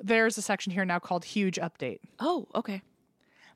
There's 0.00 0.36
a 0.36 0.42
section 0.42 0.72
here 0.72 0.84
now 0.84 0.98
called 0.98 1.24
"Huge 1.24 1.56
Update." 1.56 2.00
Oh, 2.18 2.46
okay. 2.54 2.82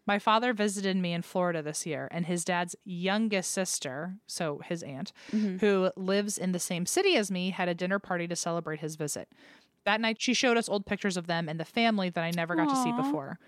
My 0.09 0.19
father 0.19 0.55
visited 0.55 0.97
me 0.97 1.13
in 1.13 1.21
Florida 1.21 1.61
this 1.61 1.85
year, 1.85 2.09
and 2.11 2.25
his 2.25 2.43
dad's 2.43 2.75
youngest 2.87 3.51
sister, 3.51 4.15
so 4.27 4.63
his 4.65 4.83
aunt, 4.83 5.13
Mm-hmm. 5.33 5.59
who 5.59 5.91
lives 5.97 6.39
in 6.39 6.53
the 6.53 6.59
same 6.59 6.87
city 6.87 7.15
as 7.17 7.31
me, 7.31 7.51
had 7.51 7.69
a 7.69 7.75
dinner 7.75 7.99
party 7.99 8.27
to 8.27 8.35
celebrate 8.35 8.81
his 8.81 8.97
visit. 8.97 9.29
That 9.85 10.01
night, 10.01 10.17
she 10.19 10.33
showed 10.33 10.57
us 10.57 10.67
old 10.67 10.87
pictures 10.87 11.19
of 11.19 11.27
them 11.27 11.47
and 11.47 11.61
the 11.61 11.65
family 11.67 12.09
that 12.09 12.25
I 12.25 12.31
never 12.31 12.57
got 12.57 12.71
to 12.71 12.77
see 12.83 12.93
before. 12.93 13.39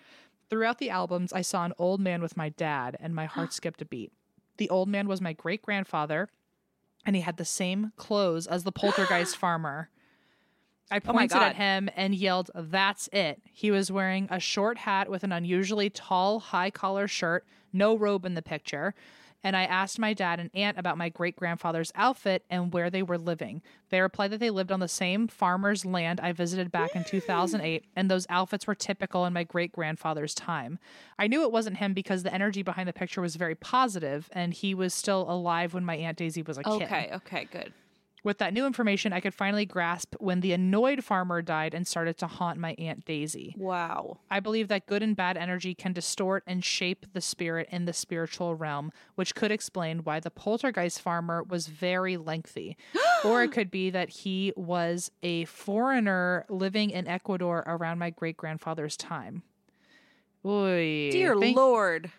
Throughout 0.51 0.77
the 0.77 0.91
albums, 0.91 1.33
I 1.33 1.41
saw 1.41 1.65
an 1.65 1.73
old 1.79 1.99
man 1.99 2.21
with 2.21 2.37
my 2.37 2.51
dad, 2.51 2.95
and 3.01 3.15
my 3.15 3.25
heart 3.25 3.53
skipped 3.59 3.81
a 3.81 3.87
beat. 3.87 4.13
The 4.59 4.69
old 4.69 4.89
man 4.89 5.09
was 5.09 5.23
my 5.23 5.33
great 5.33 5.63
grandfather, 5.63 6.29
and 7.07 7.17
he 7.17 7.23
had 7.23 7.39
the 7.39 7.47
same 7.47 7.93
clothes 7.97 8.47
as 8.47 8.65
the 8.65 8.73
poltergeist 8.83 9.35
farmer. 9.35 9.89
I 10.91 10.97
Oh 10.97 11.01
pointed 11.01 11.37
at 11.37 11.57
him 11.57 11.89
and 11.95 12.15
yelled, 12.15 12.51
That's 12.55 13.09
it. 13.13 13.41
He 13.53 13.71
was 13.71 13.93
wearing 13.93 14.27
a 14.31 14.41
short 14.41 14.79
hat 14.79 15.09
with 15.09 15.25
an 15.25 15.33
unusually 15.33 15.91
tall, 15.91 16.41
high 16.41 16.71
collar 16.71 17.07
shirt, 17.07 17.47
no 17.73 17.97
robe 17.97 18.25
in 18.25 18.35
the 18.35 18.43
picture. 18.43 18.95
And 19.43 19.57
I 19.57 19.63
asked 19.65 19.99
my 19.99 20.13
dad 20.13 20.39
and 20.39 20.51
aunt 20.53 20.79
about 20.79 20.99
my 20.99 21.09
great 21.09 21.35
grandfather's 21.35 21.93
outfit 21.95 22.45
and 22.51 22.75
where 22.75 22.91
they 22.91 23.03
were 23.03 23.17
living. 23.17 23.63
They 23.89 24.01
replied 24.03 24.33
that 24.33 24.41
they 24.41 24.51
lived 24.51 24.71
on 24.71 24.81
the 24.81 24.89
same 24.89 25.29
farmer's 25.29 25.87
land 25.87 26.21
I 26.21 26.33
visited 26.33 26.71
back 26.71 26.95
in 26.95 27.05
2008, 27.05 27.85
and 27.97 28.11
those 28.11 28.27
outfits 28.29 28.67
were 28.67 28.75
typical 28.75 29.25
in 29.25 29.33
my 29.33 29.45
great 29.45 29.73
grandfather's 29.73 30.35
time. 30.35 30.79
I 31.19 31.27
knew 31.27 31.43
it 31.43 31.53
wasn't 31.53 31.79
him 31.79 31.95
because 31.95 32.23
the 32.23 32.35
energy 32.35 32.63
behind 32.63 32.87
the 32.87 32.93
picture 32.93 33.23
was 33.23 33.37
very 33.37 33.55
positive, 33.55 34.29
and 34.33 34.53
he 34.53 34.75
was 34.75 34.93
still 34.93 35.25
alive 35.31 35.73
when 35.73 35.87
my 35.87 35.97
Aunt 35.97 36.19
Daisy 36.19 36.43
was 36.43 36.59
a 36.59 36.63
kid. 36.63 36.83
Okay. 36.83 37.11
Okay. 37.15 37.49
Good. 37.51 37.73
With 38.23 38.39
that 38.39 38.53
new 38.53 38.67
information, 38.67 39.13
I 39.13 39.21
could 39.21 39.35
finally 39.35 39.65
grasp 39.65 40.15
when 40.19 40.41
the 40.41 40.53
annoyed 40.53 41.03
farmer 41.03 41.41
died 41.41 41.75
and 41.75 41.87
started 41.87 42.19
to 42.19 42.27
haunt 42.27 42.59
my 42.59 42.75
Aunt 42.79 43.05
Daisy. 43.05 43.55
Wow. 43.57 44.19
I 44.31 44.41
believe 44.41 44.69
that 44.69 44.87
good 44.87 45.03
and 45.03 45.17
bad 45.17 45.37
energy 45.37 45.75
can 45.75 45.93
distort 45.93 46.43
and 46.47 46.65
shape 46.65 47.07
the 47.13 47.21
spirit 47.21 47.69
in 47.71 47.87
the 47.87 47.93
spiritual 47.93 48.55
realm, 48.55 48.93
which 49.15 49.35
could 49.35 49.51
explain 49.51 50.01
why 50.01 50.21
the 50.21 50.31
poltergeist 50.31 51.01
farmer 51.01 51.43
was 51.43 51.67
very 51.69 52.17
lengthy. 52.17 52.77
or 53.25 53.43
it 53.43 53.53
could 53.53 53.71
be 53.71 53.91
that 53.91 54.11
he 54.11 54.53
was 54.55 55.11
a 55.23 55.47
foreigner 55.47 56.45
living 56.49 56.91
in 56.91 57.07
Ecuador 57.07 57.65
around 57.67 57.99
my 57.99 58.11
great 58.11 58.37
grandfather's 58.37 58.97
time. 58.97 59.43
Oy. 60.45 61.11
Dear 61.11 61.39
Thank- 61.39 61.57
Lord. 61.57 62.11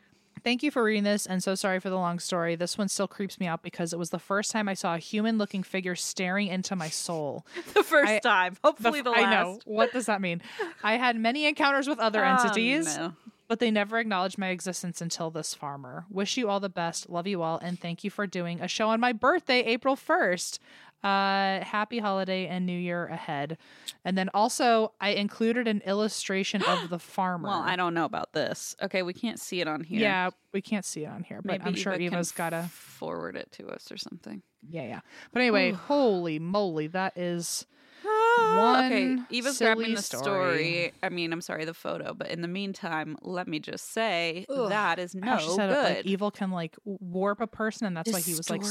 Thank 0.44 0.64
you 0.64 0.72
for 0.72 0.84
reading 0.84 1.04
this, 1.04 1.26
and 1.28 1.44
so 1.44 1.54
sorry 1.56 1.80
for 1.80 1.89
the 1.89 1.96
long 1.98 2.18
story. 2.20 2.56
This 2.56 2.78
one 2.78 2.88
still 2.88 3.08
creeps 3.08 3.39
me 3.39 3.46
out 3.48 3.62
because 3.62 3.94
it 3.94 4.00
was 4.00 4.10
the 4.10 4.20
first 4.20 4.52
time 4.52 4.68
I 4.68 4.74
saw 4.74 4.96
a 4.96 4.98
human 4.98 5.38
looking 5.38 5.62
figure 5.64 5.96
staring 5.96 6.48
into 6.48 6.76
my 6.76 6.89
soul. 6.89 7.46
The 7.74 7.84
first 7.84 8.12
I- 8.12 8.20
time. 8.20 8.58
Hopefully 8.64 9.00
f- 9.00 9.06
the, 9.06 9.12
last. 9.12 9.24
I 9.24 9.30
know. 9.44 9.60
What 9.66 9.92
does 9.94 10.08
that 10.08 10.20
mean? 10.22 10.42
I 10.84 10.98
had 10.98 11.16
many 11.16 11.46
encounters 11.46 11.88
with 11.88 12.00
other 12.00 12.24
Oh, 12.26 12.28
entities, 12.30 12.98
no. 12.98 13.14
but 13.48 13.60
they 13.60 13.70
never 13.72 14.00
acknowledged 14.00 14.38
my 14.38 14.48
existence 14.50 15.00
until 15.02 15.30
this 15.30 15.54
farmer. 15.54 16.06
Wish 16.10 16.38
you 16.38 16.50
all 16.50 16.60
the 16.60 16.70
best. 16.70 17.10
Love 17.10 17.28
you 17.28 17.42
all. 17.42 17.58
And 17.60 17.80
thank 17.80 18.04
you 18.04 18.10
for 18.10 18.26
doing 18.26 18.62
a 18.62 18.68
show 18.68 18.89
on 18.89 19.00
my 19.00 19.14
birthday, 19.14 19.62
April 19.64 19.96
1st. 19.96 20.58
Uh, 21.04 21.64
happy 21.64 21.97
holiday 21.97 22.45
and 22.47 22.66
new 22.66 22.78
year 22.78 23.08
ahead. 23.08 23.58
And 24.06 24.18
then 24.18 24.30
also, 24.36 24.93
I 25.02 25.10
included 25.10 25.68
an 25.68 25.82
illustration 25.86 26.62
of 26.64 26.89
the 26.89 26.99
farmer. 27.18 27.49
Well, 27.49 27.60
I 27.62 27.76
don't 27.76 27.93
know 27.95 28.06
about 28.06 28.34
this. 28.34 28.76
Okay, 28.82 29.02
we 29.02 29.14
can't 29.14 29.39
see 29.39 29.62
it 29.62 29.68
on 29.68 29.84
here. 29.84 29.99
Yeah, 29.99 30.30
we 30.54 30.62
can't 30.62 30.86
see 30.86 31.04
it 31.06 31.08
on 31.10 31.24
here, 31.24 31.41
but 31.41 31.54
Maybe 31.54 31.64
I'm 31.66 31.76
sure 31.76 31.93
Eva 31.93 32.04
Eva's 32.18 32.32
got 32.32 32.54
a. 32.54 32.64
forward 32.72 33.36
it 33.36 33.52
to 33.54 33.68
us 33.70 33.91
or 33.91 33.97
something. 33.97 34.43
Yeah, 34.70 34.84
yeah. 34.84 34.99
But 35.34 35.41
anyway, 35.41 35.72
holy 35.72 36.38
moly, 36.38 36.86
that 36.88 37.18
is. 37.18 37.66
okay, 38.06 38.58
One 38.58 39.28
Eva's 39.32 39.58
silly 39.58 39.76
grabbing 39.76 39.95
the 39.95 40.02
story. 40.02 40.22
story. 40.24 40.93
I 41.02 41.10
mean, 41.10 41.34
I'm 41.34 41.41
sorry, 41.41 41.66
the 41.66 41.74
photo. 41.74 42.14
But 42.14 42.28
in 42.30 42.41
the 42.41 42.47
meantime, 42.47 43.18
let 43.22 43.47
me 43.47 43.60
just 43.60 43.91
say 43.91 44.45
that 44.49 44.99
is 44.99 45.16
no 45.16 45.39
said 45.56 45.70
it, 45.70 45.74
good. 45.74 45.95
like 45.97 46.06
evil 46.06 46.30
can 46.32 46.52
like 46.52 46.76
warp 46.86 47.41
a 47.41 47.47
person, 47.47 47.88
and 47.88 47.97
that's 47.97 48.12
why 48.12 48.20
he 48.22 48.36
was 48.36 48.49
like, 48.49 48.62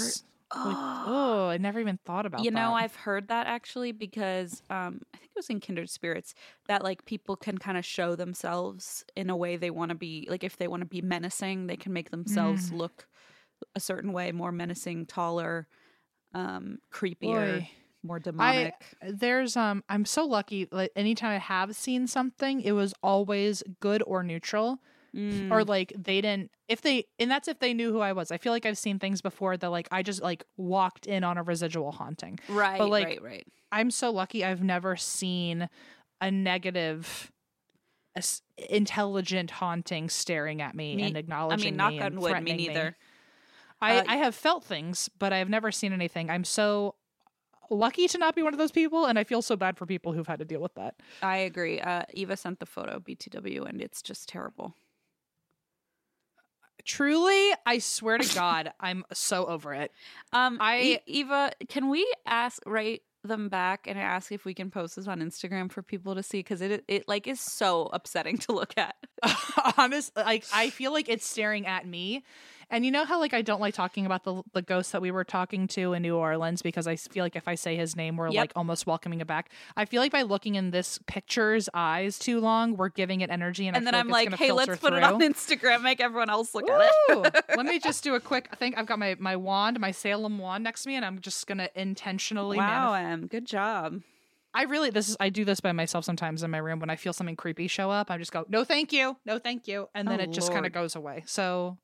like, 0.54 0.76
oh, 1.06 1.48
I 1.48 1.58
never 1.58 1.80
even 1.80 1.98
thought 2.04 2.26
about 2.26 2.38
that. 2.38 2.44
you 2.44 2.50
know. 2.50 2.74
I've 2.74 2.94
heard 2.96 3.28
that 3.28 3.46
actually 3.46 3.92
because 3.92 4.62
um, 4.70 5.00
I 5.14 5.18
think 5.18 5.30
it 5.30 5.38
was 5.38 5.50
in 5.50 5.60
Kindred 5.60 5.90
Spirits 5.90 6.34
that 6.68 6.82
like 6.82 7.04
people 7.04 7.36
can 7.36 7.58
kind 7.58 7.78
of 7.78 7.84
show 7.84 8.16
themselves 8.16 9.04
in 9.16 9.30
a 9.30 9.36
way 9.36 9.56
they 9.56 9.70
want 9.70 9.90
to 9.90 9.94
be. 9.94 10.26
Like 10.30 10.44
if 10.44 10.56
they 10.56 10.68
want 10.68 10.80
to 10.82 10.86
be 10.86 11.02
menacing, 11.02 11.66
they 11.66 11.76
can 11.76 11.92
make 11.92 12.10
themselves 12.10 12.70
Mm. 12.70 12.78
look 12.78 13.06
a 13.74 13.80
certain 13.80 14.12
way, 14.12 14.32
more 14.32 14.52
menacing, 14.52 15.06
taller, 15.06 15.66
um, 16.34 16.78
creepier, 16.92 17.20
Boy. 17.20 17.70
more 18.02 18.18
demonic. 18.18 18.74
there's 19.02 19.56
um 19.56 19.84
I'm 19.88 20.04
so 20.04 20.24
lucky 20.24 20.66
like 20.72 20.90
anytime 20.96 21.32
I 21.32 21.38
have 21.38 21.76
seen 21.76 22.06
something 22.06 22.60
it 22.62 22.72
was 22.72 22.94
always 23.02 23.62
good 23.80 24.02
or 24.06 24.22
neutral 24.22 24.78
Mm. 25.16 25.50
or 25.50 25.64
like 25.64 25.92
they 25.98 26.20
didn't 26.20 26.52
if 26.68 26.82
they 26.82 27.04
and 27.18 27.28
that's 27.28 27.48
if 27.48 27.58
they 27.58 27.74
knew 27.74 27.92
who 27.92 27.98
I 27.98 28.12
was. 28.12 28.30
I 28.30 28.36
feel 28.38 28.52
like 28.52 28.64
I've 28.64 28.78
seen 28.78 28.98
things 29.00 29.20
before 29.20 29.56
that 29.56 29.68
like 29.70 29.88
I 29.90 30.02
just 30.04 30.22
like 30.22 30.44
walked 30.56 31.06
in 31.06 31.24
on 31.24 31.36
a 31.36 31.42
residual 31.42 31.90
haunting. 31.90 32.38
right, 32.48 32.78
But 32.78 32.90
like, 32.90 33.06
right, 33.08 33.22
right. 33.22 33.46
I'm 33.72 33.90
so 33.90 34.10
lucky 34.12 34.44
I've 34.44 34.62
never 34.62 34.94
seen 34.96 35.68
a 36.20 36.30
negative 36.30 37.32
a 38.16 38.18
s- 38.18 38.42
intelligent 38.68 39.50
haunting 39.52 40.08
staring 40.08 40.60
at 40.62 40.74
me, 40.74 40.96
Me- 40.96 41.02
and 41.04 41.16
I 41.16 41.20
acknowledging 41.20 41.70
mean, 41.72 41.76
knock 41.76 41.92
me 41.92 42.00
on 42.00 42.16
wood, 42.20 42.42
me 42.42 42.52
neither. 42.56 42.96
I, 43.80 43.98
Uh, 43.98 44.04
I 44.08 44.16
have 44.16 44.34
felt 44.34 44.62
things, 44.64 45.08
but 45.18 45.32
I've 45.32 45.48
never 45.48 45.72
seen 45.72 45.92
anything. 45.92 46.28
I'm 46.30 46.44
so 46.44 46.96
lucky 47.70 48.08
to 48.08 48.18
not 48.18 48.34
be 48.34 48.42
one 48.42 48.52
of 48.52 48.58
those 48.58 48.72
people, 48.72 49.06
and 49.06 49.18
I 49.18 49.24
feel 49.24 49.42
so 49.42 49.56
bad 49.56 49.76
for 49.78 49.86
people 49.86 50.12
who've 50.12 50.26
had 50.26 50.40
to 50.40 50.44
deal 50.44 50.60
with 50.60 50.74
that. 50.74 50.96
I 51.22 51.36
agree. 51.38 51.80
Uh, 51.80 52.02
Eva 52.12 52.36
sent 52.36 52.58
the 52.58 52.66
photo 52.66 52.98
BTW, 52.98 53.64
and 53.68 53.80
it's 53.80 54.02
just 54.02 54.28
terrible. 54.28 54.74
Truly, 56.84 57.50
I 57.66 57.78
swear 57.78 58.18
to 58.18 58.34
God, 58.34 58.72
I'm 58.80 59.04
so 59.12 59.46
over 59.46 59.74
it. 59.74 59.92
Um, 60.32 60.58
I- 60.60 60.80
E- 61.06 61.20
Eva, 61.20 61.52
can 61.68 61.88
we 61.88 62.10
ask 62.26 62.62
write 62.66 63.02
them 63.22 63.50
back 63.50 63.86
and 63.86 63.98
ask 63.98 64.32
if 64.32 64.46
we 64.46 64.54
can 64.54 64.70
post 64.70 64.96
this 64.96 65.06
on 65.06 65.20
Instagram 65.20 65.70
for 65.70 65.82
people 65.82 66.14
to 66.14 66.22
see 66.22 66.38
because 66.38 66.62
it 66.62 66.82
it 66.88 67.06
like 67.06 67.26
is 67.26 67.38
so 67.38 67.90
upsetting 67.92 68.38
to 68.46 68.52
look 68.52 68.72
at. 68.78 68.94
Honest, 69.76 70.16
like 70.16 70.44
I 70.54 70.70
feel 70.70 70.92
like 70.92 71.08
it's 71.08 71.26
staring 71.26 71.66
at 71.66 71.86
me. 71.86 72.24
And 72.70 72.84
you 72.84 72.90
know 72.92 73.04
how 73.04 73.18
like 73.18 73.34
I 73.34 73.42
don't 73.42 73.60
like 73.60 73.74
talking 73.74 74.06
about 74.06 74.24
the 74.24 74.42
the 74.52 74.62
ghost 74.62 74.92
that 74.92 75.02
we 75.02 75.10
were 75.10 75.24
talking 75.24 75.66
to 75.68 75.92
in 75.92 76.02
New 76.02 76.16
Orleans 76.16 76.62
because 76.62 76.86
I 76.86 76.96
feel 76.96 77.24
like 77.24 77.34
if 77.36 77.48
I 77.48 77.54
say 77.56 77.74
his 77.76 77.96
name, 77.96 78.16
we're 78.16 78.28
Yep. 78.30 78.40
like 78.40 78.52
almost 78.54 78.86
welcoming 78.86 79.20
it 79.20 79.26
back. 79.26 79.50
I 79.76 79.84
feel 79.84 80.00
like 80.00 80.12
by 80.12 80.22
looking 80.22 80.54
in 80.54 80.70
this 80.70 80.98
picture's 81.06 81.68
eyes 81.74 82.18
too 82.18 82.38
long, 82.40 82.76
we're 82.76 82.88
giving 82.90 83.22
it 83.22 83.30
energy, 83.30 83.66
and, 83.66 83.76
And 83.76 83.86
then 83.86 83.94
I'm 83.94 84.08
like, 84.08 84.32
hey, 84.34 84.52
let's 84.52 84.78
put 84.78 84.92
it 84.92 85.02
on. 85.02 85.20
Instagram, 85.20 85.82
make 85.82 86.00
everyone 86.00 86.30
else 86.30 86.54
look 86.54 86.68
at 86.70 86.90
it. 87.08 87.44
Let 87.56 87.66
me 87.66 87.78
just 87.80 88.04
do 88.04 88.14
a 88.14 88.20
quick. 88.20 88.48
I 88.52 88.56
think 88.56 88.78
I've 88.78 88.86
got 88.86 88.98
my 88.98 89.16
my 89.18 89.36
wand, 89.36 89.80
my 89.80 89.90
Salem 89.90 90.38
wand 90.38 90.62
next 90.64 90.84
to 90.84 90.88
me, 90.90 90.96
and 90.96 91.04
I'm 91.04 91.18
just 91.20 91.46
gonna 91.46 91.68
intentionally. 91.74 92.56
wow, 92.56 92.92
manif- 92.92 93.12
Em, 93.12 93.26
good 93.26 93.46
job. 93.46 94.00
I 94.54 94.64
really 94.64 94.90
this 94.90 95.08
is 95.08 95.16
I 95.20 95.28
do 95.28 95.44
this 95.44 95.60
by 95.60 95.72
myself 95.72 96.04
sometimes 96.04 96.42
in 96.42 96.50
my 96.50 96.58
room 96.58 96.80
when 96.80 96.90
I 96.90 96.96
feel 96.96 97.12
something 97.12 97.36
creepy 97.36 97.66
show 97.68 97.90
up. 97.90 98.10
I 98.10 98.18
just 98.18 98.32
go, 98.32 98.44
no, 98.48 98.64
thank 98.64 98.92
you, 98.92 99.16
no, 99.24 99.38
thank 99.38 99.66
you, 99.68 99.88
and 99.94 100.08
oh, 100.08 100.10
then 100.10 100.20
Oh, 100.20 100.24
it 100.24 100.30
just 100.32 100.52
kind 100.52 100.66
of 100.66 100.72
goes 100.72 100.96
away. 100.96 101.22
So 101.26 101.78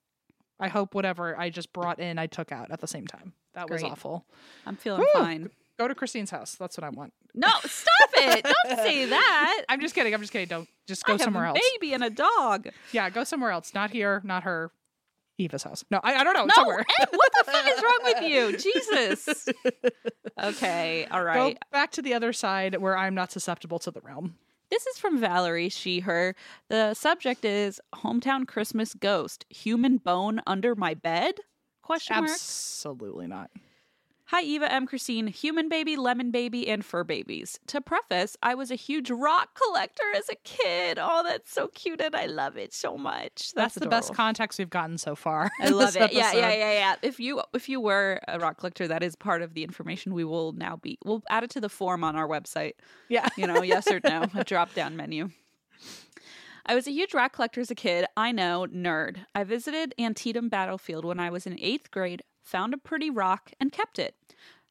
I 0.59 0.69
hope 0.69 0.95
whatever 0.95 1.39
I 1.39 1.51
just 1.51 1.73
brought 1.73 1.99
in, 2.01 2.19
I 2.19 2.27
took 2.27 2.51
out 2.53 2.71
at 2.71 2.81
the 2.81 2.87
same 2.87 3.07
time. 3.07 3.33
That 3.55 3.69
was 3.71 3.83
awful. 3.83 4.25
I'm 4.65 4.77
feeling 4.77 5.01
Woo. 5.01 5.21
fine. 5.21 5.51
Go 5.79 5.87
to 5.89 5.95
Christine's 5.95 6.31
house. 6.31 6.55
That's 6.55 6.79
what 6.79 6.85
I 6.85 6.89
want. 6.89 7.13
No, 7.35 7.49
stop 7.65 8.11
it! 8.15 8.45
Don't 8.45 8.79
say 8.79 9.05
that. 9.11 9.65
I'm 9.69 9.81
just 9.81 9.95
kidding. 9.95 10.15
I'm 10.15 10.21
just 10.21 10.33
kidding. 10.33 10.49
Don't 10.49 10.69
just 10.87 11.05
go 11.05 11.13
have 11.13 11.21
somewhere 11.21 11.45
a 11.45 11.49
else. 11.49 11.59
baby 11.75 11.93
and 11.93 12.03
a 12.03 12.09
dog. 12.09 12.69
Yeah, 12.93 13.11
go 13.11 13.25
somewhere 13.25 13.51
else. 13.51 13.75
Not 13.75 13.91
here. 13.91 14.23
Not 14.25 14.45
her. 14.45 14.71
Eva's 15.39 15.65
house. 15.65 15.85
No, 15.91 16.01
I, 16.03 16.15
I 16.15 16.25
don't 16.25 16.33
know. 16.33 16.47
No, 16.47 16.55
somewhere. 16.55 16.79
Em, 16.79 17.09
what 17.11 17.33
the 17.35 17.53
fuck 17.53 17.67
is 17.67 17.83
wrong 17.83 17.99
with 18.05 18.23
you? 18.23 18.57
Jesus. 18.57 19.49
Okay, 20.43 21.07
all 21.11 21.23
right. 21.23 21.55
Go 21.55 21.61
back 21.73 21.91
to 21.93 22.01
the 22.03 22.15
other 22.15 22.33
side 22.33 22.77
where 22.77 22.97
I'm 22.97 23.15
not 23.15 23.31
susceptible 23.33 23.79
to 23.81 23.91
the 23.91 24.01
realm. 24.01 24.37
This 24.71 24.87
is 24.87 24.99
from 24.99 25.19
Valerie, 25.19 25.69
she, 25.69 26.01
her. 26.01 26.35
The 26.69 26.95
subject 26.95 27.45
is 27.45 27.81
hometown 27.95 28.47
Christmas 28.47 28.95
ghost, 28.95 29.47
human 29.49 29.99
bone 29.99 30.41
under 30.47 30.75
my 30.75 30.95
bed? 30.95 31.35
Question 31.83 32.17
mark. 32.17 32.31
Absolutely 32.31 33.29
not. 33.29 33.51
Hi, 34.31 34.43
Eva 34.43 34.73
Em. 34.73 34.87
Christine, 34.87 35.29
human 35.29 35.69
baby, 35.69 35.95
lemon 35.95 36.33
baby, 36.33 36.67
and 36.69 36.85
fur 36.85 37.05
babies. 37.05 37.61
To 37.69 37.81
preface, 37.81 38.37
I 38.43 38.57
was 38.57 38.73
a 38.73 38.75
huge 38.75 39.09
rock 39.09 39.57
collector 39.57 40.03
as 40.17 40.29
a 40.29 40.35
kid. 40.43 40.99
Oh, 41.01 41.23
that's 41.23 41.53
so 41.53 41.69
cute, 41.69 42.01
and 42.01 42.13
I 42.17 42.27
love 42.27 42.57
it 42.57 42.75
so 42.75 42.99
much. 42.99 43.53
That's, 43.55 43.75
That's, 43.75 43.75
the 43.77 43.89
best 43.89 44.15
context 44.15 44.59
we've 44.59 44.69
gotten 44.69 44.99
so 44.99 45.15
far. 45.15 45.49
I 45.61 45.69
love 45.69 45.95
it. 45.95 46.13
Yeah, 46.13 46.33
yeah, 46.33 46.53
yeah, 46.53 46.73
yeah. 46.73 46.95
If 47.03 47.21
you 47.21 47.41
if 47.55 47.69
you 47.69 47.81
were 47.81 48.19
a 48.27 48.41
rock 48.41 48.59
collector, 48.59 48.89
that 48.89 49.05
is 49.05 49.15
part 49.15 49.43
of 49.43 49.55
the 49.55 49.63
information 49.63 50.13
we 50.13 50.25
will 50.25 50.51
now 50.53 50.75
be. 50.75 50.99
We'll 51.05 51.23
add 51.31 51.45
it 51.45 51.51
to 51.51 51.61
the 51.61 51.69
form 51.69 52.03
on 52.03 52.17
our 52.17 52.27
website. 52.27 52.73
Yeah. 53.09 53.29
You 53.37 53.47
know, 53.47 53.63
yes 53.63 53.87
or 53.89 54.01
no, 54.03 54.27
a 54.35 54.43
drop 54.43 54.75
down 54.75 54.97
menu. 54.97 55.31
I 56.69 56.75
was 56.75 56.89
a 56.89 56.91
huge 56.91 57.15
rock 57.15 57.33
collector 57.33 57.61
as 57.61 57.71
a 57.71 57.77
kid. 57.77 58.07
I 58.17 58.33
know, 58.33 58.67
nerd. 58.69 59.19
I 59.37 59.45
visited 59.45 59.95
Antietam 60.01 60.49
Battlefield 60.49 61.05
when 61.05 61.21
I 61.21 61.31
was 61.31 61.47
in 61.47 61.57
eighth 61.61 61.93
grade, 61.93 62.25
found 62.47 62.73
a 62.73 62.79
pretty 62.79 63.11
rock, 63.11 63.51
and 63.61 63.71
kept 63.73 63.99
it. 63.99 64.15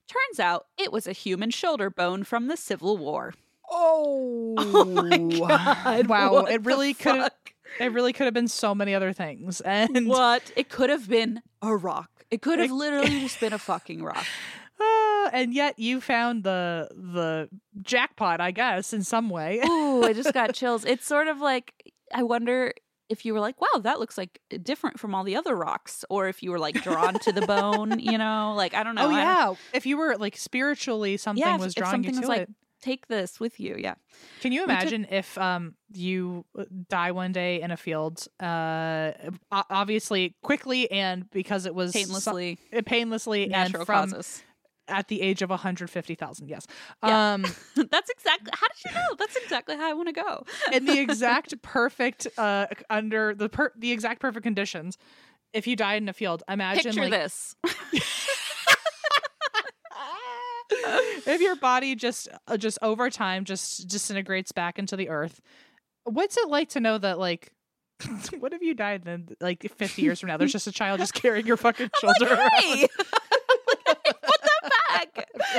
Turns 0.08 0.40
out 0.40 0.68
it 0.78 0.92
was 0.92 1.06
a 1.08 1.12
human 1.12 1.50
shoulder 1.52 1.90
bone 1.90 2.24
from 2.24 2.48
the 2.48 2.58
Civil 2.58 2.98
War. 2.98 3.34
Oh, 3.70 4.54
Oh 4.58 4.86
my 4.86 5.18
God, 5.18 6.08
Wow, 6.08 6.46
it 6.46 6.64
really 6.66 6.94
could 6.94 7.16
have 7.16 7.32
it 7.80 7.92
really 7.92 8.14
could 8.14 8.26
have 8.26 8.34
been 8.34 8.48
so 8.48 8.74
many 8.76 8.94
other 8.96 9.12
things. 9.14 9.60
And 9.62 10.08
What? 10.08 10.52
It 10.56 10.70
could 10.70 10.90
have 10.90 11.10
been 11.10 11.42
a 11.62 11.76
rock. 11.76 12.10
It 12.32 12.42
could 12.42 12.60
have 12.60 12.70
It- 12.70 12.74
literally 12.74 13.20
just 13.22 13.40
been 13.40 13.54
a 13.54 13.58
fucking 13.58 14.04
rock. 14.04 14.26
uh, 14.80 15.30
and 15.34 15.54
yet 15.54 15.80
you 15.80 16.00
found 16.02 16.44
the 16.44 16.88
the 16.94 17.50
jackpot, 17.82 18.40
I 18.40 18.52
guess, 18.52 18.94
in 18.94 19.04
some 19.04 19.30
way. 19.30 19.60
Ooh, 19.66 20.04
I 20.04 20.14
just 20.14 20.34
got 20.34 20.54
chills. 20.54 20.86
It's 20.86 21.06
sort 21.06 21.28
of 21.28 21.40
like 21.42 21.74
I 22.14 22.22
wonder 22.24 22.74
if 23.10 23.26
you 23.26 23.34
were 23.34 23.40
like, 23.40 23.60
wow, 23.62 23.80
that 23.82 24.00
looks 24.00 24.18
like 24.18 24.40
different 24.64 25.00
from 25.00 25.14
all 25.14 25.24
the 25.24 25.36
other 25.36 25.56
rocks, 25.56 26.04
or 26.10 26.28
if 26.28 26.42
you 26.42 26.52
were 26.52 26.60
like 26.60 26.82
drawn 26.84 27.14
to 27.20 27.32
the 27.32 27.42
bone, 27.46 28.00
you 28.00 28.18
know, 28.18 28.54
like 28.56 28.74
I 28.74 28.84
don't 28.84 28.96
know. 28.96 29.08
oh 29.08 29.10
yeah, 29.12 29.54
if 29.74 29.86
you 29.86 29.98
were 29.98 30.16
like 30.18 30.36
spiritually 30.38 31.18
something 31.18 31.42
Yeah, 31.46 31.56
if- 31.56 31.62
was 31.62 31.74
if 31.74 31.76
drawing 31.76 31.92
something 32.04 32.14
you 32.14 32.20
was 32.22 32.28
to 32.28 32.32
like, 32.36 32.42
it. 32.42 32.50
take 32.82 33.08
this 33.08 33.40
with 33.40 33.60
you. 33.60 33.76
Yeah. 33.78 33.96
Can 34.42 34.52
you 34.52 34.62
took- 34.62 34.70
imagine 34.70 35.08
if 35.12 35.38
um 35.38 35.76
you 35.94 36.46
die 36.90 37.12
one 37.12 37.32
day 37.32 37.62
in 37.62 37.72
a 37.72 37.78
field, 37.78 38.26
uh, 38.40 39.12
obviously 39.52 40.36
quickly 40.42 40.90
and 40.92 41.30
because 41.32 41.66
it 41.66 41.74
was 41.76 41.94
Painlessly, 41.94 42.58
uh, 42.76 42.82
painlessly 42.86 43.48
natural 43.48 43.82
and 43.82 43.86
from 43.86 44.10
causes. 44.10 44.44
At 44.88 45.08
the 45.08 45.22
age 45.22 45.42
of 45.42 45.50
150,000. 45.50 46.48
Yes. 46.48 46.68
Yeah. 47.04 47.34
Um 47.34 47.42
That's 47.76 48.10
exactly. 48.10 48.52
How 48.54 48.68
did 48.68 48.86
you 48.86 48.92
know? 48.94 49.16
That's 49.18 49.36
exactly 49.36 49.76
how 49.76 49.90
I 49.90 49.94
want 49.94 50.10
to 50.10 50.14
go. 50.14 50.44
in 50.72 50.86
the 50.86 51.00
exact 51.06 51.62
perfect 51.62 52.28
uh 52.38 52.68
under 52.90 53.34
the 53.36 53.50
per- 53.50 53.74
the 53.78 53.92
exact 53.92 54.22
perfect 54.22 54.44
conditions. 54.44 54.98
If 55.54 55.68
you 55.68 55.76
died 55.76 56.02
in 56.02 56.10
a 56.10 56.14
field, 56.14 56.44
imagine 56.50 56.84
Picture 56.84 57.02
like 57.02 57.12
this. 57.12 57.56
if 61.26 61.42
your 61.42 61.56
body 61.56 61.96
just 61.96 62.28
uh, 62.48 62.58
just 62.58 62.78
over 62.82 63.10
time 63.10 63.46
just 63.46 63.88
disintegrates 63.88 64.52
back 64.52 64.78
into 64.80 64.96
the 64.96 65.10
earth. 65.10 65.42
What's 66.04 66.38
it 66.38 66.48
like 66.50 66.70
to 66.70 66.80
know 66.80 66.98
that 66.98 67.18
like 67.20 67.52
what 68.40 68.54
if 68.54 68.62
you 68.62 68.74
died 68.74 69.04
then 69.06 69.30
like 69.40 69.64
50 69.72 70.02
years 70.02 70.20
from 70.20 70.28
now 70.28 70.36
there's 70.38 70.52
just 70.52 70.68
a 70.68 70.72
child 70.72 71.00
just 71.00 71.14
carrying 71.14 71.48
your 71.48 71.58
fucking 71.58 71.90
shoulder 72.00 72.34
around? 72.34 72.52
Hey, 72.58 72.88
put 72.98 73.12
that 73.12 73.12
back. 73.12 73.25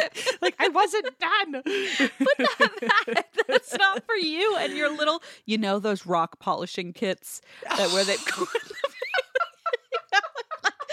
like 0.42 0.54
I 0.58 0.68
wasn't 0.68 1.06
done. 1.18 1.62
Put 1.62 2.38
that 2.38 3.04
back. 3.06 3.26
That's 3.48 3.76
not 3.76 4.04
for 4.04 4.14
you 4.14 4.56
and 4.56 4.76
your 4.76 4.90
little. 4.90 5.22
You 5.44 5.58
know 5.58 5.78
those 5.78 6.06
rock 6.06 6.38
polishing 6.38 6.92
kits 6.92 7.40
that 7.76 7.90
where 7.90 8.04
they. 8.04 8.16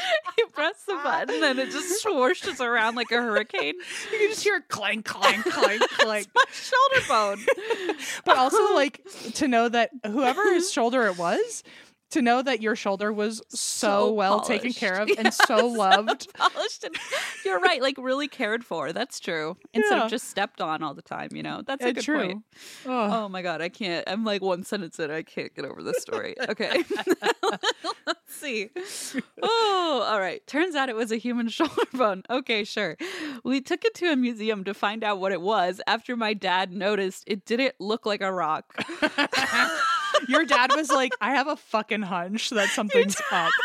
you 0.37 0.47
press 0.47 0.83
the 0.85 0.99
button 1.03 1.43
and 1.43 1.59
it 1.59 1.71
just 1.71 2.03
swooshes 2.05 2.59
around 2.59 2.95
like 2.95 3.11
a 3.11 3.17
hurricane. 3.17 3.75
You 4.11 4.19
can 4.19 4.29
just 4.29 4.43
hear 4.43 4.61
clank, 4.61 5.05
clank, 5.05 5.43
clank, 5.45 5.81
clank. 5.97 6.27
My 6.35 6.43
shoulder 6.51 7.07
bone. 7.07 7.45
But 8.25 8.37
also, 8.37 8.73
like, 8.73 9.01
to 9.35 9.47
know 9.47 9.69
that 9.69 9.91
whoever's 10.05 10.71
shoulder 10.71 11.05
it 11.07 11.17
was, 11.17 11.63
to 12.13 12.21
know 12.21 12.41
that 12.41 12.61
your 12.61 12.75
shoulder 12.75 13.11
was 13.13 13.41
so, 13.49 13.57
So 14.07 14.13
well 14.13 14.41
taken 14.41 14.73
care 14.73 14.95
of 14.95 15.09
and 15.17 15.33
so 15.33 15.67
loved. 15.67 16.33
Polished 16.33 16.83
and 16.83 16.95
you're 17.45 17.59
right, 17.59 17.81
like 17.81 17.97
really 17.97 18.27
cared 18.27 18.63
for. 18.65 18.91
That's 18.93 19.19
true. 19.19 19.57
Instead 19.73 19.97
Yeah. 19.97 20.03
of 20.05 20.09
just 20.09 20.29
stepped 20.29 20.61
on 20.61 20.81
all 20.81 20.93
the 20.93 21.01
time, 21.01 21.29
you 21.33 21.43
know. 21.43 21.61
That's 21.65 21.83
a 21.83 21.87
Yeah, 21.87 21.93
good 21.93 22.03
true. 22.03 22.19
point. 22.27 22.43
Ugh. 22.85 23.09
Oh 23.13 23.29
my 23.29 23.41
god, 23.41 23.61
I 23.61 23.69
can't. 23.69 24.03
I'm 24.07 24.23
like 24.23 24.41
one 24.41 24.63
sentence 24.63 24.97
in. 24.99 25.11
I 25.11 25.21
can't 25.23 25.53
get 25.53 25.65
over 25.65 25.83
this 25.83 26.01
story. 26.01 26.35
Okay. 26.49 26.83
Let's 28.05 28.19
see. 28.35 28.69
Oh, 29.41 30.05
all 30.07 30.19
right. 30.19 30.45
Turns 30.47 30.75
out 30.75 30.89
it 30.89 30.95
was 30.95 31.11
a 31.11 31.17
human 31.17 31.47
shoulder 31.49 31.73
bone. 31.93 32.23
Okay, 32.29 32.63
sure. 32.63 32.97
We 33.43 33.61
took 33.61 33.85
it 33.85 33.93
to 33.95 34.11
a 34.11 34.15
museum 34.15 34.63
to 34.65 34.73
find 34.73 35.03
out 35.03 35.19
what 35.19 35.31
it 35.31 35.41
was 35.41 35.81
after 35.87 36.15
my 36.15 36.33
dad 36.33 36.71
noticed 36.71 37.23
it 37.27 37.45
didn't 37.45 37.75
look 37.79 38.05
like 38.05 38.21
a 38.21 38.31
rock. 38.31 38.73
Your 40.27 40.45
dad 40.45 40.71
was 40.75 40.89
like, 40.89 41.13
I 41.21 41.35
have 41.35 41.47
a 41.47 41.55
fucking 41.55 42.03
hunch 42.03 42.49
that 42.51 42.69
something's 42.75 43.17
up. 43.31 43.51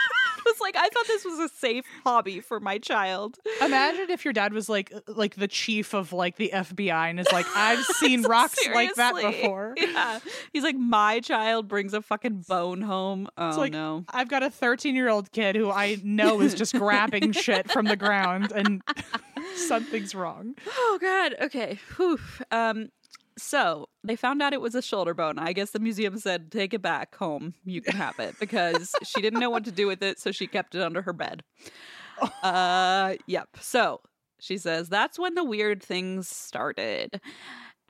Was 0.47 0.61
like, 0.61 0.77
I 0.77 0.89
thought 0.89 1.07
this 1.07 1.27
was 1.27 1.39
a 1.41 1.55
safe 1.57 1.85
hobby 2.05 2.41
for 2.41 2.59
my 2.59 2.79
child. 2.79 3.37
Imagine 3.61 4.09
if 4.09 4.25
your 4.25 4.33
dad 4.33 4.55
was 4.55 4.67
like 4.67 4.91
like 5.07 5.35
the 5.35 5.49
chief 5.49 5.93
of 5.93 6.15
like 6.15 6.37
the 6.37 6.51
FBI 6.55 7.11
and 7.11 7.21
is 7.21 7.31
like, 7.31 7.45
I've 7.55 7.85
seen 7.97 8.23
rocks 8.23 8.57
like 8.73 8.95
that 8.95 9.15
before. 9.15 9.75
Yeah. 9.77 10.21
He's 10.55 10.63
like, 10.63 10.77
my 10.77 11.21
child 11.21 11.69
brings 11.69 11.93
a 11.93 12.01
fucking 12.01 12.47
bone 12.49 12.81
home. 12.81 13.29
Oh 13.37 13.57
like- 13.59 13.73
no. 13.73 14.07
I've 14.09 14.29
got 14.29 14.43
a 14.43 14.49
13 14.49 14.95
year 14.95 15.11
old 15.11 15.33
kid 15.33 15.55
who 15.55 15.71
I 15.71 15.99
know 16.03 16.41
is 16.41 16.55
just 16.55 16.73
grabbing 16.75 17.33
shit 17.33 17.71
from 17.71 17.85
the 17.85 17.97
ground 17.97 18.51
and 18.51 18.81
something's 19.55 20.15
wrong. 20.15 20.55
Oh 20.67 20.99
god. 20.99 21.35
Okay. 21.43 21.79
Whew. 21.97 22.19
Um. 22.51 22.89
So 23.39 23.89
they 24.05 24.17
found 24.17 24.43
out 24.43 24.53
it 24.53 24.61
was 24.61 24.75
a 24.75 24.83
shoulder 24.83 25.15
bone. 25.15 25.39
I 25.39 25.53
guess 25.53 25.71
the 25.71 25.79
museum 25.79 26.19
said, 26.19 26.51
"Take 26.53 26.75
it 26.75 26.83
back 26.83 27.15
home. 27.15 27.55
You 27.65 27.81
can 27.81 27.97
have 27.97 28.19
it," 28.19 28.39
because 28.39 28.95
she 29.05 29.21
didn't 29.21 29.41
know 29.41 29.51
what 29.51 29.65
to 29.65 29.73
do 29.73 29.87
with 29.87 30.03
it, 30.03 30.19
so 30.19 30.33
she 30.33 30.47
kept 30.47 30.75
it 30.75 30.83
under 30.83 31.03
her 31.03 31.13
bed. 31.13 31.43
Uh. 32.43 33.15
Yep. 33.27 33.49
So 33.61 34.01
she 34.41 34.59
says 34.59 34.89
that's 34.89 35.19
when 35.19 35.35
the 35.35 35.45
weird 35.45 35.83
things 35.83 36.29
started. 36.29 37.21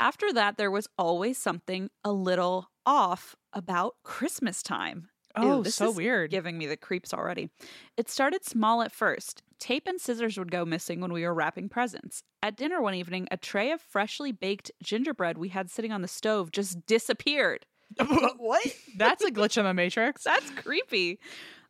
After 0.00 0.32
that, 0.32 0.56
there 0.58 0.70
was 0.70 0.86
always 0.96 1.38
something 1.38 1.90
a 2.04 2.12
little 2.12 2.68
off 2.86 3.34
about 3.52 3.96
Christmas 4.04 4.62
time. 4.62 5.08
Ew, 5.42 5.52
Oh, 5.52 5.62
this 5.62 5.76
so 5.76 5.90
is 5.90 5.96
weird. 5.96 6.30
Giving 6.30 6.58
me 6.58 6.66
the 6.66 6.76
creeps 6.76 7.12
already. 7.14 7.50
It 7.96 8.08
started 8.10 8.44
small 8.44 8.82
at 8.82 8.92
first. 8.92 9.42
Tape 9.58 9.86
and 9.86 10.00
scissors 10.00 10.38
would 10.38 10.50
go 10.52 10.64
missing 10.64 11.00
when 11.00 11.12
we 11.12 11.24
were 11.24 11.34
wrapping 11.34 11.68
presents. 11.68 12.22
At 12.42 12.56
dinner 12.56 12.80
one 12.80 12.94
evening, 12.94 13.26
a 13.30 13.36
tray 13.36 13.70
of 13.72 13.80
freshly 13.80 14.30
baked 14.32 14.70
gingerbread 14.82 15.36
we 15.38 15.48
had 15.48 15.70
sitting 15.70 15.92
on 15.92 16.02
the 16.02 16.08
stove 16.08 16.52
just 16.52 16.86
disappeared. 16.86 17.66
what? 18.36 18.66
That's 18.96 19.24
a 19.24 19.30
glitch 19.32 19.56
in 19.58 19.64
the 19.64 19.74
matrix. 19.74 20.24
That's 20.24 20.50
creepy. 20.50 21.18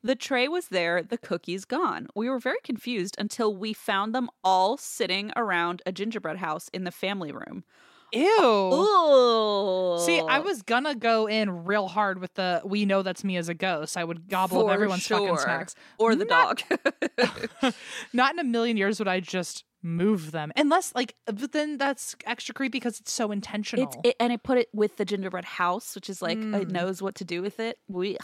The 0.03 0.15
tray 0.15 0.47
was 0.49 0.69
there, 0.69 1.03
the 1.03 1.19
cookies 1.19 1.65
gone. 1.65 2.07
We 2.15 2.29
were 2.29 2.39
very 2.39 2.61
confused 2.63 3.17
until 3.19 3.57
we 3.57 3.73
found 3.73 4.15
them 4.15 4.29
all 4.45 4.77
sitting 4.77 5.33
around 5.35 5.83
a 5.87 5.93
gingerbread 5.93 6.37
house 6.37 6.69
in 6.73 6.85
the 6.85 6.93
family 6.93 7.33
room. 7.33 7.65
Ew. 8.13 8.41
Ooh. 8.43 9.99
See, 10.05 10.21
I 10.21 10.39
was 10.39 10.63
gonna 10.63 10.95
go 10.95 11.27
in 11.29 11.65
real 11.65 11.89
hard 11.89 12.21
with 12.21 12.35
the 12.35 12.63
we 12.65 12.85
know 12.85 13.03
that's 13.03 13.25
me 13.25 13.37
as 13.37 13.49
a 13.49 13.55
ghost. 13.55 13.97
I 13.97 14.05
would 14.05 14.29
gobble 14.29 14.61
up 14.61 14.67
For 14.69 14.73
everyone's 14.73 15.07
fucking 15.07 15.37
snacks. 15.39 15.75
or 15.99 16.15
the 16.15 16.25
Not- 16.25 16.63
dog. 16.69 17.75
Not 18.13 18.33
in 18.35 18.39
a 18.39 18.45
million 18.45 18.77
years 18.77 18.99
would 18.99 19.09
I 19.09 19.21
just 19.21 19.65
move 19.83 20.33
them. 20.33 20.53
Unless 20.57 20.95
like 20.95 21.15
but 21.27 21.53
then 21.53 21.77
that's 21.79 22.17
extra 22.27 22.55
creepy 22.55 22.73
because 22.79 22.99
it's 23.01 23.13
so 23.13 23.31
intentional. 23.31 23.85
It's 23.87 23.97
it, 24.05 24.17
and 24.21 24.33
it 24.33 24.43
put 24.43 24.59
it 24.59 24.69
with 24.73 24.97
the 24.97 25.05
gingerbread 25.05 25.45
house, 25.45 25.95
which 25.95 26.09
is 26.11 26.23
like 26.23 26.39
it 26.39 26.45
Mm. 26.69 26.71
knows 26.71 27.03
what 27.03 27.15
to 27.17 27.25
do 27.25 27.43
with 27.43 27.61
it. 27.61 27.79
We 27.89 28.17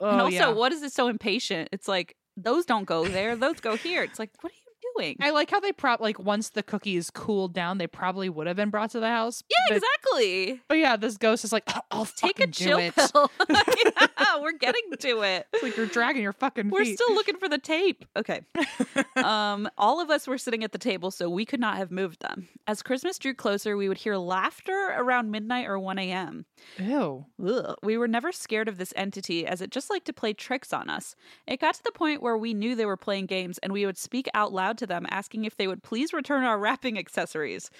oh, 0.00 0.10
and 0.10 0.20
also, 0.20 0.34
yeah. 0.34 0.48
what 0.50 0.72
is 0.72 0.82
it 0.82 0.92
so 0.92 1.08
impatient? 1.08 1.68
It's 1.72 1.88
like 1.88 2.16
those 2.36 2.64
don't 2.66 2.84
go 2.84 3.06
there; 3.06 3.36
those 3.36 3.60
go 3.60 3.76
here. 3.76 4.02
It's 4.02 4.18
like, 4.18 4.30
what 4.40 4.52
are 4.52 4.56
you 4.56 4.63
doing? 4.96 5.16
I 5.20 5.30
like 5.30 5.50
how 5.50 5.60
they 5.60 5.72
prop 5.72 6.00
like 6.00 6.18
once 6.18 6.50
the 6.50 6.62
cookies 6.62 7.10
cooled 7.10 7.52
down, 7.52 7.78
they 7.78 7.86
probably 7.86 8.28
would 8.28 8.46
have 8.46 8.56
been 8.56 8.70
brought 8.70 8.90
to 8.90 9.00
the 9.00 9.08
house. 9.08 9.42
yeah, 9.50 9.56
but, 9.68 9.76
exactly. 9.76 10.62
But 10.68 10.78
yeah, 10.78 10.96
this 10.96 11.16
ghost 11.16 11.44
is 11.44 11.52
like, 11.52 11.68
I'll 11.90 12.04
Take 12.16 12.40
a 12.40 12.46
chill 12.46 12.78
pill. 12.92 13.30
yeah, 13.50 14.40
we're 14.40 14.52
getting 14.52 14.82
to 14.98 15.22
it. 15.22 15.46
It's 15.52 15.62
like 15.62 15.76
you're 15.76 15.86
dragging 15.86 16.22
your 16.22 16.32
fucking 16.32 16.70
We're 16.70 16.84
feet. 16.84 16.98
still 16.98 17.14
looking 17.14 17.36
for 17.36 17.48
the 17.48 17.58
tape. 17.58 18.04
Okay. 18.16 18.42
um, 19.16 19.68
all 19.76 20.00
of 20.00 20.10
us 20.10 20.26
were 20.26 20.38
sitting 20.38 20.64
at 20.64 20.72
the 20.72 20.78
table, 20.78 21.10
so 21.10 21.28
we 21.28 21.44
could 21.44 21.60
not 21.60 21.76
have 21.76 21.90
moved 21.90 22.20
them. 22.20 22.48
As 22.66 22.82
Christmas 22.82 23.18
drew 23.18 23.34
closer, 23.34 23.76
we 23.76 23.88
would 23.88 23.98
hear 23.98 24.16
laughter 24.16 24.94
around 24.96 25.30
midnight 25.30 25.66
or 25.66 25.78
1 25.78 25.98
a.m. 25.98 26.46
Ew. 26.78 27.26
Ugh. 27.44 27.76
We 27.82 27.98
were 27.98 28.08
never 28.08 28.32
scared 28.32 28.68
of 28.68 28.78
this 28.78 28.92
entity 28.96 29.46
as 29.46 29.60
it 29.60 29.70
just 29.70 29.90
liked 29.90 30.06
to 30.06 30.12
play 30.12 30.32
tricks 30.32 30.72
on 30.72 30.88
us. 30.88 31.14
It 31.46 31.60
got 31.60 31.74
to 31.74 31.84
the 31.84 31.92
point 31.92 32.22
where 32.22 32.38
we 32.38 32.54
knew 32.54 32.74
they 32.74 32.86
were 32.86 32.96
playing 32.96 33.26
games 33.26 33.58
and 33.58 33.72
we 33.72 33.86
would 33.86 33.98
speak 33.98 34.28
out 34.34 34.52
loud 34.52 34.78
to 34.78 34.83
them 34.86 35.06
asking 35.10 35.44
if 35.44 35.56
they 35.56 35.66
would 35.66 35.82
please 35.82 36.12
return 36.12 36.44
our 36.44 36.58
wrapping 36.58 36.98
accessories. 36.98 37.70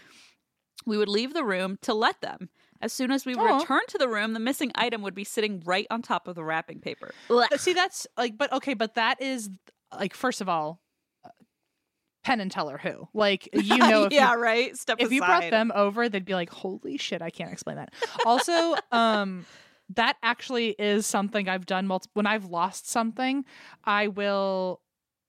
We 0.87 0.99
would 0.99 1.09
leave 1.09 1.35
the 1.35 1.45
room 1.45 1.79
to 1.83 1.95
let 1.95 2.21
them. 2.21 2.49
As 2.81 2.93
soon 2.93 3.11
as 3.11 3.25
we 3.25 3.35
Aw. 3.35 3.59
returned 3.59 3.89
to 3.89 3.99
the 3.99 4.09
room, 4.09 4.35
the 4.35 4.41
missing 4.41 4.71
item 4.75 5.03
would 5.03 5.15
be 5.15 5.25
sitting 5.25 5.63
right 5.65 5.87
on 5.91 6.03
top 6.03 6.29
of 6.29 6.35
the 6.35 6.45
wrapping 6.45 6.81
paper. 6.81 7.13
See, 7.57 7.73
that's 7.73 8.07
like, 8.19 8.37
but 8.37 8.53
okay, 8.53 8.75
but 8.75 8.95
that 8.97 9.23
is 9.23 9.49
like, 9.97 10.15
first 10.15 10.41
of 10.41 10.49
all, 10.49 10.81
uh, 11.25 11.31
Penn 12.25 12.41
and 12.41 12.51
Teller 12.51 12.77
who, 12.77 13.09
like, 13.15 13.49
you 13.55 13.79
know, 13.79 14.05
if 14.07 14.13
yeah, 14.13 14.35
you, 14.35 14.41
right. 14.41 14.77
Step 14.77 14.99
if 15.01 15.13
you 15.13 15.21
brought 15.21 15.49
them 15.51 15.73
over, 15.75 16.09
they'd 16.09 16.25
be 16.25 16.35
like, 16.35 16.51
"Holy 16.51 16.99
shit, 16.99 17.23
I 17.23 17.31
can't 17.31 17.53
explain 17.53 17.77
that." 17.77 17.95
Also, 18.27 18.75
um, 18.93 19.47
that 19.95 20.17
actually 20.23 20.71
is 20.79 21.07
something 21.07 21.49
I've 21.49 21.67
done 21.67 21.87
multiple. 21.87 22.13
When 22.15 22.27
I've 22.27 22.47
lost 22.47 22.89
something, 22.89 23.45
I 23.85 24.09
will, 24.09 24.81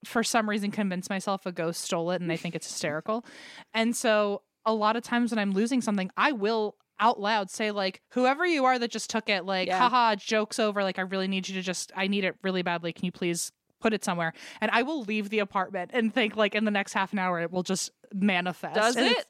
for 0.07 0.23
some 0.23 0.49
reason, 0.49 0.71
convince 0.71 1.09
myself 1.09 1.45
a 1.45 1.51
ghost 1.51 1.81
stole 1.81 2.11
it, 2.11 2.21
and 2.21 2.29
they 2.29 2.37
think 2.37 2.55
it's 2.55 2.67
hysterical. 2.67 3.25
And 3.73 3.95
so, 3.95 4.41
a 4.65 4.73
lot 4.73 4.95
of 4.95 5.03
times 5.03 5.31
when 5.31 5.39
I'm 5.39 5.51
losing 5.51 5.81
something, 5.81 6.09
I 6.17 6.31
will 6.31 6.75
out 6.99 7.19
loud 7.19 7.49
say 7.49 7.71
like 7.71 8.01
whoever 8.11 8.45
you 8.45 8.63
are 8.63 8.79
that 8.79 8.89
just 8.89 9.09
took 9.09 9.27
it 9.27 9.43
like 9.45 9.67
Yeah. 9.67 9.77
haha 9.79 10.15
jokes 10.15 10.59
over 10.59 10.81
like 10.81 10.97
i 10.97 11.01
really 11.01 11.27
need 11.27 11.45
you 11.49 11.55
to 11.55 11.61
just 11.61 11.91
i 11.93 12.07
need 12.07 12.23
it 12.23 12.35
really 12.41 12.61
badly 12.61 12.93
can 12.93 13.03
you 13.03 13.11
please 13.11 13.51
put 13.81 13.91
it 13.91 14.01
somewhere 14.05 14.31
and 14.61 14.71
i 14.71 14.81
will 14.81 15.01
leave 15.03 15.29
the 15.29 15.39
apartment 15.39 15.91
and 15.93 16.13
think 16.13 16.37
like 16.37 16.55
in 16.55 16.63
the 16.63 16.71
next 16.71 16.93
half 16.93 17.11
an 17.11 17.19
hour 17.19 17.41
it 17.41 17.51
will 17.51 17.63
just 17.63 17.91
manifest 18.13 18.75
Does 18.75 18.95
And 18.95 19.07
it? 19.07 19.25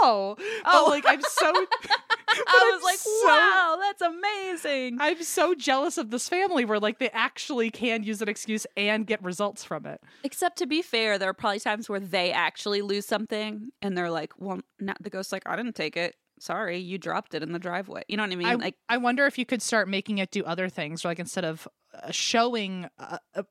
no 0.00 0.34
Oh. 0.34 0.36
but 0.64 0.88
like 0.88 1.04
i'm 1.06 1.20
so 1.20 1.52
I 2.46 2.70
was 2.74 2.82
like, 2.82 2.98
so- 2.98 3.26
wow, 3.26 3.76
that's 3.80 4.02
amazing. 4.02 4.98
i'm 5.00 5.22
so 5.22 5.54
jealous 5.54 5.98
of 5.98 6.10
this 6.10 6.28
family 6.28 6.64
where 6.64 6.78
like 6.78 6.98
they 6.98 7.10
actually 7.10 7.70
can 7.70 8.02
use 8.02 8.20
an 8.22 8.28
excuse 8.28 8.66
and 8.76 9.06
get 9.06 9.22
results 9.22 9.64
from 9.64 9.86
it 9.86 10.00
Except 10.24 10.58
to 10.58 10.66
be 10.66 10.82
fair, 10.82 11.18
there 11.18 11.28
are 11.30 11.34
probably 11.34 11.60
times 11.60 11.88
where 11.88 12.00
they 12.00 12.32
actually 12.32 12.82
lose 12.82 13.06
something 13.06 13.70
and 13.82 13.96
they're 13.96 14.10
like, 14.10 14.32
well, 14.38 14.60
not, 14.80 15.02
the 15.02 15.10
ghost's 15.10 15.32
like, 15.32 15.42
I 15.46 15.56
didn't 15.56 15.74
take 15.74 15.96
it. 15.96 16.16
Sorry, 16.40 16.78
you 16.78 16.98
dropped 16.98 17.34
it 17.34 17.42
in 17.42 17.52
the 17.52 17.58
driveway. 17.58 18.02
You 18.08 18.16
know 18.16 18.22
what 18.24 18.32
I 18.32 18.36
mean? 18.36 18.46
I, 18.46 18.54
like, 18.54 18.74
I 18.88 18.96
wonder 18.98 19.26
if 19.26 19.38
you 19.38 19.46
could 19.46 19.62
start 19.62 19.88
making 19.88 20.18
it 20.18 20.30
do 20.30 20.44
other 20.44 20.68
things 20.68 21.04
like 21.04 21.18
instead 21.18 21.44
of 21.44 21.66
uh, 21.94 22.10
showing 22.10 22.88
uh, 22.98 23.18
uh, 23.34 23.42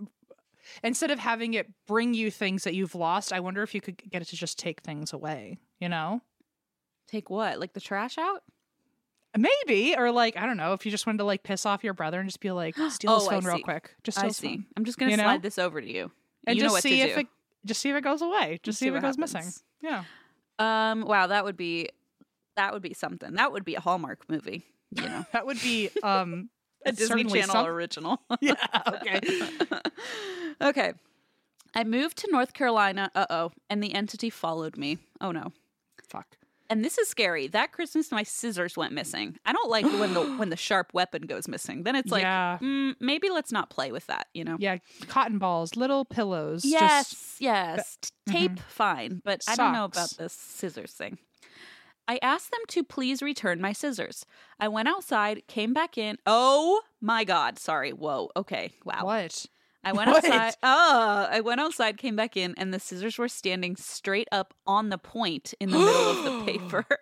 instead 0.83 1.11
of 1.11 1.19
having 1.19 1.53
it 1.53 1.67
bring 1.87 2.13
you 2.13 2.29
things 2.29 2.63
that 2.65 2.73
you've 2.75 2.93
lost 2.93 3.31
i 3.33 3.39
wonder 3.39 3.63
if 3.63 3.73
you 3.73 3.81
could 3.81 3.97
get 4.09 4.21
it 4.21 4.25
to 4.25 4.35
just 4.35 4.59
take 4.59 4.81
things 4.81 5.11
away 5.13 5.57
you 5.79 5.89
know 5.89 6.21
take 7.07 7.29
what? 7.29 7.57
Like 7.59 7.71
the 7.73 7.79
trash 7.79 8.17
out? 8.17 8.43
Maybe 9.35 9.95
or 9.97 10.11
like 10.11 10.37
i 10.37 10.45
don't 10.45 10.57
know 10.57 10.73
if 10.73 10.85
you 10.85 10.91
just 10.91 11.05
wanted 11.05 11.17
to 11.19 11.23
like 11.23 11.43
piss 11.43 11.65
off 11.65 11.83
your 11.83 11.93
brother 11.93 12.19
and 12.19 12.29
just 12.29 12.39
be 12.39 12.51
like 12.51 12.75
steal 12.89 13.15
his 13.15 13.23
Oh, 13.25 13.29
I 13.29 13.33
phone 13.35 13.45
real 13.45 13.57
see. 13.57 13.63
quick 13.63 13.91
just 14.03 14.17
steal 14.17 14.25
I 14.25 14.27
his 14.29 14.37
see. 14.37 14.47
phone. 14.55 14.65
I'm 14.75 14.85
just 14.85 14.97
to 14.99 15.09
You 15.09 15.17
know? 15.17 15.23
slide 15.23 15.41
this 15.41 15.57
over 15.59 15.81
to 15.81 15.87
you. 15.91 16.11
and 16.45 16.55
you 16.57 16.63
know 16.63 16.67
just 16.67 16.73
what 16.75 16.83
see 16.83 16.97
to 17.01 17.07
if 17.09 17.13
do. 17.15 17.19
it 17.21 17.27
just 17.65 17.81
see 17.81 17.89
if 17.89 17.95
it 17.95 18.03
goes 18.03 18.21
away 18.21 18.59
just 18.63 18.79
see, 18.79 18.87
if 18.87 18.95
it 18.95 19.01
goes 19.01 19.17
missing 19.17 19.43
yeah 19.81 20.03
Um, 20.59 21.01
wow, 21.01 21.27
that 21.27 21.43
would 21.45 21.57
be 21.57 21.89
that 22.55 22.73
would 22.73 22.81
be 22.81 22.93
something. 22.95 23.33
That 23.35 23.51
would 23.51 23.63
be 23.63 23.75
a 23.75 23.79
Hallmark 23.79 24.27
movie. 24.29 24.65
You 24.95 25.03
know, 25.03 25.25
that 25.33 25.45
would 25.45 25.61
be 25.61 25.89
um 26.01 26.49
a 26.85 26.91
Disney 26.91 27.23
Channel 27.25 27.47
some- 27.53 27.67
original. 27.67 28.21
yeah 28.41 28.55
okay 28.87 29.19
okay. 30.61 30.93
I 31.75 31.83
moved 31.83 32.17
to 32.19 32.31
North 32.31 32.53
Carolina. 32.53 33.11
Uh 33.13 33.25
oh, 33.29 33.51
and 33.69 33.83
the 33.83 33.93
entity 33.93 34.29
followed 34.31 34.77
me. 34.77 34.97
Oh 35.21 35.31
no. 35.31 35.51
fuck 36.07 36.37
And 36.69 36.83
this 36.83 36.97
is 36.97 37.07
scary. 37.07 37.47
That 37.47 37.71
Christmas, 37.71 38.11
my 38.11 38.23
scissors 38.23 38.75
went 38.75 38.91
missing. 38.93 39.37
I 39.45 39.53
don't 39.53 39.69
like 39.69 39.85
when 39.85 40.13
the 40.13 40.23
when 40.37 40.49
the 40.55 40.57
sharp 40.57 40.93
weapon 40.93 41.21
goes 41.23 41.47
missing. 41.47 41.83
Then 41.83 41.95
it's 41.95 42.11
like, 42.11 42.23
Yeah. 42.23 42.57
mm, 42.61 42.95
maybe 42.99 43.29
let's 43.29 43.51
not 43.51 43.69
play 43.69 43.91
with 43.91 44.05
that. 44.07 44.27
You 44.33 44.43
know? 44.43 44.57
yeah 44.59 44.77
cotton 45.07 45.37
balls 45.39 45.75
little 45.77 46.03
pillows 46.05 46.65
Yes, 46.65 47.09
just 47.09 47.41
yes. 47.41 47.97
T- 48.01 48.09
Tape, 48.33 48.59
fine, 48.67 49.21
but 49.23 49.41
I 49.47 49.55
don't 49.55 49.71
know 49.73 49.85
about 49.85 50.09
Socks. 50.09 50.13
this 50.17 50.33
scissors 50.33 50.91
thing. 50.91 51.17
I 52.09 52.19
asked 52.21 52.51
them 52.51 52.61
to 52.69 52.83
please 52.83 53.21
return 53.21 53.59
my 53.59 53.73
scissors. 53.73 54.25
I 54.59 54.67
went 54.69 54.87
outside, 54.87 55.43
came 55.47 55.73
back 55.73 55.97
in. 55.97 56.17
Oh 56.25 56.81
my 57.01 57.23
God. 57.25 57.59
Sorry. 57.59 57.91
Whoa. 57.91 58.29
Okay. 58.35 58.71
Wow. 58.85 59.03
what 59.05 59.45
I 59.83 59.93
went 59.93 60.09
What? 60.09 60.25
outside. 60.25 60.55
Oh, 60.63 61.27
I 61.29 61.39
went 61.41 61.61
outside, 61.61 61.97
came 61.97 62.15
back 62.15 62.35
in, 62.35 62.53
and 62.57 62.73
the 62.73 62.79
scissors 62.79 63.17
were 63.17 63.29
standing 63.29 63.75
straight 63.75 64.27
up 64.31 64.53
on 64.65 64.89
the 64.89 64.97
point 64.97 65.53
in 65.59 65.69
the 65.71 65.77
middle 65.77 66.09
of 66.09 66.23
the 66.45 66.51
paper. 66.51 66.85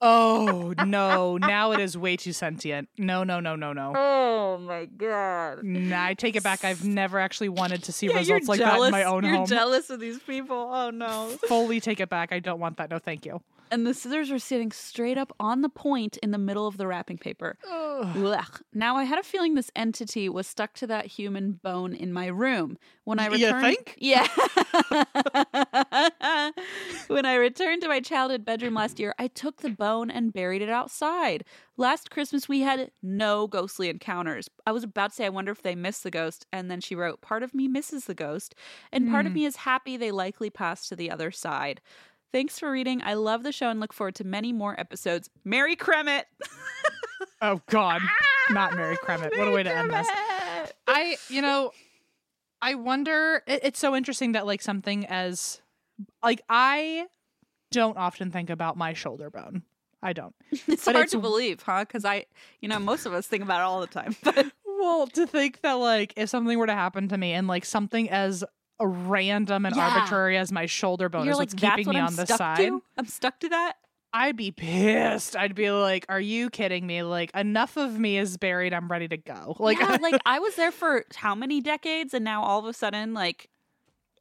Oh 0.00 0.74
no! 0.86 1.38
Now 1.38 1.72
it 1.72 1.80
is 1.80 1.98
way 1.98 2.16
too 2.16 2.32
sentient. 2.32 2.88
No, 2.98 3.24
no, 3.24 3.40
no, 3.40 3.56
no, 3.56 3.72
no. 3.72 3.94
Oh 3.96 4.56
my 4.58 4.84
god. 4.84 5.64
Nah, 5.64 6.04
I 6.04 6.14
take 6.14 6.36
it 6.36 6.44
back. 6.44 6.62
I've 6.64 6.84
never 6.84 7.18
actually 7.18 7.48
wanted 7.48 7.82
to 7.82 7.90
see 7.92 8.06
Yeah, 8.06 8.18
results 8.18 8.46
like 8.46 8.60
jealous. 8.60 8.78
that 8.78 8.86
in 8.86 8.92
my 8.92 9.02
own 9.02 9.24
you're 9.24 9.34
home. 9.34 9.46
jealous 9.46 9.90
of 9.90 9.98
these 9.98 10.20
people. 10.20 10.56
Oh 10.72 10.90
no. 10.90 11.30
Fully 11.48 11.80
take 11.80 11.98
it 11.98 12.08
back. 12.08 12.30
I 12.32 12.38
don't 12.38 12.60
want 12.60 12.76
that. 12.76 12.90
No, 12.90 13.00
thank 13.00 13.26
you. 13.26 13.42
And 13.70 13.86
the 13.86 13.94
scissors 13.94 14.30
were 14.30 14.38
sitting 14.38 14.72
straight 14.72 15.18
up 15.18 15.32
on 15.38 15.62
the 15.62 15.68
point 15.68 16.16
in 16.18 16.30
the 16.30 16.38
middle 16.38 16.66
of 16.66 16.76
the 16.76 16.86
wrapping 16.86 17.18
paper. 17.18 17.56
Now 18.72 18.96
I 18.96 19.04
had 19.04 19.18
a 19.18 19.22
feeling 19.22 19.54
this 19.54 19.70
entity 19.74 20.28
was 20.28 20.46
stuck 20.46 20.74
to 20.74 20.86
that 20.86 21.06
human 21.06 21.52
bone 21.52 21.94
in 21.94 22.12
my 22.12 22.26
room. 22.26 22.78
When 23.04 23.18
I 23.18 23.26
returned, 23.26 23.64
think? 23.64 23.94
yeah. 23.98 24.26
when 27.08 27.26
I 27.26 27.36
returned 27.36 27.82
to 27.82 27.88
my 27.88 28.00
childhood 28.00 28.44
bedroom 28.44 28.74
last 28.74 29.00
year, 29.00 29.14
I 29.18 29.28
took 29.28 29.62
the 29.62 29.70
bone 29.70 30.10
and 30.10 30.32
buried 30.32 30.62
it 30.62 30.68
outside. 30.68 31.44
Last 31.76 32.10
Christmas 32.10 32.48
we 32.48 32.60
had 32.60 32.90
no 33.02 33.46
ghostly 33.46 33.88
encounters. 33.88 34.48
I 34.66 34.72
was 34.72 34.84
about 34.84 35.10
to 35.10 35.16
say 35.16 35.26
I 35.26 35.30
wonder 35.30 35.52
if 35.52 35.62
they 35.62 35.74
missed 35.74 36.02
the 36.02 36.10
ghost, 36.10 36.46
and 36.52 36.70
then 36.70 36.80
she 36.80 36.94
wrote, 36.94 37.20
"Part 37.20 37.42
of 37.42 37.54
me 37.54 37.68
misses 37.68 38.04
the 38.04 38.14
ghost, 38.14 38.54
and 38.92 39.10
part 39.10 39.26
of 39.26 39.32
hmm. 39.32 39.36
me 39.36 39.44
is 39.44 39.56
happy 39.56 39.96
they 39.96 40.10
likely 40.10 40.50
passed 40.50 40.88
to 40.88 40.96
the 40.96 41.10
other 41.10 41.30
side." 41.30 41.80
Thanks 42.32 42.58
for 42.58 42.70
reading. 42.70 43.00
I 43.02 43.14
love 43.14 43.42
the 43.42 43.52
show 43.52 43.70
and 43.70 43.80
look 43.80 43.92
forward 43.92 44.14
to 44.16 44.24
many 44.24 44.52
more 44.52 44.78
episodes. 44.78 45.30
Mary 45.44 45.76
Kremet! 45.76 46.24
Oh 47.40 47.60
God, 47.70 48.00
ah, 48.04 48.52
not 48.52 48.74
Mary 48.74 48.96
Kremet. 48.96 49.36
What 49.38 49.46
a 49.46 49.50
way 49.52 49.62
to 49.62 49.72
end 49.72 49.92
this. 49.92 50.08
I, 50.88 51.16
you 51.28 51.40
know, 51.40 51.70
I 52.60 52.74
wonder. 52.74 53.42
It, 53.46 53.60
it's 53.62 53.78
so 53.78 53.94
interesting 53.94 54.32
that 54.32 54.44
like 54.44 54.60
something 54.60 55.06
as 55.06 55.60
like 56.22 56.40
I 56.48 57.06
don't 57.70 57.96
often 57.96 58.32
think 58.32 58.50
about 58.50 58.76
my 58.76 58.92
shoulder 58.92 59.30
bone. 59.30 59.62
I 60.02 60.12
don't. 60.14 60.34
It's 60.66 60.84
But 60.84 60.94
hard 60.96 61.06
it's- 61.06 61.10
to 61.12 61.18
believe, 61.18 61.62
huh? 61.62 61.84
Because 61.84 62.04
I, 62.04 62.26
you 62.60 62.68
know, 62.68 62.80
most 62.80 63.06
of 63.06 63.12
us 63.12 63.26
think 63.28 63.44
about 63.44 63.60
it 63.60 63.64
all 63.64 63.80
the 63.80 63.86
time. 63.86 64.16
But 64.24 64.50
Well, 64.66 65.06
to 65.08 65.24
think 65.26 65.60
that 65.62 65.74
like 65.74 66.14
if 66.16 66.28
something 66.30 66.58
were 66.58 66.66
to 66.66 66.74
happen 66.74 67.06
to 67.08 67.18
me 67.18 67.32
and 67.34 67.46
like 67.46 67.64
something 67.64 68.10
as 68.10 68.42
random 68.86 69.66
and 69.66 69.74
Yeah. 69.76 69.88
arbitrary 69.88 70.36
as 70.38 70.52
my 70.52 70.66
shoulder 70.66 71.08
bone 71.08 71.24
you're 71.24 71.32
is 71.32 71.38
like, 71.38 71.48
what's 71.50 71.54
keeping 71.60 71.86
what 71.86 71.94
me 71.94 72.00
I'm 72.00 72.06
on 72.06 72.16
the 72.16 72.26
side, 72.26 72.58
to. 72.58 72.82
I'm 72.96 73.06
stuck 73.06 73.40
to 73.40 73.48
that. 73.48 73.74
I'd 74.12 74.36
be 74.36 74.50
pissed. 74.50 75.36
I'd 75.36 75.54
be 75.54 75.70
like, 75.70 76.06
"Are 76.08 76.20
you 76.20 76.48
kidding 76.48 76.86
me? 76.86 77.02
Like 77.02 77.30
enough 77.34 77.76
of 77.76 77.98
me 77.98 78.16
is 78.16 78.38
buried. 78.38 78.72
I'm 78.72 78.90
ready 78.90 79.06
to 79.08 79.18
go." 79.18 79.54
Like, 79.58 79.78
yeah, 79.78 79.98
like 80.00 80.18
I 80.26 80.38
was 80.38 80.54
there 80.54 80.72
for 80.72 81.04
how 81.14 81.34
many 81.34 81.60
decades, 81.60 82.14
and 82.14 82.24
now 82.24 82.42
all 82.42 82.58
of 82.60 82.64
a 82.64 82.72
sudden, 82.72 83.12
like, 83.12 83.50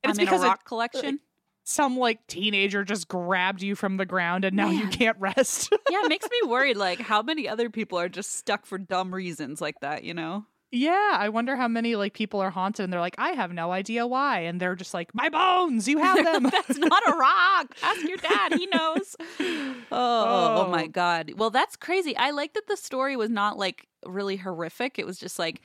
And 0.04 0.10
it's 0.12 0.20
I'm 0.20 0.24
in 0.24 0.28
a 0.28 0.32
because 0.32 0.44
it- 0.44 0.48
rock 0.48 0.62
uh, 0.66 0.68
collection. 0.68 1.20
some 1.64 1.98
like 1.98 2.26
teenager 2.28 2.84
just 2.84 3.08
grabbed 3.08 3.62
you 3.62 3.76
from 3.76 3.96
the 3.98 4.06
ground 4.06 4.44
and 4.44 4.56
now 4.58 4.70
you 4.70 4.88
can't 4.90 5.18
rest. 5.20 5.70
yeah, 5.90 6.04
it 6.04 6.10
makes 6.10 6.28
me 6.30 6.38
worried. 6.50 6.76
Like, 6.78 7.00
how 7.00 7.22
many 7.22 7.48
other 7.48 7.70
people 7.70 7.98
are 7.98 8.10
just 8.10 8.36
stuck 8.36 8.66
for 8.66 8.78
dumb 8.78 9.14
reasons 9.16 9.62
like 9.62 9.80
that? 9.80 10.04
You 10.04 10.14
know? 10.14 10.46
Yeah, 10.72 11.12
I 11.14 11.30
wonder 11.30 11.56
how 11.56 11.68
many 11.68 11.96
like 11.96 12.14
people 12.14 12.40
are 12.42 12.50
haunted 12.50 12.84
and 12.84 12.92
they're 12.92 13.00
like, 13.00 13.16
I 13.18 13.30
have 13.32 13.54
no 13.54 13.72
idea 13.72 14.06
why, 14.06 14.40
and 14.42 14.60
they're 14.60 14.76
just 14.76 14.94
like, 14.94 15.14
my 15.16 15.30
bones, 15.30 15.88
you 15.88 16.00
have 16.00 16.24
them. 16.24 16.44
That's 16.52 16.78
not 16.78 17.02
a 17.08 17.16
rock. 17.16 17.76
Ask 17.82 18.08
your 18.08 18.18
dad. 18.18 18.54
He 18.54 18.68
knows. 18.68 19.16
Oh, 19.90 20.66
oh, 20.68 20.72
my 20.72 20.84
Oh. 20.84 20.88
God. 20.88 21.32
Well, 21.38 21.50
that's 21.50 21.78
crazy. 21.78 22.16
I 22.18 22.32
like 22.32 22.54
that 22.56 22.68
the 22.68 22.76
story 22.76 23.16
was 23.16 23.30
not 23.30 23.58
like 23.58 23.88
really 24.06 24.36
horrific. 24.36 25.00
It 25.00 25.06
was 25.06 25.18
just 25.18 25.40
like, 25.40 25.62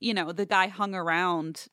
you 0.00 0.12
know, 0.12 0.32
the 0.32 0.44
guy 0.46 0.66
hung 0.66 0.94
around 0.94 1.66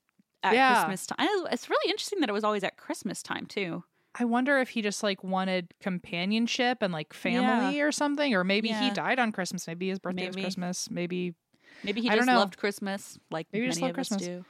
at 0.44 0.54
Yeah. 0.54 0.74
Christmas 0.84 1.06
time. 1.06 1.26
It's 1.50 1.68
really 1.68 1.90
interesting 1.90 2.20
that 2.20 2.28
it 2.28 2.32
was 2.32 2.44
always 2.44 2.62
at 2.62 2.76
Christmas 2.76 3.20
time, 3.22 3.46
too. 3.46 3.82
I 4.18 4.24
wonder 4.24 4.58
if 4.58 4.68
he 4.70 4.80
just 4.82 5.02
like 5.02 5.24
wanted 5.24 5.74
companionship 5.80 6.78
and 6.82 6.92
like 6.92 7.12
family 7.12 7.80
or 7.80 7.90
something, 7.92 8.32
or 8.34 8.44
maybe 8.44 8.68
he 8.70 8.90
died 8.90 9.18
on 9.18 9.32
Christmas. 9.32 9.66
Maybe 9.66 9.88
his 9.88 9.98
birthday 9.98 10.26
was 10.28 10.36
Christmas. 10.36 10.88
Maybe. 10.90 11.34
Maybe 11.84 12.00
he 12.00 12.08
just 12.08 12.26
loved 12.26 12.56
Christmas 12.56 13.18
like 13.30 13.46
Maybe 13.52 13.68
many 13.68 13.82
of 13.84 13.90
us 13.90 13.94
Christmas. 13.94 14.22
do. 14.22 14.44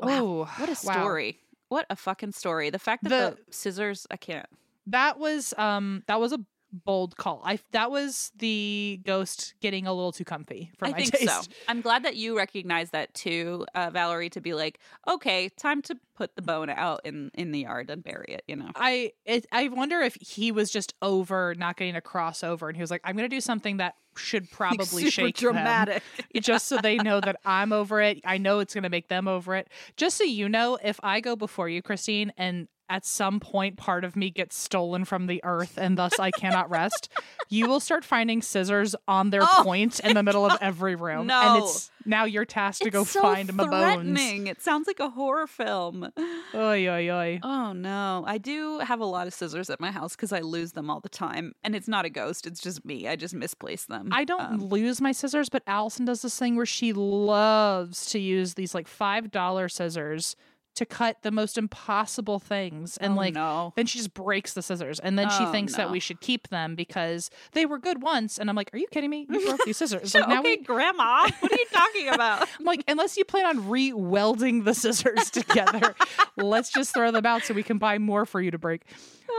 Wow. 0.00 0.08
Oh, 0.10 0.50
What 0.58 0.68
a 0.68 0.72
wow. 0.86 0.92
story. 0.92 1.38
What 1.68 1.86
a 1.90 1.96
fucking 1.96 2.32
story. 2.32 2.70
The 2.70 2.78
fact 2.78 3.04
that 3.04 3.08
The- 3.36 3.42
the, 3.46 3.52
scissors, 3.52 4.06
I 4.10 4.16
can't. 4.16 4.46
That 4.86 5.18
was 5.18 5.54
um 5.56 6.02
that 6.08 6.20
was 6.20 6.32
a 6.32 6.38
bold 6.84 7.16
call. 7.16 7.42
I 7.44 7.58
that 7.72 7.90
was 7.90 8.32
the 8.36 9.00
ghost 9.04 9.54
getting 9.60 9.86
a 9.86 9.92
little 9.92 10.12
too 10.12 10.24
comfy 10.24 10.70
for 10.78 10.86
I 10.86 10.90
my 10.90 10.96
think 10.98 11.12
taste. 11.12 11.44
so. 11.44 11.50
I'm 11.68 11.80
glad 11.80 12.04
that 12.04 12.16
you 12.16 12.36
recognize 12.36 12.90
that 12.90 13.14
too, 13.14 13.66
uh, 13.74 13.90
Valerie, 13.90 14.30
to 14.30 14.40
be 14.40 14.54
like, 14.54 14.80
okay, 15.08 15.48
time 15.50 15.82
to 15.82 15.96
put 16.16 16.36
the 16.36 16.42
bone 16.42 16.70
out 16.70 17.00
in, 17.04 17.30
in 17.34 17.52
the 17.52 17.60
yard 17.60 17.90
and 17.90 18.02
bury 18.02 18.26
it, 18.28 18.42
you 18.46 18.56
know? 18.56 18.70
I 18.74 19.12
it, 19.24 19.46
I 19.52 19.68
wonder 19.68 20.00
if 20.00 20.16
he 20.20 20.52
was 20.52 20.70
just 20.70 20.94
over 21.02 21.54
not 21.56 21.76
getting 21.76 21.96
a 21.96 22.00
crossover, 22.00 22.68
and 22.68 22.76
he 22.76 22.82
was 22.82 22.90
like, 22.90 23.00
"I'm 23.04 23.16
going 23.16 23.28
to 23.28 23.34
do 23.34 23.40
something 23.40 23.78
that 23.78 23.94
should 24.16 24.50
probably 24.52 25.10
shake 25.10 25.36
them, 25.36 25.52
dramatic. 25.52 26.02
just 26.40 26.68
so 26.68 26.78
they 26.78 26.96
know 26.96 27.20
that 27.20 27.36
I'm 27.44 27.72
over 27.72 28.00
it. 28.00 28.20
I 28.24 28.38
know 28.38 28.60
it's 28.60 28.74
going 28.74 28.84
to 28.84 28.90
make 28.90 29.08
them 29.08 29.28
over 29.28 29.54
it. 29.54 29.68
Just 29.96 30.16
so 30.16 30.24
you 30.24 30.48
know, 30.48 30.78
if 30.82 30.98
I 31.02 31.20
go 31.20 31.36
before 31.36 31.68
you, 31.68 31.82
Christine, 31.82 32.32
and 32.36 32.68
at 32.88 33.04
some 33.04 33.40
point 33.40 33.76
part 33.76 34.04
of 34.04 34.14
me 34.16 34.30
gets 34.30 34.56
stolen 34.56 35.04
from 35.04 35.26
the 35.26 35.40
earth 35.44 35.78
and 35.78 35.96
thus 35.96 36.18
I 36.18 36.30
cannot 36.30 36.68
rest, 36.70 37.10
you 37.48 37.66
will 37.68 37.80
start 37.80 38.04
finding 38.04 38.42
scissors 38.42 38.94
on 39.08 39.30
their 39.30 39.42
Oh 39.42 39.62
point 39.62 40.00
in 40.00 40.14
the 40.14 40.22
middle 40.22 40.44
of 40.46 40.58
every 40.60 40.94
room, 40.94 41.30
and 41.30 41.62
it's 41.62 41.90
now 42.06 42.24
your 42.24 42.44
task 42.44 42.80
to 42.82 42.88
It's 42.88 42.92
go 42.94 43.04
so 43.04 43.22
find 43.22 43.52
my 43.54 43.64
bones. 43.66 43.82
threatening. 43.82 44.46
It 44.46 44.60
sounds 44.60 44.86
like 44.86 45.00
a 45.00 45.08
horror 45.10 45.46
film. 45.46 46.10
Oy 46.54 46.86
oy 46.88 47.10
oy. 47.10 47.40
Oh 47.42 47.72
no, 47.72 48.24
I 48.26 48.38
do 48.38 48.78
have 48.80 49.00
a 49.00 49.06
lot 49.06 49.26
of 49.26 49.34
scissors 49.34 49.70
at 49.70 49.80
my 49.80 49.90
house 49.90 50.14
because 50.14 50.32
I 50.32 50.40
lose 50.40 50.72
them 50.72 50.90
all 50.90 51.00
the 51.00 51.08
time, 51.08 51.54
and 51.64 51.74
it's 51.74 51.88
not 51.88 52.04
a 52.04 52.10
ghost; 52.10 52.46
it's 52.46 52.60
just 52.60 52.84
me. 52.84 53.08
I 53.08 53.16
just 53.16 53.34
misplace 53.34 53.86
them. 53.86 54.10
I 54.12 54.24
don't 54.24 54.40
Um, 54.42 54.64
lose 54.68 55.00
my 55.00 55.12
scissors, 55.12 55.48
but 55.48 55.62
Allison 55.66 56.04
does 56.04 56.22
this 56.22 56.38
thing 56.38 56.56
where 56.56 56.66
she 56.66 56.92
loves 56.92 58.06
to 58.10 58.18
use 58.18 58.54
these 58.54 58.74
like 58.74 58.86
five 58.88 59.30
dollar 59.30 59.68
scissors 59.68 60.36
to 60.74 60.84
cut 60.84 61.22
the 61.22 61.30
most 61.30 61.56
impossible 61.56 62.38
things, 62.38 62.96
and 62.98 63.14
oh, 63.14 63.16
like 63.16 63.34
no. 63.34 63.72
then 63.76 63.86
she 63.86 63.98
just 63.98 64.14
breaks 64.14 64.54
the 64.54 64.62
scissors, 64.62 64.98
and 65.00 65.18
then 65.18 65.30
she 65.30 65.44
Oh, 65.44 65.52
thinks 65.52 65.76
that 65.76 65.90
we 65.90 66.00
should 66.00 66.20
keep 66.20 66.48
them 66.48 66.74
because 66.74 67.30
they 67.52 67.66
were 67.66 67.78
good 67.78 68.02
once. 68.02 68.38
And 68.38 68.50
I'm 68.50 68.56
like, 68.56 68.70
are 68.72 68.78
you 68.78 68.86
kidding 68.90 69.10
me? 69.10 69.26
You 69.30 69.44
broke 69.46 69.60
these 69.64 69.76
scissors. 69.76 70.10
So, 70.10 70.18
Like 70.24 70.28
now 70.28 70.40
okay, 70.40 70.56
we. 70.56 70.64
Grandma, 70.64 71.28
what 71.40 71.52
are 71.52 71.56
you 71.56 71.66
talking 71.72 72.08
about? 72.08 72.48
I'm 72.58 72.64
like, 72.64 72.82
unless 72.88 73.16
you 73.16 73.24
plan 73.24 73.46
on 73.46 73.68
re-welding 73.68 74.64
the 74.64 74.74
scissors 74.74 75.30
together, 75.30 75.94
let's 76.36 76.70
just 76.70 76.94
throw 76.94 77.10
them 77.10 77.26
out 77.26 77.42
so 77.42 77.54
we 77.54 77.62
can 77.62 77.78
buy 77.78 77.98
more 77.98 78.24
for 78.26 78.40
you 78.40 78.50
to 78.50 78.58
break. 78.58 78.82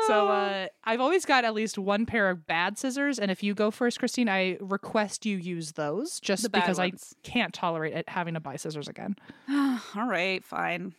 So 0.08 0.28
uh, 0.28 0.68
I've 0.84 1.00
always 1.00 1.26
got 1.26 1.46
at 1.46 1.54
least 1.54 1.78
one 1.78 2.06
pair 2.06 2.30
of 2.30 2.46
bad 2.46 2.78
scissors, 2.78 3.18
and 3.18 3.32
if 3.32 3.42
you 3.44 3.54
go 3.54 3.72
first, 3.72 3.98
Christine, 4.00 4.28
I 4.30 4.58
request 4.60 5.26
you 5.26 5.38
use 5.38 5.72
those 5.74 6.20
just 6.20 6.52
because 6.52 6.78
ones. 6.78 7.16
I 7.24 7.28
can't 7.28 7.54
tolerate 7.54 7.94
it 7.94 8.08
having 8.10 8.34
to 8.34 8.40
buy 8.40 8.58
scissors 8.58 8.88
again. 8.88 9.16
all 9.50 10.08
right, 10.08 10.44
fine. 10.44 10.94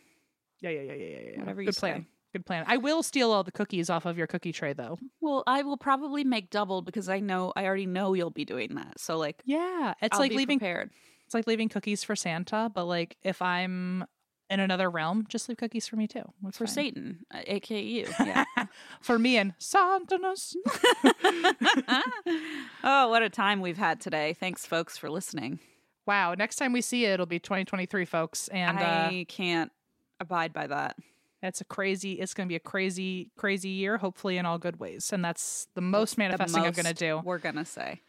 Yeah, 0.61 0.69
yeah, 0.71 0.81
yeah, 0.81 0.93
yeah, 0.93 1.17
yeah. 1.33 1.39
Whatever 1.39 1.61
you 1.61 1.67
Good 1.67 1.77
plan. 1.77 2.01
say. 2.01 2.07
Good 2.33 2.45
plan. 2.45 2.65
I 2.67 2.77
will 2.77 3.03
steal 3.03 3.31
all 3.31 3.43
the 3.43 3.51
cookies 3.51 3.89
off 3.89 4.05
of 4.05 4.17
your 4.17 4.27
cookie 4.27 4.51
tray, 4.51 4.73
though. 4.73 4.99
Well, 5.21 5.43
I 5.47 5.63
will 5.63 5.77
probably 5.77 6.23
make 6.23 6.49
double 6.49 6.81
because 6.81 7.07
I 7.09 7.19
know 7.19 7.53
I 7.55 7.65
already 7.65 7.85
know 7.85 8.13
you'll 8.13 8.29
be 8.31 8.43
doing 8.45 8.75
that. 8.75 8.99
So 8.99 9.17
like, 9.17 9.41
Yeah, 9.45 9.93
it's 10.01 10.15
I'll 10.15 10.19
like 10.19 10.31
leaving. 10.33 10.59
prepared. 10.59 10.91
It's 11.25 11.33
like 11.33 11.47
leaving 11.47 11.69
cookies 11.69 12.03
for 12.03 12.15
Santa, 12.15 12.69
but 12.73 12.85
like 12.85 13.17
if 13.23 13.41
I'm 13.41 14.05
in 14.49 14.59
another 14.61 14.89
realm, 14.89 15.25
just 15.29 15.49
leave 15.49 15.57
cookies 15.57 15.87
for 15.87 15.95
me 15.97 16.07
too. 16.07 16.23
That's 16.41 16.57
for 16.57 16.65
fine. 16.67 16.73
Satan, 16.73 17.19
uh, 17.33 17.41
aka 17.47 17.81
you. 17.81 18.07
Yeah. 18.19 18.45
for 19.01 19.17
me 19.19 19.37
and 19.37 19.53
Santanus. 19.59 20.55
oh, 22.83 23.09
what 23.09 23.23
a 23.23 23.29
time 23.29 23.61
we've 23.61 23.77
had 23.77 23.99
today. 23.99 24.33
Thanks, 24.33 24.65
folks, 24.65 24.97
for 24.97 25.09
listening. 25.09 25.59
wow. 26.05 26.33
Next 26.33 26.57
time 26.57 26.73
we 26.73 26.81
see 26.81 27.05
you, 27.05 27.11
it'll 27.11 27.25
be 27.25 27.39
2023, 27.39 28.05
folks, 28.05 28.47
and 28.49 28.77
uh, 28.77 28.81
I 28.81 29.25
can't 29.27 29.71
abide 30.19 30.53
by 30.53 30.67
that. 30.67 30.95
it's 31.43 31.61
a 31.61 31.65
crazy. 31.65 32.13
It's 32.13 32.33
going 32.33 32.47
to 32.47 32.51
be 32.51 32.55
a 32.55 32.59
crazy, 32.59 33.31
crazy 33.37 33.69
year. 33.69 33.97
Hopefully, 33.97 34.37
in 34.37 34.45
all 34.45 34.57
good 34.57 34.79
ways, 34.79 35.11
and 35.13 35.23
that's 35.23 35.67
the 35.75 35.81
most 35.81 36.15
The 36.15 36.19
manifesting 36.23 36.63
I'm 36.63 36.71
going 36.71 36.85
to 36.85 36.93
do. 36.93 37.21
We're 37.23 37.37
gonna 37.37 37.65
say. 37.65 38.01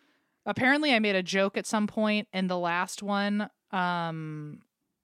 apparently 0.46 0.94
i 0.94 0.98
made 0.98 1.14
a 1.14 1.22
joke 1.22 1.56
at 1.58 1.66
some 1.66 1.86
point 1.86 2.26
in 2.32 2.46
the 2.46 2.56
last 2.58 3.02
one 3.02 3.50
um 3.70 4.60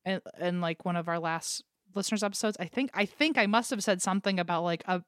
in, 0.07 0.21
in 0.41 0.61
like 0.63 0.85
one 0.87 0.97
of 0.97 1.07
our 1.09 1.19
last 1.19 1.63
listeners 1.95 2.23
episodes 2.23 2.57
i 2.59 2.65
think 2.65 2.91
i 2.95 3.05
think 3.05 3.37
i 3.37 3.45
must 3.47 3.69
have 3.71 3.83
said 3.85 4.01
something 4.01 4.41
about 4.41 4.63
like 4.63 4.83
a 4.87 5.03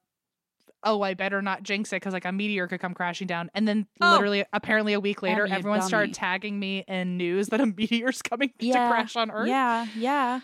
oh 0.83 1.01
i 1.01 1.15
better 1.15 1.41
not 1.41 1.63
jinx 1.63 1.91
it 1.93 1.97
because 1.97 2.13
like 2.13 2.27
a 2.27 2.33
meteor 2.33 2.67
could 2.67 2.81
come 2.81 2.93
crashing 2.93 3.27
down 3.27 3.51
and 3.55 3.67
then 3.67 3.87
Oh. 4.01 4.13
literally 4.13 4.45
apparently 4.53 4.93
a 4.93 5.01
week 5.01 5.23
later 5.23 5.47
everyone 5.47 5.81
started 5.81 6.13
tagging 6.13 6.59
me 6.59 6.85
in 6.87 7.17
news 7.17 7.47
that 7.49 7.61
a 7.63 7.67
meteor's 7.79 8.21
coming 8.21 8.53
to 8.59 8.73
crash 8.73 9.17
on 9.17 9.31
earth 9.31 9.49
Yeah, 9.49 9.87
yeah. 9.97 10.41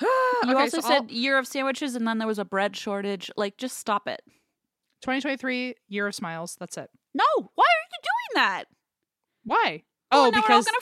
You 0.44 0.52
Okay, 0.52 0.54
also 0.62 0.80
so 0.80 0.88
said 0.88 1.02
I'll- 1.02 1.10
year 1.10 1.38
of 1.38 1.46
sandwiches, 1.46 1.94
and 1.94 2.06
then 2.08 2.18
there 2.18 2.26
was 2.28 2.38
a 2.38 2.44
bread 2.44 2.74
shortage. 2.76 3.30
Like, 3.36 3.58
just 3.58 3.78
stop 3.78 4.08
it. 4.08 4.22
2023 5.02 5.74
year 5.88 6.06
of 6.08 6.14
smiles 6.14 6.56
that's 6.60 6.76
it 6.76 6.90
No, 7.14 7.24
why 7.54 7.64
are 7.64 7.86
you 7.90 7.98
doing 8.02 8.42
that? 8.44 8.64
why 9.44 9.82
Oh, 10.12 10.26
oh 10.26 10.30
now 10.30 10.40
because 10.42 10.48
we're 10.50 10.54
all 10.56 10.62
gonna 10.62 10.80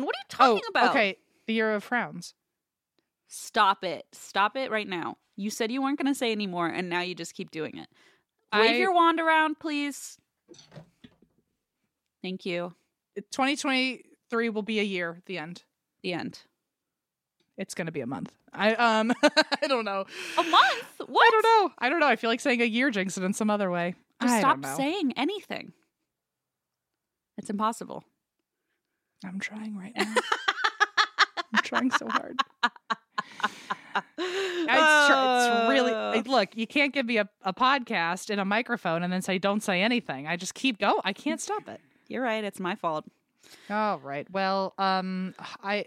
frown. 0.00 0.06
What 0.06 0.14
are 0.14 0.18
you 0.18 0.24
oh, 0.24 0.54
talking 0.54 0.62
oh 0.64 0.70
about? 0.70 0.90
okay 0.90 1.16
the 1.46 1.54
year 1.54 1.72
of 1.74 1.82
frowns 1.82 2.34
Stop 3.28 3.82
it. 3.82 4.06
Stop 4.12 4.56
it 4.56 4.70
right 4.70 4.86
now. 4.88 5.16
You 5.36 5.50
said 5.50 5.72
you 5.72 5.82
weren't 5.82 5.98
going 5.98 6.06
to 6.12 6.14
say 6.14 6.30
anymore, 6.30 6.68
and 6.68 6.88
now 6.88 7.00
you 7.00 7.12
just 7.14 7.34
keep 7.34 7.50
doing 7.50 7.76
it. 7.76 7.88
Wave 8.54 8.70
I- 8.70 8.76
your 8.76 8.94
wand 8.94 9.18
around, 9.18 9.58
please. 9.58 10.16
Thank 12.22 12.46
you. 12.46 12.74
2023 13.16 14.48
will 14.50 14.62
be 14.62 14.78
a 14.78 14.84
year 14.84 15.20
the 15.26 15.38
end. 15.38 15.64
The 16.02 16.12
end. 16.12 16.40
It's 17.58 17.74
going 17.74 17.86
to 17.86 17.92
be 17.92 18.00
a 18.02 18.06
month. 18.06 18.32
I 18.52 18.74
um 18.74 19.12
I 19.62 19.66
don't 19.66 19.84
know. 19.84 20.04
A 20.38 20.42
month? 20.42 20.84
What? 21.06 21.26
I 21.26 21.30
don't 21.30 21.42
know. 21.42 21.74
I 21.78 21.88
don't 21.88 22.00
know. 22.00 22.06
I 22.06 22.16
feel 22.16 22.28
like 22.30 22.40
saying 22.40 22.60
a 22.60 22.66
year 22.66 22.90
jinx 22.90 23.16
it 23.16 23.24
in 23.24 23.32
some 23.32 23.50
other 23.50 23.70
way. 23.70 23.94
Just 24.22 24.34
I 24.34 24.38
stop 24.40 24.60
don't 24.60 24.70
know. 24.70 24.76
saying 24.76 25.12
anything. 25.16 25.72
It's 27.38 27.50
impossible. 27.50 28.04
I'm 29.24 29.38
trying 29.40 29.76
right 29.76 29.92
now. 29.96 30.14
I'm 31.54 31.62
trying 31.62 31.90
so 31.90 32.08
hard. 32.08 32.36
It's, 34.18 35.06
tr- 35.08 35.14
it's 35.14 35.68
really 35.70 35.92
Uh. 35.92 36.22
look. 36.26 36.56
You 36.56 36.66
can't 36.66 36.92
give 36.92 37.06
me 37.06 37.16
a, 37.18 37.28
a 37.42 37.52
podcast 37.54 38.30
and 38.30 38.40
a 38.40 38.44
microphone 38.44 39.02
and 39.02 39.12
then 39.12 39.22
say 39.22 39.38
don't 39.38 39.62
say 39.62 39.80
anything. 39.82 40.26
I 40.26 40.36
just 40.36 40.54
keep 40.54 40.78
going. 40.78 41.00
I 41.04 41.12
can't 41.12 41.40
stop 41.40 41.68
it. 41.68 41.80
You're 42.08 42.22
right. 42.22 42.44
It's 42.44 42.60
my 42.60 42.74
fault. 42.74 43.04
All 43.70 43.98
right. 44.00 44.26
Well, 44.30 44.74
um, 44.78 45.34
I 45.62 45.86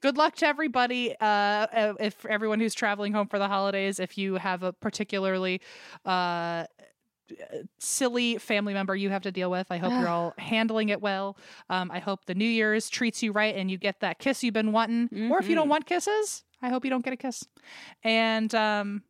good 0.00 0.16
luck 0.16 0.36
to 0.36 0.46
everybody. 0.46 1.14
Uh, 1.20 1.94
if 2.00 2.24
everyone 2.26 2.60
who's 2.60 2.74
traveling 2.74 3.12
home 3.12 3.26
for 3.28 3.38
the 3.38 3.48
holidays, 3.48 3.98
if 4.00 4.16
you 4.18 4.34
have 4.34 4.62
a 4.62 4.72
particularly 4.72 5.60
uh 6.04 6.64
silly 7.78 8.38
family 8.38 8.72
member 8.72 8.94
you 8.94 9.10
have 9.10 9.22
to 9.22 9.32
deal 9.32 9.50
with, 9.50 9.66
I 9.70 9.78
hope 9.78 9.92
you're 9.98 10.08
all 10.08 10.32
handling 10.38 10.90
it 10.90 11.00
well. 11.00 11.36
Um, 11.68 11.90
I 11.90 11.98
hope 11.98 12.24
the 12.26 12.34
New 12.34 12.44
Year's 12.48 12.88
treats 12.88 13.22
you 13.22 13.32
right 13.32 13.54
and 13.54 13.70
you 13.70 13.78
get 13.78 14.00
that 14.00 14.18
kiss 14.18 14.44
you've 14.44 14.54
been 14.54 14.72
wanting. 14.72 15.30
Or 15.30 15.38
if 15.40 15.48
you 15.48 15.54
don't 15.56 15.66
Mhm. 15.66 15.70
want 15.70 15.86
kisses, 15.86 16.44
I 16.62 16.68
hope 16.68 16.84
you 16.84 16.90
don't 16.90 17.04
get 17.04 17.12
a 17.12 17.16
kiss. 17.16 17.44
And 18.04 18.54
um, 18.54 19.02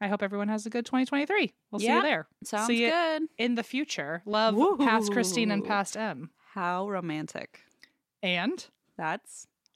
I 0.00 0.06
hope 0.08 0.22
everyone 0.22 0.48
has 0.48 0.66
a 0.66 0.70
good 0.70 0.86
2023. 0.86 1.52
We'll 1.72 1.80
see 1.80 1.86
you 1.92 2.02
there. 2.02 2.28
Sounds 2.44 2.68
see 2.68 2.84
you 2.84 2.90
good. 2.90 3.22
in 3.38 3.56
the 3.56 3.64
future. 3.64 4.22
Love 4.24 4.56
past 4.78 5.10
Christine 5.12 5.50
and 5.50 5.64
past 5.64 5.96
Em. 5.96 6.30
How 6.54 6.88
romantic. 6.88 7.60
And 8.22 8.64
That's 8.96 9.46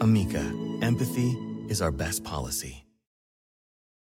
Amica, 0.00 0.50
empathy 0.80 1.36
is 1.68 1.82
our 1.82 1.90
best 1.92 2.24
policy. 2.24 2.86